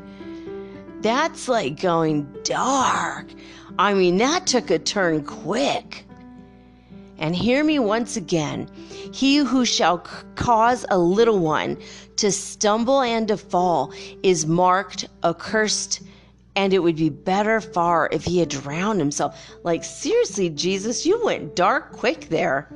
that's 1.01 1.47
like 1.47 1.79
going 1.79 2.27
dark. 2.43 3.27
I 3.77 3.93
mean, 3.93 4.17
that 4.17 4.47
took 4.47 4.71
a 4.71 4.79
turn 4.79 5.23
quick. 5.23 6.05
And 7.19 7.35
hear 7.35 7.63
me 7.63 7.79
once 7.79 8.15
again. 8.17 8.69
He 9.13 9.37
who 9.37 9.65
shall 9.65 10.03
c- 10.05 10.11
cause 10.35 10.85
a 10.89 10.97
little 10.97 11.39
one 11.39 11.77
to 12.15 12.31
stumble 12.31 13.01
and 13.01 13.27
to 13.27 13.37
fall 13.37 13.93
is 14.23 14.45
marked, 14.45 15.07
accursed, 15.23 16.01
and 16.55 16.73
it 16.73 16.79
would 16.79 16.95
be 16.95 17.09
better 17.09 17.61
far 17.61 18.09
if 18.11 18.23
he 18.23 18.39
had 18.39 18.49
drowned 18.49 18.99
himself. 18.99 19.39
Like, 19.63 19.83
seriously, 19.83 20.49
Jesus, 20.49 21.05
you 21.05 21.23
went 21.23 21.55
dark 21.55 21.91
quick 21.91 22.29
there. 22.29 22.69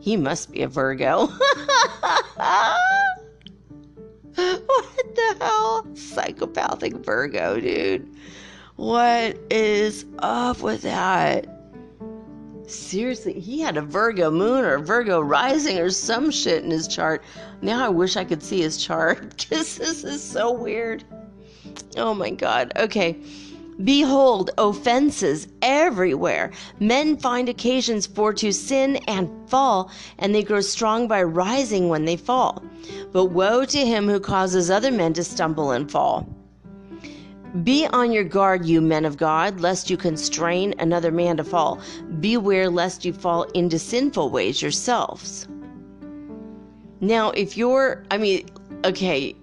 He 0.00 0.16
must 0.16 0.52
be 0.52 0.62
a 0.62 0.68
Virgo. 0.68 1.26
what 4.34 5.14
the 5.14 5.36
hell? 5.40 5.86
Psychopathic 5.94 6.94
Virgo, 6.96 7.60
dude. 7.60 8.08
What 8.76 9.38
is 9.50 10.06
up 10.20 10.62
with 10.62 10.82
that? 10.82 11.59
Seriously, 12.70 13.38
he 13.40 13.60
had 13.60 13.76
a 13.76 13.82
Virgo 13.82 14.30
moon 14.30 14.64
or 14.64 14.78
Virgo 14.78 15.20
rising 15.20 15.78
or 15.78 15.90
some 15.90 16.30
shit 16.30 16.64
in 16.64 16.70
his 16.70 16.86
chart. 16.86 17.22
Now 17.62 17.84
I 17.84 17.88
wish 17.88 18.16
I 18.16 18.24
could 18.24 18.42
see 18.42 18.60
his 18.60 18.76
chart 18.82 19.30
because 19.36 19.76
this 19.76 20.04
is 20.04 20.22
so 20.22 20.52
weird. 20.52 21.04
Oh 21.96 22.14
my 22.14 22.30
god. 22.30 22.72
Okay. 22.76 23.16
Behold, 23.82 24.50
offenses 24.58 25.48
everywhere. 25.62 26.52
Men 26.80 27.16
find 27.16 27.48
occasions 27.48 28.06
for 28.06 28.32
to 28.34 28.52
sin 28.52 28.96
and 29.08 29.30
fall, 29.48 29.90
and 30.18 30.34
they 30.34 30.42
grow 30.42 30.60
strong 30.60 31.08
by 31.08 31.22
rising 31.22 31.88
when 31.88 32.04
they 32.04 32.16
fall. 32.16 32.62
But 33.12 33.26
woe 33.26 33.64
to 33.64 33.78
him 33.78 34.06
who 34.06 34.20
causes 34.20 34.70
other 34.70 34.90
men 34.90 35.14
to 35.14 35.24
stumble 35.24 35.70
and 35.70 35.90
fall. 35.90 36.28
Be 37.64 37.86
on 37.86 38.12
your 38.12 38.22
guard, 38.22 38.64
you 38.64 38.80
men 38.80 39.04
of 39.04 39.16
God, 39.16 39.60
lest 39.60 39.90
you 39.90 39.96
constrain 39.96 40.72
another 40.78 41.10
man 41.10 41.36
to 41.38 41.44
fall. 41.44 41.80
Beware 42.20 42.70
lest 42.70 43.04
you 43.04 43.12
fall 43.12 43.42
into 43.54 43.76
sinful 43.76 44.30
ways 44.30 44.62
yourselves. 44.62 45.48
Now, 47.00 47.30
if 47.30 47.56
you're, 47.56 48.04
I 48.12 48.18
mean, 48.18 48.48
okay, 48.84 49.34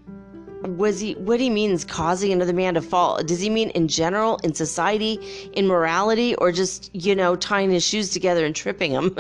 was 0.63 1.01
he 1.01 1.13
what 1.15 1.39
he 1.39 1.49
means 1.49 1.83
causing 1.85 2.31
another 2.31 2.53
man 2.53 2.73
to 2.73 2.81
fall 2.81 3.21
does 3.23 3.39
he 3.39 3.49
mean 3.49 3.69
in 3.69 3.87
general 3.87 4.37
in 4.37 4.55
society 4.55 5.13
in 5.53 5.67
morality 5.67 6.33
or 6.35 6.51
just 6.51 6.89
you 6.95 7.15
know 7.15 7.35
tying 7.35 7.69
his 7.69 7.83
shoes 7.83 8.09
together 8.09 8.43
and 8.43 8.55
tripping 8.55 8.91
him 8.91 9.09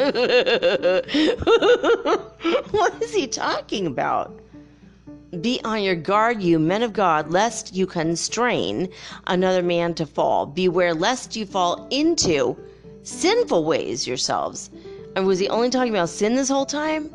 what 2.71 3.01
is 3.03 3.13
he 3.13 3.27
talking 3.27 3.85
about 3.85 4.35
be 5.41 5.59
on 5.63 5.83
your 5.83 5.95
guard 5.95 6.41
you 6.41 6.57
men 6.57 6.83
of 6.83 6.93
god 6.93 7.29
lest 7.31 7.75
you 7.75 7.85
constrain 7.85 8.89
another 9.27 9.61
man 9.61 9.93
to 9.93 10.05
fall 10.05 10.45
beware 10.45 10.93
lest 10.93 11.35
you 11.35 11.45
fall 11.45 11.87
into 11.91 12.57
sinful 13.03 13.65
ways 13.65 14.07
yourselves 14.07 14.69
and 15.15 15.25
was 15.25 15.39
he 15.39 15.49
only 15.49 15.69
talking 15.69 15.93
about 15.93 16.09
sin 16.09 16.35
this 16.35 16.49
whole 16.49 16.65
time 16.65 17.13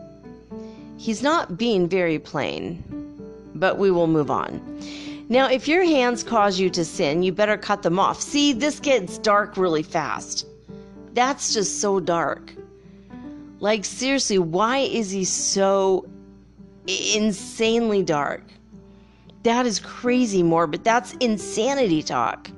he's 0.98 1.22
not 1.22 1.56
being 1.56 1.88
very 1.88 2.18
plain 2.18 2.82
but 3.54 3.78
we 3.78 3.90
will 3.90 4.06
move 4.06 4.30
on. 4.30 4.60
Now, 5.28 5.48
if 5.48 5.68
your 5.68 5.84
hands 5.84 6.22
cause 6.22 6.58
you 6.58 6.68
to 6.70 6.84
sin, 6.84 7.22
you 7.22 7.32
better 7.32 7.56
cut 7.56 7.82
them 7.82 7.98
off. 7.98 8.20
See, 8.20 8.52
this 8.52 8.80
gets 8.80 9.18
dark 9.18 9.56
really 9.56 9.84
fast. 9.84 10.46
That's 11.14 11.54
just 11.54 11.80
so 11.80 12.00
dark. 12.00 12.52
Like, 13.60 13.84
seriously, 13.84 14.38
why 14.38 14.78
is 14.78 15.10
he 15.10 15.24
so 15.24 16.06
insanely 16.86 18.02
dark? 18.02 18.42
That 19.42 19.66
is 19.66 19.80
crazy 19.80 20.42
morbid. 20.42 20.84
That's 20.84 21.12
insanity 21.14 22.02
talk. 22.02 22.50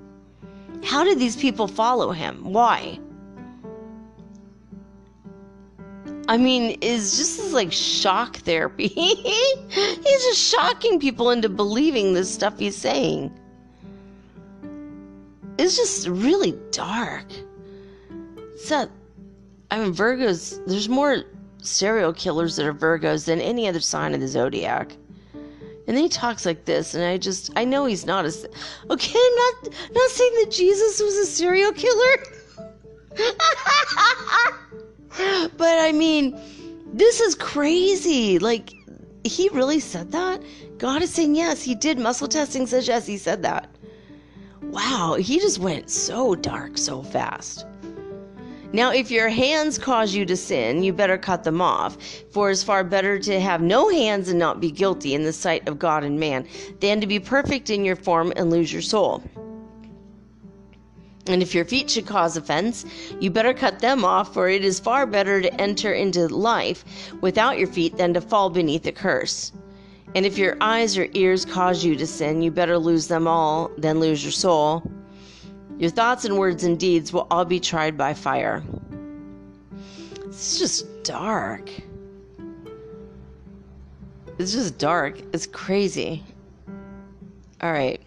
How 0.84 1.02
did 1.04 1.18
these 1.18 1.36
people 1.36 1.66
follow 1.66 2.12
him? 2.12 2.52
Why? 2.52 2.98
I 6.28 6.36
mean, 6.38 6.78
is 6.80 7.16
just 7.16 7.36
this 7.36 7.52
like 7.52 7.72
shock 7.72 8.36
therapy. 8.38 8.88
he's 8.88 10.04
just 10.04 10.38
shocking 10.38 10.98
people 10.98 11.30
into 11.30 11.48
believing 11.48 12.14
this 12.14 12.32
stuff 12.32 12.58
he's 12.58 12.76
saying. 12.76 13.32
It's 15.58 15.76
just 15.76 16.08
really 16.08 16.58
dark. 16.70 17.26
It's 18.54 18.70
not, 18.70 18.90
I 19.70 19.78
mean, 19.78 19.94
Virgos, 19.94 20.64
there's 20.66 20.88
more 20.88 21.24
serial 21.64 22.12
killers 22.12 22.56
that 22.56 22.66
are 22.66 22.74
Virgos 22.74 23.26
than 23.26 23.40
any 23.40 23.68
other 23.68 23.80
sign 23.80 24.14
of 24.14 24.20
the 24.20 24.28
zodiac. 24.28 24.92
And 25.86 25.96
then 25.96 26.04
he 26.04 26.08
talks 26.08 26.46
like 26.46 26.64
this, 26.64 26.94
and 26.94 27.04
I 27.04 27.18
just, 27.18 27.50
I 27.56 27.64
know 27.64 27.84
he's 27.84 28.06
not 28.06 28.24
a, 28.24 28.32
okay, 28.90 29.30
not, 29.36 29.68
not 29.92 30.10
saying 30.10 30.32
that 30.40 30.50
Jesus 30.50 31.00
was 31.00 31.14
a 31.16 31.26
serial 31.26 31.72
killer. 31.72 32.24
but 35.56 35.78
I 35.78 35.92
mean, 35.92 36.38
this 36.92 37.20
is 37.20 37.34
crazy. 37.34 38.38
Like, 38.38 38.72
he 39.24 39.48
really 39.50 39.80
said 39.80 40.12
that? 40.12 40.42
God 40.78 41.02
is 41.02 41.10
saying 41.10 41.34
yes, 41.34 41.62
he 41.62 41.74
did. 41.74 41.98
Muscle 41.98 42.28
testing 42.28 42.66
says 42.66 42.88
yes, 42.88 43.06
he 43.06 43.18
said 43.18 43.42
that. 43.42 43.68
Wow, 44.62 45.16
he 45.20 45.38
just 45.38 45.58
went 45.58 45.90
so 45.90 46.34
dark 46.34 46.78
so 46.78 47.02
fast. 47.02 47.66
Now, 48.74 48.90
if 48.90 49.08
your 49.08 49.28
hands 49.28 49.78
cause 49.78 50.16
you 50.16 50.26
to 50.26 50.36
sin, 50.36 50.82
you 50.82 50.92
better 50.92 51.16
cut 51.16 51.44
them 51.44 51.60
off. 51.60 51.96
For 52.32 52.50
it's 52.50 52.64
far 52.64 52.82
better 52.82 53.20
to 53.20 53.38
have 53.38 53.62
no 53.62 53.88
hands 53.88 54.28
and 54.28 54.36
not 54.40 54.60
be 54.60 54.72
guilty 54.72 55.14
in 55.14 55.22
the 55.22 55.32
sight 55.32 55.68
of 55.68 55.78
God 55.78 56.02
and 56.02 56.18
man, 56.18 56.44
than 56.80 57.00
to 57.00 57.06
be 57.06 57.20
perfect 57.20 57.70
in 57.70 57.84
your 57.84 57.94
form 57.94 58.32
and 58.34 58.50
lose 58.50 58.72
your 58.72 58.82
soul. 58.82 59.22
And 61.28 61.40
if 61.40 61.54
your 61.54 61.64
feet 61.64 61.88
should 61.88 62.06
cause 62.06 62.36
offense, 62.36 62.84
you 63.20 63.30
better 63.30 63.54
cut 63.54 63.78
them 63.78 64.04
off, 64.04 64.34
for 64.34 64.48
it 64.48 64.64
is 64.64 64.80
far 64.80 65.06
better 65.06 65.40
to 65.40 65.60
enter 65.60 65.92
into 65.92 66.26
life 66.26 67.12
without 67.20 67.60
your 67.60 67.68
feet 67.68 67.96
than 67.96 68.12
to 68.14 68.20
fall 68.20 68.50
beneath 68.50 68.88
a 68.88 68.92
curse. 68.92 69.52
And 70.16 70.26
if 70.26 70.36
your 70.36 70.56
eyes 70.60 70.98
or 70.98 71.06
ears 71.12 71.44
cause 71.44 71.84
you 71.84 71.94
to 71.94 72.08
sin, 72.08 72.42
you 72.42 72.50
better 72.50 72.76
lose 72.76 73.06
them 73.06 73.28
all 73.28 73.70
than 73.78 74.00
lose 74.00 74.24
your 74.24 74.32
soul. 74.32 74.82
Your 75.78 75.90
thoughts 75.90 76.24
and 76.24 76.38
words 76.38 76.64
and 76.64 76.78
deeds 76.78 77.12
will 77.12 77.26
all 77.30 77.44
be 77.44 77.58
tried 77.58 77.98
by 77.98 78.14
fire. 78.14 78.62
It's 80.24 80.58
just 80.58 81.02
dark. 81.02 81.70
It's 84.38 84.52
just 84.52 84.78
dark. 84.78 85.20
It's 85.32 85.46
crazy. 85.46 86.22
All 87.60 87.72
right. 87.72 88.00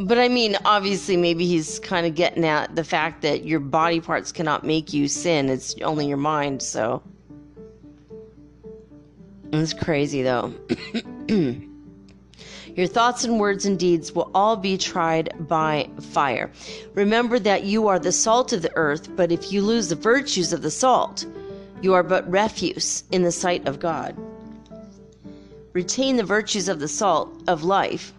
But 0.00 0.18
I 0.18 0.28
mean, 0.28 0.56
obviously, 0.64 1.16
maybe 1.16 1.46
he's 1.46 1.78
kind 1.78 2.06
of 2.06 2.14
getting 2.14 2.44
at 2.44 2.74
the 2.74 2.84
fact 2.84 3.22
that 3.22 3.44
your 3.44 3.60
body 3.60 4.00
parts 4.00 4.32
cannot 4.32 4.64
make 4.64 4.92
you 4.92 5.08
sin. 5.08 5.48
It's 5.48 5.74
only 5.82 6.06
your 6.08 6.18
mind, 6.18 6.62
so. 6.62 7.02
It's 9.52 9.72
crazy, 9.72 10.22
though. 10.22 10.52
Your 12.76 12.88
thoughts 12.88 13.22
and 13.22 13.38
words 13.38 13.66
and 13.66 13.78
deeds 13.78 14.12
will 14.12 14.30
all 14.34 14.56
be 14.56 14.76
tried 14.76 15.32
by 15.48 15.88
fire. 16.00 16.50
Remember 16.94 17.38
that 17.38 17.62
you 17.62 17.86
are 17.86 18.00
the 18.00 18.10
salt 18.10 18.52
of 18.52 18.62
the 18.62 18.76
earth, 18.76 19.14
but 19.14 19.30
if 19.30 19.52
you 19.52 19.62
lose 19.62 19.88
the 19.88 19.94
virtues 19.94 20.52
of 20.52 20.62
the 20.62 20.72
salt, 20.72 21.24
you 21.82 21.94
are 21.94 22.02
but 22.02 22.28
refuse 22.28 23.04
in 23.12 23.22
the 23.22 23.30
sight 23.30 23.68
of 23.68 23.78
God. 23.78 24.16
Retain 25.72 26.16
the 26.16 26.24
virtues 26.24 26.68
of 26.68 26.80
the 26.80 26.88
salt 26.88 27.30
of 27.46 27.62
life 27.62 28.12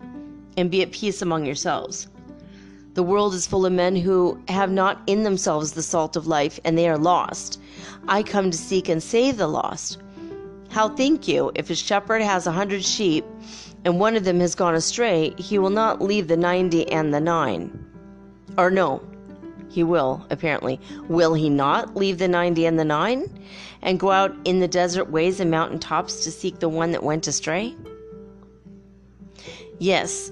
and 0.55 0.71
be 0.71 0.81
at 0.81 0.91
peace 0.91 1.21
among 1.21 1.45
yourselves. 1.45 2.07
The 2.93 3.03
world 3.03 3.33
is 3.33 3.45
full 3.45 3.65
of 3.65 3.73
men 3.73 3.97
who 3.97 4.39
have 4.47 4.71
not 4.71 5.01
in 5.05 5.23
themselves 5.23 5.73
the 5.73 5.83
salt 5.83 6.15
of 6.15 6.27
life, 6.27 6.61
and 6.63 6.77
they 6.77 6.87
are 6.87 6.97
lost. 6.97 7.59
I 8.07 8.23
come 8.23 8.51
to 8.51 8.57
seek 8.57 8.87
and 8.87 9.03
save 9.03 9.35
the 9.35 9.47
lost. 9.47 9.97
How 10.75 10.89
think 10.89 11.25
you, 11.25 11.53
if 11.55 11.69
a 11.69 11.75
shepherd 11.75 12.21
has 12.21 12.45
a 12.45 12.51
hundred 12.51 12.83
sheep, 12.83 13.23
and 13.85 13.97
one 13.97 14.17
of 14.17 14.25
them 14.25 14.41
has 14.41 14.55
gone 14.55 14.75
astray, 14.75 15.33
he 15.37 15.57
will 15.57 15.69
not 15.69 16.01
leave 16.01 16.27
the 16.27 16.35
ninety 16.35 16.91
and 16.91 17.13
the 17.13 17.21
nine? 17.21 17.71
Or 18.57 18.69
no, 18.69 19.01
he 19.69 19.83
will, 19.83 20.25
apparently. 20.29 20.81
Will 21.07 21.33
he 21.33 21.49
not 21.49 21.95
leave 21.95 22.17
the 22.17 22.27
ninety 22.27 22.65
and 22.65 22.77
the 22.77 22.83
nine, 22.83 23.23
and 23.83 24.01
go 24.01 24.11
out 24.11 24.35
in 24.43 24.59
the 24.59 24.67
desert 24.67 25.09
ways 25.09 25.39
and 25.39 25.49
mountain 25.49 25.79
tops 25.79 26.25
to 26.25 26.29
seek 26.29 26.59
the 26.59 26.67
one 26.67 26.91
that 26.91 27.03
went 27.03 27.25
astray? 27.25 27.73
Yes, 29.79 30.29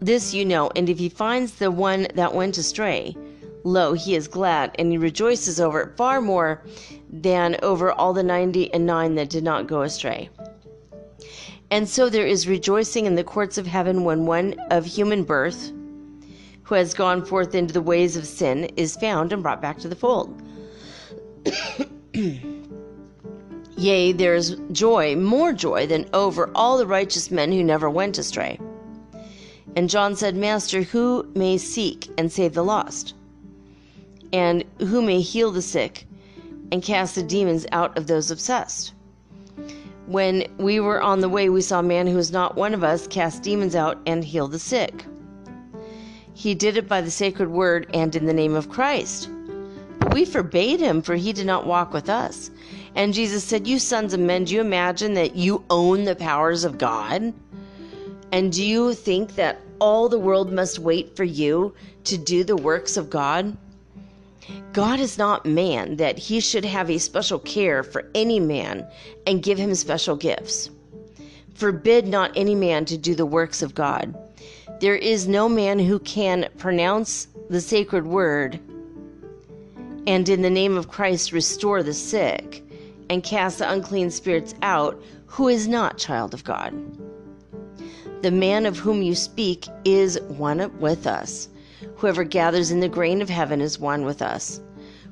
this 0.00 0.34
you 0.34 0.44
know, 0.44 0.70
and 0.76 0.90
if 0.90 0.98
he 0.98 1.08
finds 1.08 1.52
the 1.54 1.70
one 1.70 2.08
that 2.14 2.34
went 2.34 2.58
astray, 2.58 3.16
lo, 3.68 3.92
he 3.92 4.14
is 4.14 4.26
glad, 4.26 4.74
and 4.78 4.90
he 4.90 4.98
rejoices 4.98 5.60
over 5.60 5.80
it 5.82 5.96
far 5.96 6.20
more 6.20 6.62
than 7.10 7.56
over 7.62 7.92
all 7.92 8.12
the 8.12 8.22
ninety 8.22 8.72
and 8.72 8.86
nine 8.86 9.14
that 9.14 9.30
did 9.30 9.44
not 9.44 9.66
go 9.66 9.82
astray. 9.82 10.30
And 11.70 11.88
so 11.88 12.08
there 12.08 12.26
is 12.26 12.48
rejoicing 12.48 13.06
in 13.06 13.14
the 13.14 13.24
courts 13.24 13.58
of 13.58 13.66
heaven 13.66 14.04
when 14.04 14.26
one 14.26 14.54
of 14.70 14.86
human 14.86 15.22
birth, 15.22 15.70
who 16.62 16.74
has 16.74 16.94
gone 16.94 17.24
forth 17.24 17.54
into 17.54 17.74
the 17.74 17.82
ways 17.82 18.16
of 18.16 18.26
sin, 18.26 18.64
is 18.76 18.96
found 18.96 19.32
and 19.32 19.42
brought 19.42 19.60
back 19.60 19.78
to 19.78 19.88
the 19.88 19.96
fold. 19.96 20.42
Yea, 23.76 24.12
there 24.12 24.34
is 24.34 24.56
joy, 24.72 25.14
more 25.14 25.52
joy 25.52 25.86
than 25.86 26.08
over 26.12 26.50
all 26.54 26.78
the 26.78 26.86
righteous 26.86 27.30
men 27.30 27.52
who 27.52 27.62
never 27.62 27.88
went 27.88 28.18
astray. 28.18 28.58
And 29.76 29.88
John 29.88 30.16
said, 30.16 30.34
Master, 30.34 30.82
who 30.82 31.30
may 31.34 31.58
seek 31.58 32.10
and 32.18 32.32
save 32.32 32.54
the 32.54 32.64
lost? 32.64 33.14
And 34.32 34.64
who 34.78 35.02
may 35.02 35.20
heal 35.20 35.50
the 35.50 35.62
sick 35.62 36.06
and 36.70 36.82
cast 36.82 37.14
the 37.14 37.22
demons 37.22 37.66
out 37.72 37.96
of 37.96 38.06
those 38.06 38.30
obsessed. 38.30 38.92
When 40.06 40.46
we 40.58 40.80
were 40.80 41.02
on 41.02 41.20
the 41.20 41.28
way, 41.28 41.48
we 41.48 41.60
saw 41.60 41.80
a 41.80 41.82
man 41.82 42.06
who 42.06 42.16
was 42.16 42.32
not 42.32 42.56
one 42.56 42.72
of 42.72 42.82
us 42.82 43.06
cast 43.06 43.42
demons 43.42 43.74
out 43.74 43.98
and 44.06 44.24
heal 44.24 44.48
the 44.48 44.58
sick. 44.58 45.04
He 46.32 46.54
did 46.54 46.76
it 46.76 46.88
by 46.88 47.00
the 47.00 47.10
sacred 47.10 47.50
word 47.50 47.88
and 47.92 48.14
in 48.14 48.26
the 48.26 48.32
name 48.32 48.54
of 48.54 48.70
Christ. 48.70 49.28
But 49.98 50.14
we 50.14 50.24
forbade 50.24 50.80
him, 50.80 51.02
for 51.02 51.16
he 51.16 51.32
did 51.32 51.46
not 51.46 51.66
walk 51.66 51.92
with 51.92 52.08
us. 52.08 52.50
And 52.94 53.12
Jesus 53.12 53.44
said, 53.44 53.66
You 53.66 53.78
sons 53.78 54.14
of 54.14 54.20
men, 54.20 54.44
do 54.44 54.54
you 54.54 54.60
imagine 54.60 55.14
that 55.14 55.36
you 55.36 55.64
own 55.68 56.04
the 56.04 56.14
powers 56.14 56.64
of 56.64 56.78
God? 56.78 57.34
And 58.32 58.52
do 58.52 58.64
you 58.64 58.94
think 58.94 59.34
that 59.34 59.60
all 59.78 60.08
the 60.08 60.18
world 60.18 60.52
must 60.52 60.78
wait 60.78 61.16
for 61.16 61.24
you 61.24 61.74
to 62.04 62.16
do 62.16 62.44
the 62.44 62.56
works 62.56 62.96
of 62.96 63.10
God? 63.10 63.56
God 64.72 65.00
is 65.00 65.18
not 65.18 65.46
man 65.46 65.96
that 65.96 66.18
he 66.18 66.40
should 66.40 66.64
have 66.64 66.90
a 66.90 66.98
special 66.98 67.38
care 67.38 67.82
for 67.82 68.10
any 68.14 68.40
man 68.40 68.86
and 69.26 69.42
give 69.42 69.58
him 69.58 69.74
special 69.74 70.16
gifts. 70.16 70.70
Forbid 71.54 72.06
not 72.06 72.32
any 72.36 72.54
man 72.54 72.84
to 72.86 72.96
do 72.96 73.14
the 73.14 73.26
works 73.26 73.62
of 73.62 73.74
God. 73.74 74.16
There 74.80 74.96
is 74.96 75.26
no 75.26 75.48
man 75.48 75.78
who 75.78 75.98
can 75.98 76.48
pronounce 76.58 77.28
the 77.50 77.60
sacred 77.60 78.06
word 78.06 78.60
and 80.08 80.26
in 80.30 80.40
the 80.40 80.48
name 80.48 80.78
of 80.78 80.88
Christ 80.88 81.32
restore 81.32 81.82
the 81.82 81.92
sick 81.92 82.64
and 83.10 83.22
cast 83.22 83.58
the 83.58 83.70
unclean 83.70 84.10
spirits 84.10 84.54
out 84.62 84.98
who 85.26 85.48
is 85.48 85.68
not 85.68 85.98
child 85.98 86.32
of 86.32 86.44
God. 86.44 86.72
The 88.22 88.30
man 88.30 88.64
of 88.64 88.78
whom 88.78 89.02
you 89.02 89.14
speak 89.14 89.66
is 89.84 90.18
one 90.22 90.76
with 90.80 91.06
us. 91.06 91.50
Whoever 91.98 92.22
gathers 92.22 92.70
in 92.70 92.78
the 92.78 92.88
grain 92.88 93.20
of 93.20 93.28
heaven 93.28 93.60
is 93.60 93.80
one 93.80 94.04
with 94.04 94.22
us. 94.22 94.60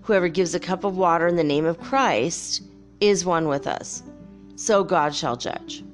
Whoever 0.03 0.29
gives 0.29 0.55
a 0.55 0.61
cup 0.61 0.85
of 0.85 0.97
water 0.97 1.27
in 1.27 1.35
the 1.35 1.43
name 1.43 1.65
of 1.65 1.81
Christ 1.81 2.63
is 3.01 3.25
one 3.27 3.49
with 3.49 3.67
us. 3.67 4.05
So 4.55 4.85
God 4.85 5.13
shall 5.13 5.37
judge. 5.37 5.85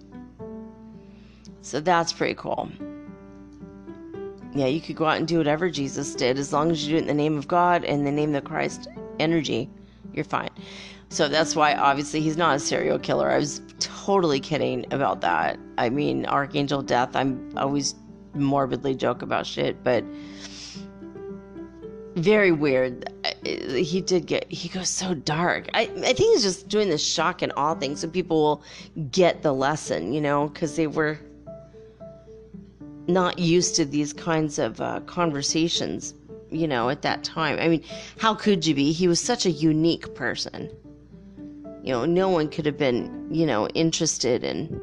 So 1.63 1.81
that's 1.81 2.13
pretty 2.13 2.35
cool. 2.35 2.71
Yeah, 4.55 4.67
you 4.67 4.83
could 4.83 4.97
go 4.97 5.07
out 5.07 5.17
and 5.17 5.27
do 5.27 5.39
whatever 5.39 5.71
Jesus 5.71 6.15
did 6.15 6.39
as 6.39 6.53
long 6.53 6.71
as 6.71 6.87
you 6.87 6.91
do 6.91 6.97
it 6.97 7.01
in 7.01 7.07
the 7.07 7.15
name 7.15 7.39
of 7.39 7.49
God 7.49 7.85
and 7.85 8.07
the 8.07 8.13
name 8.13 8.35
of 8.35 8.45
Christ 8.45 8.87
energy, 9.19 9.71
you're 10.13 10.27
fine. 10.27 10.51
So 11.09 11.27
that's 11.27 11.57
why 11.57 11.75
obviously 11.75 12.21
he's 12.21 12.37
not 12.37 12.57
a 12.57 12.59
serial 12.59 12.99
killer. 12.99 13.31
I 13.31 13.39
was 13.39 13.63
totally 13.79 14.41
kidding 14.41 14.85
about 14.93 15.23
that. 15.23 15.59
I 15.79 15.89
mean, 15.89 16.27
Archangel 16.27 16.83
Death, 16.83 17.17
I'm 17.17 17.51
always 17.57 17.95
morbidly 18.35 18.95
joke 18.95 19.23
about 19.23 19.47
shit, 19.47 19.83
but 19.83 20.05
very 22.17 22.53
weird. 22.53 23.11
He 23.45 24.01
did 24.01 24.27
get, 24.27 24.51
he 24.51 24.69
goes 24.69 24.89
so 24.89 25.15
dark. 25.15 25.69
I, 25.75 25.83
I 25.83 25.87
think 25.87 26.19
he's 26.19 26.43
just 26.43 26.69
doing 26.69 26.89
this 26.89 27.05
shock 27.05 27.43
and 27.43 27.53
awe 27.57 27.75
thing 27.75 27.97
so 27.97 28.09
people 28.09 28.43
will 28.43 28.63
get 29.11 29.43
the 29.43 29.53
lesson, 29.53 30.13
you 30.13 30.21
know, 30.21 30.49
because 30.49 30.77
they 30.77 30.87
were 30.87 31.19
not 33.07 33.39
used 33.39 33.75
to 33.77 33.85
these 33.85 34.13
kinds 34.13 34.59
of 34.59 34.81
uh, 34.81 35.01
conversations, 35.07 36.15
you 36.51 36.69
know, 36.69 36.89
at 36.89 37.03
that 37.03 37.25
time. 37.25 37.59
I 37.59 37.69
mean, 37.69 37.83
how 38.19 38.35
could 38.35 38.67
you 38.67 38.75
be? 38.75 38.93
He 38.93 39.09
was 39.09 39.21
such 39.21 39.47
a 39.47 39.51
unique 39.51 40.15
person. 40.15 40.71
You 41.83 41.93
know, 41.93 42.05
no 42.05 42.29
one 42.29 42.49
could 42.49 42.67
have 42.67 42.79
been, 42.79 43.27
you 43.31 43.45
know, 43.45 43.67
interested 43.69 44.45
in, 44.45 44.81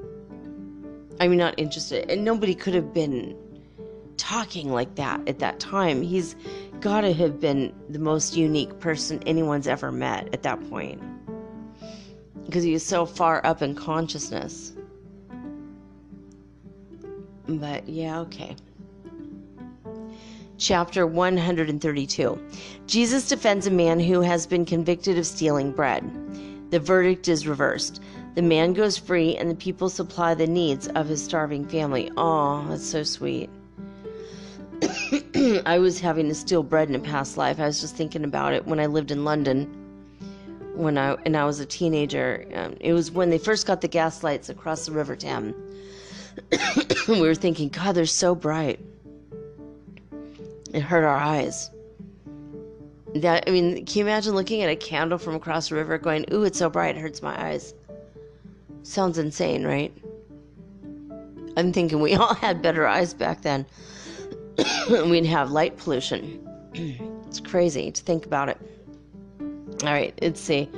I 1.21 1.27
mean, 1.27 1.37
not 1.37 1.53
interested, 1.57 2.09
and 2.09 2.25
nobody 2.25 2.53
could 2.53 2.73
have 2.73 2.93
been 2.93 3.37
talking 4.17 4.69
like 4.69 4.95
that 4.95 5.25
at 5.29 5.39
that 5.39 5.61
time. 5.61 6.01
He's 6.01 6.35
got 6.81 7.01
to 7.01 7.13
have 7.13 7.39
been 7.39 7.73
the 7.89 7.99
most 7.99 8.35
unique 8.35 8.79
person 8.79 9.21
anyone's 9.25 9.67
ever 9.67 9.91
met 9.91 10.33
at 10.33 10.43
that 10.43 10.69
point 10.69 11.01
because 12.45 12.63
he 12.63 12.73
was 12.73 12.85
so 12.85 13.05
far 13.05 13.45
up 13.45 13.61
in 13.61 13.75
consciousness. 13.75 14.73
But 17.47 17.87
yeah, 17.87 18.19
okay. 18.21 18.55
Chapter 20.57 21.07
132 21.07 22.41
Jesus 22.85 23.27
defends 23.27 23.65
a 23.65 23.71
man 23.71 23.99
who 23.99 24.21
has 24.21 24.45
been 24.45 24.65
convicted 24.65 25.17
of 25.17 25.25
stealing 25.25 25.71
bread. 25.71 26.03
The 26.71 26.79
verdict 26.79 27.27
is 27.27 27.47
reversed. 27.47 28.01
The 28.35 28.41
man 28.43 28.73
goes 28.73 28.97
free, 28.97 29.35
and 29.37 29.49
the 29.49 29.55
people 29.55 29.89
supply 29.89 30.35
the 30.35 30.47
needs 30.47 30.87
of 30.89 31.07
his 31.07 31.23
starving 31.23 31.67
family. 31.67 32.11
Oh, 32.15 32.65
that's 32.69 32.85
so 32.85 33.03
sweet. 33.03 33.49
I 35.65 35.77
was 35.79 35.99
having 35.99 36.27
to 36.27 36.35
steal 36.35 36.63
bread 36.63 36.89
in 36.89 36.95
a 36.95 36.99
past 36.99 37.37
life. 37.37 37.59
I 37.59 37.65
was 37.65 37.81
just 37.81 37.95
thinking 37.95 38.23
about 38.23 38.53
it 38.53 38.65
when 38.65 38.79
I 38.79 38.85
lived 38.85 39.11
in 39.11 39.25
London. 39.25 39.65
When 40.75 40.97
I 40.97 41.15
and 41.25 41.35
I 41.35 41.43
was 41.45 41.59
a 41.59 41.65
teenager, 41.65 42.45
um, 42.53 42.77
it 42.79 42.93
was 42.93 43.11
when 43.11 43.29
they 43.29 43.37
first 43.37 43.67
got 43.67 43.81
the 43.81 43.87
gas 43.87 44.23
lights 44.23 44.49
across 44.49 44.85
the 44.85 44.93
River 44.93 45.15
Thames. 45.15 45.53
we 47.07 47.21
were 47.21 47.35
thinking, 47.35 47.69
God, 47.69 47.95
they're 47.95 48.05
so 48.05 48.33
bright. 48.33 48.79
It 50.73 50.81
hurt 50.81 51.03
our 51.03 51.17
eyes. 51.17 51.69
That 53.15 53.43
I 53.47 53.51
mean, 53.51 53.85
can 53.85 53.99
you 53.99 54.05
imagine 54.05 54.35
looking 54.35 54.61
at 54.61 54.69
a 54.69 54.75
candle 54.75 55.17
from 55.17 55.35
across 55.35 55.69
the 55.69 55.75
river, 55.75 55.97
going, 55.97 56.25
"Ooh, 56.31 56.43
it's 56.43 56.59
so 56.59 56.69
bright, 56.69 56.95
it 56.95 57.01
hurts 57.01 57.21
my 57.21 57.49
eyes." 57.49 57.73
Sounds 58.83 59.17
insane, 59.17 59.65
right? 59.65 59.91
I'm 61.57 61.73
thinking 61.73 61.99
we 61.99 62.13
all 62.15 62.35
had 62.35 62.61
better 62.61 62.87
eyes 62.87 63.13
back 63.13 63.41
then. 63.41 63.65
we'd 65.09 65.25
have 65.25 65.51
light 65.51 65.77
pollution. 65.77 66.47
it's 67.27 67.39
crazy 67.39 67.91
to 67.91 68.01
think 68.01 68.25
about 68.25 68.49
it. 68.49 68.57
All 69.83 69.93
right, 69.93 70.17
let's 70.21 70.41
see. 70.41 70.69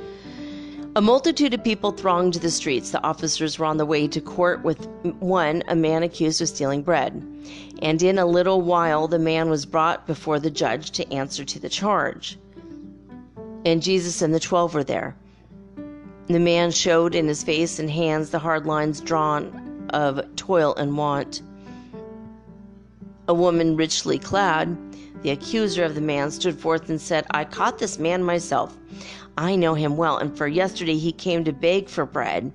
A 0.94 1.00
multitude 1.00 1.54
of 1.54 1.64
people 1.64 1.90
thronged 1.90 2.34
the 2.34 2.50
streets. 2.50 2.90
The 2.90 3.02
officers 3.02 3.58
were 3.58 3.64
on 3.64 3.78
the 3.78 3.86
way 3.86 4.06
to 4.06 4.20
court 4.20 4.62
with 4.62 4.86
one, 5.20 5.62
a 5.66 5.74
man 5.74 6.02
accused 6.02 6.42
of 6.42 6.48
stealing 6.48 6.82
bread. 6.82 7.14
And 7.80 8.02
in 8.02 8.18
a 8.18 8.26
little 8.26 8.60
while, 8.60 9.08
the 9.08 9.18
man 9.18 9.48
was 9.48 9.64
brought 9.64 10.06
before 10.06 10.38
the 10.38 10.50
judge 10.50 10.90
to 10.92 11.10
answer 11.10 11.46
to 11.46 11.58
the 11.58 11.70
charge. 11.70 12.38
And 13.64 13.82
Jesus 13.82 14.20
and 14.20 14.34
the 14.34 14.40
twelve 14.40 14.74
were 14.74 14.84
there. 14.84 15.16
The 16.26 16.38
man 16.38 16.70
showed 16.70 17.14
in 17.14 17.26
his 17.26 17.42
face 17.42 17.78
and 17.78 17.90
hands 17.90 18.28
the 18.28 18.38
hard 18.38 18.66
lines 18.66 19.00
drawn 19.00 19.88
of 19.94 20.22
toil 20.36 20.74
and 20.74 20.96
want. 20.96 21.40
A 23.28 23.34
woman 23.34 23.76
richly 23.76 24.18
clad, 24.18 24.76
the 25.22 25.30
accuser 25.30 25.84
of 25.84 25.94
the 25.94 26.00
man, 26.00 26.30
stood 26.30 26.58
forth 26.58 26.88
and 26.88 27.00
said, 27.00 27.24
I 27.30 27.44
caught 27.44 27.78
this 27.78 27.98
man 27.98 28.24
myself. 28.24 28.76
I 29.38 29.54
know 29.56 29.74
him 29.74 29.96
well, 29.96 30.18
and 30.18 30.36
for 30.36 30.48
yesterday 30.48 30.98
he 30.98 31.12
came 31.12 31.44
to 31.44 31.52
beg 31.52 31.88
for 31.88 32.04
bread. 32.04 32.52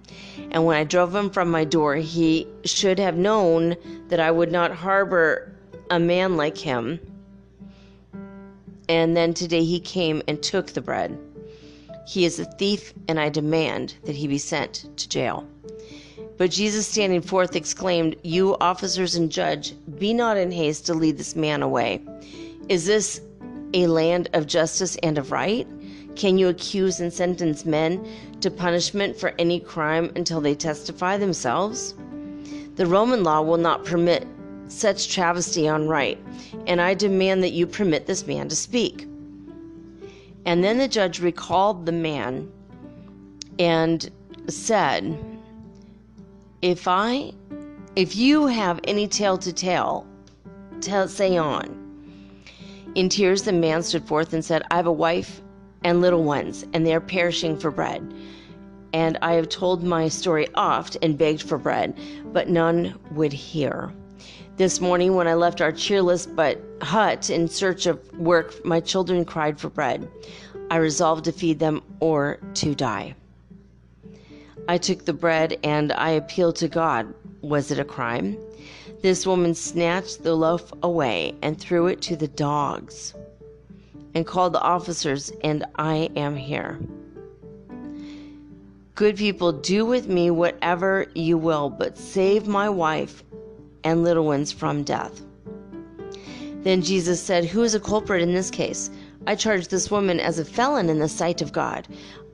And 0.52 0.66
when 0.66 0.78
I 0.78 0.84
drove 0.84 1.16
him 1.16 1.30
from 1.30 1.50
my 1.50 1.64
door, 1.64 1.96
he 1.96 2.48
should 2.66 3.00
have 3.00 3.16
known 3.16 3.76
that 4.10 4.20
I 4.20 4.30
would 4.30 4.52
not 4.52 4.72
harbor 4.72 5.52
a 5.90 6.00
man 6.00 6.36
like 6.36 6.58
him. 6.58 7.00
And 8.90 9.16
then 9.16 9.34
today 9.34 9.64
he 9.64 9.80
came 9.80 10.22
and 10.28 10.42
took 10.44 10.68
the 10.68 10.82
bread. 10.82 11.18
He 12.06 12.26
is 12.26 12.40
a 12.40 12.46
thief, 12.46 12.94
and 13.08 13.20
I 13.20 13.30
demand 13.30 13.96
that 14.04 14.16
he 14.16 14.28
be 14.28 14.38
sent 14.38 14.90
to 14.98 15.10
jail. 15.10 15.48
But 16.38 16.52
Jesus, 16.52 16.88
standing 16.88 17.22
forth, 17.22 17.56
exclaimed, 17.56 18.16
You 18.24 18.56
officers 18.62 19.16
and 19.16 19.32
judge, 19.32 19.74
be 19.98 20.14
not 20.14 20.38
in 20.38 20.52
haste 20.52 20.86
to 20.86 20.94
lead 20.94 21.18
this 21.18 21.36
man 21.36 21.64
away. 21.64 22.02
Is 22.70 22.86
this 22.86 23.22
a 23.74 23.88
land 23.88 24.30
of 24.34 24.46
justice 24.46 24.98
and 24.98 25.18
of 25.18 25.32
right? 25.32 25.68
Can 26.16 26.38
you 26.38 26.48
accuse 26.48 27.00
and 27.00 27.12
sentence 27.12 27.66
men 27.66 28.08
to 28.42 28.52
punishment 28.52 29.18
for 29.18 29.34
any 29.40 29.60
crime 29.60 30.12
until 30.16 30.42
they 30.42 30.56
testify 30.56 31.18
themselves? 31.18 31.96
The 32.76 32.86
Roman 32.86 33.24
law 33.24 33.42
will 33.42 33.58
not 33.58 33.86
permit 33.86 34.28
such 34.68 35.14
travesty 35.14 35.68
on 35.68 35.88
right, 35.88 36.20
and 36.68 36.82
I 36.82 36.94
demand 36.94 37.42
that 37.44 37.52
you 37.52 37.66
permit 37.66 38.06
this 38.06 38.28
man 38.28 38.50
to 38.50 38.56
speak. 38.56 39.08
And 40.46 40.64
then 40.64 40.78
the 40.78 40.88
judge 40.88 41.20
recalled 41.20 41.86
the 41.86 41.92
man 41.92 42.52
and 43.60 44.10
said, 44.48 45.18
If 46.64 46.88
I, 46.88 47.34
if 47.96 48.16
you 48.16 48.48
have 48.48 48.80
any 48.86 49.08
tale 49.08 49.38
to 49.38 49.54
tell, 49.54 50.08
tell, 50.82 51.08
say 51.08 51.38
on. 51.38 51.84
In 52.96 53.10
tears, 53.10 53.44
the 53.44 53.52
man 53.52 53.84
stood 53.84 54.08
forth 54.08 54.34
and 54.34 54.44
said, 54.44 54.64
I 54.72 54.78
have 54.78 54.88
a 54.88 54.92
wife 54.92 55.44
and 55.84 56.02
little 56.02 56.24
ones, 56.24 56.66
and 56.74 56.84
they 56.84 56.96
are 56.96 57.00
perishing 57.00 57.60
for 57.60 57.70
bread. 57.70 58.12
And 58.92 59.20
I 59.22 59.34
have 59.34 59.50
told 59.50 59.84
my 59.84 60.08
story 60.08 60.48
oft 60.56 60.98
and 61.04 61.16
begged 61.16 61.44
for 61.44 61.60
bread, 61.60 61.96
but 62.34 62.50
none 62.50 62.98
would 63.12 63.34
hear. 63.34 63.94
This 64.56 64.82
morning, 64.82 65.14
when 65.14 65.28
I 65.28 65.36
left 65.36 65.62
our 65.62 65.72
cheerless 65.72 66.26
but 66.26 66.60
hut 66.82 67.30
in 67.30 67.48
search 67.48 67.86
of 67.86 68.00
work, 68.18 68.66
my 68.66 68.80
children 68.80 69.26
cried 69.26 69.60
for 69.60 69.70
bread. 69.70 70.10
I 70.72 70.78
resolved 70.78 71.26
to 71.26 71.32
feed 71.32 71.60
them 71.60 71.84
or 72.00 72.40
to 72.56 72.74
die. 72.74 73.14
I 74.70 74.78
took 74.78 75.06
the 75.06 75.14
bread 75.14 75.58
and 75.64 75.94
I 75.94 76.10
appealed 76.10 76.58
to 76.58 76.68
God. 76.68 77.14
Was 77.42 77.72
it 77.72 77.80
a 77.80 77.86
crime? 77.86 78.38
This 79.02 79.26
woman 79.26 79.54
snatched 79.56 80.24
the 80.24 80.36
loaf 80.36 80.74
away 80.84 81.36
and 81.42 81.60
threw 81.60 81.88
it 81.88 82.02
to 82.04 82.16
the 82.16 82.28
dogs. 82.28 83.14
and 84.16 84.26
called 84.26 84.54
the 84.54 84.62
officers, 84.62 85.32
and 85.44 85.64
I 85.76 86.10
am 86.16 86.36
here. 86.36 86.80
Good 88.96 89.16
people, 89.16 89.52
do 89.52 89.86
with 89.86 90.08
me 90.08 90.32
whatever 90.32 91.06
you 91.14 91.38
will, 91.38 91.70
but 91.70 92.00
save 92.00 92.48
my 92.48 92.68
wife 92.68 93.24
and 93.84 94.04
little 94.04 94.26
ones 94.26 94.52
from 94.52 94.84
death. 94.84 95.22
Then 96.64 96.82
Jesus 96.82 97.22
said, 97.22 97.46
Who 97.46 97.62
is 97.62 97.76
a 97.76 97.80
culprit 97.80 98.24
in 98.24 98.34
this 98.34 98.50
case? 98.50 98.90
I 99.28 99.36
charge 99.36 99.68
this 99.68 99.92
woman 99.92 100.20
as 100.20 100.40
a 100.40 100.46
felon 100.46 100.90
in 100.90 100.98
the 100.98 101.10
sight 101.10 101.44
of 101.44 101.52
God. 101.52 101.88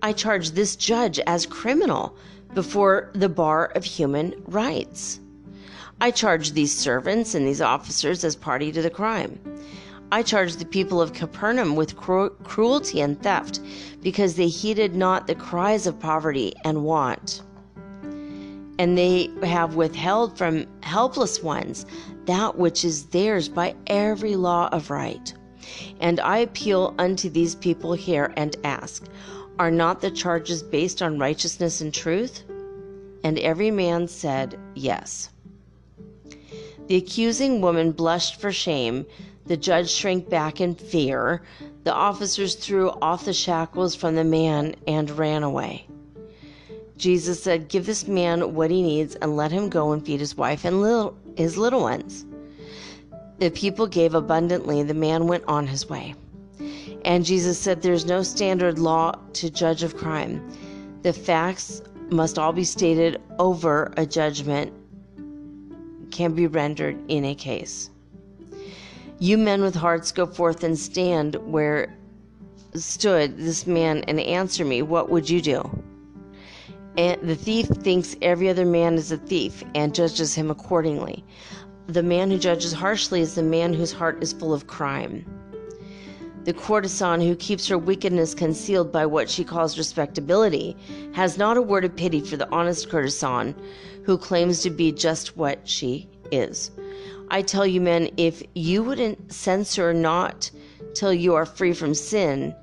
I 0.04 0.12
charge 0.12 0.52
this 0.52 0.76
judge 0.76 1.18
as 1.20 1.46
criminal 1.46 2.18
before 2.54 3.10
the 3.14 3.30
bar 3.30 3.68
of 3.68 3.86
human 3.86 4.36
rights. 4.48 5.22
I 6.02 6.12
charge 6.12 6.52
these 6.52 6.78
servants 6.78 7.34
and 7.34 7.48
these 7.48 7.62
officers 7.62 8.26
as 8.26 8.36
party 8.36 8.70
to 8.74 8.82
the 8.82 8.90
crime. 8.90 9.40
I 10.12 10.22
charge 10.22 10.58
the 10.58 10.66
people 10.66 11.02
of 11.02 11.14
Capernaum 11.14 11.78
with 11.78 11.96
cru- 11.96 12.32
cruelty 12.44 13.00
and 13.00 13.20
theft 13.24 13.62
because 14.02 14.36
they 14.36 14.50
heeded 14.50 14.94
not 14.94 15.26
the 15.26 15.36
cries 15.36 15.88
of 15.88 15.98
poverty 16.02 16.52
and 16.66 16.84
want. 16.84 17.42
And 18.78 18.98
they 18.98 19.30
have 19.42 19.76
withheld 19.76 20.38
from 20.38 20.68
helpless 20.82 21.42
ones 21.42 21.86
that 22.26 22.58
which 22.58 22.84
is 22.84 23.06
theirs 23.06 23.48
by 23.48 23.74
every 23.88 24.36
law 24.36 24.68
of 24.74 24.92
right. 24.92 25.34
And 26.02 26.20
I 26.20 26.40
appeal 26.40 26.94
unto 27.00 27.30
these 27.30 27.56
people 27.56 27.94
here 27.94 28.34
and 28.36 28.58
ask, 28.66 29.06
Are 29.60 29.72
not 29.72 30.02
the 30.02 30.12
charges 30.12 30.64
based 30.64 31.02
on 31.02 31.20
righteousness 31.20 31.82
and 31.82 31.94
truth? 31.94 32.44
And 33.24 33.38
every 33.40 33.72
man 33.72 34.08
said, 34.08 34.60
Yes. 34.76 35.30
The 36.88 36.96
accusing 36.96 37.62
woman 37.62 37.92
blushed 37.92 38.42
for 38.42 38.52
shame 38.52 39.06
the 39.46 39.58
judge 39.58 39.90
shrank 39.90 40.30
back 40.30 40.62
in 40.62 40.76
fear. 40.76 41.42
The 41.84 41.94
officers 41.94 42.56
threw 42.56 42.92
off 43.02 43.26
the 43.26 43.34
shackles 43.34 43.94
from 43.94 44.16
the 44.16 44.24
man 44.24 44.76
and 44.88 45.10
ran 45.12 45.44
away. 45.44 45.86
Jesus 46.98 47.44
said, 47.44 47.68
Give 47.68 47.86
this 47.86 48.08
man 48.08 48.56
what 48.56 48.72
he 48.72 48.82
needs 48.82 49.16
and 49.16 49.36
let 49.36 49.52
him 49.52 49.70
go 49.70 49.92
and 49.92 50.06
feed 50.06 50.22
his 50.22 50.38
wife 50.38 50.64
and 50.64 50.82
little, 50.82 51.18
his 51.36 51.58
little 51.58 51.82
ones. 51.82 52.26
The 53.40 53.50
people 53.50 53.88
gave 53.88 54.16
abundantly. 54.16 54.84
The 54.84 54.94
man 54.94 55.28
went 55.28 55.44
on 55.48 55.68
his 55.68 55.90
way. 55.90 56.16
And 57.06 57.26
Jesus 57.26 57.60
said, 57.60 57.82
There's 57.82 58.06
no 58.06 58.24
standard 58.24 58.80
law 58.80 59.14
to 59.34 59.50
judge 59.50 59.84
of 59.84 59.98
crime. 59.98 60.48
The 61.02 61.14
facts 61.14 61.82
must 62.10 62.40
all 62.40 62.54
be 62.54 62.64
stated 62.64 63.22
over 63.40 63.94
a 63.98 64.06
judgment 64.06 64.72
can 66.12 66.34
be 66.34 66.48
rendered 66.48 66.98
in 67.08 67.26
a 67.26 67.36
case. 67.36 67.90
You 69.20 69.38
men 69.38 69.62
with 69.62 69.76
hearts 69.76 70.12
go 70.12 70.26
forth 70.26 70.64
and 70.64 70.78
stand 70.78 71.36
where 71.36 71.96
stood 72.76 73.38
this 73.38 73.68
man 73.68 74.04
and 74.08 74.20
answer 74.20 74.66
me. 74.66 74.82
What 74.82 75.10
would 75.10 75.30
you 75.30 75.42
do? 75.42 75.84
And 76.98 77.22
the 77.28 77.36
thief 77.36 77.68
thinks 77.68 78.16
every 78.22 78.50
other 78.50 78.66
man 78.66 78.96
is 78.96 79.12
a 79.12 79.18
thief 79.18 79.64
and 79.76 79.96
judges 79.96 80.36
him 80.36 80.52
accordingly. 80.52 81.24
The 81.88 82.04
man 82.04 82.30
who 82.30 82.38
judges 82.38 82.72
harshly 82.74 83.22
is 83.22 83.36
the 83.36 83.44
man 83.44 83.74
whose 83.74 83.92
heart 83.92 84.22
is 84.22 84.34
full 84.34 84.54
of 84.54 84.68
crime. 84.68 85.26
The 86.46 86.54
courtesan 86.54 87.22
who 87.22 87.36
keeps 87.36 87.68
her 87.68 87.78
wickedness 87.78 88.36
concealed 88.36 88.92
by 88.92 89.06
what 89.06 89.30
she 89.30 89.46
calls 89.46 89.78
respectability 89.78 90.76
has 91.14 91.38
not 91.38 91.56
a 91.56 91.62
word 91.62 91.86
of 91.86 91.96
pity 91.96 92.20
for 92.20 92.36
the 92.36 92.52
honest 92.52 92.90
courtesan 92.90 93.56
who 94.04 94.18
claims 94.18 94.62
to 94.62 94.70
be 94.70 94.92
just 94.92 95.38
what 95.38 95.66
she 95.68 96.10
is. 96.32 96.72
I 97.30 97.42
tell 97.42 97.66
you, 97.66 97.80
men, 97.80 98.10
if 98.18 98.44
you 98.54 98.84
wouldn't 98.84 99.32
censor 99.32 99.94
not 99.94 100.52
till 100.94 101.14
you 101.14 101.34
are 101.34 101.46
free 101.46 101.74
from 101.74 101.94
sin, 101.94 102.54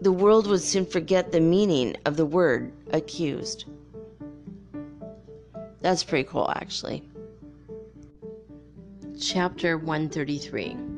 the 0.00 0.12
world 0.12 0.48
would 0.48 0.60
soon 0.60 0.84
forget 0.84 1.30
the 1.30 1.40
meaning 1.40 1.96
of 2.04 2.16
the 2.16 2.26
word 2.26 2.72
accused. 2.92 3.66
That's 5.80 6.02
pretty 6.02 6.28
cool, 6.28 6.50
actually. 6.56 7.08
Chapter 9.20 9.78
133. 9.78 10.93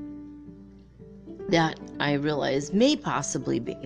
That 1.48 1.78
I 2.00 2.14
realize 2.14 2.72
may 2.72 2.96
possibly 2.96 3.60
be 3.60 3.76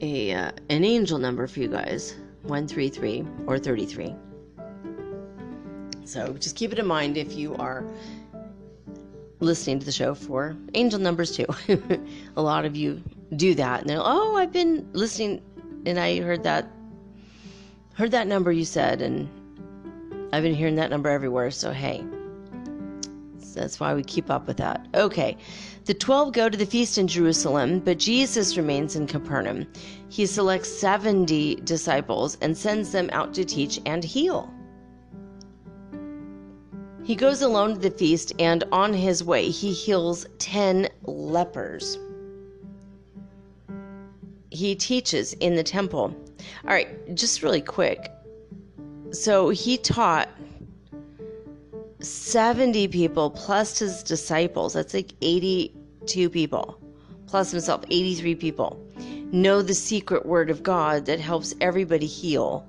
a 0.00 0.32
uh, 0.32 0.52
an 0.70 0.84
angel 0.84 1.18
number 1.18 1.46
for 1.46 1.60
you 1.60 1.68
guys 1.68 2.14
133 2.42 3.24
or 3.46 3.58
33. 3.58 4.14
So 6.04 6.32
just 6.34 6.56
keep 6.56 6.72
it 6.72 6.78
in 6.78 6.86
mind 6.86 7.18
if 7.18 7.34
you 7.34 7.54
are 7.56 7.84
listening 9.40 9.78
to 9.78 9.86
the 9.86 9.92
show 9.92 10.14
for 10.14 10.56
angel 10.74 10.98
numbers 10.98 11.36
too. 11.36 11.46
a 12.36 12.42
lot 12.42 12.64
of 12.64 12.74
you 12.74 13.02
do 13.36 13.54
that 13.54 13.82
and 13.82 13.90
they're 13.90 14.00
oh 14.00 14.36
I've 14.36 14.52
been 14.52 14.88
listening 14.94 15.42
and 15.84 15.98
I 15.98 16.20
heard 16.20 16.42
that 16.44 16.66
heard 17.94 18.10
that 18.12 18.26
number 18.26 18.50
you 18.50 18.64
said 18.64 19.02
and 19.02 19.28
I've 20.32 20.42
been 20.42 20.54
hearing 20.54 20.76
that 20.76 20.88
number 20.88 21.10
everywhere 21.10 21.50
so 21.50 21.72
hey 21.72 22.02
that's 23.58 23.80
why 23.80 23.94
we 23.94 24.02
keep 24.02 24.30
up 24.30 24.46
with 24.46 24.56
that. 24.58 24.86
Okay. 24.94 25.36
The 25.88 25.94
12 25.94 26.34
go 26.34 26.50
to 26.50 26.58
the 26.58 26.66
feast 26.66 26.98
in 26.98 27.08
Jerusalem, 27.08 27.78
but 27.78 27.96
Jesus 27.96 28.58
remains 28.58 28.94
in 28.94 29.06
Capernaum. 29.06 29.66
He 30.10 30.26
selects 30.26 30.68
70 30.68 31.62
disciples 31.64 32.36
and 32.42 32.54
sends 32.54 32.92
them 32.92 33.08
out 33.10 33.32
to 33.32 33.44
teach 33.46 33.80
and 33.86 34.04
heal. 34.04 34.52
He 37.04 37.16
goes 37.16 37.40
alone 37.40 37.72
to 37.72 37.80
the 37.80 37.90
feast, 37.90 38.34
and 38.38 38.64
on 38.70 38.92
his 38.92 39.24
way, 39.24 39.48
he 39.48 39.72
heals 39.72 40.26
10 40.40 40.90
lepers. 41.04 41.98
He 44.50 44.74
teaches 44.74 45.32
in 45.32 45.56
the 45.56 45.62
temple. 45.62 46.14
All 46.64 46.74
right, 46.74 47.14
just 47.14 47.42
really 47.42 47.62
quick. 47.62 48.12
So 49.10 49.48
he 49.48 49.78
taught 49.78 50.28
70 52.00 52.88
people 52.88 53.30
plus 53.30 53.78
his 53.78 54.02
disciples. 54.02 54.74
That's 54.74 54.94
like 54.94 55.12
82 55.20 56.30
people, 56.30 56.78
plus 57.26 57.50
himself, 57.50 57.84
83 57.90 58.34
people. 58.34 58.84
Know 59.32 59.62
the 59.62 59.74
secret 59.74 60.24
word 60.24 60.50
of 60.50 60.62
God 60.62 61.06
that 61.06 61.20
helps 61.20 61.54
everybody 61.60 62.06
heal 62.06 62.66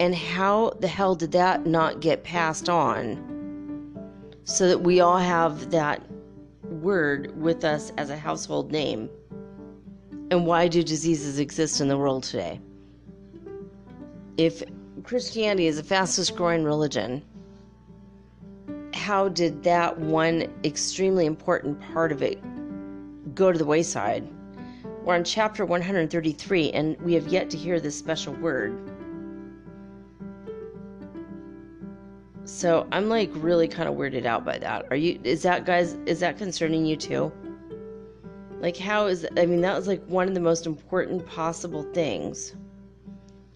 and 0.00 0.14
how 0.14 0.70
the 0.80 0.88
hell 0.88 1.14
did 1.14 1.32
that 1.32 1.66
not 1.66 2.00
get 2.00 2.24
passed 2.24 2.70
on 2.70 3.26
so 4.44 4.66
that 4.66 4.78
we 4.78 5.00
all 5.00 5.18
have 5.18 5.70
that 5.70 6.02
word 6.64 7.38
with 7.40 7.64
us 7.64 7.92
as 7.98 8.08
a 8.08 8.16
household 8.16 8.72
name? 8.72 9.10
And 10.30 10.46
why 10.46 10.68
do 10.68 10.82
diseases 10.82 11.38
exist 11.38 11.82
in 11.82 11.88
the 11.88 11.98
world 11.98 12.22
today? 12.22 12.60
If 14.38 14.62
Christianity 15.04 15.66
is 15.66 15.76
the 15.76 15.82
fastest 15.82 16.34
growing 16.34 16.64
religion, 16.64 17.22
how 19.10 19.28
did 19.28 19.64
that 19.64 19.98
one 19.98 20.46
extremely 20.62 21.26
important 21.26 21.80
part 21.92 22.12
of 22.12 22.22
it 22.22 22.40
go 23.34 23.50
to 23.50 23.58
the 23.58 23.64
wayside? 23.64 24.24
We're 25.02 25.16
on 25.16 25.24
chapter 25.24 25.66
133, 25.66 26.70
and 26.70 26.96
we 27.00 27.14
have 27.14 27.26
yet 27.26 27.50
to 27.50 27.56
hear 27.56 27.80
this 27.80 27.98
special 27.98 28.34
word. 28.34 28.72
So 32.44 32.86
I'm 32.92 33.08
like 33.08 33.30
really 33.34 33.66
kind 33.66 33.88
of 33.88 33.96
weirded 33.96 34.26
out 34.26 34.44
by 34.44 34.58
that. 34.58 34.86
Are 34.90 34.96
you, 34.96 35.18
is 35.24 35.42
that 35.42 35.66
guys, 35.66 35.94
is 36.06 36.20
that 36.20 36.38
concerning 36.38 36.86
you 36.86 36.94
too? 36.94 37.32
Like, 38.60 38.76
how 38.76 39.06
is, 39.06 39.26
I 39.36 39.44
mean, 39.44 39.60
that 39.62 39.76
was 39.76 39.88
like 39.88 40.04
one 40.04 40.28
of 40.28 40.34
the 40.34 40.40
most 40.40 40.66
important 40.66 41.26
possible 41.26 41.82
things 41.92 42.54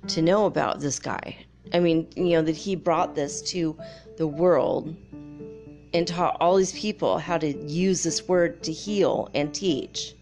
to 0.08 0.20
know 0.20 0.46
about 0.46 0.80
this 0.80 0.98
guy. 0.98 1.36
I 1.72 1.78
mean, 1.78 2.08
you 2.16 2.30
know, 2.30 2.42
that 2.42 2.56
he 2.56 2.74
brought 2.74 3.14
this 3.14 3.40
to 3.52 3.78
the 4.16 4.26
world 4.26 4.96
and 5.94 6.06
taught 6.06 6.36
all 6.40 6.56
these 6.56 6.72
people 6.72 7.18
how 7.18 7.38
to 7.38 7.56
use 7.66 8.02
this 8.02 8.28
word 8.28 8.62
to 8.64 8.72
heal 8.72 9.30
and 9.34 9.54
teach. 9.54 10.14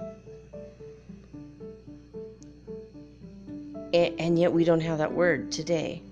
And, 3.94 4.38
yet 4.38 4.52
we 4.52 4.64
don't 4.64 4.80
have 4.80 4.98
that 4.98 5.12
word 5.12 5.52
today 5.52 6.02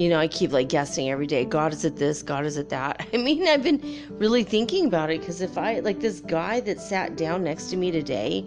you 0.00 0.08
know, 0.08 0.18
I 0.18 0.28
keep 0.28 0.50
like 0.50 0.70
guessing 0.70 1.10
every 1.10 1.26
day. 1.26 1.44
God 1.44 1.74
is 1.74 1.84
at 1.84 1.96
this, 1.96 2.22
God 2.22 2.46
is 2.46 2.56
at 2.56 2.70
that. 2.70 3.06
I 3.12 3.18
mean, 3.18 3.46
I've 3.46 3.62
been 3.62 3.82
really 4.12 4.44
thinking 4.44 4.86
about 4.86 5.10
it 5.10 5.20
because 5.20 5.42
if 5.42 5.58
I, 5.58 5.80
like 5.80 6.00
this 6.00 6.20
guy 6.20 6.60
that 6.60 6.80
sat 6.80 7.18
down 7.18 7.44
next 7.44 7.66
to 7.66 7.76
me 7.76 7.90
today, 7.90 8.46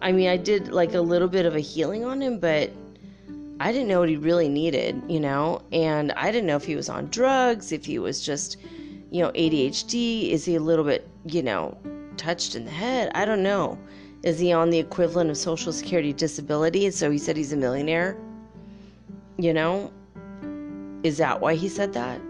I 0.00 0.12
mean, 0.12 0.30
I 0.30 0.38
did 0.38 0.68
like 0.68 0.94
a 0.94 1.00
little 1.02 1.28
bit 1.28 1.44
of 1.44 1.54
a 1.54 1.60
healing 1.60 2.06
on 2.06 2.22
him, 2.22 2.38
but 2.38 2.70
I 3.60 3.72
didn't 3.72 3.88
know 3.88 4.00
what 4.00 4.08
he 4.08 4.16
really 4.16 4.48
needed, 4.48 5.02
you 5.08 5.18
know, 5.18 5.62
and 5.72 6.12
I 6.12 6.30
didn't 6.30 6.46
know 6.46 6.56
if 6.56 6.64
he 6.64 6.76
was 6.76 6.88
on 6.88 7.06
drugs, 7.08 7.72
if 7.72 7.84
he 7.84 7.98
was 7.98 8.24
just, 8.24 8.56
you 9.10 9.20
know, 9.22 9.30
ADHD. 9.32 10.30
Is 10.30 10.44
he 10.44 10.54
a 10.54 10.60
little 10.60 10.84
bit, 10.84 11.08
you 11.26 11.42
know, 11.42 11.76
touched 12.16 12.54
in 12.54 12.64
the 12.64 12.70
head? 12.70 13.10
I 13.14 13.24
don't 13.24 13.42
know. 13.42 13.76
Is 14.22 14.38
he 14.38 14.52
on 14.52 14.70
the 14.70 14.78
equivalent 14.78 15.30
of 15.30 15.36
Social 15.36 15.72
Security 15.72 16.12
disability? 16.12 16.90
So 16.90 17.10
he 17.10 17.18
said 17.18 17.36
he's 17.36 17.52
a 17.52 17.56
millionaire, 17.56 18.16
you 19.38 19.52
know, 19.52 19.92
is 21.02 21.16
that 21.18 21.40
why 21.40 21.54
he 21.54 21.68
said 21.68 21.92
that? 21.94 22.20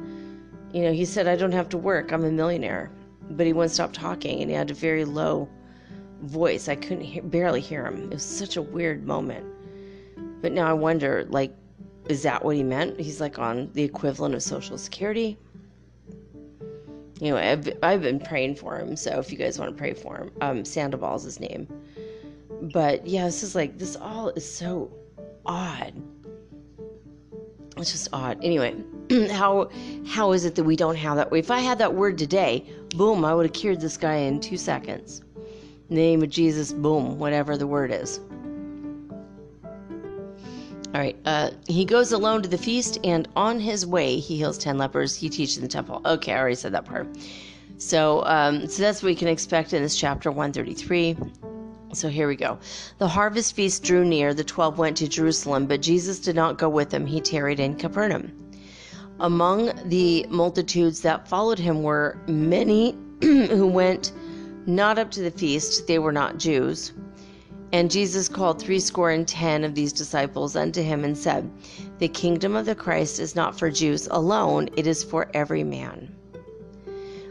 You 0.73 0.83
know, 0.83 0.93
he 0.93 1.05
said, 1.05 1.27
I 1.27 1.37
don't 1.37 1.53
have 1.53 1.69
to 1.71 1.79
work. 1.79 2.13
I'm 2.13 2.25
a 2.25 2.31
millionaire. 2.31 2.91
but 3.31 3.47
he 3.47 3.53
wouldn't 3.53 3.73
stop 3.73 3.93
talking, 3.93 4.41
and 4.41 4.51
he 4.51 4.57
had 4.57 4.71
a 4.71 4.75
very 4.75 5.05
low 5.05 5.49
voice. 6.23 6.69
I 6.69 6.77
couldn't 6.77 7.05
hear, 7.05 7.23
barely 7.23 7.61
hear 7.61 7.87
him. 7.87 8.05
It 8.05 8.15
was 8.15 8.23
such 8.23 8.57
a 8.57 8.63
weird 8.63 9.07
moment. 9.07 9.47
But 10.41 10.53
now 10.53 10.69
I 10.69 10.73
wonder, 10.73 11.27
like, 11.29 11.53
is 12.09 12.23
that 12.23 12.45
what 12.45 12.57
he 12.57 12.63
meant? 12.63 12.99
He's 12.99 13.21
like 13.21 13.39
on 13.39 13.71
the 13.75 13.83
equivalent 13.83 14.35
of 14.35 14.43
Social 14.43 14.79
Security. 14.79 15.37
Anyway, 17.21 17.49
I've, 17.49 17.69
I've 17.83 18.03
been 18.03 18.21
praying 18.21 18.55
for 18.55 18.79
him, 18.79 18.97
so 18.97 19.19
if 19.19 19.33
you 19.33 19.39
guys 19.39 19.59
want 19.59 19.73
to 19.73 19.77
pray 19.77 19.93
for 19.93 20.17
him, 20.17 20.31
um, 20.41 20.65
Sandoval's 20.65 21.25
his 21.25 21.41
name. 21.41 21.67
But 22.73 23.07
yeah, 23.07 23.25
this 23.25 23.43
is 23.43 23.55
like, 23.55 23.77
this 23.77 23.97
all 23.97 24.31
is 24.31 24.51
so 24.51 24.91
odd. 25.45 25.93
It's 27.77 27.93
just 27.93 28.09
odd. 28.13 28.39
Anyway, 28.43 28.77
how 29.31 29.71
how 30.07 30.33
is 30.33 30.45
it 30.45 30.55
that 30.57 30.65
we 30.65 30.77
don't 30.77 30.97
have 30.97 31.17
that? 31.17 31.33
If 31.33 31.51
I 31.51 31.61
had 31.61 31.79
that 31.79 31.95
word 31.95 32.19
today, 32.19 32.65
boom, 32.97 33.25
I 33.25 33.35
would 33.35 33.47
have 33.47 33.53
cured 33.53 33.81
this 33.81 33.97
guy 33.97 34.17
in 34.17 34.41
two 34.41 34.57
seconds. 34.57 35.23
Name 35.89 36.23
of 36.23 36.29
Jesus, 36.29 36.73
boom, 36.73 37.19
whatever 37.19 37.57
the 37.57 37.67
word 37.67 37.93
is. 37.93 38.21
All 40.95 41.01
right. 41.01 41.17
Uh, 41.27 41.51
he 41.67 41.85
goes 41.85 42.13
alone 42.13 42.43
to 42.43 42.49
the 42.49 42.57
feast, 42.57 42.99
and 43.05 43.29
on 43.37 43.61
his 43.61 43.87
way, 43.87 44.19
he 44.19 44.37
heals 44.37 44.57
10 44.57 44.79
lepers. 44.79 45.15
He 45.15 45.29
teaches 45.29 45.59
in 45.59 45.63
the 45.63 45.69
temple. 45.69 46.01
Okay, 46.05 46.33
I 46.33 46.39
already 46.39 46.55
said 46.55 46.73
that 46.73 46.87
part. 46.87 47.07
So, 47.77 48.25
um, 48.25 48.67
so 48.67 48.83
that's 48.83 49.03
what 49.03 49.09
we 49.09 49.15
can 49.15 49.29
expect 49.29 49.73
in 49.75 49.83
this 49.83 49.97
chapter 49.97 50.31
133. 50.31 51.17
So 51.93 52.09
here 52.09 52.29
we 52.29 52.37
go. 52.37 52.59
The 52.99 53.09
harvest 53.09 53.55
feast 53.55 53.83
drew 53.83 54.05
near. 54.05 54.35
The 54.35 54.45
twelve 54.45 54.79
went 54.79 54.97
to 54.99 55.09
Jerusalem, 55.09 55.67
but 55.67 55.81
Jesus 55.81 56.19
did 56.19 56.37
not 56.37 56.59
go 56.59 56.69
with 56.69 56.91
them. 56.91 57.07
He 57.07 57.21
tarried 57.21 57.61
in 57.61 57.77
Capernaum. 57.77 58.33
Among 59.21 59.73
the 59.89 60.27
multitudes 60.29 61.01
that 61.03 61.29
followed 61.29 61.59
him 61.59 61.83
were 61.83 62.19
many 62.27 62.97
who 63.23 63.67
went 63.67 64.13
not 64.67 64.99
up 64.99 65.11
to 65.13 65.23
the 65.23 65.31
feast, 65.31 65.87
they 65.87 65.99
were 65.99 66.13
not 66.13 66.39
Jews. 66.39 66.93
And 67.73 67.91
Jesus 67.91 68.29
called 68.29 68.61
threescore 68.61 69.11
and 69.11 69.29
ten 69.29 69.63
of 69.63 69.75
these 69.75 69.93
disciples 69.93 70.57
unto 70.57 70.83
him 70.83 71.05
and 71.05 71.17
said, 71.17 71.51
The 71.99 72.09
kingdom 72.09 72.57
of 72.57 72.65
the 72.65 72.75
Christ 72.75 73.21
is 73.21 73.37
not 73.37 73.59
for 73.59 73.71
Jews 73.71 74.09
alone, 74.11 74.71
it 74.77 74.87
is 74.87 75.05
for 75.05 75.31
every 75.35 75.65
man. 75.65 76.15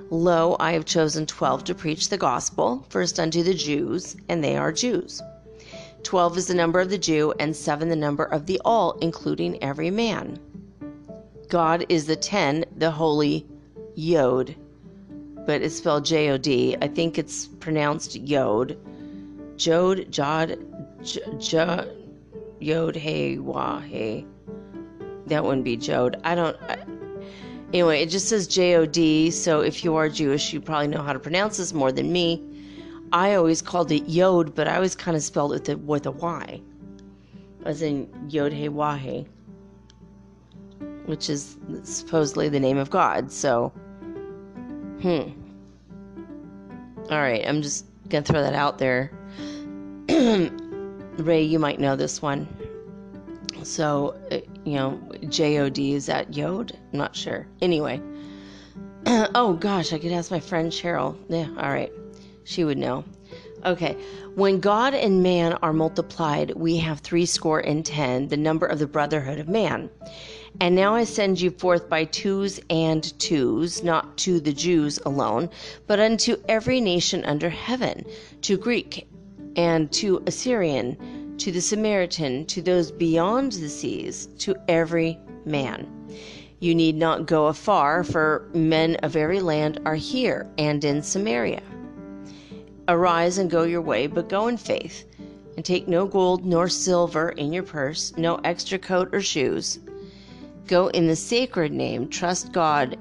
Lo, 0.10 0.56
I 0.60 0.72
have 0.74 0.86
chosen 0.86 1.26
twelve 1.26 1.64
to 1.66 1.76
preach 1.76 2.10
the 2.10 2.18
gospel, 2.18 2.86
first 2.90 3.20
unto 3.20 3.44
the 3.44 3.54
Jews, 3.54 4.16
and 4.30 4.44
they 4.44 4.56
are 4.56 4.72
Jews. 4.72 5.22
Twelve 6.04 6.38
is 6.38 6.48
the 6.48 6.54
number 6.54 6.80
of 6.80 6.90
the 6.90 6.98
Jew, 6.98 7.34
and 7.40 7.56
seven 7.56 7.90
the 7.90 7.96
number 7.96 8.24
of 8.24 8.46
the 8.46 8.62
all, 8.64 8.92
including 9.00 9.62
every 9.62 9.92
man. 9.92 10.40
God 11.50 11.86
is 11.90 12.06
the 12.06 12.16
ten, 12.16 12.64
the 12.78 12.92
holy 12.92 13.46
Yod, 13.96 14.56
but 15.46 15.62
it's 15.62 15.78
spelled 15.78 16.06
J 16.06 16.30
O 16.30 16.38
D. 16.38 16.78
I 16.82 16.88
think 16.88 17.18
it's 17.18 17.48
pronounced 17.48 18.16
Yod 18.16 18.78
Jod, 19.58 20.10
Jod, 20.12 21.40
J, 21.40 21.92
Yod, 22.60 22.96
Hey, 22.96 23.38
Wah, 23.38 23.80
Hey. 23.80 24.26
That 25.28 25.44
wouldn't 25.44 25.66
be 25.66 25.76
Jod. 25.76 26.20
I 26.24 26.36
don't. 26.36 26.56
I, 26.70 26.78
anyway, 27.74 28.02
it 28.02 28.10
just 28.10 28.30
says 28.30 28.48
J 28.48 28.76
O 28.76 28.86
D. 28.86 29.30
So 29.32 29.60
if 29.62 29.84
you 29.84 29.96
are 29.96 30.08
Jewish, 30.08 30.54
you 30.54 30.62
probably 30.62 30.88
know 30.88 31.02
how 31.02 31.12
to 31.12 31.20
pronounce 31.20 31.58
this 31.58 31.74
more 31.74 31.92
than 31.92 32.12
me. 32.12 32.42
I 33.12 33.36
always 33.36 33.62
called 33.62 33.92
it 33.92 34.08
Yod, 34.08 34.56
but 34.56 34.68
I 34.68 34.76
always 34.76 34.96
kind 34.96 35.18
of 35.18 35.24
spelled 35.24 35.54
it 35.54 35.60
with 35.60 35.70
a, 35.70 35.78
with 35.78 36.06
a 36.06 36.12
Y, 36.12 36.62
as 37.66 37.82
in 37.82 38.10
Yod 38.30 38.54
Hey 38.54 38.70
Wah 38.70 38.96
Hey, 38.96 39.28
which 41.08 41.30
is 41.30 41.58
supposedly 41.84 42.48
the 42.48 42.60
name 42.60 42.78
of 42.78 42.90
God. 42.90 43.32
So, 43.32 43.70
hmm. 45.02 45.32
All 47.10 47.20
right, 47.20 47.46
I'm 47.46 47.62
just 47.62 47.86
gonna 48.10 48.24
throw 48.24 48.42
that 48.42 48.54
out 48.54 48.78
there. 48.78 49.12
Ray, 51.18 51.44
you 51.44 51.60
might 51.60 51.80
know 51.80 51.96
this 51.96 52.22
one. 52.22 52.48
So, 53.64 54.16
uh, 54.32 54.40
you 54.64 54.76
know, 54.76 55.02
J 55.28 55.60
O 55.60 55.70
D 55.70 55.94
is 55.94 56.06
that 56.06 56.36
Yod? 56.36 56.78
I'm 56.94 57.00
not 57.00 57.16
sure. 57.16 57.48
Anyway. 57.62 58.02
oh 59.36 59.54
gosh, 59.60 59.94
I 59.94 60.00
could 60.00 60.12
ask 60.12 60.32
my 60.32 60.40
friend 60.40 60.72
Cheryl. 60.72 61.18
Yeah, 61.30 61.48
all 61.58 61.70
right. 61.70 61.92
She 62.44 62.64
would 62.64 62.78
know. 62.78 63.04
Okay. 63.66 63.98
When 64.36 64.60
God 64.60 64.94
and 64.94 65.24
man 65.24 65.54
are 65.62 65.74
multiplied, 65.74 66.52
we 66.56 66.78
have 66.78 67.00
three 67.00 67.26
score 67.26 67.60
and 67.60 67.86
ten, 67.86 68.28
the 68.28 68.38
number 68.38 68.66
of 68.66 68.80
the 68.80 68.88
brotherhood 68.88 69.40
of 69.40 69.48
man. 69.48 69.90
And 70.60 70.76
now 70.76 70.96
I 70.96 71.04
send 71.04 71.42
you 71.42 71.52
forth 71.52 71.90
by 71.90 72.06
twos 72.06 72.60
and 72.70 73.04
twos, 73.20 73.84
not 73.84 74.18
to 74.20 74.40
the 74.40 74.54
Jews 74.54 75.00
alone, 75.06 75.50
but 75.88 76.00
unto 76.00 76.38
every 76.48 76.82
nation 76.82 77.26
under 77.26 77.50
heaven, 77.50 78.06
to 78.44 78.58
Greek 78.58 79.08
and 79.58 79.92
to 79.92 80.24
Assyrian, 80.28 81.36
to 81.40 81.52
the 81.52 81.62
Samaritan, 81.62 82.46
to 82.46 82.62
those 82.62 82.92
beyond 82.92 83.54
the 83.54 83.70
seas, 83.70 84.28
to 84.38 84.56
every 84.68 85.20
man. 85.46 85.88
You 86.60 86.74
need 86.74 86.96
not 86.96 87.26
go 87.26 87.48
afar, 87.48 88.04
for 88.04 88.50
men 88.54 88.96
of 88.98 89.16
every 89.16 89.40
land 89.40 89.80
are 89.86 89.96
here 89.96 90.48
and 90.58 90.84
in 90.84 91.04
Samaria. 91.04 91.62
Arise 92.88 93.38
and 93.38 93.50
go 93.50 93.64
your 93.64 93.82
way, 93.82 94.08
but 94.08 94.30
go 94.30 94.48
in 94.48 94.58
faith, 94.58 95.06
and 95.56 95.66
take 95.66 95.88
no 95.88 96.08
gold 96.08 96.46
nor 96.46 96.70
silver 96.70 97.30
in 97.30 97.52
your 97.52 97.64
purse, 97.64 98.14
no 98.18 98.36
extra 98.44 98.80
coat 98.80 99.10
or 99.14 99.22
shoes. 99.22 99.80
Go 100.68 100.88
in 100.88 101.08
the 101.08 101.16
sacred 101.16 101.72
name, 101.72 102.08
trust 102.08 102.52
God, 102.52 102.98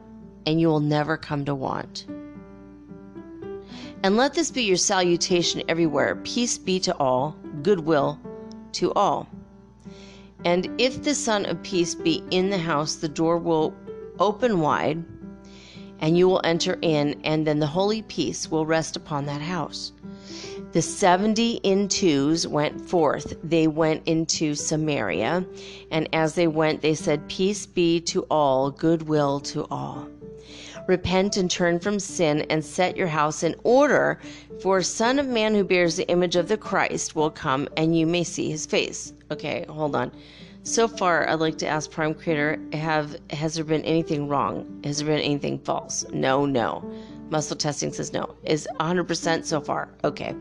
and 0.46 0.60
you 0.60 0.68
will 0.68 0.80
never 0.80 1.16
come 1.16 1.44
to 1.44 1.54
want. 1.54 2.06
And 4.02 4.16
let 4.16 4.34
this 4.34 4.50
be 4.50 4.62
your 4.62 4.76
salutation 4.76 5.62
everywhere 5.68 6.16
peace 6.16 6.58
be 6.58 6.78
to 6.80 6.96
all, 6.96 7.36
goodwill 7.62 8.20
to 8.72 8.92
all. 8.92 9.28
And 10.44 10.70
if 10.78 11.02
the 11.02 11.14
Son 11.14 11.46
of 11.46 11.62
Peace 11.62 11.94
be 11.94 12.22
in 12.30 12.50
the 12.50 12.58
house, 12.58 12.96
the 12.96 13.08
door 13.08 13.38
will 13.38 13.74
open 14.18 14.60
wide, 14.60 15.04
and 15.98 16.16
you 16.16 16.28
will 16.28 16.40
enter 16.44 16.78
in, 16.82 17.20
and 17.24 17.46
then 17.46 17.58
the 17.58 17.66
holy 17.66 18.02
peace 18.02 18.50
will 18.50 18.66
rest 18.66 18.96
upon 18.96 19.26
that 19.26 19.40
house. 19.40 19.92
The 20.72 20.82
70 20.82 21.54
in 21.62 21.88
twos 21.88 22.46
went 22.46 22.80
forth. 22.80 23.34
They 23.42 23.66
went 23.66 24.06
into 24.06 24.54
Samaria, 24.54 25.46
and 25.90 26.08
as 26.12 26.34
they 26.34 26.46
went, 26.46 26.82
they 26.82 26.94
said, 26.94 27.28
Peace 27.28 27.64
be 27.64 28.00
to 28.02 28.22
all, 28.30 28.70
goodwill 28.70 29.40
to 29.40 29.64
all. 29.70 30.06
Repent 30.86 31.36
and 31.36 31.50
turn 31.50 31.80
from 31.80 31.98
sin 31.98 32.42
and 32.48 32.64
set 32.64 32.96
your 32.96 33.08
house 33.08 33.42
in 33.42 33.56
order, 33.64 34.20
for 34.60 34.78
a 34.78 34.84
Son 34.84 35.18
of 35.18 35.26
Man 35.26 35.54
who 35.54 35.64
bears 35.64 35.96
the 35.96 36.08
image 36.08 36.36
of 36.36 36.48
the 36.48 36.56
Christ 36.56 37.16
will 37.16 37.30
come 37.30 37.68
and 37.76 37.98
you 37.98 38.06
may 38.06 38.22
see 38.22 38.50
his 38.50 38.66
face. 38.66 39.12
Okay, 39.30 39.64
hold 39.68 39.96
on. 39.96 40.12
So 40.62 40.88
far, 40.88 41.28
I'd 41.28 41.34
like 41.40 41.58
to 41.58 41.66
ask 41.66 41.90
Prime 41.90 42.14
Creator, 42.14 42.60
have 42.72 43.16
has 43.30 43.54
there 43.54 43.64
been 43.64 43.84
anything 43.84 44.28
wrong? 44.28 44.80
Has 44.84 44.98
there 44.98 45.06
been 45.06 45.20
anything 45.20 45.58
false? 45.60 46.04
No, 46.12 46.44
no. 46.44 46.84
Muscle 47.30 47.56
testing 47.56 47.92
says 47.92 48.12
no. 48.12 48.34
Is 48.44 48.68
100% 48.80 49.44
so 49.44 49.60
far. 49.60 49.88
Okay. 50.04 50.34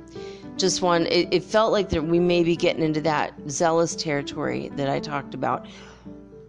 Just 0.57 0.81
one, 0.81 1.05
it, 1.07 1.27
it 1.31 1.43
felt 1.43 1.71
like 1.71 1.89
that 1.89 2.03
we 2.03 2.19
may 2.19 2.43
be 2.43 2.55
getting 2.55 2.83
into 2.83 3.01
that 3.01 3.33
zealous 3.49 3.95
territory 3.95 4.69
that 4.75 4.89
I 4.89 4.99
talked 4.99 5.33
about 5.33 5.67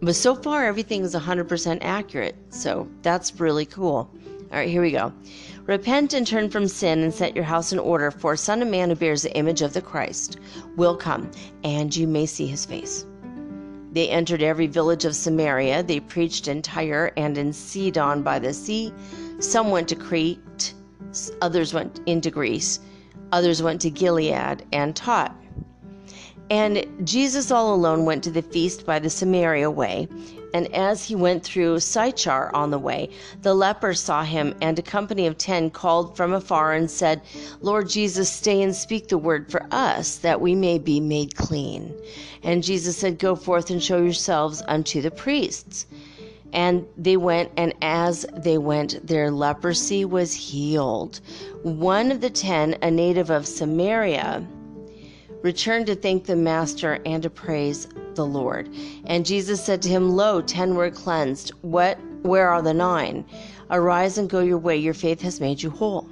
but 0.01 0.15
so 0.15 0.35
far, 0.35 0.65
everything 0.65 1.03
is 1.03 1.15
100% 1.15 1.79
accurate, 1.81 2.35
so 2.49 2.87
that's 3.01 3.39
really 3.39 3.65
cool. 3.65 4.09
All 4.51 4.57
right, 4.57 4.69
here 4.69 4.81
we 4.81 4.91
go. 4.91 5.11
Repent 5.65 6.13
and 6.13 6.25
turn 6.25 6.49
from 6.49 6.67
sin 6.67 6.99
and 7.03 7.13
set 7.13 7.35
your 7.35 7.43
house 7.43 7.73
in 7.73 7.79
order, 7.79 8.11
for 8.11 8.33
a 8.33 8.37
Son 8.37 8.61
of 8.61 8.69
Man 8.69 8.89
who 8.89 8.95
bears 8.95 9.23
the 9.23 9.35
image 9.35 9.61
of 9.61 9.73
the 9.73 9.81
Christ 9.81 10.39
will 10.77 10.95
come, 10.95 11.29
and 11.63 11.93
you 11.93 12.07
may 12.07 12.25
see 12.25 12.47
his 12.47 12.65
face. 12.65 13.05
They 13.91 14.09
entered 14.09 14.41
every 14.41 14.67
village 14.67 15.05
of 15.05 15.15
Samaria. 15.15 15.83
They 15.83 15.99
preached 15.99 16.47
in 16.47 16.61
Tyre 16.61 17.11
and 17.17 17.37
in 17.37 17.51
Sidon 17.51 18.21
by 18.21 18.39
the 18.39 18.53
sea. 18.53 18.93
Some 19.39 19.71
went 19.71 19.89
to 19.89 19.95
Crete, 19.95 20.73
others 21.41 21.73
went 21.73 21.99
into 22.05 22.29
Greece, 22.29 22.79
others 23.31 23.61
went 23.61 23.81
to 23.81 23.89
Gilead 23.89 24.63
and 24.71 24.95
taught. 24.95 25.35
And 26.49 26.85
Jesus 27.03 27.51
all 27.51 27.73
alone 27.73 28.05
went 28.05 28.23
to 28.23 28.31
the 28.31 28.41
feast 28.41 28.85
by 28.85 28.99
the 28.99 29.09
Samaria 29.09 29.69
way. 29.69 30.07
And 30.53 30.73
as 30.73 31.03
he 31.03 31.13
went 31.13 31.43
through 31.43 31.81
Sychar 31.81 32.55
on 32.55 32.71
the 32.71 32.79
way, 32.79 33.09
the 33.41 33.53
leper 33.53 33.93
saw 33.93 34.23
him, 34.23 34.55
and 34.61 34.79
a 34.79 34.81
company 34.81 35.27
of 35.27 35.37
ten 35.37 35.69
called 35.69 36.15
from 36.15 36.31
afar 36.31 36.73
and 36.73 36.89
said, 36.89 37.21
Lord 37.61 37.89
Jesus, 37.89 38.31
stay 38.31 38.61
and 38.61 38.73
speak 38.73 39.09
the 39.09 39.17
word 39.17 39.51
for 39.51 39.67
us, 39.71 40.17
that 40.17 40.39
we 40.39 40.55
may 40.55 40.79
be 40.79 41.01
made 41.01 41.35
clean. 41.35 41.93
And 42.43 42.63
Jesus 42.63 42.97
said, 42.97 43.19
Go 43.19 43.35
forth 43.35 43.69
and 43.69 43.83
show 43.83 43.97
yourselves 43.97 44.63
unto 44.69 45.01
the 45.01 45.11
priests. 45.11 45.85
And 46.53 46.85
they 46.97 47.17
went, 47.17 47.51
and 47.57 47.73
as 47.81 48.25
they 48.33 48.57
went, 48.57 49.05
their 49.05 49.31
leprosy 49.31 50.05
was 50.05 50.33
healed. 50.33 51.19
One 51.63 52.09
of 52.09 52.21
the 52.21 52.29
ten, 52.29 52.77
a 52.81 52.89
native 52.89 53.29
of 53.29 53.45
Samaria, 53.45 54.47
returned 55.47 55.85
to 55.85 55.95
thank 55.95 56.25
the 56.25 56.35
Master 56.35 56.99
and 57.05 57.23
to 57.23 57.29
praise 57.29 57.87
the 58.15 58.25
Lord. 58.25 58.67
And 59.05 59.25
Jesus 59.25 59.63
said 59.63 59.81
to 59.83 59.87
him, 59.87 60.09
Lo, 60.09 60.41
ten 60.41 60.75
were 60.75 60.91
cleansed. 60.91 61.51
What 61.61 61.97
where 62.23 62.49
are 62.49 62.61
the 62.61 62.73
nine? 62.73 63.23
Arise 63.71 64.17
and 64.17 64.29
go 64.29 64.41
your 64.41 64.57
way. 64.57 64.75
Your 64.75 64.93
faith 64.93 65.21
has 65.21 65.39
made 65.39 65.63
you 65.63 65.69
whole. 65.69 66.09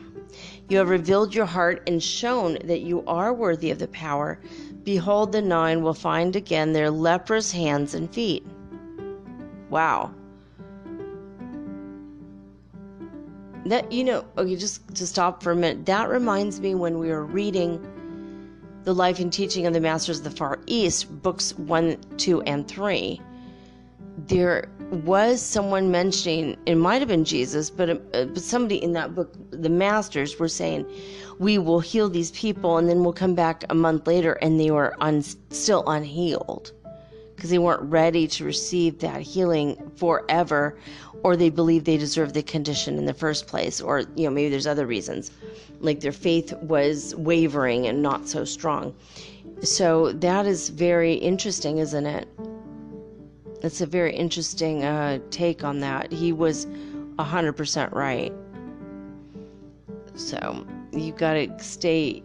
You 0.70 0.78
have 0.78 0.88
revealed 0.88 1.36
your 1.36 1.45
heart 1.45 1.84
and 1.86 2.02
shown 2.02 2.60
that 2.64 2.80
you 2.80 3.03
are 3.07 3.34
worthy 3.34 3.72
of 3.72 3.80
the 3.80 3.90
power. 3.90 4.40
Behold, 4.86 5.34
the 5.34 5.41
nine 5.41 5.84
will 5.84 5.94
find 5.94 6.38
again 6.38 6.72
their 6.72 6.90
leprous 6.90 7.52
hands 7.52 7.94
and 7.94 8.10
feet. 8.14 8.48
Wow. 9.70 10.12
That, 13.66 13.91
you 13.91 14.06
know, 14.06 14.24
okay, 14.38 14.56
just 14.56 14.95
to 14.95 15.06
stop 15.06 15.44
for 15.44 15.52
a 15.52 15.56
minute, 15.57 15.86
that 15.88 16.07
reminds 16.07 16.62
me 16.62 16.74
when 16.74 16.99
we 16.99 17.10
were 17.10 17.26
reading 17.26 17.86
the 18.86 18.94
life 18.94 19.20
and 19.20 19.34
teaching 19.34 19.66
of 19.66 19.74
the 19.74 19.82
Masters 19.82 20.20
of 20.20 20.24
the 20.24 20.32
Far 20.32 20.60
East, 20.68 21.22
books 21.22 21.57
one, 21.57 21.98
two, 22.18 22.41
and 22.44 22.68
three. 22.68 23.20
There 24.28 24.70
was 24.91 25.41
someone 25.41 25.91
mentioning, 25.91 26.56
it 26.68 26.76
might 26.76 27.02
have 27.02 27.10
been 27.10 27.26
Jesus, 27.26 27.70
but, 27.70 27.90
uh, 27.90 28.26
but 28.26 28.38
somebody 28.38 28.82
in 28.82 28.94
that 28.94 29.14
book, 29.14 29.34
the 29.49 29.70
Masters, 29.70 30.40
were 30.40 30.48
saying, 30.48 30.86
We 31.40 31.57
will 31.57 31.80
heal 31.80 32.07
these 32.10 32.32
people, 32.32 32.78
and 32.78 32.88
then 32.88 33.03
we'll 33.03 33.14
come 33.14 33.36
back 33.36 33.66
a 33.70 33.76
month 33.76 34.07
later 34.07 34.34
and 34.34 34.60
they 34.60 34.72
were 34.72 34.95
un- 35.02 35.24
still 35.49 35.84
unhealed 35.88 36.72
because 37.36 37.49
they 37.49 37.57
weren't 37.57 37.82
ready 37.82 38.28
to 38.28 38.45
receive 38.45 38.99
that 38.99 39.22
healing 39.22 39.91
forever 39.98 40.78
or 41.26 41.35
they 41.35 41.49
believe 41.49 41.85
they 41.85 41.97
deserve 41.97 42.34
the 42.34 42.43
condition 42.43 42.99
in 42.99 43.06
the 43.06 43.14
first 43.14 43.47
place 43.47 43.81
or 43.81 44.02
you 44.15 44.26
know 44.26 44.30
maybe 44.30 44.47
there's 44.47 44.68
other 44.68 44.85
reasons 44.85 45.31
like 45.80 45.99
their 45.99 46.11
faith 46.11 46.53
was 46.61 47.15
wavering 47.15 47.88
and 47.88 48.03
not 48.03 48.27
so 48.27 48.45
strong. 48.45 48.93
So 49.64 50.11
that 50.11 50.45
is 50.45 50.69
very 50.69 51.15
interesting 51.15 51.80
isn't 51.80 52.06
it? 52.06 52.27
It's 53.64 53.81
a 53.81 53.88
very 53.88 54.15
interesting 54.15 54.84
uh, 54.84 55.18
take 55.31 55.64
on 55.64 55.80
that. 55.80 56.11
He 56.11 56.31
was 56.31 56.68
100% 57.18 57.91
right. 57.91 58.31
So 60.14 60.64
you've 60.93 61.18
got 61.18 61.34
to 61.34 61.47
stay 61.57 62.22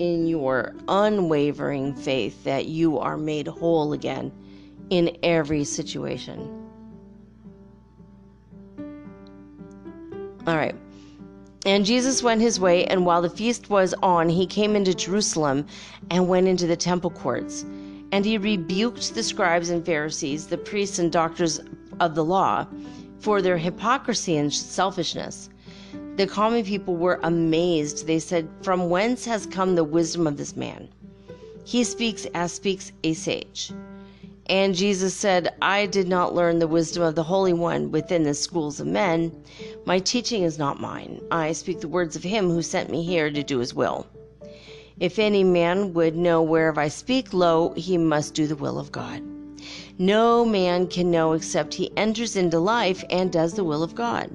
in 0.00 0.26
your 0.26 0.74
unwavering 0.88 1.94
faith 1.94 2.42
that 2.42 2.66
you 2.66 2.98
are 2.98 3.16
made 3.16 3.46
whole 3.46 3.92
again 3.92 4.32
in 4.88 5.16
every 5.22 5.62
situation. 5.62 6.59
All 10.46 10.56
right. 10.56 10.74
And 11.66 11.84
Jesus 11.84 12.22
went 12.22 12.40
his 12.40 12.58
way, 12.58 12.86
and 12.86 13.04
while 13.04 13.20
the 13.20 13.28
feast 13.28 13.68
was 13.68 13.94
on, 14.02 14.30
he 14.30 14.46
came 14.46 14.74
into 14.74 14.94
Jerusalem 14.94 15.66
and 16.10 16.28
went 16.28 16.48
into 16.48 16.66
the 16.66 16.76
temple 16.76 17.10
courts. 17.10 17.64
And 18.12 18.24
he 18.24 18.38
rebuked 18.38 19.14
the 19.14 19.22
scribes 19.22 19.68
and 19.68 19.84
Pharisees, 19.84 20.46
the 20.46 20.56
priests 20.56 20.98
and 20.98 21.12
doctors 21.12 21.60
of 22.00 22.14
the 22.14 22.24
law, 22.24 22.66
for 23.18 23.42
their 23.42 23.58
hypocrisy 23.58 24.38
and 24.38 24.52
selfishness. 24.52 25.50
The 26.16 26.26
common 26.26 26.64
people 26.64 26.96
were 26.96 27.20
amazed. 27.22 28.06
They 28.06 28.18
said, 28.18 28.48
From 28.62 28.88
whence 28.88 29.26
has 29.26 29.46
come 29.46 29.74
the 29.74 29.84
wisdom 29.84 30.26
of 30.26 30.38
this 30.38 30.56
man? 30.56 30.88
He 31.64 31.84
speaks 31.84 32.26
as 32.34 32.52
speaks 32.52 32.92
a 33.04 33.12
sage. 33.12 33.72
And 34.48 34.74
Jesus 34.74 35.14
said, 35.14 35.54
I 35.62 35.86
did 35.86 36.08
not 36.08 36.34
learn 36.34 36.58
the 36.58 36.66
wisdom 36.66 37.02
of 37.02 37.14
the 37.14 37.22
Holy 37.22 37.52
One 37.52 37.92
within 37.92 38.24
the 38.24 38.34
schools 38.34 38.80
of 38.80 38.86
men. 38.86 39.32
My 39.84 39.98
teaching 39.98 40.42
is 40.42 40.58
not 40.58 40.80
mine. 40.80 41.20
I 41.30 41.52
speak 41.52 41.80
the 41.80 41.88
words 41.88 42.16
of 42.16 42.22
him 42.22 42.50
who 42.50 42.62
sent 42.62 42.90
me 42.90 43.04
here 43.04 43.30
to 43.30 43.42
do 43.42 43.58
his 43.58 43.74
will. 43.74 44.06
If 44.98 45.18
any 45.18 45.44
man 45.44 45.94
would 45.94 46.16
know 46.16 46.42
whereof 46.42 46.78
I 46.78 46.88
speak, 46.88 47.32
lo, 47.32 47.72
he 47.76 47.96
must 47.96 48.34
do 48.34 48.46
the 48.46 48.56
will 48.56 48.78
of 48.78 48.92
God. 48.92 49.22
No 49.98 50.44
man 50.44 50.86
can 50.86 51.10
know 51.10 51.32
except 51.32 51.74
he 51.74 51.96
enters 51.96 52.34
into 52.34 52.58
life 52.58 53.04
and 53.10 53.30
does 53.30 53.54
the 53.54 53.64
will 53.64 53.82
of 53.82 53.94
God. 53.94 54.30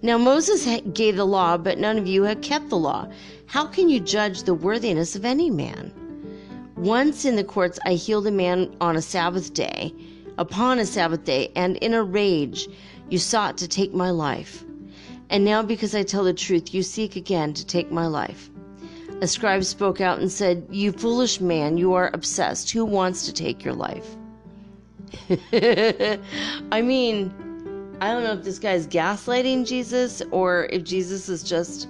Now 0.00 0.16
Moses 0.16 0.80
gave 0.92 1.16
the 1.16 1.26
law, 1.26 1.56
but 1.56 1.78
none 1.78 1.98
of 1.98 2.06
you 2.06 2.22
have 2.22 2.40
kept 2.40 2.68
the 2.68 2.76
law. 2.76 3.08
How 3.46 3.66
can 3.66 3.88
you 3.88 3.98
judge 3.98 4.44
the 4.44 4.54
worthiness 4.54 5.16
of 5.16 5.24
any 5.24 5.50
man? 5.50 5.92
Once 6.78 7.24
in 7.24 7.34
the 7.34 7.42
courts 7.42 7.80
I 7.84 7.94
healed 7.94 8.28
a 8.28 8.30
man 8.30 8.72
on 8.80 8.94
a 8.94 9.02
Sabbath 9.02 9.52
day, 9.52 9.92
upon 10.38 10.78
a 10.78 10.86
Sabbath 10.86 11.24
day, 11.24 11.50
and 11.56 11.76
in 11.78 11.92
a 11.92 12.04
rage 12.04 12.68
you 13.10 13.18
sought 13.18 13.58
to 13.58 13.66
take 13.66 13.92
my 13.92 14.10
life. 14.10 14.62
And 15.28 15.44
now, 15.44 15.60
because 15.60 15.92
I 15.96 16.04
tell 16.04 16.22
the 16.22 16.32
truth, 16.32 16.72
you 16.72 16.84
seek 16.84 17.16
again 17.16 17.52
to 17.54 17.66
take 17.66 17.90
my 17.90 18.06
life. 18.06 18.48
A 19.20 19.26
scribe 19.26 19.64
spoke 19.64 20.00
out 20.00 20.20
and 20.20 20.30
said, 20.30 20.68
You 20.70 20.92
foolish 20.92 21.40
man, 21.40 21.78
you 21.78 21.94
are 21.94 22.10
obsessed. 22.14 22.70
Who 22.70 22.84
wants 22.84 23.26
to 23.26 23.32
take 23.32 23.64
your 23.64 23.74
life? 23.74 24.16
I 25.52 26.80
mean, 26.80 27.34
I 28.00 28.12
don't 28.12 28.22
know 28.22 28.34
if 28.34 28.44
this 28.44 28.60
guy's 28.60 28.86
gaslighting 28.86 29.66
Jesus 29.66 30.22
or 30.30 30.66
if 30.66 30.84
Jesus 30.84 31.28
is 31.28 31.42
just 31.42 31.88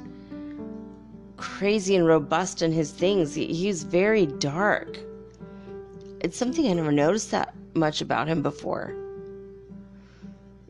crazy 1.39 1.97
and 1.97 2.07
robust 2.07 2.61
in 2.61 2.73
his 2.73 2.91
things. 2.91 3.35
He's 3.35 3.83
very 3.83 4.27
dark. 4.27 4.99
It's 6.21 6.37
something 6.37 6.69
I 6.69 6.75
never 6.75 6.93
noticed 6.93 7.31
that 7.31 7.55
much 7.75 8.01
about 8.03 8.29
him 8.29 8.43
before. 8.43 8.95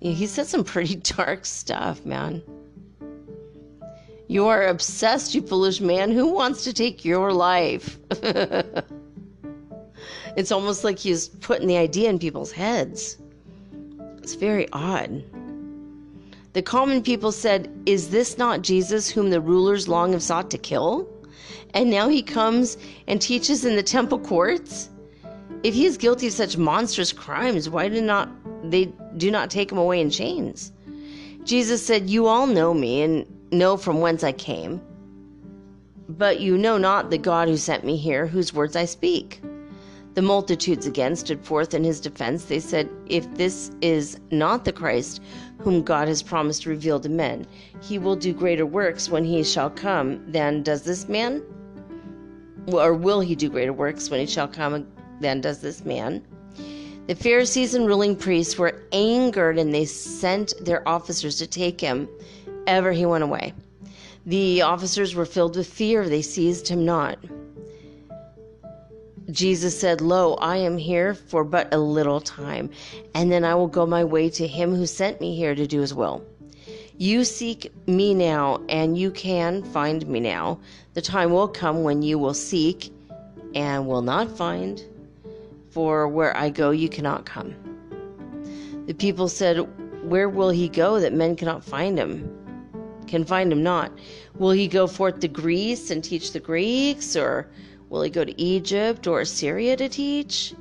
He 0.01 0.27
said 0.27 0.47
some 0.47 0.63
pretty 0.63 0.95
dark 1.17 1.45
stuff, 1.45 2.05
man. 2.07 2.43
You 4.29 4.47
are 4.47 4.67
obsessed, 4.67 5.35
you 5.35 5.41
foolish 5.43 5.81
man. 5.81 6.13
Who 6.13 6.33
wants 6.33 6.63
to 6.65 6.73
take 6.73 7.05
your 7.05 7.33
life? 7.33 7.99
it's 10.37 10.53
almost 10.53 10.85
like 10.85 10.99
he's 10.99 11.29
putting 11.29 11.67
the 11.67 11.79
idea 11.79 12.11
in 12.11 12.19
people's 12.19 12.53
heads. 12.53 13.17
It's 14.19 14.35
very 14.35 14.69
odd. 14.73 15.25
The 16.55 16.63
common 16.63 17.03
people 17.03 17.31
said, 17.31 17.71
Is 17.85 18.11
this 18.11 18.39
not 18.39 18.63
Jesus 18.63 19.11
whom 19.11 19.31
the 19.31 19.41
rulers 19.41 19.87
long 19.87 20.13
have 20.13 20.23
sought 20.23 20.51
to 20.51 20.59
kill? 20.59 21.09
And 21.75 21.91
now 21.91 22.09
he 22.09 22.23
comes 22.23 22.79
and 23.07 23.21
teaches 23.21 23.65
in 23.65 23.77
the 23.77 23.83
temple 23.83 24.19
courts? 24.19 24.89
If 25.63 25.75
he 25.75 25.85
is 25.85 25.99
guilty 25.99 26.29
of 26.29 26.33
such 26.33 26.57
monstrous 26.57 27.13
crimes, 27.13 27.69
why 27.69 27.89
do 27.89 28.01
not 28.01 28.31
they 28.71 28.87
do 29.17 29.31
not 29.31 29.51
take 29.51 29.71
him 29.71 29.79
away 29.79 30.01
in 30.01 30.11
chains? 30.11 30.73
Jesus 31.45 31.85
said, 31.85 32.09
You 32.09 32.27
all 32.27 32.47
know 32.47 32.73
me 32.73 33.03
and 33.03 33.27
know 33.51 33.77
from 33.77 34.01
whence 34.01 34.25
I 34.25 34.33
came, 34.33 34.81
but 36.09 36.41
you 36.41 36.57
know 36.57 36.79
not 36.79 37.11
the 37.11 37.19
God 37.19 37.49
who 37.49 37.57
sent 37.57 37.85
me 37.85 37.97
here, 37.97 38.27
whose 38.27 38.55
words 38.55 38.77
I 38.77 38.87
speak. 38.87 39.41
The 40.15 40.23
multitudes 40.23 40.87
again 40.87 41.15
stood 41.15 41.45
forth 41.45 41.75
in 41.75 41.85
his 41.85 42.01
defense. 42.01 42.47
They 42.47 42.61
said, 42.61 42.89
If 43.07 43.33
this 43.35 43.71
is 43.81 44.19
not 44.31 44.65
the 44.65 44.73
Christ 44.73 45.21
whom 45.59 45.83
God 45.83 46.09
has 46.09 46.23
promised 46.23 46.63
to 46.63 46.71
reveal 46.71 47.01
to 47.01 47.09
men, 47.09 47.47
he 47.81 47.99
will 47.99 48.17
do 48.17 48.33
greater 48.33 48.67
works 48.67 49.09
when 49.09 49.25
he 49.25 49.43
shall 49.43 49.71
come 49.71 50.31
than 50.31 50.63
does 50.63 50.83
this 50.83 51.09
man? 51.09 51.43
Or 52.67 52.95
will 52.95 53.21
he 53.21 53.35
do 53.35 53.49
greater 53.49 53.73
works 53.73 54.11
when 54.11 54.21
he 54.21 54.27
shall 54.27 54.49
come 54.49 54.87
than 55.21 55.41
does 55.41 55.61
this 55.61 55.85
man? 55.85 56.25
The 57.07 57.15
Pharisees 57.15 57.75
and 57.75 57.87
ruling 57.87 58.17
priests 58.17 58.59
were 58.59 58.83
angered 58.93 59.59
and 59.59 59.73
they 59.73 59.87
sent 59.87 60.53
their 60.61 60.87
officers 60.87 61.39
to 61.39 61.47
take 61.47 61.81
him 61.81 62.09
ever 62.67 62.93
he 62.93 63.07
went 63.07 63.25
away. 63.25 63.55
The 64.27 64.61
officers 64.61 65.15
were 65.15 65.25
filled 65.25 65.57
with 65.57 65.67
fear, 65.67 66.09
they 66.09 66.21
seized 66.21 66.69
him 66.69 66.85
not. 66.85 67.19
Jesus 69.31 69.79
said, 69.79 70.01
Lo, 70.01 70.35
I 70.35 70.57
am 70.57 70.79
here 70.79 71.13
for 71.15 71.45
but 71.45 71.73
a 71.73 71.79
little 71.79 72.21
time, 72.21 72.71
and 73.15 73.31
then 73.31 73.45
I 73.45 73.55
will 73.55 73.69
go 73.69 73.85
my 73.85 74.03
way 74.03 74.31
to 74.31 74.47
him 74.47 74.75
who 74.75 74.87
sent 74.87 75.21
me 75.21 75.37
here 75.37 75.55
to 75.55 75.67
do 75.67 75.81
his 75.83 75.93
will. 75.93 76.25
You 76.97 77.25
seek 77.25 77.71
me 77.87 78.15
now, 78.15 78.63
and 78.71 78.97
you 78.97 79.11
can 79.11 79.63
find 79.63 80.07
me 80.09 80.19
now. 80.19 80.61
The 80.95 81.03
time 81.03 81.31
will 81.31 81.47
come 81.47 81.83
when 81.83 82.01
you 82.01 82.19
will 82.19 82.33
seek 82.33 82.91
and 83.55 83.87
will 83.87 84.03
not 84.03 84.35
find, 84.35 84.83
for 85.71 86.09
where 86.09 86.35
I 86.35 86.49
go, 86.49 86.71
you 86.71 86.89
cannot 86.89 87.27
come. 87.27 87.55
The 88.87 88.95
people 88.95 89.29
said, 89.29 89.59
Where 90.09 90.31
will 90.31 90.51
he 90.51 90.71
go 90.71 91.01
that 91.01 91.13
men 91.13 91.37
cannot 91.37 91.63
find 91.63 91.99
him? 91.99 92.35
Can 93.07 93.25
find 93.25 93.53
him 93.53 93.63
not. 93.63 93.93
Will 94.39 94.53
he 94.53 94.69
go 94.69 94.87
forth 94.87 95.21
to 95.21 95.29
Greece 95.29 95.91
and 95.91 96.03
teach 96.03 96.33
the 96.33 96.41
Greeks, 96.41 97.15
or 97.15 97.49
Will 97.91 98.03
he 98.03 98.11
go 98.11 98.25
to 98.25 98.41
Egypt 98.41 99.07
or 99.07 99.21
Assyria 99.21 99.77
to 99.77 99.89
teach? 99.89 100.55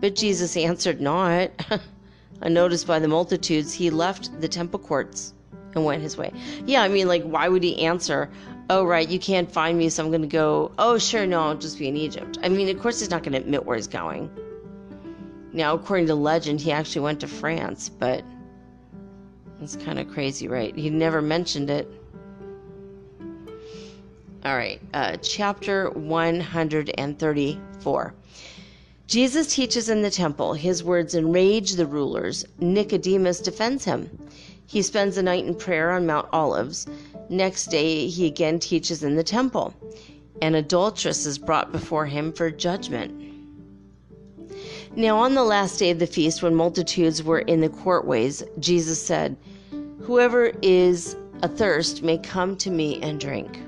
But 0.00 0.16
Jesus 0.16 0.56
answered 0.56 1.00
not. 1.00 1.50
Unnoticed 2.40 2.86
by 2.86 2.98
the 2.98 3.08
multitudes, 3.08 3.72
he 3.72 3.90
left 3.90 4.40
the 4.40 4.48
temple 4.48 4.80
courts 4.80 5.32
and 5.74 5.84
went 5.84 6.02
his 6.02 6.16
way. 6.16 6.32
Yeah, 6.66 6.82
I 6.82 6.88
mean, 6.88 7.08
like, 7.08 7.22
why 7.22 7.48
would 7.48 7.62
he 7.62 7.84
answer, 7.84 8.30
Oh, 8.70 8.84
right, 8.84 9.08
you 9.08 9.18
can't 9.18 9.50
find 9.50 9.78
me, 9.78 9.88
so 9.88 10.02
I'm 10.02 10.10
going 10.10 10.22
to 10.22 10.28
go, 10.28 10.72
Oh, 10.78 10.98
sure, 10.98 11.26
no, 11.26 11.40
I'll 11.40 11.54
just 11.54 11.78
be 11.78 11.88
in 11.88 11.96
Egypt? 11.96 12.38
I 12.42 12.48
mean, 12.48 12.68
of 12.74 12.82
course, 12.82 13.00
he's 13.00 13.10
not 13.10 13.22
going 13.22 13.32
to 13.32 13.38
admit 13.38 13.64
where 13.64 13.76
he's 13.76 13.86
going. 13.86 14.30
Now, 15.52 15.74
according 15.74 16.08
to 16.08 16.14
legend, 16.16 16.60
he 16.60 16.72
actually 16.72 17.02
went 17.02 17.20
to 17.20 17.28
France, 17.28 17.88
but 17.88 18.24
it's 19.60 19.76
kind 19.76 19.98
of 19.98 20.08
crazy, 20.08 20.48
right? 20.48 20.74
He 20.74 20.90
never 20.90 21.22
mentioned 21.22 21.70
it. 21.70 21.88
All 24.44 24.56
right, 24.56 24.80
uh, 24.92 25.16
chapter 25.22 25.88
134. 25.88 28.14
Jesus 29.06 29.54
teaches 29.54 29.88
in 29.88 30.02
the 30.02 30.10
temple. 30.10 30.52
His 30.52 30.84
words 30.84 31.14
enrage 31.14 31.72
the 31.72 31.86
rulers. 31.86 32.44
Nicodemus 32.58 33.40
defends 33.40 33.86
him. 33.86 34.10
He 34.66 34.82
spends 34.82 35.16
the 35.16 35.22
night 35.22 35.46
in 35.46 35.54
prayer 35.54 35.92
on 35.92 36.04
Mount 36.04 36.28
Olives. 36.30 36.86
Next 37.30 37.68
day, 37.68 38.06
he 38.06 38.26
again 38.26 38.58
teaches 38.58 39.02
in 39.02 39.16
the 39.16 39.24
temple. 39.24 39.72
An 40.42 40.56
adulteress 40.56 41.24
is 41.24 41.38
brought 41.38 41.72
before 41.72 42.04
him 42.04 42.30
for 42.30 42.50
judgment. 42.50 43.18
Now, 44.94 45.16
on 45.16 45.34
the 45.34 45.42
last 45.42 45.78
day 45.78 45.90
of 45.90 45.98
the 45.98 46.06
feast, 46.06 46.42
when 46.42 46.54
multitudes 46.54 47.22
were 47.22 47.40
in 47.40 47.62
the 47.62 47.70
courtways, 47.70 48.42
Jesus 48.58 49.02
said, 49.02 49.38
Whoever 50.02 50.52
is 50.60 51.16
athirst 51.42 52.02
may 52.02 52.18
come 52.18 52.58
to 52.58 52.70
me 52.70 53.00
and 53.00 53.18
drink. 53.18 53.58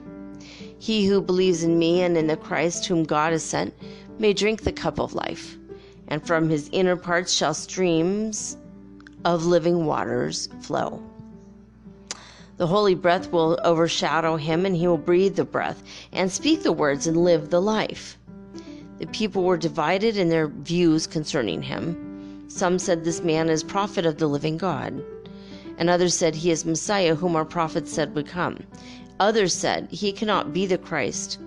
He 0.79 1.07
who 1.07 1.21
believes 1.21 1.63
in 1.63 1.79
me 1.79 2.03
and 2.03 2.17
in 2.17 2.27
the 2.27 2.37
Christ 2.37 2.87
whom 2.87 3.05
God 3.05 3.33
has 3.33 3.43
sent 3.43 3.75
may 4.19 4.33
drink 4.33 4.63
the 4.63 4.73
cup 4.73 4.99
of 4.99 5.15
life, 5.15 5.57
and 6.09 6.27
from 6.27 6.49
his 6.49 6.69
inner 6.73 6.97
parts 6.97 7.33
shall 7.33 7.55
streams 7.55 8.57
of 9.25 9.47
living 9.47 9.87
waters 9.87 10.49
flow. 10.61 11.03
The 12.57 12.67
holy 12.67 12.95
breath 12.95 13.31
will 13.33 13.59
overshadow 13.65 14.37
him, 14.37 14.65
and 14.65 14.75
he 14.75 14.87
will 14.87 14.97
breathe 14.97 15.37
the 15.37 15.45
breath 15.45 15.83
and 16.13 16.33
speak 16.33 16.63
the 16.63 16.73
words 16.73 17.07
and 17.07 17.17
live 17.17 17.51
the 17.51 17.61
life. 17.61 18.17
The 18.99 19.07
people 19.09 19.45
were 19.45 19.59
divided 19.59 20.17
in 20.17 20.31
their 20.31 20.49
views 20.49 21.07
concerning 21.07 21.61
him. 21.61 22.45
Some 22.49 22.79
said 22.79 23.05
this 23.05 23.21
man 23.23 23.51
is 23.51 23.63
prophet 23.63 24.07
of 24.07 24.17
the 24.17 24.27
living 24.27 24.57
God, 24.57 25.03
and 25.77 25.91
others 25.91 26.15
said 26.15 26.35
he 26.35 26.51
is 26.51 26.65
Messiah 26.65 27.15
whom 27.15 27.37
our 27.37 27.45
prophets 27.45 27.93
said 27.93 28.15
would 28.15 28.27
come. 28.27 28.59
Others 29.19 29.55
said 29.55 29.89
he 29.91 30.13
cannot 30.13 30.53
be 30.53 30.67
the 30.67 30.79
Christ, 30.79 31.39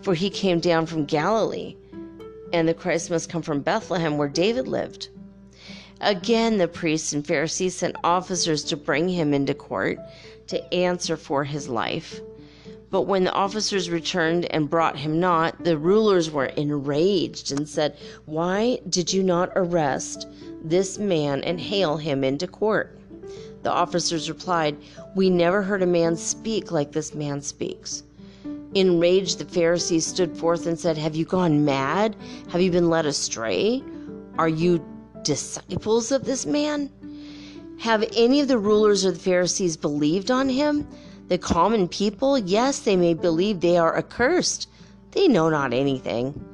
for 0.00 0.14
he 0.14 0.30
came 0.30 0.60
down 0.60 0.86
from 0.86 1.04
Galilee, 1.04 1.76
and 2.52 2.66
the 2.66 2.74
Christ 2.74 3.10
must 3.10 3.28
come 3.28 3.42
from 3.42 3.60
Bethlehem 3.60 4.16
where 4.16 4.28
David 4.28 4.66
lived. 4.66 5.08
Again, 6.00 6.58
the 6.58 6.68
priests 6.68 7.12
and 7.12 7.26
Pharisees 7.26 7.74
sent 7.74 7.96
officers 8.04 8.64
to 8.64 8.76
bring 8.76 9.08
him 9.08 9.34
into 9.34 9.52
court 9.52 9.98
to 10.46 10.74
answer 10.74 11.16
for 11.16 11.44
his 11.44 11.68
life. 11.68 12.20
But 12.90 13.02
when 13.02 13.24
the 13.24 13.32
officers 13.32 13.90
returned 13.90 14.46
and 14.46 14.70
brought 14.70 14.96
him 14.96 15.20
not, 15.20 15.62
the 15.62 15.76
rulers 15.76 16.30
were 16.30 16.46
enraged 16.46 17.52
and 17.52 17.68
said, 17.68 17.96
Why 18.24 18.80
did 18.88 19.12
you 19.12 19.22
not 19.22 19.52
arrest 19.54 20.26
this 20.62 20.98
man 20.98 21.42
and 21.42 21.60
hail 21.60 21.98
him 21.98 22.24
into 22.24 22.46
court? 22.46 22.97
The 23.62 23.72
officers 23.72 24.28
replied, 24.28 24.76
We 25.14 25.30
never 25.30 25.62
heard 25.62 25.82
a 25.82 25.86
man 25.86 26.16
speak 26.16 26.70
like 26.70 26.92
this 26.92 27.14
man 27.14 27.42
speaks. 27.42 28.02
Enraged, 28.74 29.38
the 29.38 29.44
Pharisees 29.44 30.06
stood 30.06 30.36
forth 30.36 30.66
and 30.66 30.78
said, 30.78 30.98
Have 30.98 31.16
you 31.16 31.24
gone 31.24 31.64
mad? 31.64 32.14
Have 32.48 32.60
you 32.60 32.70
been 32.70 32.90
led 32.90 33.06
astray? 33.06 33.82
Are 34.38 34.48
you 34.48 34.84
disciples 35.22 36.12
of 36.12 36.24
this 36.24 36.46
man? 36.46 36.90
Have 37.78 38.04
any 38.14 38.40
of 38.40 38.48
the 38.48 38.58
rulers 38.58 39.04
or 39.04 39.12
the 39.12 39.18
Pharisees 39.18 39.76
believed 39.76 40.30
on 40.30 40.48
him? 40.48 40.86
The 41.28 41.38
common 41.38 41.88
people, 41.88 42.38
yes, 42.38 42.80
they 42.80 42.96
may 42.96 43.14
believe 43.14 43.60
they 43.60 43.76
are 43.76 43.96
accursed. 43.96 44.68
They 45.12 45.28
know 45.28 45.48
not 45.48 45.72
anything. 45.72 46.44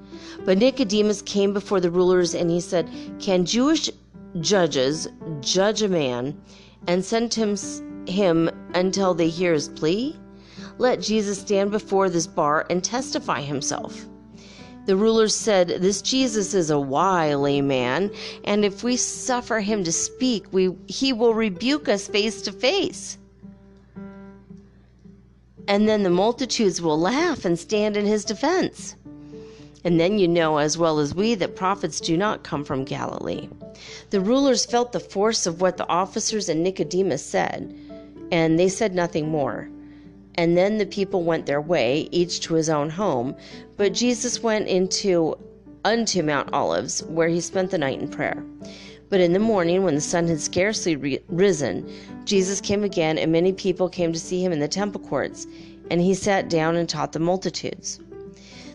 But 0.45 0.59
Nicodemus 0.59 1.23
came 1.23 1.53
before 1.53 1.81
the 1.81 1.91
rulers 1.91 2.35
and 2.35 2.51
he 2.51 2.61
said, 2.61 2.91
Can 3.19 3.45
Jewish 3.45 3.91
judges 4.41 5.09
judge 5.41 5.83
a 5.83 5.89
man 5.89 6.41
and 6.87 7.05
sentence 7.05 7.83
him 8.07 8.51
until 8.75 9.15
they 9.15 9.29
hear 9.29 9.53
his 9.53 9.69
plea? 9.69 10.19
Let 10.79 11.01
Jesus 11.01 11.41
stand 11.41 11.71
before 11.71 12.09
this 12.11 12.27
bar 12.27 12.67
and 12.69 12.83
testify 12.83 13.41
himself. 13.41 14.07
The 14.87 14.97
rulers 14.97 15.35
said, 15.35 15.69
This 15.69 16.03
Jesus 16.03 16.53
is 16.53 16.71
a 16.71 16.79
wily 16.79 17.63
man, 17.63 18.11
and 18.45 18.65
if 18.65 18.85
we 18.85 18.97
suffer 18.97 19.61
him 19.61 19.83
to 19.85 19.93
speak, 19.93 20.45
we, 20.53 20.77
he 20.87 21.13
will 21.13 21.33
rebuke 21.33 21.89
us 21.89 22.07
face 22.07 22.43
to 22.43 22.53
face. 22.53 23.17
And 25.67 25.89
then 25.89 26.03
the 26.03 26.11
multitudes 26.11 26.83
will 26.83 26.99
laugh 26.99 27.47
and 27.47 27.59
stand 27.59 27.97
in 27.97 28.05
his 28.05 28.27
defense. 28.27 28.97
And 29.85 30.01
then 30.01 30.19
you 30.19 30.27
know 30.27 30.57
as 30.57 30.79
well 30.79 30.99
as 30.99 31.15
we 31.15 31.35
that 31.37 31.57
prophets 31.57 32.01
do 32.01 32.17
not 32.17 32.43
come 32.43 32.65
from 32.65 32.85
Galilee. 32.85 33.49
The 34.11 34.21
rulers 34.21 34.65
felt 34.65 34.93
the 34.93 35.01
force 35.01 35.47
of 35.47 35.61
what 35.61 35.77
the 35.77 35.89
officers 35.89 36.49
and 36.49 36.63
Nicodemus 36.63 37.25
said, 37.25 37.77
and 38.33 38.59
they 38.59 38.69
said 38.69 38.95
nothing 38.95 39.29
more. 39.29 39.69
And 40.37 40.57
then 40.57 40.79
the 40.79 40.87
people 40.87 41.23
went 41.23 41.47
their 41.47 41.61
way, 41.61 42.09
each 42.11 42.41
to 42.41 42.55
his 42.55 42.69
own 42.69 42.91
home. 42.91 43.37
But 43.77 43.93
Jesus 43.93 44.43
went 44.43 44.67
into 44.69 45.37
unto 45.85 46.23
Mount 46.23 46.53
Olives, 46.53 47.03
where 47.05 47.29
he 47.29 47.41
spent 47.41 47.71
the 47.71 47.79
night 47.79 48.01
in 48.01 48.09
prayer. 48.09 48.43
But 49.11 49.21
in 49.21 49.33
the 49.33 49.39
morning, 49.39 49.85
when 49.85 49.95
the 49.95 50.01
sun 50.01 50.27
had 50.27 50.41
scarcely 50.41 50.97
re- 50.97 51.21
risen, 51.29 51.89
Jesus 52.25 52.61
came 52.61 52.83
again, 52.83 53.19
and 53.19 53.31
many 53.31 53.53
people 53.53 53.89
came 53.89 54.13
to 54.13 54.19
see 54.19 54.43
him 54.43 54.51
in 54.51 54.61
the 54.61 54.67
temple 54.67 55.01
courts, 55.03 55.47
and 55.91 56.01
he 56.01 56.15
sat 56.15 56.49
down 56.49 56.75
and 56.77 56.89
taught 56.89 57.13
the 57.13 57.21
multitudes. 57.21 58.01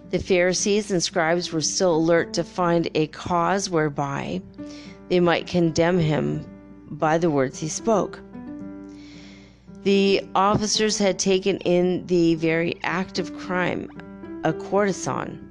The 0.09 0.19
Pharisees 0.19 0.89
and 0.89 1.03
scribes 1.03 1.53
were 1.53 1.61
still 1.61 1.95
alert 1.95 2.33
to 2.33 2.43
find 2.43 2.89
a 2.95 3.07
cause 3.07 3.69
whereby 3.69 4.41
they 5.09 5.19
might 5.19 5.45
condemn 5.45 5.99
him 5.99 6.45
by 6.89 7.19
the 7.19 7.29
words 7.29 7.59
he 7.59 7.67
spoke. 7.67 8.19
The 9.83 10.21
officers 10.33 10.97
had 10.97 11.19
taken 11.19 11.57
in 11.59 12.07
the 12.07 12.35
very 12.35 12.75
act 12.83 13.19
of 13.19 13.37
crime, 13.37 13.89
a 14.43 14.51
courtesan, 14.51 15.47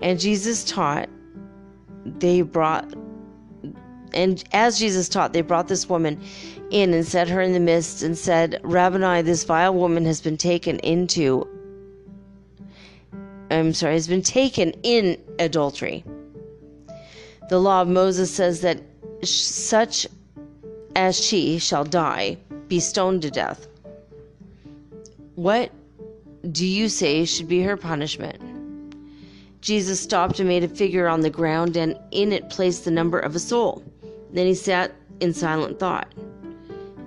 and 0.00 0.20
Jesus 0.20 0.64
taught. 0.64 1.08
They 2.04 2.42
brought, 2.42 2.92
and 4.12 4.44
as 4.52 4.78
Jesus 4.78 5.08
taught, 5.08 5.32
they 5.32 5.40
brought 5.40 5.68
this 5.68 5.88
woman 5.88 6.20
in 6.70 6.92
and 6.92 7.06
set 7.06 7.28
her 7.28 7.40
in 7.40 7.52
the 7.52 7.60
midst 7.60 8.02
and 8.02 8.18
said, 8.18 8.60
Rabboni, 8.62 9.22
this 9.22 9.44
vile 9.44 9.74
woman 9.74 10.04
has 10.04 10.20
been 10.20 10.36
taken 10.36 10.78
into, 10.80 11.48
I'm 13.52 13.74
sorry, 13.74 13.94
has 13.94 14.08
been 14.08 14.22
taken 14.22 14.70
in 14.82 15.22
adultery. 15.38 16.04
The 17.50 17.58
law 17.58 17.82
of 17.82 17.88
Moses 17.88 18.34
says 18.34 18.62
that 18.62 18.80
such 19.22 20.06
as 20.96 21.22
she 21.22 21.58
shall 21.58 21.84
die 21.84 22.38
be 22.68 22.80
stoned 22.80 23.22
to 23.22 23.30
death. 23.30 23.66
What 25.34 25.70
do 26.50 26.66
you 26.66 26.88
say 26.88 27.24
should 27.26 27.48
be 27.48 27.62
her 27.62 27.76
punishment? 27.76 28.40
Jesus 29.60 30.00
stopped 30.00 30.40
and 30.40 30.48
made 30.48 30.64
a 30.64 30.68
figure 30.68 31.06
on 31.06 31.20
the 31.20 31.30
ground 31.30 31.76
and 31.76 31.98
in 32.10 32.32
it 32.32 32.48
placed 32.48 32.84
the 32.84 32.90
number 32.90 33.18
of 33.18 33.36
a 33.36 33.38
soul. 33.38 33.84
Then 34.32 34.46
he 34.46 34.54
sat 34.54 34.92
in 35.20 35.34
silent 35.34 35.78
thought. 35.78 36.08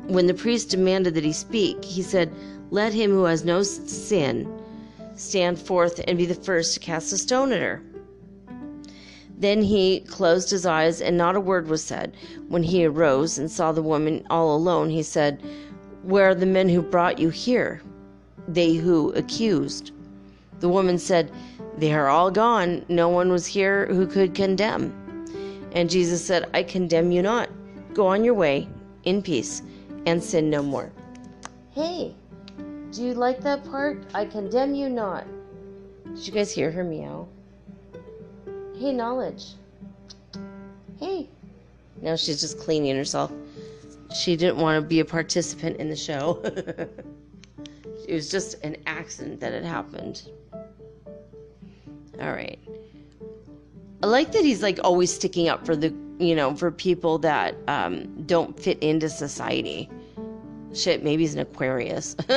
When 0.07 0.27
the 0.27 0.33
priest 0.33 0.69
demanded 0.69 1.15
that 1.15 1.23
he 1.23 1.33
speak, 1.33 1.83
he 1.83 2.03
said, 2.03 2.31
Let 2.69 2.93
him 2.93 3.09
who 3.09 3.23
has 3.23 3.43
no 3.43 3.63
sin 3.63 4.45
stand 5.15 5.59
forth 5.59 6.01
and 6.07 6.17
be 6.17 6.25
the 6.25 6.35
first 6.35 6.73
to 6.73 6.79
cast 6.79 7.13
a 7.13 7.17
stone 7.17 7.51
at 7.51 7.61
her. 7.61 7.81
Then 9.37 9.61
he 9.61 9.99
closed 10.01 10.49
his 10.49 10.65
eyes, 10.65 11.01
and 11.01 11.17
not 11.17 11.35
a 11.35 11.41
word 11.41 11.67
was 11.67 11.83
said. 11.83 12.15
When 12.47 12.63
he 12.63 12.85
arose 12.85 13.37
and 13.37 13.51
saw 13.51 13.71
the 13.71 13.81
woman 13.81 14.25
all 14.29 14.55
alone, 14.55 14.89
he 14.89 15.03
said, 15.03 15.43
Where 16.03 16.29
are 16.29 16.35
the 16.35 16.45
men 16.45 16.69
who 16.69 16.81
brought 16.81 17.19
you 17.19 17.29
here? 17.29 17.81
They 18.47 18.75
who 18.75 19.11
accused. 19.13 19.91
The 20.61 20.69
woman 20.69 20.97
said, 20.97 21.31
They 21.77 21.93
are 21.93 22.07
all 22.07 22.31
gone. 22.31 22.85
No 22.87 23.09
one 23.09 23.29
was 23.29 23.45
here 23.45 23.87
who 23.87 24.07
could 24.07 24.33
condemn. 24.33 24.93
And 25.73 25.89
Jesus 25.89 26.25
said, 26.25 26.49
I 26.53 26.63
condemn 26.63 27.11
you 27.11 27.21
not. 27.21 27.49
Go 27.93 28.07
on 28.07 28.23
your 28.23 28.33
way 28.33 28.69
in 29.03 29.21
peace 29.21 29.61
and 30.05 30.23
sin 30.23 30.49
no 30.49 30.63
more. 30.63 30.91
Hey, 31.71 32.15
do 32.95 33.03
you 33.03 33.13
like 33.13 33.41
that 33.41 33.69
part? 33.69 34.05
I 34.13 34.23
condemn 34.25 34.73
you 34.73 34.87
not. 34.87 35.25
Did 36.05 36.25
you 36.25 36.31
guys 36.31 36.49
hear 36.49 36.71
her 36.71 36.83
meow? 36.83 37.27
Hey, 38.77 38.93
knowledge. 38.93 39.47
Hey. 40.97 41.27
Now 42.01 42.15
she's 42.15 42.39
just 42.39 42.57
cleaning 42.57 42.95
herself. 42.95 43.33
She 44.15 44.37
didn't 44.37 44.57
want 44.57 44.81
to 44.81 44.87
be 44.87 45.01
a 45.01 45.05
participant 45.05 45.77
in 45.77 45.89
the 45.89 45.95
show. 45.95 46.39
it 46.45 48.13
was 48.13 48.31
just 48.31 48.63
an 48.63 48.77
accident 48.85 49.41
that 49.41 49.51
had 49.51 49.65
happened. 49.65 50.29
All 52.21 52.31
right. 52.31 52.59
I 54.03 54.07
like 54.07 54.31
that 54.31 54.45
he's 54.45 54.63
like 54.63 54.79
always 54.85 55.13
sticking 55.13 55.49
up 55.49 55.65
for 55.65 55.75
the, 55.75 55.93
you 56.17 56.33
know, 56.33 56.55
for 56.55 56.71
people 56.71 57.17
that 57.19 57.55
um, 57.67 58.23
don't 58.25 58.57
fit 58.57 58.79
into 58.79 59.09
society. 59.09 59.89
Shit, 60.75 61.03
maybe 61.05 61.23
he's 61.23 61.33
an 61.33 61.39
Aquarius. 61.39 62.15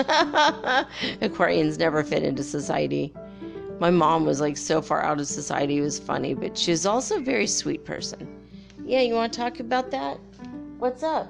Aquarians 1.21 1.79
never 1.79 2.05
fit 2.05 2.23
into 2.23 2.45
society. 2.45 3.13
My 3.81 3.91
mom 3.91 4.25
was 4.25 4.41
like 4.41 4.57
so 4.57 4.81
far 4.81 5.03
out 5.03 5.19
of 5.19 5.27
society 5.27 5.79
it 5.79 5.83
was 5.83 5.99
funny 5.99 6.35
but 6.35 6.57
she 6.57 6.71
was 6.71 6.87
also 6.87 7.17
a 7.17 7.21
very 7.21 7.47
sweet 7.47 7.85
person. 7.85 8.29
Yeah 8.85 9.01
you 9.01 9.15
want 9.15 9.33
to 9.33 9.39
talk 9.39 9.61
about 9.61 9.91
that? 9.91 10.19
What's 10.79 11.03
up? 11.03 11.29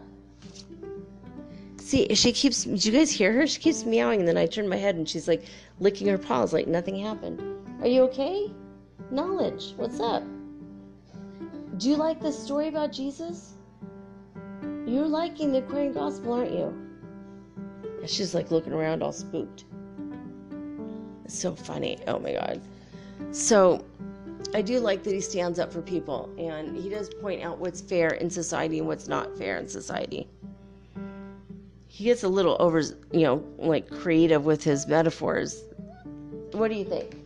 See 1.78 2.14
she 2.14 2.32
keeps 2.32 2.64
did 2.64 2.84
you 2.84 2.92
guys 2.92 3.10
hear 3.10 3.32
her? 3.32 3.46
She 3.46 3.60
keeps 3.60 3.84
meowing 3.84 4.20
and 4.20 4.28
then 4.28 4.36
i 4.36 4.46
turn 4.46 4.68
my 4.68 4.76
head 4.76 4.94
and 4.96 5.08
she's 5.08 5.28
like 5.28 5.44
licking 5.80 6.08
her 6.08 6.18
paws 6.18 6.52
like 6.52 6.66
nothing 6.66 6.98
happened. 6.98 7.40
Are 7.80 7.88
you 7.88 8.02
okay? 8.02 8.50
Knowledge 9.10 9.74
what's 9.76 10.00
up? 10.00 10.22
Do 11.78 11.88
you 11.88 11.96
like 11.96 12.20
the 12.20 12.32
story 12.32 12.68
about 12.68 12.92
jesus? 12.92 13.54
You're 14.86 15.06
liking 15.06 15.52
the 15.52 15.58
Aquarian 15.58 15.92
Gospel, 15.92 16.32
aren't 16.32 16.52
you? 16.52 16.87
And 18.00 18.08
she's 18.08 18.34
like 18.34 18.50
looking 18.50 18.72
around 18.72 19.02
all 19.02 19.12
spooked. 19.12 19.64
It's 21.24 21.38
so 21.38 21.54
funny. 21.54 21.98
Oh 22.06 22.18
my 22.18 22.32
God. 22.32 22.60
So 23.32 23.84
I 24.54 24.62
do 24.62 24.80
like 24.80 25.02
that 25.02 25.12
he 25.12 25.20
stands 25.20 25.58
up 25.58 25.72
for 25.72 25.82
people 25.82 26.32
and 26.38 26.76
he 26.76 26.88
does 26.88 27.10
point 27.20 27.42
out 27.42 27.58
what's 27.58 27.80
fair 27.80 28.10
in 28.10 28.30
society 28.30 28.78
and 28.78 28.86
what's 28.86 29.08
not 29.08 29.36
fair 29.36 29.58
in 29.58 29.68
society. 29.68 30.26
He 31.88 32.04
gets 32.04 32.22
a 32.22 32.28
little 32.28 32.56
over, 32.60 32.80
you 32.80 33.22
know, 33.22 33.44
like 33.58 33.90
creative 33.90 34.44
with 34.44 34.62
his 34.62 34.86
metaphors. 34.86 35.64
What 36.52 36.68
do 36.68 36.76
you 36.76 36.84
think? 36.84 37.16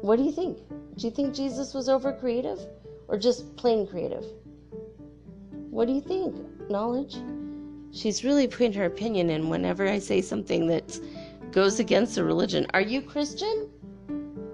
What 0.00 0.16
do 0.16 0.22
you 0.22 0.32
think? 0.32 0.58
Do 0.96 1.06
you 1.06 1.12
think 1.12 1.34
Jesus 1.34 1.74
was 1.74 1.88
over 1.88 2.12
creative 2.12 2.58
or 3.06 3.18
just 3.18 3.56
plain 3.56 3.86
creative? 3.86 4.24
What 5.70 5.86
do 5.86 5.92
you 5.92 6.00
think? 6.00 6.34
Knowledge? 6.70 7.16
She's 7.92 8.24
really 8.24 8.46
putting 8.46 8.72
her 8.74 8.84
opinion 8.84 9.30
in 9.30 9.48
whenever 9.48 9.88
I 9.88 9.98
say 9.98 10.20
something 10.20 10.66
that 10.68 10.98
goes 11.52 11.80
against 11.80 12.14
the 12.14 12.24
religion. 12.24 12.66
Are 12.74 12.80
you 12.80 13.00
Christian? 13.00 13.70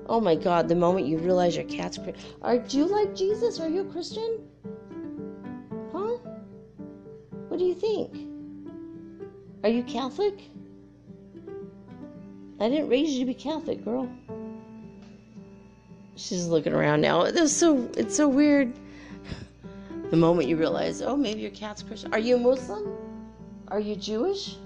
Oh 0.07 0.21
my 0.21 0.35
God, 0.35 0.69
the 0.69 0.75
moment 0.75 1.07
you 1.07 1.19
realize 1.19 1.57
your 1.57 1.65
cat's 1.65 1.99
Christian. 1.99 2.23
Are 2.43 2.57
you 2.69 2.87
like 2.87 3.15
Jesus? 3.15 3.59
Are 3.59 3.69
you 3.69 3.83
a 3.83 3.93
Christian? 3.93 4.41
Huh? 5.93 6.19
What 7.49 7.59
do 7.59 7.65
you 7.65 7.75
think? 7.75 8.29
Are 9.63 9.71
you 9.71 9.83
Catholic? 9.83 10.51
I 12.61 12.69
didn't 12.69 12.89
raise 12.89 13.11
you 13.11 13.21
to 13.21 13.27
be 13.27 13.35
Catholic, 13.35 13.85
girl. 13.85 14.09
She's 16.17 16.47
looking 16.47 16.73
around 16.73 17.01
now. 17.01 17.23
It's 17.23 17.53
so 17.53 17.91
it's 17.97 18.17
so 18.17 18.29
weird. 18.29 18.73
The 20.11 20.19
moment 20.19 20.49
you 20.49 20.57
realize, 20.57 21.03
oh, 21.03 21.17
maybe 21.17 21.41
your 21.41 21.51
cat's 21.51 21.83
Christian. 21.83 22.13
Are 22.13 22.21
you 22.21 22.39
Muslim? 22.39 23.04
Are 23.69 23.81
you 23.81 23.97
Jewish? 23.97 24.57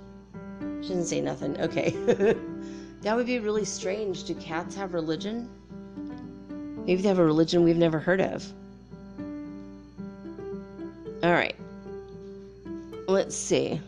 She 0.83 0.89
didn't 0.89 1.05
say 1.05 1.21
nothing. 1.21 1.61
Okay. 1.61 1.91
that 3.03 3.17
would 3.17 3.27
be 3.27 3.39
really 3.39 3.65
strange. 3.65 4.25
Do 4.25 4.35
cats 4.35 4.75
have 4.75 4.95
religion? 4.95 5.49
Maybe 6.87 7.03
they 7.03 7.09
have 7.09 7.19
a 7.19 7.25
religion 7.25 7.65
we've 7.65 7.77
never 7.77 7.99
heard 7.99 8.21
of. 8.21 8.47
All 11.23 11.33
right. 11.33 11.57
Let's 13.07 13.37
see. 13.37 13.81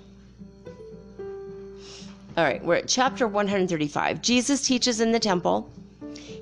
All 2.37 2.45
right, 2.45 2.65
we're 2.65 2.77
at 2.77 2.89
chapter 2.89 3.27
135. 3.27 4.23
Jesus 4.23 4.66
teaches 4.66 5.01
in 5.01 5.12
the 5.12 5.19
temple. 5.19 5.69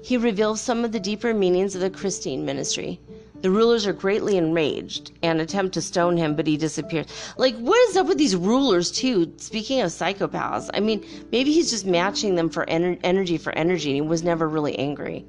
He 0.02 0.16
reveals 0.16 0.60
some 0.60 0.84
of 0.84 0.92
the 0.92 1.00
deeper 1.00 1.34
meanings 1.34 1.74
of 1.74 1.80
the 1.80 1.90
Christine 1.90 2.44
ministry. 2.44 3.00
The 3.40 3.50
rulers 3.50 3.86
are 3.86 3.92
greatly 3.92 4.36
enraged 4.36 5.12
and 5.22 5.40
attempt 5.40 5.74
to 5.74 5.82
stone 5.82 6.16
him, 6.16 6.34
but 6.34 6.46
he 6.46 6.56
disappears. 6.56 7.06
Like, 7.36 7.56
what 7.56 7.78
is 7.88 7.96
up 7.96 8.08
with 8.08 8.18
these 8.18 8.34
rulers, 8.34 8.90
too? 8.90 9.32
Speaking 9.36 9.80
of 9.80 9.90
psychopaths, 9.90 10.70
I 10.74 10.80
mean, 10.80 11.04
maybe 11.30 11.52
he's 11.52 11.70
just 11.70 11.86
matching 11.86 12.34
them 12.34 12.50
for 12.50 12.66
ener- 12.66 12.98
energy 13.04 13.38
for 13.38 13.52
energy, 13.52 13.90
and 13.90 14.04
he 14.04 14.08
was 14.08 14.24
never 14.24 14.48
really 14.48 14.76
angry. 14.78 15.24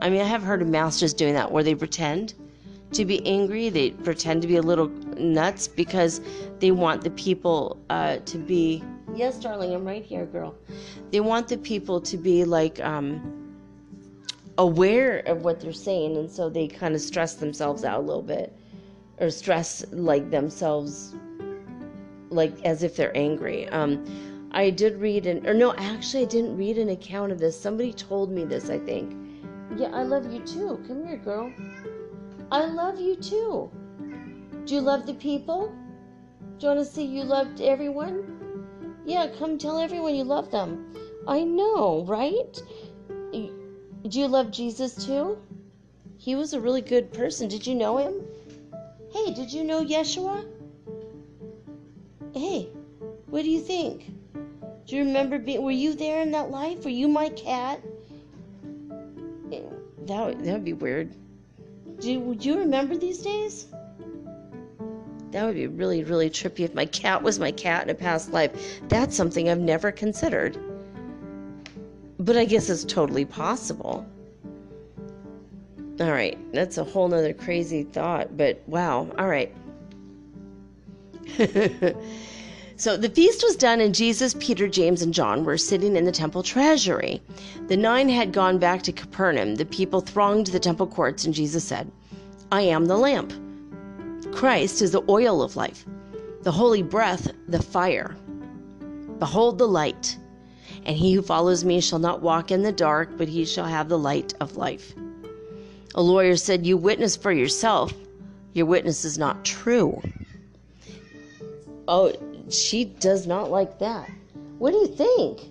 I 0.00 0.08
mean, 0.08 0.20
I 0.20 0.24
have 0.24 0.42
heard 0.42 0.62
of 0.62 0.68
masters 0.68 1.12
doing 1.12 1.34
that 1.34 1.50
where 1.50 1.64
they 1.64 1.74
pretend 1.74 2.34
to 2.92 3.04
be 3.04 3.26
angry, 3.26 3.70
they 3.70 3.90
pretend 3.90 4.42
to 4.42 4.48
be 4.48 4.56
a 4.56 4.62
little 4.62 4.88
nuts 5.16 5.66
because 5.66 6.20
they 6.58 6.70
want 6.70 7.02
the 7.02 7.10
people 7.10 7.78
uh, 7.90 8.18
to 8.18 8.38
be. 8.38 8.84
Yes, 9.14 9.38
darling, 9.38 9.74
I'm 9.74 9.84
right 9.84 10.04
here, 10.04 10.26
girl. 10.26 10.54
They 11.10 11.20
want 11.20 11.48
the 11.48 11.58
people 11.58 12.00
to 12.02 12.16
be 12.16 12.44
like, 12.44 12.80
um, 12.80 13.41
aware 14.58 15.20
of 15.20 15.44
what 15.44 15.60
they're 15.60 15.72
saying 15.72 16.16
and 16.16 16.30
so 16.30 16.50
they 16.50 16.68
kind 16.68 16.94
of 16.94 17.00
stress 17.00 17.34
themselves 17.34 17.84
out 17.84 17.98
a 17.98 18.02
little 18.02 18.22
bit 18.22 18.52
or 19.18 19.30
stress 19.30 19.84
like 19.92 20.30
themselves 20.30 21.14
like 22.28 22.52
as 22.64 22.82
if 22.82 22.96
they're 22.96 23.16
angry. 23.16 23.68
Um 23.68 24.04
i 24.54 24.68
did 24.68 24.98
read 25.00 25.26
an 25.26 25.46
or 25.46 25.54
no 25.54 25.74
actually 25.76 26.24
i 26.24 26.26
didn't 26.26 26.56
read 26.56 26.76
an 26.76 26.90
account 26.90 27.32
of 27.32 27.38
this. 27.38 27.58
Somebody 27.58 27.92
told 27.92 28.30
me 28.30 28.44
this 28.44 28.68
i 28.68 28.78
think. 28.78 29.16
Yeah 29.76 29.88
i 29.88 30.02
love 30.02 30.30
you 30.30 30.40
too. 30.40 30.82
Come 30.86 31.06
here 31.06 31.16
girl. 31.16 31.52
I 32.50 32.66
love 32.66 33.00
you 33.00 33.16
too. 33.16 33.70
Do 34.66 34.74
you 34.74 34.80
love 34.82 35.06
the 35.06 35.14
people? 35.14 35.74
Do 36.58 36.66
you 36.66 36.74
want 36.74 36.86
to 36.86 36.92
see 36.92 37.04
you 37.04 37.24
loved 37.24 37.62
everyone? 37.62 38.98
Yeah 39.06 39.28
come 39.38 39.56
tell 39.56 39.78
everyone 39.78 40.14
you 40.14 40.24
love 40.24 40.50
them. 40.50 40.94
I 41.26 41.42
know 41.44 42.04
right 42.06 42.60
do 44.08 44.20
you 44.20 44.26
love 44.28 44.50
Jesus 44.50 45.06
too? 45.06 45.38
He 46.18 46.34
was 46.34 46.52
a 46.54 46.60
really 46.60 46.82
good 46.82 47.12
person. 47.12 47.48
Did 47.48 47.66
you 47.66 47.74
know 47.74 47.96
him? 47.98 48.14
Hey, 49.12 49.32
did 49.34 49.52
you 49.52 49.64
know 49.64 49.84
Yeshua? 49.84 50.44
Hey, 52.32 52.68
what 53.26 53.42
do 53.42 53.50
you 53.50 53.60
think? 53.60 54.06
Do 54.86 54.96
you 54.96 55.04
remember 55.04 55.38
being? 55.38 55.62
Were 55.62 55.70
you 55.70 55.94
there 55.94 56.22
in 56.22 56.32
that 56.32 56.50
life? 56.50 56.84
Were 56.84 56.90
you 56.90 57.08
my 57.08 57.28
cat? 57.30 57.80
That 60.06 60.26
would, 60.26 60.44
that 60.44 60.52
would 60.52 60.64
be 60.64 60.72
weird. 60.72 61.12
Do 62.00 62.20
would 62.20 62.44
you 62.44 62.58
remember 62.58 62.96
these 62.96 63.18
days? 63.18 63.66
That 65.30 65.44
would 65.44 65.54
be 65.54 65.66
really 65.66 66.04
really 66.04 66.28
trippy 66.28 66.60
if 66.60 66.74
my 66.74 66.86
cat 66.86 67.22
was 67.22 67.38
my 67.38 67.52
cat 67.52 67.84
in 67.84 67.90
a 67.90 67.94
past 67.94 68.32
life. 68.32 68.80
That's 68.88 69.16
something 69.16 69.48
I've 69.48 69.60
never 69.60 69.92
considered. 69.92 70.58
But 72.22 72.36
I 72.36 72.44
guess 72.44 72.70
it's 72.70 72.84
totally 72.84 73.24
possible. 73.24 74.06
All 75.98 76.12
right, 76.12 76.38
that's 76.52 76.78
a 76.78 76.84
whole 76.84 77.08
nother 77.08 77.32
crazy 77.32 77.82
thought, 77.82 78.36
but 78.36 78.62
wow. 78.68 79.08
All 79.18 79.26
right. 79.26 79.52
so 82.76 82.96
the 82.96 83.10
feast 83.12 83.42
was 83.42 83.56
done, 83.56 83.80
and 83.80 83.92
Jesus, 83.92 84.36
Peter, 84.38 84.68
James, 84.68 85.02
and 85.02 85.12
John 85.12 85.44
were 85.44 85.58
sitting 85.58 85.96
in 85.96 86.04
the 86.04 86.12
temple 86.12 86.44
treasury. 86.44 87.20
The 87.66 87.76
nine 87.76 88.08
had 88.08 88.32
gone 88.32 88.58
back 88.58 88.82
to 88.84 88.92
Capernaum. 88.92 89.56
The 89.56 89.66
people 89.66 90.00
thronged 90.00 90.46
the 90.48 90.60
temple 90.60 90.86
courts, 90.86 91.24
and 91.24 91.34
Jesus 91.34 91.64
said, 91.64 91.90
I 92.52 92.62
am 92.62 92.86
the 92.86 92.96
lamp. 92.96 93.32
Christ 94.32 94.80
is 94.80 94.92
the 94.92 95.04
oil 95.08 95.42
of 95.42 95.56
life, 95.56 95.84
the 96.42 96.52
holy 96.52 96.84
breath, 96.84 97.32
the 97.48 97.60
fire. 97.60 98.14
Behold 99.18 99.58
the 99.58 99.66
light 99.66 100.16
and 100.84 100.96
he 100.96 101.12
who 101.12 101.22
follows 101.22 101.64
me 101.64 101.80
shall 101.80 101.98
not 101.98 102.22
walk 102.22 102.50
in 102.50 102.62
the 102.62 102.72
dark, 102.72 103.16
but 103.16 103.28
he 103.28 103.44
shall 103.44 103.66
have 103.66 103.88
the 103.88 103.98
light 103.98 104.34
of 104.40 104.56
life. 104.56 104.94
A 105.94 106.02
lawyer 106.02 106.36
said, 106.36 106.66
You 106.66 106.76
witness 106.76 107.16
for 107.16 107.32
yourself. 107.32 107.92
Your 108.54 108.66
witness 108.66 109.04
is 109.04 109.18
not 109.18 109.44
true. 109.44 110.02
Oh, 111.88 112.12
she 112.48 112.84
does 112.84 113.26
not 113.26 113.50
like 113.50 113.78
that. 113.78 114.10
What 114.58 114.72
do 114.72 114.78
you 114.78 114.88
think? 114.88 115.50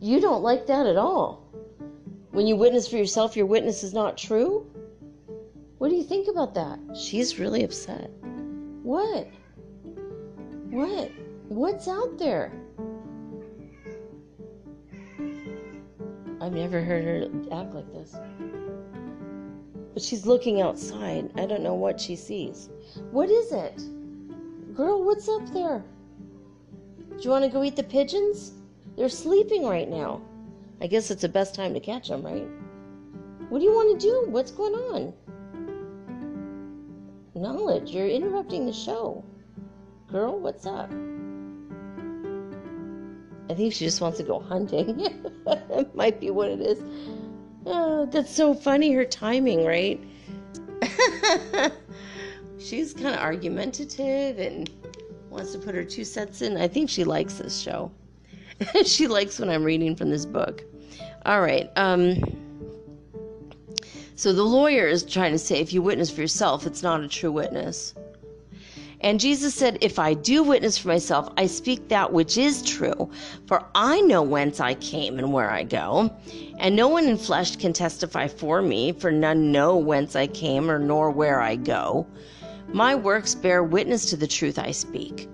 You 0.00 0.20
don't 0.20 0.42
like 0.42 0.66
that 0.66 0.86
at 0.86 0.96
all. 0.96 1.46
When 2.30 2.46
you 2.46 2.56
witness 2.56 2.88
for 2.88 2.96
yourself, 2.96 3.36
your 3.36 3.46
witness 3.46 3.82
is 3.82 3.92
not 3.92 4.16
true? 4.16 4.66
What 5.78 5.90
do 5.90 5.96
you 5.96 6.04
think 6.04 6.28
about 6.28 6.54
that? 6.54 6.78
She's 6.96 7.38
really 7.38 7.64
upset. 7.64 8.10
What? 8.82 9.28
What? 10.70 11.10
What's 11.48 11.88
out 11.88 12.18
there? 12.18 12.52
I've 16.42 16.52
never 16.52 16.82
heard 16.82 17.04
her 17.04 17.28
act 17.52 17.72
like 17.72 17.92
this. 17.92 18.16
But 19.94 20.02
she's 20.02 20.26
looking 20.26 20.60
outside. 20.60 21.30
I 21.36 21.46
don't 21.46 21.62
know 21.62 21.74
what 21.74 22.00
she 22.00 22.16
sees. 22.16 22.68
What 23.12 23.30
is 23.30 23.52
it? 23.52 23.80
Girl, 24.74 25.04
what's 25.04 25.28
up 25.28 25.46
there? 25.52 25.84
Do 27.10 27.22
you 27.22 27.30
want 27.30 27.44
to 27.44 27.50
go 27.50 27.62
eat 27.62 27.76
the 27.76 27.84
pigeons? 27.84 28.54
They're 28.96 29.08
sleeping 29.08 29.64
right 29.64 29.88
now. 29.88 30.20
I 30.80 30.88
guess 30.88 31.12
it's 31.12 31.22
the 31.22 31.28
best 31.28 31.54
time 31.54 31.74
to 31.74 31.80
catch 31.80 32.08
them, 32.08 32.22
right? 32.24 32.48
What 33.48 33.60
do 33.60 33.64
you 33.64 33.72
want 33.72 34.00
to 34.00 34.04
do? 34.04 34.24
What's 34.28 34.50
going 34.50 34.74
on? 34.74 35.12
Knowledge, 37.36 37.92
you're 37.92 38.08
interrupting 38.08 38.66
the 38.66 38.72
show. 38.72 39.24
Girl, 40.10 40.40
what's 40.40 40.66
up? 40.66 40.90
I 43.50 43.54
think 43.54 43.72
she 43.72 43.84
just 43.84 44.00
wants 44.00 44.18
to 44.18 44.24
go 44.24 44.40
hunting. 44.40 45.00
it 45.46 45.94
might 45.94 46.20
be 46.20 46.30
what 46.30 46.48
it 46.48 46.60
is. 46.60 46.82
Oh, 47.66 48.06
that's 48.06 48.34
so 48.34 48.54
funny, 48.54 48.92
her 48.92 49.04
timing, 49.04 49.64
right? 49.64 50.02
She's 52.58 52.94
kind 52.94 53.14
of 53.14 53.20
argumentative 53.20 54.38
and 54.38 54.70
wants 55.30 55.52
to 55.52 55.58
put 55.58 55.74
her 55.74 55.84
two 55.84 56.04
cents 56.04 56.42
in. 56.42 56.56
I 56.56 56.68
think 56.68 56.90
she 56.90 57.04
likes 57.04 57.34
this 57.34 57.60
show. 57.60 57.90
she 58.84 59.08
likes 59.08 59.38
when 59.38 59.48
I'm 59.48 59.64
reading 59.64 59.96
from 59.96 60.10
this 60.10 60.26
book. 60.26 60.64
All 61.26 61.40
right. 61.40 61.70
Um, 61.76 62.16
so 64.14 64.32
the 64.32 64.42
lawyer 64.42 64.86
is 64.86 65.04
trying 65.04 65.32
to 65.32 65.38
say 65.38 65.58
if 65.58 65.72
you 65.72 65.82
witness 65.82 66.10
for 66.10 66.20
yourself, 66.20 66.66
it's 66.66 66.82
not 66.82 67.02
a 67.02 67.08
true 67.08 67.32
witness. 67.32 67.94
And 69.02 69.18
Jesus 69.18 69.54
said, 69.54 69.78
If 69.80 69.98
I 69.98 70.14
do 70.14 70.44
witness 70.44 70.78
for 70.78 70.88
myself, 70.88 71.28
I 71.36 71.46
speak 71.46 71.88
that 71.88 72.12
which 72.12 72.38
is 72.38 72.62
true, 72.62 73.10
for 73.46 73.64
I 73.74 74.00
know 74.00 74.22
whence 74.22 74.60
I 74.60 74.74
came 74.74 75.18
and 75.18 75.32
where 75.32 75.50
I 75.50 75.64
go. 75.64 76.14
And 76.58 76.76
no 76.76 76.86
one 76.86 77.06
in 77.06 77.16
flesh 77.16 77.56
can 77.56 77.72
testify 77.72 78.28
for 78.28 78.62
me, 78.62 78.92
for 78.92 79.10
none 79.10 79.50
know 79.50 79.76
whence 79.76 80.14
I 80.14 80.28
came 80.28 80.70
or 80.70 80.78
nor 80.78 81.10
where 81.10 81.40
I 81.40 81.56
go. 81.56 82.06
My 82.72 82.94
works 82.94 83.34
bear 83.34 83.64
witness 83.64 84.06
to 84.10 84.16
the 84.16 84.28
truth 84.28 84.58
I 84.58 84.70
speak. 84.70 85.28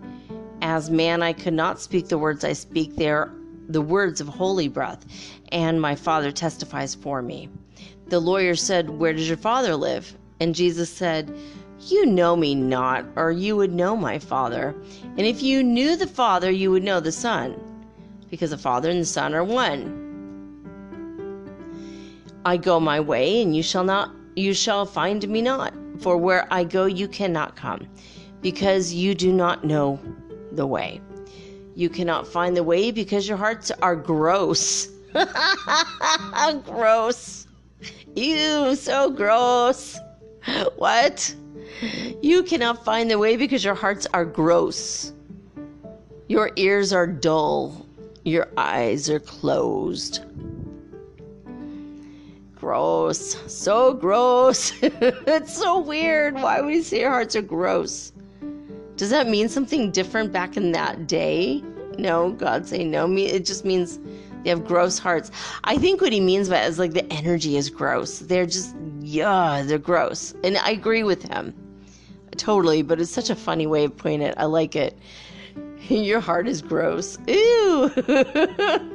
As 0.63 0.91
man, 0.91 1.23
I 1.23 1.35
could 1.35 1.55
not 1.55 1.81
speak 1.81 2.09
the 2.09 2.19
words 2.19 2.45
I 2.45 2.55
speak. 2.55 2.97
They 2.97 3.11
are 3.11 3.31
the 3.69 3.83
words 3.83 4.23
of 4.23 4.29
holy 4.29 4.69
breath, 4.69 5.05
and 5.53 5.81
my 5.81 5.95
Father 5.95 6.33
testifies 6.33 6.95
for 6.95 7.21
me. 7.21 7.51
The 8.07 8.19
lawyer 8.19 8.55
said, 8.55 8.89
Where 8.89 9.13
does 9.13 9.29
your 9.29 9.37
Father 9.37 9.77
live? 9.77 10.17
And 10.41 10.55
Jesus 10.55 10.89
said, 10.91 11.37
You 11.81 12.07
know 12.07 12.35
me 12.35 12.55
not, 12.55 13.05
or 13.15 13.31
you 13.31 13.57
would 13.57 13.73
know 13.73 13.97
my 13.97 14.19
Father. 14.19 14.75
And 15.17 15.21
if 15.21 15.43
you 15.43 15.63
knew 15.63 15.97
the 15.97 16.07
Father, 16.07 16.51
you 16.51 16.71
would 16.71 16.83
know 16.83 16.99
the 17.01 17.13
Son, 17.13 17.57
because 18.31 18.51
the 18.51 18.59
Father 18.59 18.91
and 18.91 19.01
the 19.01 19.07
Son 19.07 19.35
are 19.35 19.45
one. 19.45 20.05
I 22.45 22.57
go 22.57 22.81
my 22.81 22.99
way, 22.99 23.43
and 23.43 23.55
you 23.55 23.63
shall 23.63 23.85
not 23.85 24.11
you 24.35 24.55
shall 24.55 24.87
find 24.87 25.29
me 25.29 25.43
not. 25.43 25.75
For 25.99 26.17
where 26.17 26.47
I 26.53 26.65
go 26.65 26.87
you 26.87 27.09
cannot 27.09 27.57
come, 27.57 27.89
because 28.41 28.93
you 28.93 29.15
do 29.15 29.33
not 29.33 29.65
know 29.65 29.99
the 30.53 30.67
way. 30.67 31.01
You 31.75 31.89
cannot 31.89 32.27
find 32.27 32.57
the 32.57 32.65
way 32.65 32.91
because 32.91 33.29
your 33.29 33.37
hearts 33.37 33.71
are 33.83 33.95
gross. 33.95 34.89
gross. 36.65 37.47
Ew, 38.17 38.75
so 38.75 39.11
gross. 39.11 39.97
What? 40.77 41.35
You 42.23 42.43
cannot 42.43 42.85
find 42.85 43.11
the 43.11 43.19
way 43.19 43.37
because 43.37 43.65
your 43.65 43.75
hearts 43.75 44.07
are 44.13 44.25
gross. 44.25 45.13
Your 46.29 46.51
ears 46.57 46.93
are 46.93 47.07
dull. 47.07 47.87
Your 48.25 48.49
eyes 48.57 49.09
are 49.09 49.21
closed. 49.21 50.25
Gross. 52.55 53.37
So 53.53 53.95
gross. 53.95 54.73
it's 54.83 55.55
so 55.55 55.79
weird. 55.79 56.35
Why 56.35 56.61
would 56.61 56.75
he 56.75 56.83
say 56.83 57.01
your 57.01 57.11
hearts 57.11 57.37
are 57.37 57.43
gross? 57.43 58.13
Does 58.97 59.11
that 59.11 59.29
mean 59.29 59.49
something 59.49 59.91
different 59.93 60.33
back 60.33 60.57
in 60.57 60.73
that 60.73 61.07
day? 61.07 61.63
No, 61.99 62.33
God 62.33 62.67
say 62.67 62.85
no. 62.85 63.11
It 63.17 63.45
just 63.47 63.65
means 63.65 63.99
they 64.43 64.51
have 64.51 64.65
gross 64.67 64.99
hearts. 64.99 65.31
I 65.65 65.79
think 65.79 66.01
what 66.01 66.13
he 66.13 66.21
means 66.21 66.49
by 66.49 66.63
it 66.63 66.69
is 66.69 66.79
like 66.79 66.93
the 66.93 67.11
energy 67.13 67.57
is 67.57 67.71
gross. 67.71 68.21
They're 68.21 68.47
just, 68.47 68.75
yeah, 69.01 69.63
they're 69.67 69.79
gross. 69.79 70.35
And 70.45 70.57
I 70.59 70.71
agree 70.71 71.03
with 71.03 71.23
him. 71.23 71.55
Totally, 72.37 72.83
but 72.83 73.01
it's 73.01 73.11
such 73.11 73.31
a 73.31 73.35
funny 73.35 73.67
way 73.67 73.85
of 73.85 73.97
putting 73.97 74.23
it. 74.23 74.35
I 74.39 74.45
like 74.45 74.77
it. 74.77 74.99
Your 75.89 76.21
heart 76.21 76.47
is 76.47 76.63
gross. 76.63 77.19
Ew. 77.27 77.91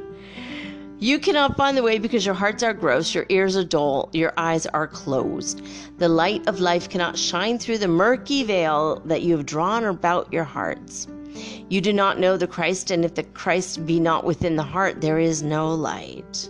you 0.99 1.20
cannot 1.20 1.57
find 1.57 1.76
the 1.76 1.84
way 1.84 1.99
because 1.99 2.26
your 2.26 2.36
hearts 2.36 2.64
are 2.64 2.74
gross, 2.74 3.14
your 3.14 3.26
ears 3.30 3.57
are 3.57 3.64
dull, 3.64 4.10
your 4.14 4.32
eyes 4.38 4.65
are 4.68 4.88
closed. 4.88 5.61
The 5.98 6.07
light 6.07 6.48
of 6.48 6.61
life 6.61 6.90
cannot 6.90 7.18
shine 7.18 7.57
through 7.60 7.80
the 7.80 7.88
murky 7.88 8.44
veil 8.44 9.02
that 9.06 9.22
you 9.22 9.36
have 9.36 9.45
drawn 9.45 9.84
about 9.84 10.32
your 10.32 10.45
hearts. 10.45 11.07
You 11.69 11.81
do 11.81 11.93
not 11.93 12.19
know 12.19 12.38
the 12.38 12.47
Christ, 12.47 12.91
and 12.91 13.03
if 13.03 13.15
the 13.15 13.23
Christ 13.23 13.85
be 13.85 13.99
not 13.99 14.23
within 14.23 14.55
the 14.55 14.64
heart, 14.64 15.01
there 15.01 15.19
is 15.19 15.41
no 15.41 15.73
light. 15.73 16.49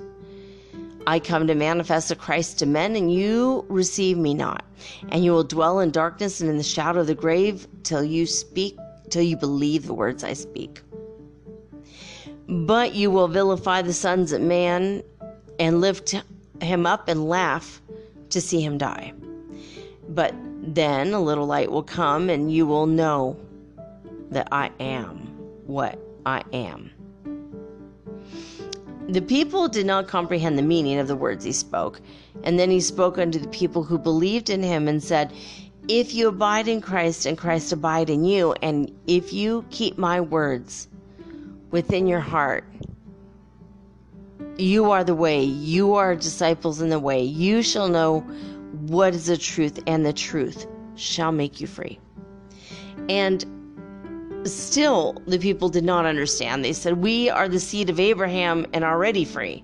I 1.06 1.20
come 1.20 1.48
to 1.48 1.56
manifest 1.56 2.10
the 2.10 2.16
Christ 2.16 2.60
to 2.60 2.66
men, 2.66 2.96
and 2.96 3.14
you 3.14 3.66
receive 3.68 4.18
me 4.18 4.34
not. 4.34 4.64
And 5.10 5.24
you 5.24 5.32
will 5.32 5.44
dwell 5.44 5.80
in 5.80 5.92
darkness 5.92 6.42
and 6.42 6.50
in 6.50 6.58
the 6.58 6.64
shadow 6.64 7.02
of 7.02 7.08
the 7.08 7.16
grave 7.16 7.68
till 7.84 8.04
you 8.04 8.26
speak, 8.26 8.78
till 9.10 9.22
you 9.22 9.38
believe 9.38 9.86
the 9.86 9.94
words 9.94 10.24
I 10.24 10.34
speak. 10.34 10.82
But 12.48 12.94
you 12.94 13.12
will 13.12 13.28
vilify 13.28 13.82
the 13.82 13.94
sons 13.94 14.32
of 14.32 14.42
man 14.42 15.04
and 15.60 15.82
lift 15.82 16.16
him 16.62 16.86
up 16.86 17.08
and 17.08 17.28
laugh 17.28 17.82
to 18.30 18.42
see 18.42 18.62
him 18.62 18.78
die. 18.78 19.14
But 20.10 20.34
then 20.62 21.14
a 21.14 21.22
little 21.22 21.46
light 21.46 21.72
will 21.72 21.84
come, 21.84 22.30
and 22.30 22.52
you 22.52 22.66
will 22.66 22.86
know 22.86 23.38
that 24.34 24.48
I 24.52 24.72
am 24.80 25.18
what 25.66 26.00
I 26.26 26.44
am. 26.54 26.92
The 29.10 29.22
people 29.22 29.68
did 29.68 29.86
not 29.86 30.08
comprehend 30.08 30.58
the 30.58 30.64
meaning 30.64 30.98
of 30.98 31.08
the 31.08 31.16
words 31.16 31.44
he 31.44 31.52
spoke. 31.52 32.00
And 32.44 32.58
then 32.58 32.72
he 32.72 32.80
spoke 32.80 33.18
unto 33.18 33.38
the 33.38 33.50
people 33.50 33.84
who 33.84 33.98
believed 33.98 34.50
in 34.50 34.64
him 34.64 34.88
and 34.88 35.04
said, 35.04 35.34
If 35.88 36.14
you 36.14 36.30
abide 36.30 36.68
in 36.68 36.82
Christ 36.82 37.26
and 37.26 37.38
Christ 37.38 37.72
abide 37.72 38.10
in 38.10 38.24
you, 38.24 38.54
and 38.62 38.92
if 39.06 39.34
you 39.34 39.66
keep 39.70 39.98
my 39.98 40.22
words 40.22 40.88
within 41.72 42.08
your 42.08 42.22
heart, 42.22 42.64
you 44.58 44.92
are 44.92 45.04
the 45.04 45.16
way, 45.16 45.44
you 45.44 45.96
are 45.96 46.16
disciples 46.16 46.82
in 46.82 46.90
the 46.90 47.00
way, 47.00 47.22
you 47.22 47.62
shall 47.62 47.90
know 47.90 48.22
what 48.88 49.14
is 49.14 49.26
the 49.26 49.38
truth, 49.38 49.80
and 49.88 50.06
the 50.06 50.14
truth 50.14 50.68
shall 50.96 51.32
make 51.32 51.60
you 51.60 51.68
free. 51.68 52.00
And 53.10 53.46
Still, 54.46 55.22
the 55.26 55.40
people 55.40 55.70
did 55.70 55.84
not 55.84 56.06
understand. 56.06 56.64
They 56.64 56.74
said, 56.74 56.98
We 56.98 57.30
are 57.30 57.48
the 57.48 57.60
seed 57.60 57.90
of 57.90 58.00
Abraham 58.00 58.66
and 58.74 58.84
already 58.84 59.26
free. 59.26 59.64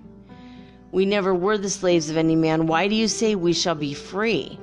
We 0.92 1.06
never 1.06 1.36
were 1.36 1.58
the 1.58 1.70
slaves 1.70 2.10
of 2.10 2.18
any 2.18 2.36
man. 2.36 2.66
Why 2.66 2.88
do 2.88 2.96
you 2.96 3.08
say 3.08 3.36
we 3.36 3.54
shall 3.54 3.76
be 3.76 3.94
free? 3.94 4.58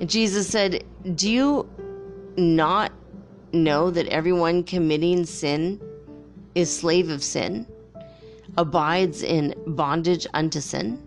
And 0.00 0.08
Jesus 0.08 0.48
said, 0.48 0.84
Do 1.14 1.30
you 1.30 1.68
not 2.36 2.92
know 3.52 3.90
that 3.90 4.06
everyone 4.08 4.62
committing 4.62 5.26
sin 5.26 5.80
is 6.54 6.74
slave 6.74 7.10
of 7.10 7.22
sin, 7.22 7.66
abides 8.56 9.22
in 9.22 9.54
bondage 9.66 10.26
unto 10.34 10.60
sin? 10.60 11.02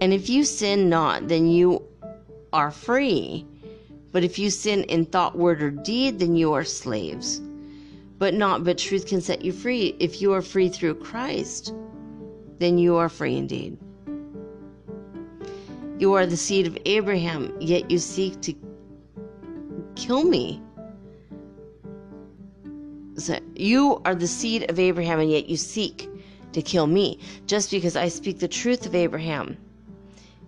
And 0.00 0.12
if 0.12 0.28
you 0.28 0.44
sin 0.44 0.88
not, 0.88 1.28
then 1.28 1.46
you 1.46 1.82
are 2.52 2.70
free. 2.70 3.46
But 4.16 4.24
if 4.24 4.38
you 4.38 4.48
sin 4.48 4.84
in 4.84 5.04
thought, 5.04 5.36
word, 5.36 5.60
or 5.60 5.70
deed, 5.70 6.20
then 6.20 6.36
you 6.36 6.54
are 6.54 6.64
slaves. 6.64 7.38
But 8.16 8.32
not, 8.32 8.64
but 8.64 8.78
truth 8.78 9.06
can 9.06 9.20
set 9.20 9.44
you 9.44 9.52
free. 9.52 9.94
If 9.98 10.22
you 10.22 10.32
are 10.32 10.40
free 10.40 10.70
through 10.70 10.94
Christ, 10.94 11.74
then 12.58 12.78
you 12.78 12.96
are 12.96 13.10
free 13.10 13.36
indeed. 13.36 13.76
You 15.98 16.14
are 16.14 16.24
the 16.24 16.38
seed 16.38 16.66
of 16.66 16.78
Abraham, 16.86 17.54
yet 17.60 17.90
you 17.90 17.98
seek 17.98 18.40
to 18.40 18.54
kill 19.96 20.24
me. 20.24 20.62
So 23.18 23.38
you 23.54 24.00
are 24.06 24.14
the 24.14 24.26
seed 24.26 24.70
of 24.70 24.80
Abraham, 24.80 25.20
and 25.20 25.30
yet 25.30 25.50
you 25.50 25.58
seek 25.58 26.08
to 26.54 26.62
kill 26.62 26.86
me, 26.86 27.18
just 27.44 27.70
because 27.70 27.96
I 27.96 28.08
speak 28.08 28.38
the 28.38 28.48
truth 28.48 28.86
of 28.86 28.94
Abraham. 28.94 29.58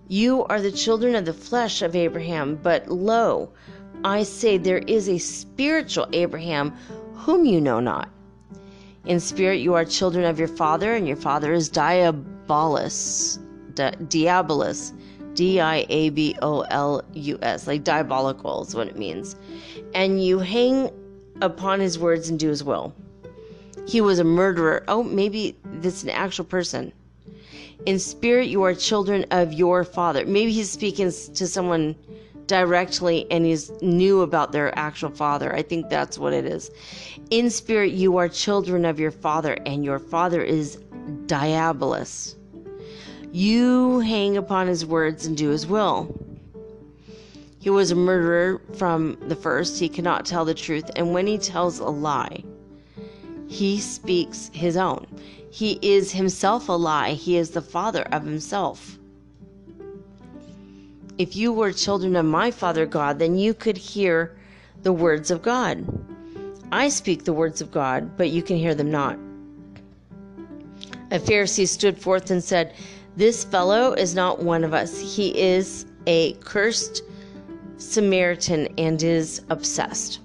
You 0.09 0.45
are 0.47 0.61
the 0.61 0.73
children 0.73 1.15
of 1.15 1.27
the 1.27 1.33
flesh 1.33 1.83
of 1.83 1.95
Abraham, 1.95 2.59
but 2.63 2.89
lo, 2.89 3.53
I 4.05 4.23
say 4.23 4.57
there 4.57 4.79
is 4.79 5.09
a 5.09 5.19
spiritual 5.19 6.09
Abraham 6.13 6.75
whom 7.15 7.45
you 7.45 7.61
know 7.61 7.79
not. 7.79 8.09
In 9.05 9.21
spirit, 9.21 9.61
you 9.61 9.75
are 9.75 9.85
children 9.85 10.25
of 10.25 10.39
your 10.39 10.49
father, 10.49 10.95
and 10.95 11.07
your 11.07 11.17
father 11.17 11.53
is 11.53 11.69
Diabolus. 11.71 13.39
Di- 13.75 13.97
Diabolus. 14.09 14.93
D 15.35 15.61
I 15.61 15.87
A 15.89 16.11
B 16.11 16.37
O 16.43 16.63
L 16.63 17.03
U 17.13 17.39
S. 17.43 17.69
Like 17.69 17.85
diabolical 17.85 18.65
is 18.65 18.75
what 18.75 18.89
it 18.89 18.99
means. 18.99 19.37
And 19.95 20.25
you 20.25 20.41
hang 20.41 20.91
upon 21.41 21.79
his 21.79 21.97
words 21.97 22.29
and 22.29 22.41
do 22.41 22.49
his 22.49 22.65
will. 22.65 22.93
He 23.87 24.01
was 24.01 24.19
a 24.19 24.25
murderer. 24.25 24.83
Oh, 24.89 25.05
maybe 25.05 25.57
this 25.65 25.99
is 25.99 26.03
an 26.03 26.11
actual 26.11 26.45
person. 26.45 26.93
In 27.87 27.99
spirit, 27.99 28.49
you 28.49 28.63
are 28.65 28.75
children 28.75 29.25
of 29.31 29.53
your 29.53 29.85
father. 29.85 30.27
Maybe 30.27 30.53
he's 30.53 30.71
speaking 30.71 31.07
to 31.07 31.47
someone 31.47 31.97
directly 32.47 33.31
and 33.31 33.45
he's 33.45 33.71
new 33.83 34.23
about 34.23 34.53
their 34.53 34.77
actual 34.77 35.11
father. 35.11 35.55
I 35.55 35.63
think 35.63 35.89
that's 35.89 36.19
what 36.19 36.33
it 36.33 36.45
is. 36.45 36.71
In 37.31 37.51
spirit, 37.51 37.93
you 37.93 38.17
are 38.17 38.29
children 38.29 38.85
of 38.85 38.99
your 38.99 39.11
father, 39.11 39.59
and 39.67 39.85
your 39.85 39.99
father 39.99 40.43
is 40.43 40.79
Diabolus. 41.27 42.35
You 43.33 44.01
hang 44.01 44.37
upon 44.37 44.67
his 44.67 44.85
words 44.85 45.27
and 45.27 45.37
do 45.37 45.51
his 45.51 45.67
will. 45.67 46.19
He 47.61 47.71
was 47.71 47.91
a 47.91 47.97
murderer 47.97 48.63
from 48.75 49.19
the 49.29 49.37
first. 49.37 49.79
He 49.79 49.89
cannot 49.89 50.25
tell 50.25 50.45
the 50.45 50.55
truth, 50.55 50.91
and 50.97 51.13
when 51.13 51.27
he 51.27 51.39
tells 51.39 51.79
a 51.79 51.85
lie, 51.85 52.43
he 53.47 53.79
speaks 53.79 54.51
his 54.55 54.77
own. 54.77 55.07
He 55.51 55.79
is 55.83 56.13
himself 56.13 56.69
a 56.69 56.73
lie. 56.73 57.13
He 57.13 57.37
is 57.37 57.51
the 57.51 57.63
father 57.63 58.03
of 58.13 58.25
himself. 58.25 58.99
If 61.17 61.35
you 61.35 61.53
were 61.53 61.73
children 61.73 62.15
of 62.17 62.27
my 62.27 62.51
Father 62.51 62.87
God, 62.87 63.19
then 63.19 63.37
you 63.37 63.53
could 63.53 63.77
hear 63.77 64.37
the 64.83 64.93
words 64.93 65.31
of 65.31 65.43
God. 65.43 65.85
I 66.71 66.89
speak 66.91 67.25
the 67.25 67.33
words 67.33 67.61
of 67.61 67.73
God, 67.73 68.17
but 68.17 68.31
you 68.31 68.43
can 68.43 68.57
hear 68.57 68.75
them 68.75 68.91
not. 68.91 69.19
A 71.11 71.19
Pharisee 71.19 71.67
stood 71.67 71.99
forth 71.99 72.31
and 72.31 72.45
said, 72.45 72.75
This 73.17 73.43
fellow 73.43 73.95
is 73.95 74.15
not 74.15 74.43
one 74.43 74.63
of 74.63 74.75
us. 74.75 75.17
He 75.17 75.37
is 75.41 75.87
a 76.07 76.35
cursed 76.35 77.03
Samaritan 77.79 78.69
and 78.77 79.03
is 79.03 79.43
obsessed. 79.49 80.21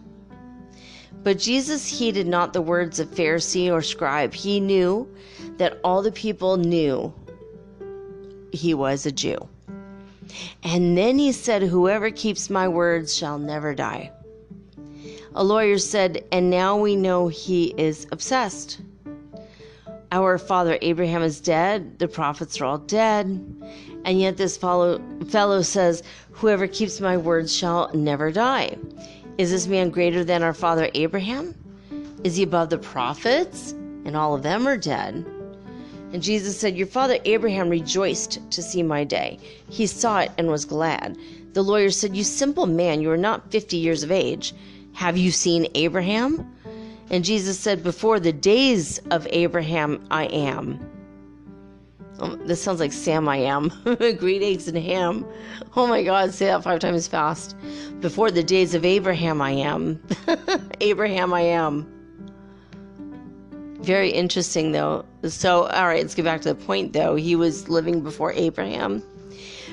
But 1.23 1.39
Jesus 1.39 1.87
heeded 1.87 2.27
not 2.27 2.53
the 2.53 2.61
words 2.61 2.99
of 2.99 3.09
Pharisee 3.09 3.71
or 3.71 3.81
scribe. 3.81 4.33
He 4.33 4.59
knew 4.59 5.07
that 5.57 5.79
all 5.83 6.01
the 6.01 6.11
people 6.11 6.57
knew 6.57 7.13
he 8.51 8.73
was 8.73 9.05
a 9.05 9.11
Jew. 9.11 9.37
And 10.63 10.97
then 10.97 11.17
he 11.17 11.31
said, 11.31 11.63
Whoever 11.63 12.11
keeps 12.11 12.49
my 12.49 12.67
words 12.67 13.15
shall 13.15 13.39
never 13.39 13.73
die. 13.73 14.11
A 15.35 15.43
lawyer 15.43 15.77
said, 15.77 16.25
And 16.31 16.49
now 16.49 16.77
we 16.77 16.95
know 16.95 17.27
he 17.27 17.73
is 17.77 18.05
obsessed. 18.11 18.81
Our 20.11 20.37
father 20.37 20.77
Abraham 20.81 21.23
is 21.23 21.41
dead, 21.41 21.97
the 21.97 22.07
prophets 22.07 22.61
are 22.61 22.65
all 22.65 22.77
dead, 22.77 23.25
and 24.05 24.19
yet 24.19 24.37
this 24.37 24.57
fellow, 24.57 25.01
fellow 25.27 25.63
says, 25.63 26.03
Whoever 26.33 26.67
keeps 26.67 27.01
my 27.01 27.17
words 27.17 27.55
shall 27.55 27.89
never 27.95 28.31
die. 28.31 28.77
Is 29.37 29.49
this 29.49 29.67
man 29.67 29.89
greater 29.89 30.23
than 30.23 30.43
our 30.43 30.53
father 30.53 30.89
Abraham? 30.93 31.55
Is 32.23 32.35
he 32.35 32.43
above 32.43 32.69
the 32.69 32.77
prophets? 32.77 33.71
And 34.05 34.15
all 34.15 34.35
of 34.35 34.43
them 34.43 34.67
are 34.67 34.77
dead. 34.77 35.25
And 36.13 36.21
Jesus 36.21 36.59
said, 36.59 36.77
Your 36.77 36.87
father 36.87 37.17
Abraham 37.25 37.69
rejoiced 37.69 38.39
to 38.51 38.61
see 38.61 38.83
my 38.83 39.03
day. 39.03 39.39
He 39.69 39.87
saw 39.87 40.19
it 40.19 40.31
and 40.37 40.49
was 40.49 40.65
glad. 40.65 41.17
The 41.53 41.63
lawyer 41.63 41.89
said, 41.89 42.15
You 42.15 42.23
simple 42.23 42.67
man, 42.67 43.01
you 43.01 43.09
are 43.09 43.17
not 43.17 43.51
fifty 43.51 43.77
years 43.77 44.03
of 44.03 44.11
age. 44.11 44.53
Have 44.93 45.17
you 45.17 45.31
seen 45.31 45.67
Abraham? 45.73 46.53
And 47.09 47.25
Jesus 47.25 47.59
said, 47.59 47.83
Before 47.83 48.19
the 48.19 48.33
days 48.33 48.99
of 49.09 49.27
Abraham, 49.31 50.05
I 50.11 50.25
am. 50.25 50.79
Oh, 52.23 52.37
this 52.45 52.61
sounds 52.61 52.79
like 52.79 52.93
Sam 52.93 53.27
I 53.27 53.35
am. 53.35 53.69
Great 54.17 54.41
eggs 54.41 54.69
and 54.69 54.77
ham. 54.77 55.25
Oh 55.75 55.87
my 55.87 56.03
God, 56.03 56.33
say 56.33 56.45
that 56.45 56.63
five 56.63 56.79
times 56.79 57.05
fast. 57.05 57.53
Before 57.99 58.31
the 58.31 58.41
days 58.43 58.73
of 58.73 58.85
Abraham, 58.85 59.41
I 59.41 59.51
am. 59.51 60.01
Abraham, 60.79 61.33
I 61.33 61.41
am. 61.41 61.85
Very 63.81 64.09
interesting, 64.09 64.71
though. 64.71 65.03
So, 65.25 65.63
all 65.63 65.85
right, 65.85 66.01
let's 66.01 66.15
get 66.15 66.23
back 66.23 66.39
to 66.43 66.53
the 66.53 66.63
point, 66.63 66.93
though. 66.93 67.15
He 67.15 67.35
was 67.35 67.67
living 67.67 67.99
before 67.99 68.31
Abraham. 68.31 69.03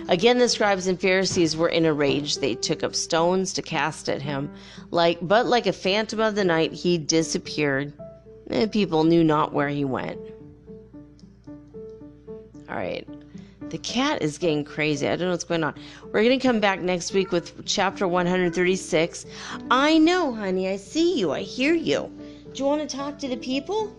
Again, 0.09 0.39
the 0.39 0.49
scribes 0.49 0.89
and 0.89 1.01
Pharisees 1.01 1.57
were 1.57 1.69
in 1.69 1.85
a 1.85 1.93
rage. 1.93 2.39
They 2.39 2.57
took 2.57 2.83
up 2.83 2.97
stones 2.97 3.53
to 3.53 3.63
cast 3.63 4.09
at 4.09 4.23
him. 4.23 4.51
Like, 4.91 5.19
but 5.23 5.47
like 5.47 5.69
a 5.69 5.73
phantom 5.73 6.19
of 6.19 6.35
the 6.35 6.43
night, 6.43 6.73
he 6.73 6.99
disappeared, 6.99 7.93
and 8.49 8.73
people 8.73 9.05
knew 9.05 9.23
not 9.23 9.53
where 9.53 9.69
he 9.69 9.85
went. 9.85 10.19
All 12.71 12.77
right. 12.77 13.07
The 13.71 13.79
cat 13.79 14.23
is 14.23 14.39
getting 14.39 14.65
crazy. 14.65 15.07
I 15.07 15.17
don't 15.17 15.27
know 15.27 15.31
what's 15.31 15.45
going 15.45 15.65
on. 15.65 15.75
We're 16.05 16.23
going 16.23 16.39
to 16.39 16.47
come 16.47 16.61
back 16.61 16.81
next 16.81 17.13
week 17.13 17.33
with 17.33 17.65
chapter 17.67 18.07
136. 18.07 19.27
I 19.71 19.99
know, 19.99 20.33
honey. 20.33 20.69
I 20.69 20.77
see 20.77 21.19
you. 21.19 21.33
I 21.33 21.43
hear 21.43 21.75
you. 21.75 22.11
Do 22.53 22.63
you 22.63 22.65
want 22.65 22.89
to 22.89 22.97
talk 22.97 23.19
to 23.19 23.29
the 23.29 23.37
people? 23.37 23.95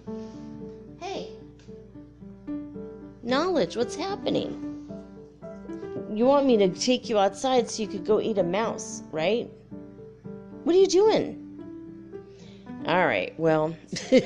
Hey. 1.00 1.30
Knowledge, 3.24 3.76
what's 3.78 3.96
happening? 3.96 4.68
You 6.14 6.26
want 6.26 6.46
me 6.46 6.58
to 6.58 6.70
take 6.70 7.08
you 7.08 7.18
outside 7.18 7.70
so 7.70 7.84
you 7.84 7.88
could 7.88 8.06
go 8.06 8.20
eat 8.20 8.38
a 8.38 8.44
mouse, 8.44 9.04
right? 9.12 9.50
What 10.64 10.76
are 10.76 10.80
you 10.80 10.88
doing? 10.88 11.41
All 12.92 13.06
right, 13.06 13.34
well, 13.38 13.74
I 14.12 14.20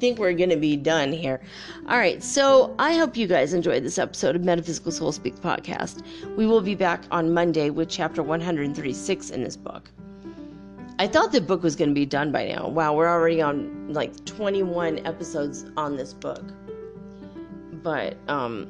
think 0.00 0.18
we're 0.18 0.32
going 0.32 0.50
to 0.50 0.56
be 0.56 0.76
done 0.76 1.12
here. 1.12 1.40
All 1.86 1.98
right, 1.98 2.20
so 2.20 2.74
I 2.76 2.96
hope 2.96 3.16
you 3.16 3.28
guys 3.28 3.54
enjoyed 3.54 3.84
this 3.84 3.96
episode 3.96 4.34
of 4.34 4.42
Metaphysical 4.42 4.90
Soul 4.90 5.12
Speak 5.12 5.36
podcast. 5.36 6.02
We 6.36 6.44
will 6.44 6.60
be 6.60 6.74
back 6.74 7.04
on 7.12 7.32
Monday 7.32 7.70
with 7.70 7.88
chapter 7.88 8.20
136 8.20 9.30
in 9.30 9.44
this 9.44 9.56
book. 9.56 9.88
I 10.98 11.06
thought 11.06 11.30
the 11.30 11.40
book 11.40 11.62
was 11.62 11.76
going 11.76 11.90
to 11.90 11.94
be 11.94 12.06
done 12.06 12.32
by 12.32 12.48
now. 12.48 12.66
Wow, 12.66 12.96
we're 12.96 13.06
already 13.06 13.40
on 13.40 13.92
like 13.92 14.24
21 14.24 15.06
episodes 15.06 15.66
on 15.76 15.96
this 15.96 16.12
book. 16.12 16.42
But 17.84 18.16
um 18.26 18.66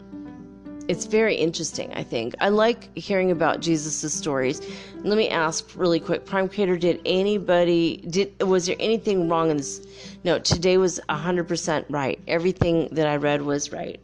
it's 0.88 1.04
very 1.04 1.36
interesting, 1.36 1.92
I 1.92 2.02
think. 2.02 2.34
I 2.40 2.48
like 2.48 2.96
hearing 2.96 3.30
about 3.30 3.60
Jesus' 3.60 4.12
stories. 4.12 4.62
Let 5.02 5.18
me 5.18 5.28
ask 5.28 5.70
really 5.76 6.00
quick, 6.00 6.24
Prime 6.24 6.48
Creator, 6.48 6.78
did 6.78 7.00
anybody 7.04 7.98
did 8.08 8.42
was 8.42 8.66
there 8.66 8.76
anything 8.80 9.28
wrong 9.28 9.50
in 9.50 9.58
this? 9.58 9.86
No, 10.24 10.38
today 10.38 10.78
was 10.78 10.98
100% 11.10 11.84
right. 11.90 12.18
Everything 12.26 12.88
that 12.92 13.06
I 13.06 13.16
read 13.16 13.42
was 13.42 13.70
right. 13.70 14.00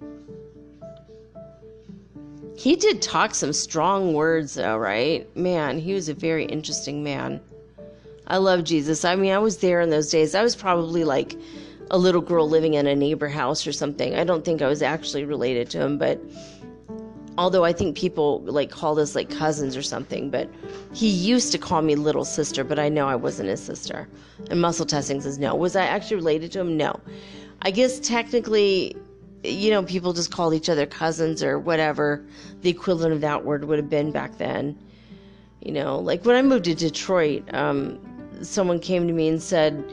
He 2.56 2.76
did 2.76 3.02
talk 3.02 3.34
some 3.34 3.52
strong 3.52 4.12
words 4.12 4.54
though, 4.54 4.76
right? 4.76 5.34
Man, 5.34 5.78
he 5.78 5.94
was 5.94 6.10
a 6.10 6.14
very 6.14 6.44
interesting 6.44 7.02
man. 7.02 7.40
I 8.26 8.36
love 8.36 8.64
Jesus. 8.64 9.04
I 9.04 9.16
mean, 9.16 9.32
I 9.32 9.38
was 9.38 9.58
there 9.58 9.80
in 9.80 9.90
those 9.90 10.10
days. 10.10 10.34
I 10.34 10.42
was 10.42 10.54
probably 10.54 11.04
like 11.04 11.34
a 11.90 11.98
little 11.98 12.20
girl 12.20 12.48
living 12.48 12.74
in 12.74 12.86
a 12.86 12.94
neighbor 12.94 13.28
house 13.28 13.66
or 13.66 13.72
something. 13.72 14.14
I 14.14 14.24
don't 14.24 14.44
think 14.44 14.62
I 14.62 14.68
was 14.68 14.82
actually 14.82 15.24
related 15.24 15.68
to 15.70 15.80
him, 15.80 15.98
but 15.98 16.20
although 17.36 17.64
I 17.64 17.72
think 17.72 17.96
people 17.96 18.40
like 18.42 18.70
called 18.70 18.98
us 18.98 19.14
like 19.14 19.30
cousins 19.30 19.76
or 19.76 19.82
something, 19.82 20.30
but 20.30 20.48
he 20.92 21.08
used 21.08 21.52
to 21.52 21.58
call 21.58 21.82
me 21.82 21.94
little 21.94 22.24
sister, 22.24 22.64
but 22.64 22.78
I 22.78 22.88
know 22.88 23.08
I 23.08 23.16
wasn't 23.16 23.48
his 23.48 23.62
sister. 23.62 24.08
And 24.50 24.60
muscle 24.60 24.86
testing 24.86 25.20
says 25.20 25.38
no. 25.38 25.54
Was 25.54 25.76
I 25.76 25.84
actually 25.84 26.16
related 26.16 26.52
to 26.52 26.60
him? 26.60 26.76
No. 26.76 27.00
I 27.62 27.70
guess 27.70 27.98
technically, 28.00 28.96
you 29.42 29.70
know, 29.70 29.82
people 29.82 30.12
just 30.12 30.30
called 30.30 30.54
each 30.54 30.68
other 30.68 30.86
cousins 30.86 31.42
or 31.42 31.58
whatever 31.58 32.24
the 32.62 32.70
equivalent 32.70 33.12
of 33.12 33.20
that 33.22 33.44
word 33.44 33.64
would 33.64 33.78
have 33.78 33.90
been 33.90 34.10
back 34.10 34.38
then. 34.38 34.78
You 35.60 35.72
know, 35.72 35.98
like 35.98 36.24
when 36.24 36.36
I 36.36 36.42
moved 36.42 36.64
to 36.64 36.74
Detroit, 36.74 37.42
um, 37.54 37.98
someone 38.42 38.78
came 38.78 39.06
to 39.06 39.12
me 39.12 39.28
and 39.28 39.42
said, 39.42 39.84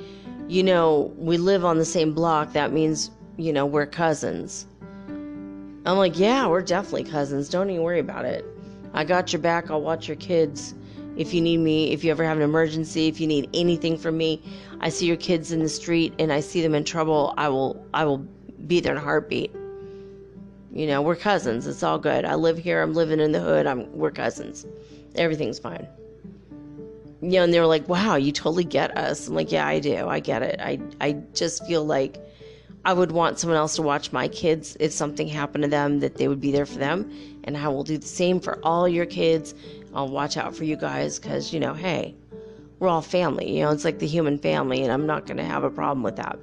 you 0.47 0.63
know, 0.63 1.13
we 1.17 1.37
live 1.37 1.63
on 1.63 1.77
the 1.77 1.85
same 1.85 2.13
block. 2.13 2.53
That 2.53 2.73
means, 2.73 3.09
you 3.37 3.53
know, 3.53 3.65
we're 3.65 3.85
cousins. 3.85 4.67
I'm 5.85 5.97
like, 5.97 6.17
yeah, 6.17 6.47
we're 6.47 6.61
definitely 6.61 7.05
cousins. 7.05 7.49
Don't 7.49 7.69
even 7.69 7.83
worry 7.83 7.99
about 7.99 8.25
it. 8.25 8.45
I 8.93 9.03
got 9.03 9.33
your 9.33 9.41
back. 9.41 9.71
I'll 9.71 9.81
watch 9.81 10.07
your 10.07 10.17
kids. 10.17 10.75
If 11.17 11.33
you 11.33 11.41
need 11.41 11.57
me, 11.57 11.91
if 11.91 12.03
you 12.03 12.11
ever 12.11 12.23
have 12.23 12.37
an 12.37 12.43
emergency, 12.43 13.07
if 13.07 13.19
you 13.19 13.27
need 13.27 13.49
anything 13.53 13.97
from 13.97 14.17
me, 14.17 14.41
I 14.79 14.89
see 14.89 15.05
your 15.05 15.17
kids 15.17 15.51
in 15.51 15.59
the 15.59 15.69
street 15.69 16.13
and 16.19 16.31
I 16.31 16.39
see 16.39 16.61
them 16.61 16.75
in 16.75 16.83
trouble, 16.83 17.33
I 17.37 17.49
will 17.49 17.85
I 17.93 18.05
will 18.05 18.19
be 18.67 18.79
there 18.79 18.93
in 18.93 18.97
a 18.97 19.01
heartbeat. 19.01 19.51
You 20.71 20.87
know, 20.87 21.01
we're 21.01 21.17
cousins. 21.17 21.67
It's 21.67 21.83
all 21.83 21.99
good. 21.99 22.23
I 22.23 22.35
live 22.35 22.57
here. 22.57 22.81
I'm 22.81 22.93
living 22.93 23.19
in 23.19 23.33
the 23.33 23.41
hood. 23.41 23.65
I'm 23.67 23.91
we're 23.91 24.11
cousins. 24.11 24.65
Everything's 25.15 25.59
fine 25.59 25.87
you 27.21 27.29
know, 27.29 27.43
and 27.43 27.53
they 27.53 27.59
were 27.59 27.67
like, 27.67 27.87
wow, 27.87 28.15
you 28.15 28.31
totally 28.31 28.63
get 28.63 28.97
us. 28.97 29.27
I'm 29.27 29.35
like, 29.35 29.51
yeah, 29.51 29.67
I 29.67 29.79
do. 29.79 30.07
I 30.07 30.19
get 30.19 30.41
it. 30.41 30.59
I, 30.59 30.79
I 30.99 31.13
just 31.33 31.65
feel 31.67 31.85
like 31.85 32.17
I 32.83 32.93
would 32.93 33.11
want 33.11 33.37
someone 33.37 33.57
else 33.57 33.75
to 33.75 33.83
watch 33.83 34.11
my 34.11 34.27
kids 34.27 34.75
if 34.79 34.91
something 34.91 35.27
happened 35.27 35.63
to 35.63 35.69
them, 35.69 35.99
that 35.99 36.15
they 36.15 36.27
would 36.27 36.41
be 36.41 36.51
there 36.51 36.65
for 36.65 36.79
them. 36.79 37.11
And 37.43 37.55
I 37.55 37.67
will 37.67 37.83
do 37.83 37.97
the 37.97 38.07
same 38.07 38.39
for 38.39 38.59
all 38.63 38.87
your 38.87 39.05
kids. 39.05 39.53
I'll 39.93 40.07
watch 40.07 40.35
out 40.37 40.55
for 40.55 40.63
you 40.63 40.75
guys 40.75 41.19
because, 41.19 41.53
you 41.53 41.59
know, 41.59 41.73
hey, 41.73 42.15
we're 42.79 42.87
all 42.87 43.03
family. 43.03 43.57
You 43.57 43.65
know, 43.65 43.71
it's 43.71 43.85
like 43.85 43.99
the 43.99 44.07
human 44.07 44.39
family, 44.39 44.81
and 44.81 44.91
I'm 44.91 45.05
not 45.05 45.27
going 45.27 45.37
to 45.37 45.43
have 45.43 45.63
a 45.63 45.69
problem 45.69 46.01
with 46.01 46.15
that. 46.15 46.39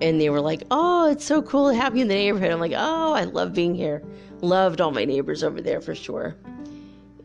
And 0.00 0.20
they 0.20 0.30
were 0.30 0.40
like, 0.40 0.62
oh, 0.70 1.10
it's 1.10 1.24
so 1.24 1.42
cool 1.42 1.70
to 1.70 1.76
have 1.76 1.96
you 1.96 2.02
in 2.02 2.08
the 2.08 2.14
neighborhood. 2.14 2.52
I'm 2.52 2.60
like, 2.60 2.74
oh, 2.76 3.12
I 3.12 3.24
love 3.24 3.52
being 3.52 3.74
here. 3.74 4.02
Loved 4.40 4.80
all 4.80 4.92
my 4.92 5.04
neighbors 5.04 5.42
over 5.42 5.60
there 5.60 5.80
for 5.80 5.94
sure. 5.94 6.36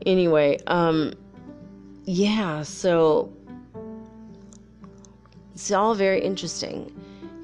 Anyway, 0.06 0.58
um, 0.68 1.14
yeah, 2.06 2.64
so 2.64 3.32
it's 5.54 5.72
all 5.72 5.94
very 5.94 6.22
interesting. 6.22 6.92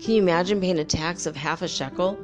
Can 0.04 0.16
you 0.16 0.22
imagine 0.22 0.60
paying 0.60 0.80
a 0.80 0.84
tax 0.84 1.26
of 1.26 1.34
half 1.34 1.62
a 1.62 1.68
shekel? 1.70 2.20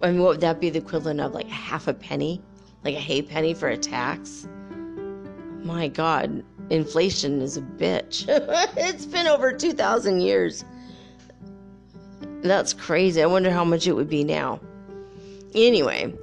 I 0.00 0.12
mean, 0.12 0.20
what 0.20 0.28
would 0.28 0.40
that 0.42 0.60
be 0.60 0.70
the 0.70 0.78
equivalent 0.78 1.20
of? 1.20 1.34
Like 1.34 1.48
half 1.48 1.88
a 1.88 1.92
penny? 1.92 2.40
Like 2.84 2.94
a 2.94 3.00
hay 3.00 3.22
penny 3.22 3.54
for 3.54 3.66
a 3.66 3.76
tax? 3.76 4.46
My 5.64 5.88
God, 5.88 6.44
inflation 6.70 7.42
is 7.42 7.56
a 7.56 7.60
bitch. 7.60 8.26
it's 8.76 9.04
been 9.04 9.26
over 9.26 9.52
2,000 9.52 10.20
years. 10.20 10.64
That's 12.42 12.72
crazy. 12.72 13.20
I 13.20 13.26
wonder 13.26 13.50
how 13.50 13.64
much 13.64 13.88
it 13.88 13.94
would 13.94 14.08
be 14.08 14.22
now. 14.22 14.60
Anyway, 15.56 16.14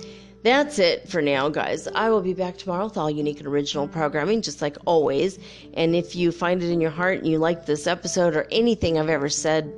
that's 0.43 0.79
it 0.79 1.09
for 1.09 1.21
now, 1.21 1.49
guys. 1.49 1.89
I 1.93 2.09
will 2.09 2.21
be 2.21 2.33
back 2.33 2.55
tomorrow 2.55 2.85
with 2.85 2.95
all 2.95 3.11
unique 3.11 3.39
and 3.39 3.47
original 3.49 3.85
programming, 3.85 4.41
just 4.41 4.61
like 4.61 4.77
always. 4.85 5.39
And 5.73 5.93
if 5.93 6.15
you 6.15 6.31
find 6.31 6.63
it 6.63 6.71
in 6.71 6.79
your 6.79 6.91
heart 6.91 7.17
and 7.17 7.27
you 7.27 7.37
like 7.37 7.65
this 7.65 7.85
episode 7.85 8.33
or 8.33 8.47
anything 8.49 8.97
I've 8.97 9.09
ever 9.09 9.27
said 9.27 9.73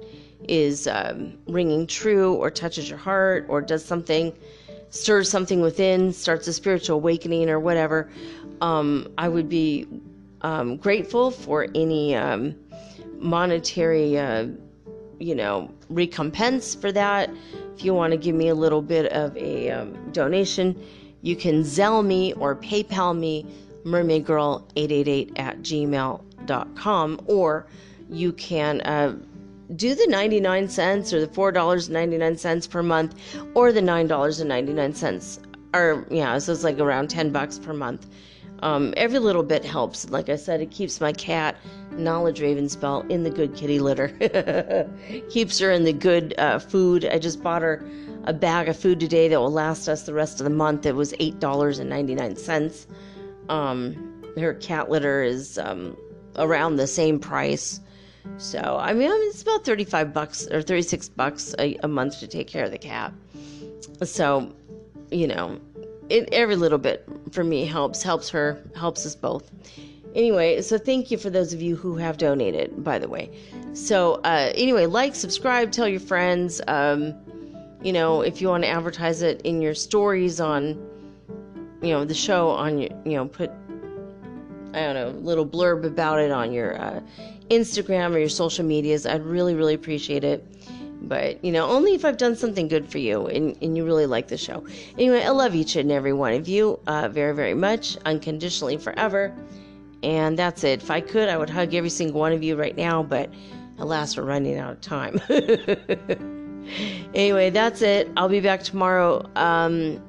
is 0.48 0.88
um, 0.88 1.38
ringing 1.48 1.88
true 1.88 2.34
or 2.36 2.50
touches 2.50 2.90
your 2.90 2.98
heart 2.98 3.46
or 3.50 3.62
does 3.62 3.84
something, 3.84 4.34
stirs 4.90 5.30
something 5.30 5.62
within, 5.62 6.14
starts 6.14 6.48
a 6.48 6.54
spiritual 6.54 6.98
awakening 6.98 7.50
or 7.50 7.60
whatever, 7.60 8.10
um, 8.62 9.08
I 9.18 9.28
would 9.30 9.50
be 9.50 9.88
um, 10.42 10.78
grateful 10.78 11.32
for 11.32 11.68
any 11.76 12.16
um, 12.16 12.56
monetary, 13.20 14.18
uh, 14.18 14.48
you 15.20 15.36
know, 15.36 15.72
recompense 15.90 16.76
for 16.76 16.92
that. 16.92 17.30
If 17.76 17.84
you 17.84 17.94
want 17.94 18.12
to 18.12 18.18
give 18.18 18.36
me 18.36 18.50
a 18.50 18.56
little 18.56 18.82
bit 18.82 19.12
of 19.12 19.36
a 19.38 19.72
um, 19.72 20.12
donation, 20.12 20.80
you 21.22 21.36
can 21.36 21.64
Zelle 21.64 22.06
me 22.06 22.34
or 22.34 22.56
PayPal 22.56 23.18
me, 23.18 23.46
mermaidgirl888 23.84 25.40
at 25.40 25.60
gmail.com, 25.60 27.22
or 27.26 27.68
you 28.10 28.34
can 28.34 28.82
uh, 28.82 29.16
do 29.76 29.96
the 29.96 30.08
99 30.08 30.70
cents 30.70 31.14
or 31.14 31.20
the 31.20 31.28
$4.99 31.28 32.70
per 32.70 32.84
month 32.84 33.16
or 33.54 33.72
the 33.72 33.82
$9.99 33.82 35.48
or 35.74 36.06
yeah, 36.10 36.38
so 36.38 36.52
it's 36.52 36.64
like 36.64 36.80
around 36.80 37.10
10 37.10 37.32
bucks 37.32 37.60
per 37.60 37.74
month. 37.74 38.08
Um, 38.64 38.94
every 38.98 39.20
little 39.20 39.44
bit 39.44 39.64
helps. 39.64 40.10
Like 40.10 40.30
I 40.30 40.36
said, 40.36 40.62
it 40.62 40.72
keeps 40.72 41.00
my 41.00 41.14
cat, 41.14 41.58
Knowledge 41.92 42.40
Ravenspell, 42.40 43.10
in 43.10 43.24
the 43.24 43.30
good 43.30 43.56
kitty 43.56 43.80
litter. 43.80 44.08
keeps 45.30 45.60
her 45.60 45.72
in 45.72 45.84
the 45.84 45.94
good 45.94 46.34
uh, 46.40 46.58
food. 46.58 47.06
I 47.06 47.20
just 47.20 47.44
bought 47.44 47.62
her 47.62 47.86
a 48.24 48.34
bag 48.34 48.68
of 48.68 48.76
food 48.76 49.00
today 49.00 49.28
that 49.28 49.40
will 49.40 49.52
last 49.52 49.88
us 49.88 50.04
the 50.04 50.14
rest 50.14 50.40
of 50.40 50.46
the 50.46 50.50
month. 50.50 50.86
It 50.86 50.96
was 50.96 51.14
$8.99. 51.14 52.88
Um, 53.50 54.24
her 54.38 54.54
cat 54.56 54.90
litter 54.90 55.22
is 55.22 55.58
um, 55.60 55.96
around 56.36 56.78
the 56.78 56.88
same 56.88 57.20
price. 57.20 57.80
So, 58.38 58.78
I 58.80 58.94
mean, 58.94 59.10
it's 59.12 59.42
about 59.42 59.66
35 59.66 60.14
bucks 60.14 60.48
or 60.48 60.62
36 60.62 61.10
bucks 61.10 61.56
a, 61.60 61.76
a 61.84 61.88
month 61.88 62.20
to 62.20 62.28
take 62.28 62.48
care 62.48 62.66
of 62.66 62.72
the 62.72 62.78
cat. 62.78 63.14
So, 64.04 64.54
you 65.12 65.28
know, 65.28 65.60
it, 66.10 66.30
every 66.32 66.56
little 66.56 66.78
bit 66.78 67.08
for 67.32 67.44
me 67.44 67.66
helps, 67.66 68.04
helps 68.04 68.30
her, 68.30 68.62
helps 68.76 69.06
us 69.06 69.16
both. 69.16 69.52
Anyway, 70.16 70.62
so 70.62 70.78
thank 70.78 71.12
you 71.12 71.18
for 71.18 71.30
those 71.30 71.54
of 71.54 71.62
you 71.62 71.76
who 71.76 71.96
have 71.96 72.18
donated, 72.18 72.84
by 72.84 72.98
the 72.98 73.08
way. 73.08 73.30
So, 73.74 74.16
uh, 74.24 74.52
anyway, 74.56 74.86
like, 74.86 75.16
subscribe, 75.16 75.72
tell 75.72 75.88
your 75.88 76.00
friends. 76.00 76.62
Um, 76.68 77.14
you 77.84 77.94
know, 77.94 78.22
if 78.22 78.42
you 78.42 78.48
want 78.48 78.64
to 78.64 78.70
advertise 78.70 79.22
it 79.22 79.42
in 79.42 79.62
your 79.62 79.76
stories 79.76 80.40
on, 80.40 80.70
you 81.82 81.90
know, 81.90 82.04
the 82.04 82.16
show 82.16 82.50
on 82.50 82.80
your, 82.80 82.90
you 83.06 83.14
know, 83.14 83.28
put, 83.28 83.52
I 84.74 84.80
don't 84.80 84.96
know, 84.96 85.10
little 85.20 85.46
blurb 85.46 85.86
about 85.86 86.20
it 86.20 86.32
on 86.32 86.52
your 86.52 86.82
uh, 86.82 87.02
Instagram 87.50 88.14
or 88.14 88.20
your 88.20 88.30
social 88.30 88.66
medias. 88.66 89.06
I'd 89.06 89.26
really, 89.26 89.56
really 89.56 89.74
appreciate 89.74 90.24
it. 90.24 90.46
But, 91.02 91.44
you 91.44 91.52
know, 91.52 91.68
only 91.70 91.94
if 91.94 92.04
I've 92.04 92.18
done 92.18 92.36
something 92.36 92.68
good 92.68 92.90
for 92.90 92.98
you 92.98 93.28
and, 93.28 93.56
and 93.62 93.78
you 93.78 93.86
really 93.86 94.08
like 94.08 94.28
the 94.28 94.38
show. 94.38 94.66
Anyway, 94.98 95.24
I 95.24 95.30
love 95.30 95.56
each 95.56 95.76
and 95.76 95.92
every 95.92 96.14
one 96.14 96.34
of 96.34 96.48
you 96.48 96.80
uh, 96.88 97.08
very, 97.10 97.36
very 97.36 97.54
much, 97.54 97.98
unconditionally 98.06 98.78
forever. 98.78 99.34
And 100.04 100.38
that's 100.38 100.64
it. 100.64 100.82
If 100.82 100.92
I 100.92 101.02
could, 101.02 101.30
I 101.30 101.38
would 101.38 101.50
hug 101.50 101.74
every 101.74 101.90
single 101.90 102.20
one 102.20 102.34
of 102.34 102.44
you 102.44 102.56
right 102.56 102.76
now, 102.76 103.04
but 103.04 103.30
alas, 103.78 104.18
we're 104.18 104.24
running 104.24 104.58
out 104.58 104.72
of 104.74 104.82
time. 104.82 105.22
anyway, 107.14 107.52
that's 107.52 107.82
it. 107.82 108.10
I'll 108.18 108.30
be 108.30 108.40
back 108.40 108.64
tomorrow. 108.64 109.30
Um, 109.36 110.02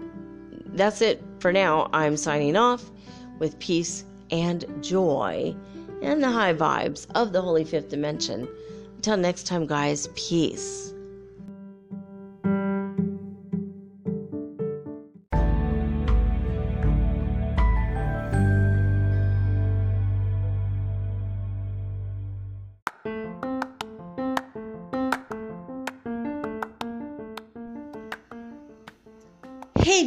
that's 0.67 1.01
it 1.03 1.23
for 1.41 1.53
now. 1.53 1.91
I'm 1.93 2.17
signing 2.17 2.57
off 2.57 2.91
with 3.39 3.59
peace 3.59 4.05
and 4.31 4.65
joy 4.83 5.55
and 6.03 6.23
the 6.23 6.31
high 6.31 6.55
vibes 6.55 7.07
of 7.15 7.33
the 7.33 7.41
Holy 7.43 7.65
Fifth 7.65 7.89
Dimension. 7.89 8.49
Until 8.97 9.17
next 9.17 9.47
time, 9.47 9.67
guys, 9.67 10.09
peace. 10.15 10.93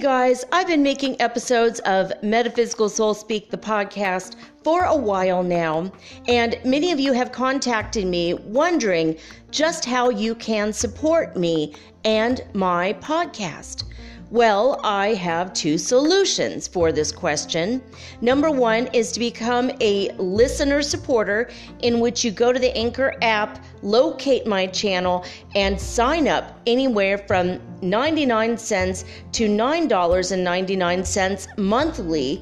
Guys, 0.02 0.44
I've 0.52 0.66
been 0.66 0.82
making 0.82 1.22
episodes 1.22 1.80
of 1.82 2.12
Metaphysical 2.24 2.90
Soul 2.90 3.14
Speak, 3.14 3.52
the 3.52 3.58
podcast, 3.58 4.36
for 4.64 4.86
a 4.86 4.96
while 4.96 5.44
now, 5.44 5.92
and 6.28 6.60
many 6.66 6.92
of 6.92 7.00
you 7.00 7.14
have 7.14 7.32
contacted 7.32 8.08
me 8.08 8.34
wondering 8.34 9.16
just 9.52 9.86
how 9.86 10.10
you 10.10 10.34
can 10.34 10.74
support 10.74 11.36
me 11.36 11.76
and 12.04 12.44
my 12.56 12.94
podcast. 12.94 13.84
Well, 14.32 14.80
I 14.82 15.14
have 15.16 15.52
two 15.52 15.78
solutions 15.78 16.66
for 16.66 16.94
this 16.94 17.12
question. 17.12 17.84
Number 18.22 18.50
one 18.50 18.88
is 18.94 19.12
to 19.12 19.20
become 19.20 19.70
a 19.82 20.10
listener 20.14 20.82
supporter, 20.82 21.50
in 21.82 22.00
which 22.00 22.24
you 22.24 22.32
go 22.32 22.54
to 22.54 22.60
the 22.60 22.74
Anchor 22.78 23.14
app, 23.22 23.62
locate 23.82 24.48
my 24.48 24.68
channel, 24.68 25.26
and 25.54 25.78
sign 25.78 26.30
up 26.30 26.58
anywhere 26.66 27.18
from 27.18 27.60
99 27.82 28.58
cents 28.58 29.04
to 29.34 29.50
$9.99 29.50 31.58
monthly, 31.58 32.42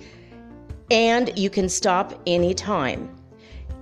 and 0.91 1.39
you 1.39 1.49
can 1.49 1.67
stop 1.67 2.21
anytime. 2.27 3.09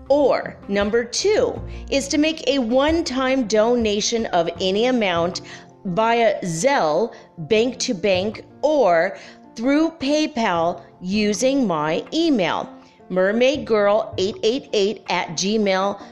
Or 0.08 0.56
number 0.70 1.04
two 1.04 1.62
is 1.92 2.08
to 2.08 2.18
make 2.18 2.48
a 2.48 2.60
one 2.60 3.04
time 3.04 3.50
donation 3.50 4.28
of 4.28 4.50
any 4.62 4.86
amount 4.86 5.42
via 5.88 6.39
Zelle, 6.41 7.14
bank 7.38 7.77
to 7.80 7.93
bank, 7.93 8.45
or 8.61 9.18
through 9.55 9.91
PayPal 9.91 10.84
using 11.01 11.65
my 11.65 12.05
email, 12.14 12.69
mermaidgirl888 13.09 15.03
at 15.09 15.30
gmail.com, 15.30 16.03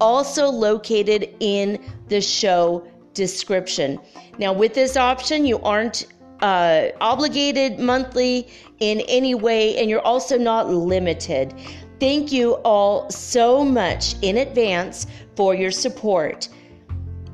also 0.00 0.48
located 0.48 1.34
in 1.40 1.82
the 2.08 2.20
show 2.20 2.86
description. 3.14 3.98
Now, 4.38 4.52
with 4.52 4.74
this 4.74 4.96
option, 4.96 5.44
you 5.44 5.58
aren't 5.60 6.06
uh, 6.40 6.88
obligated 7.00 7.78
monthly 7.78 8.48
in 8.78 9.00
any 9.08 9.34
way, 9.34 9.76
and 9.78 9.90
you're 9.90 10.00
also 10.06 10.38
not 10.38 10.70
limited. 10.70 11.54
Thank 11.98 12.32
you 12.32 12.54
all 12.64 13.10
so 13.10 13.64
much 13.64 14.14
in 14.22 14.38
advance 14.38 15.06
for 15.36 15.54
your 15.54 15.70
support. 15.70 16.48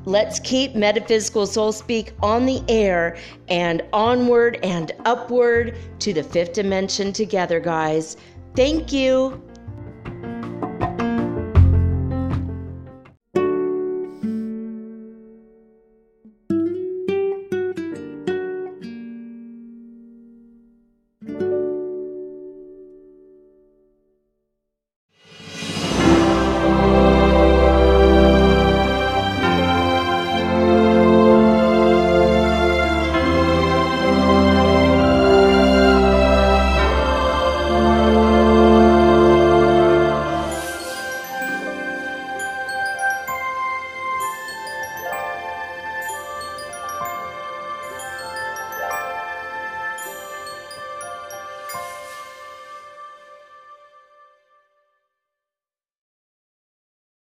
Let's 0.06 0.38
keep 0.38 0.76
Metaphysical 0.76 1.48
Soul 1.48 1.72
Speak 1.72 2.12
on 2.22 2.46
the 2.46 2.62
air 2.68 3.16
and 3.48 3.82
onward 3.92 4.60
and 4.62 4.92
upward 5.04 5.76
to 5.98 6.12
the 6.12 6.22
fifth 6.22 6.52
dimension 6.52 7.12
together, 7.12 7.58
guys. 7.58 8.16
Thank 8.54 8.92
you. 8.92 9.42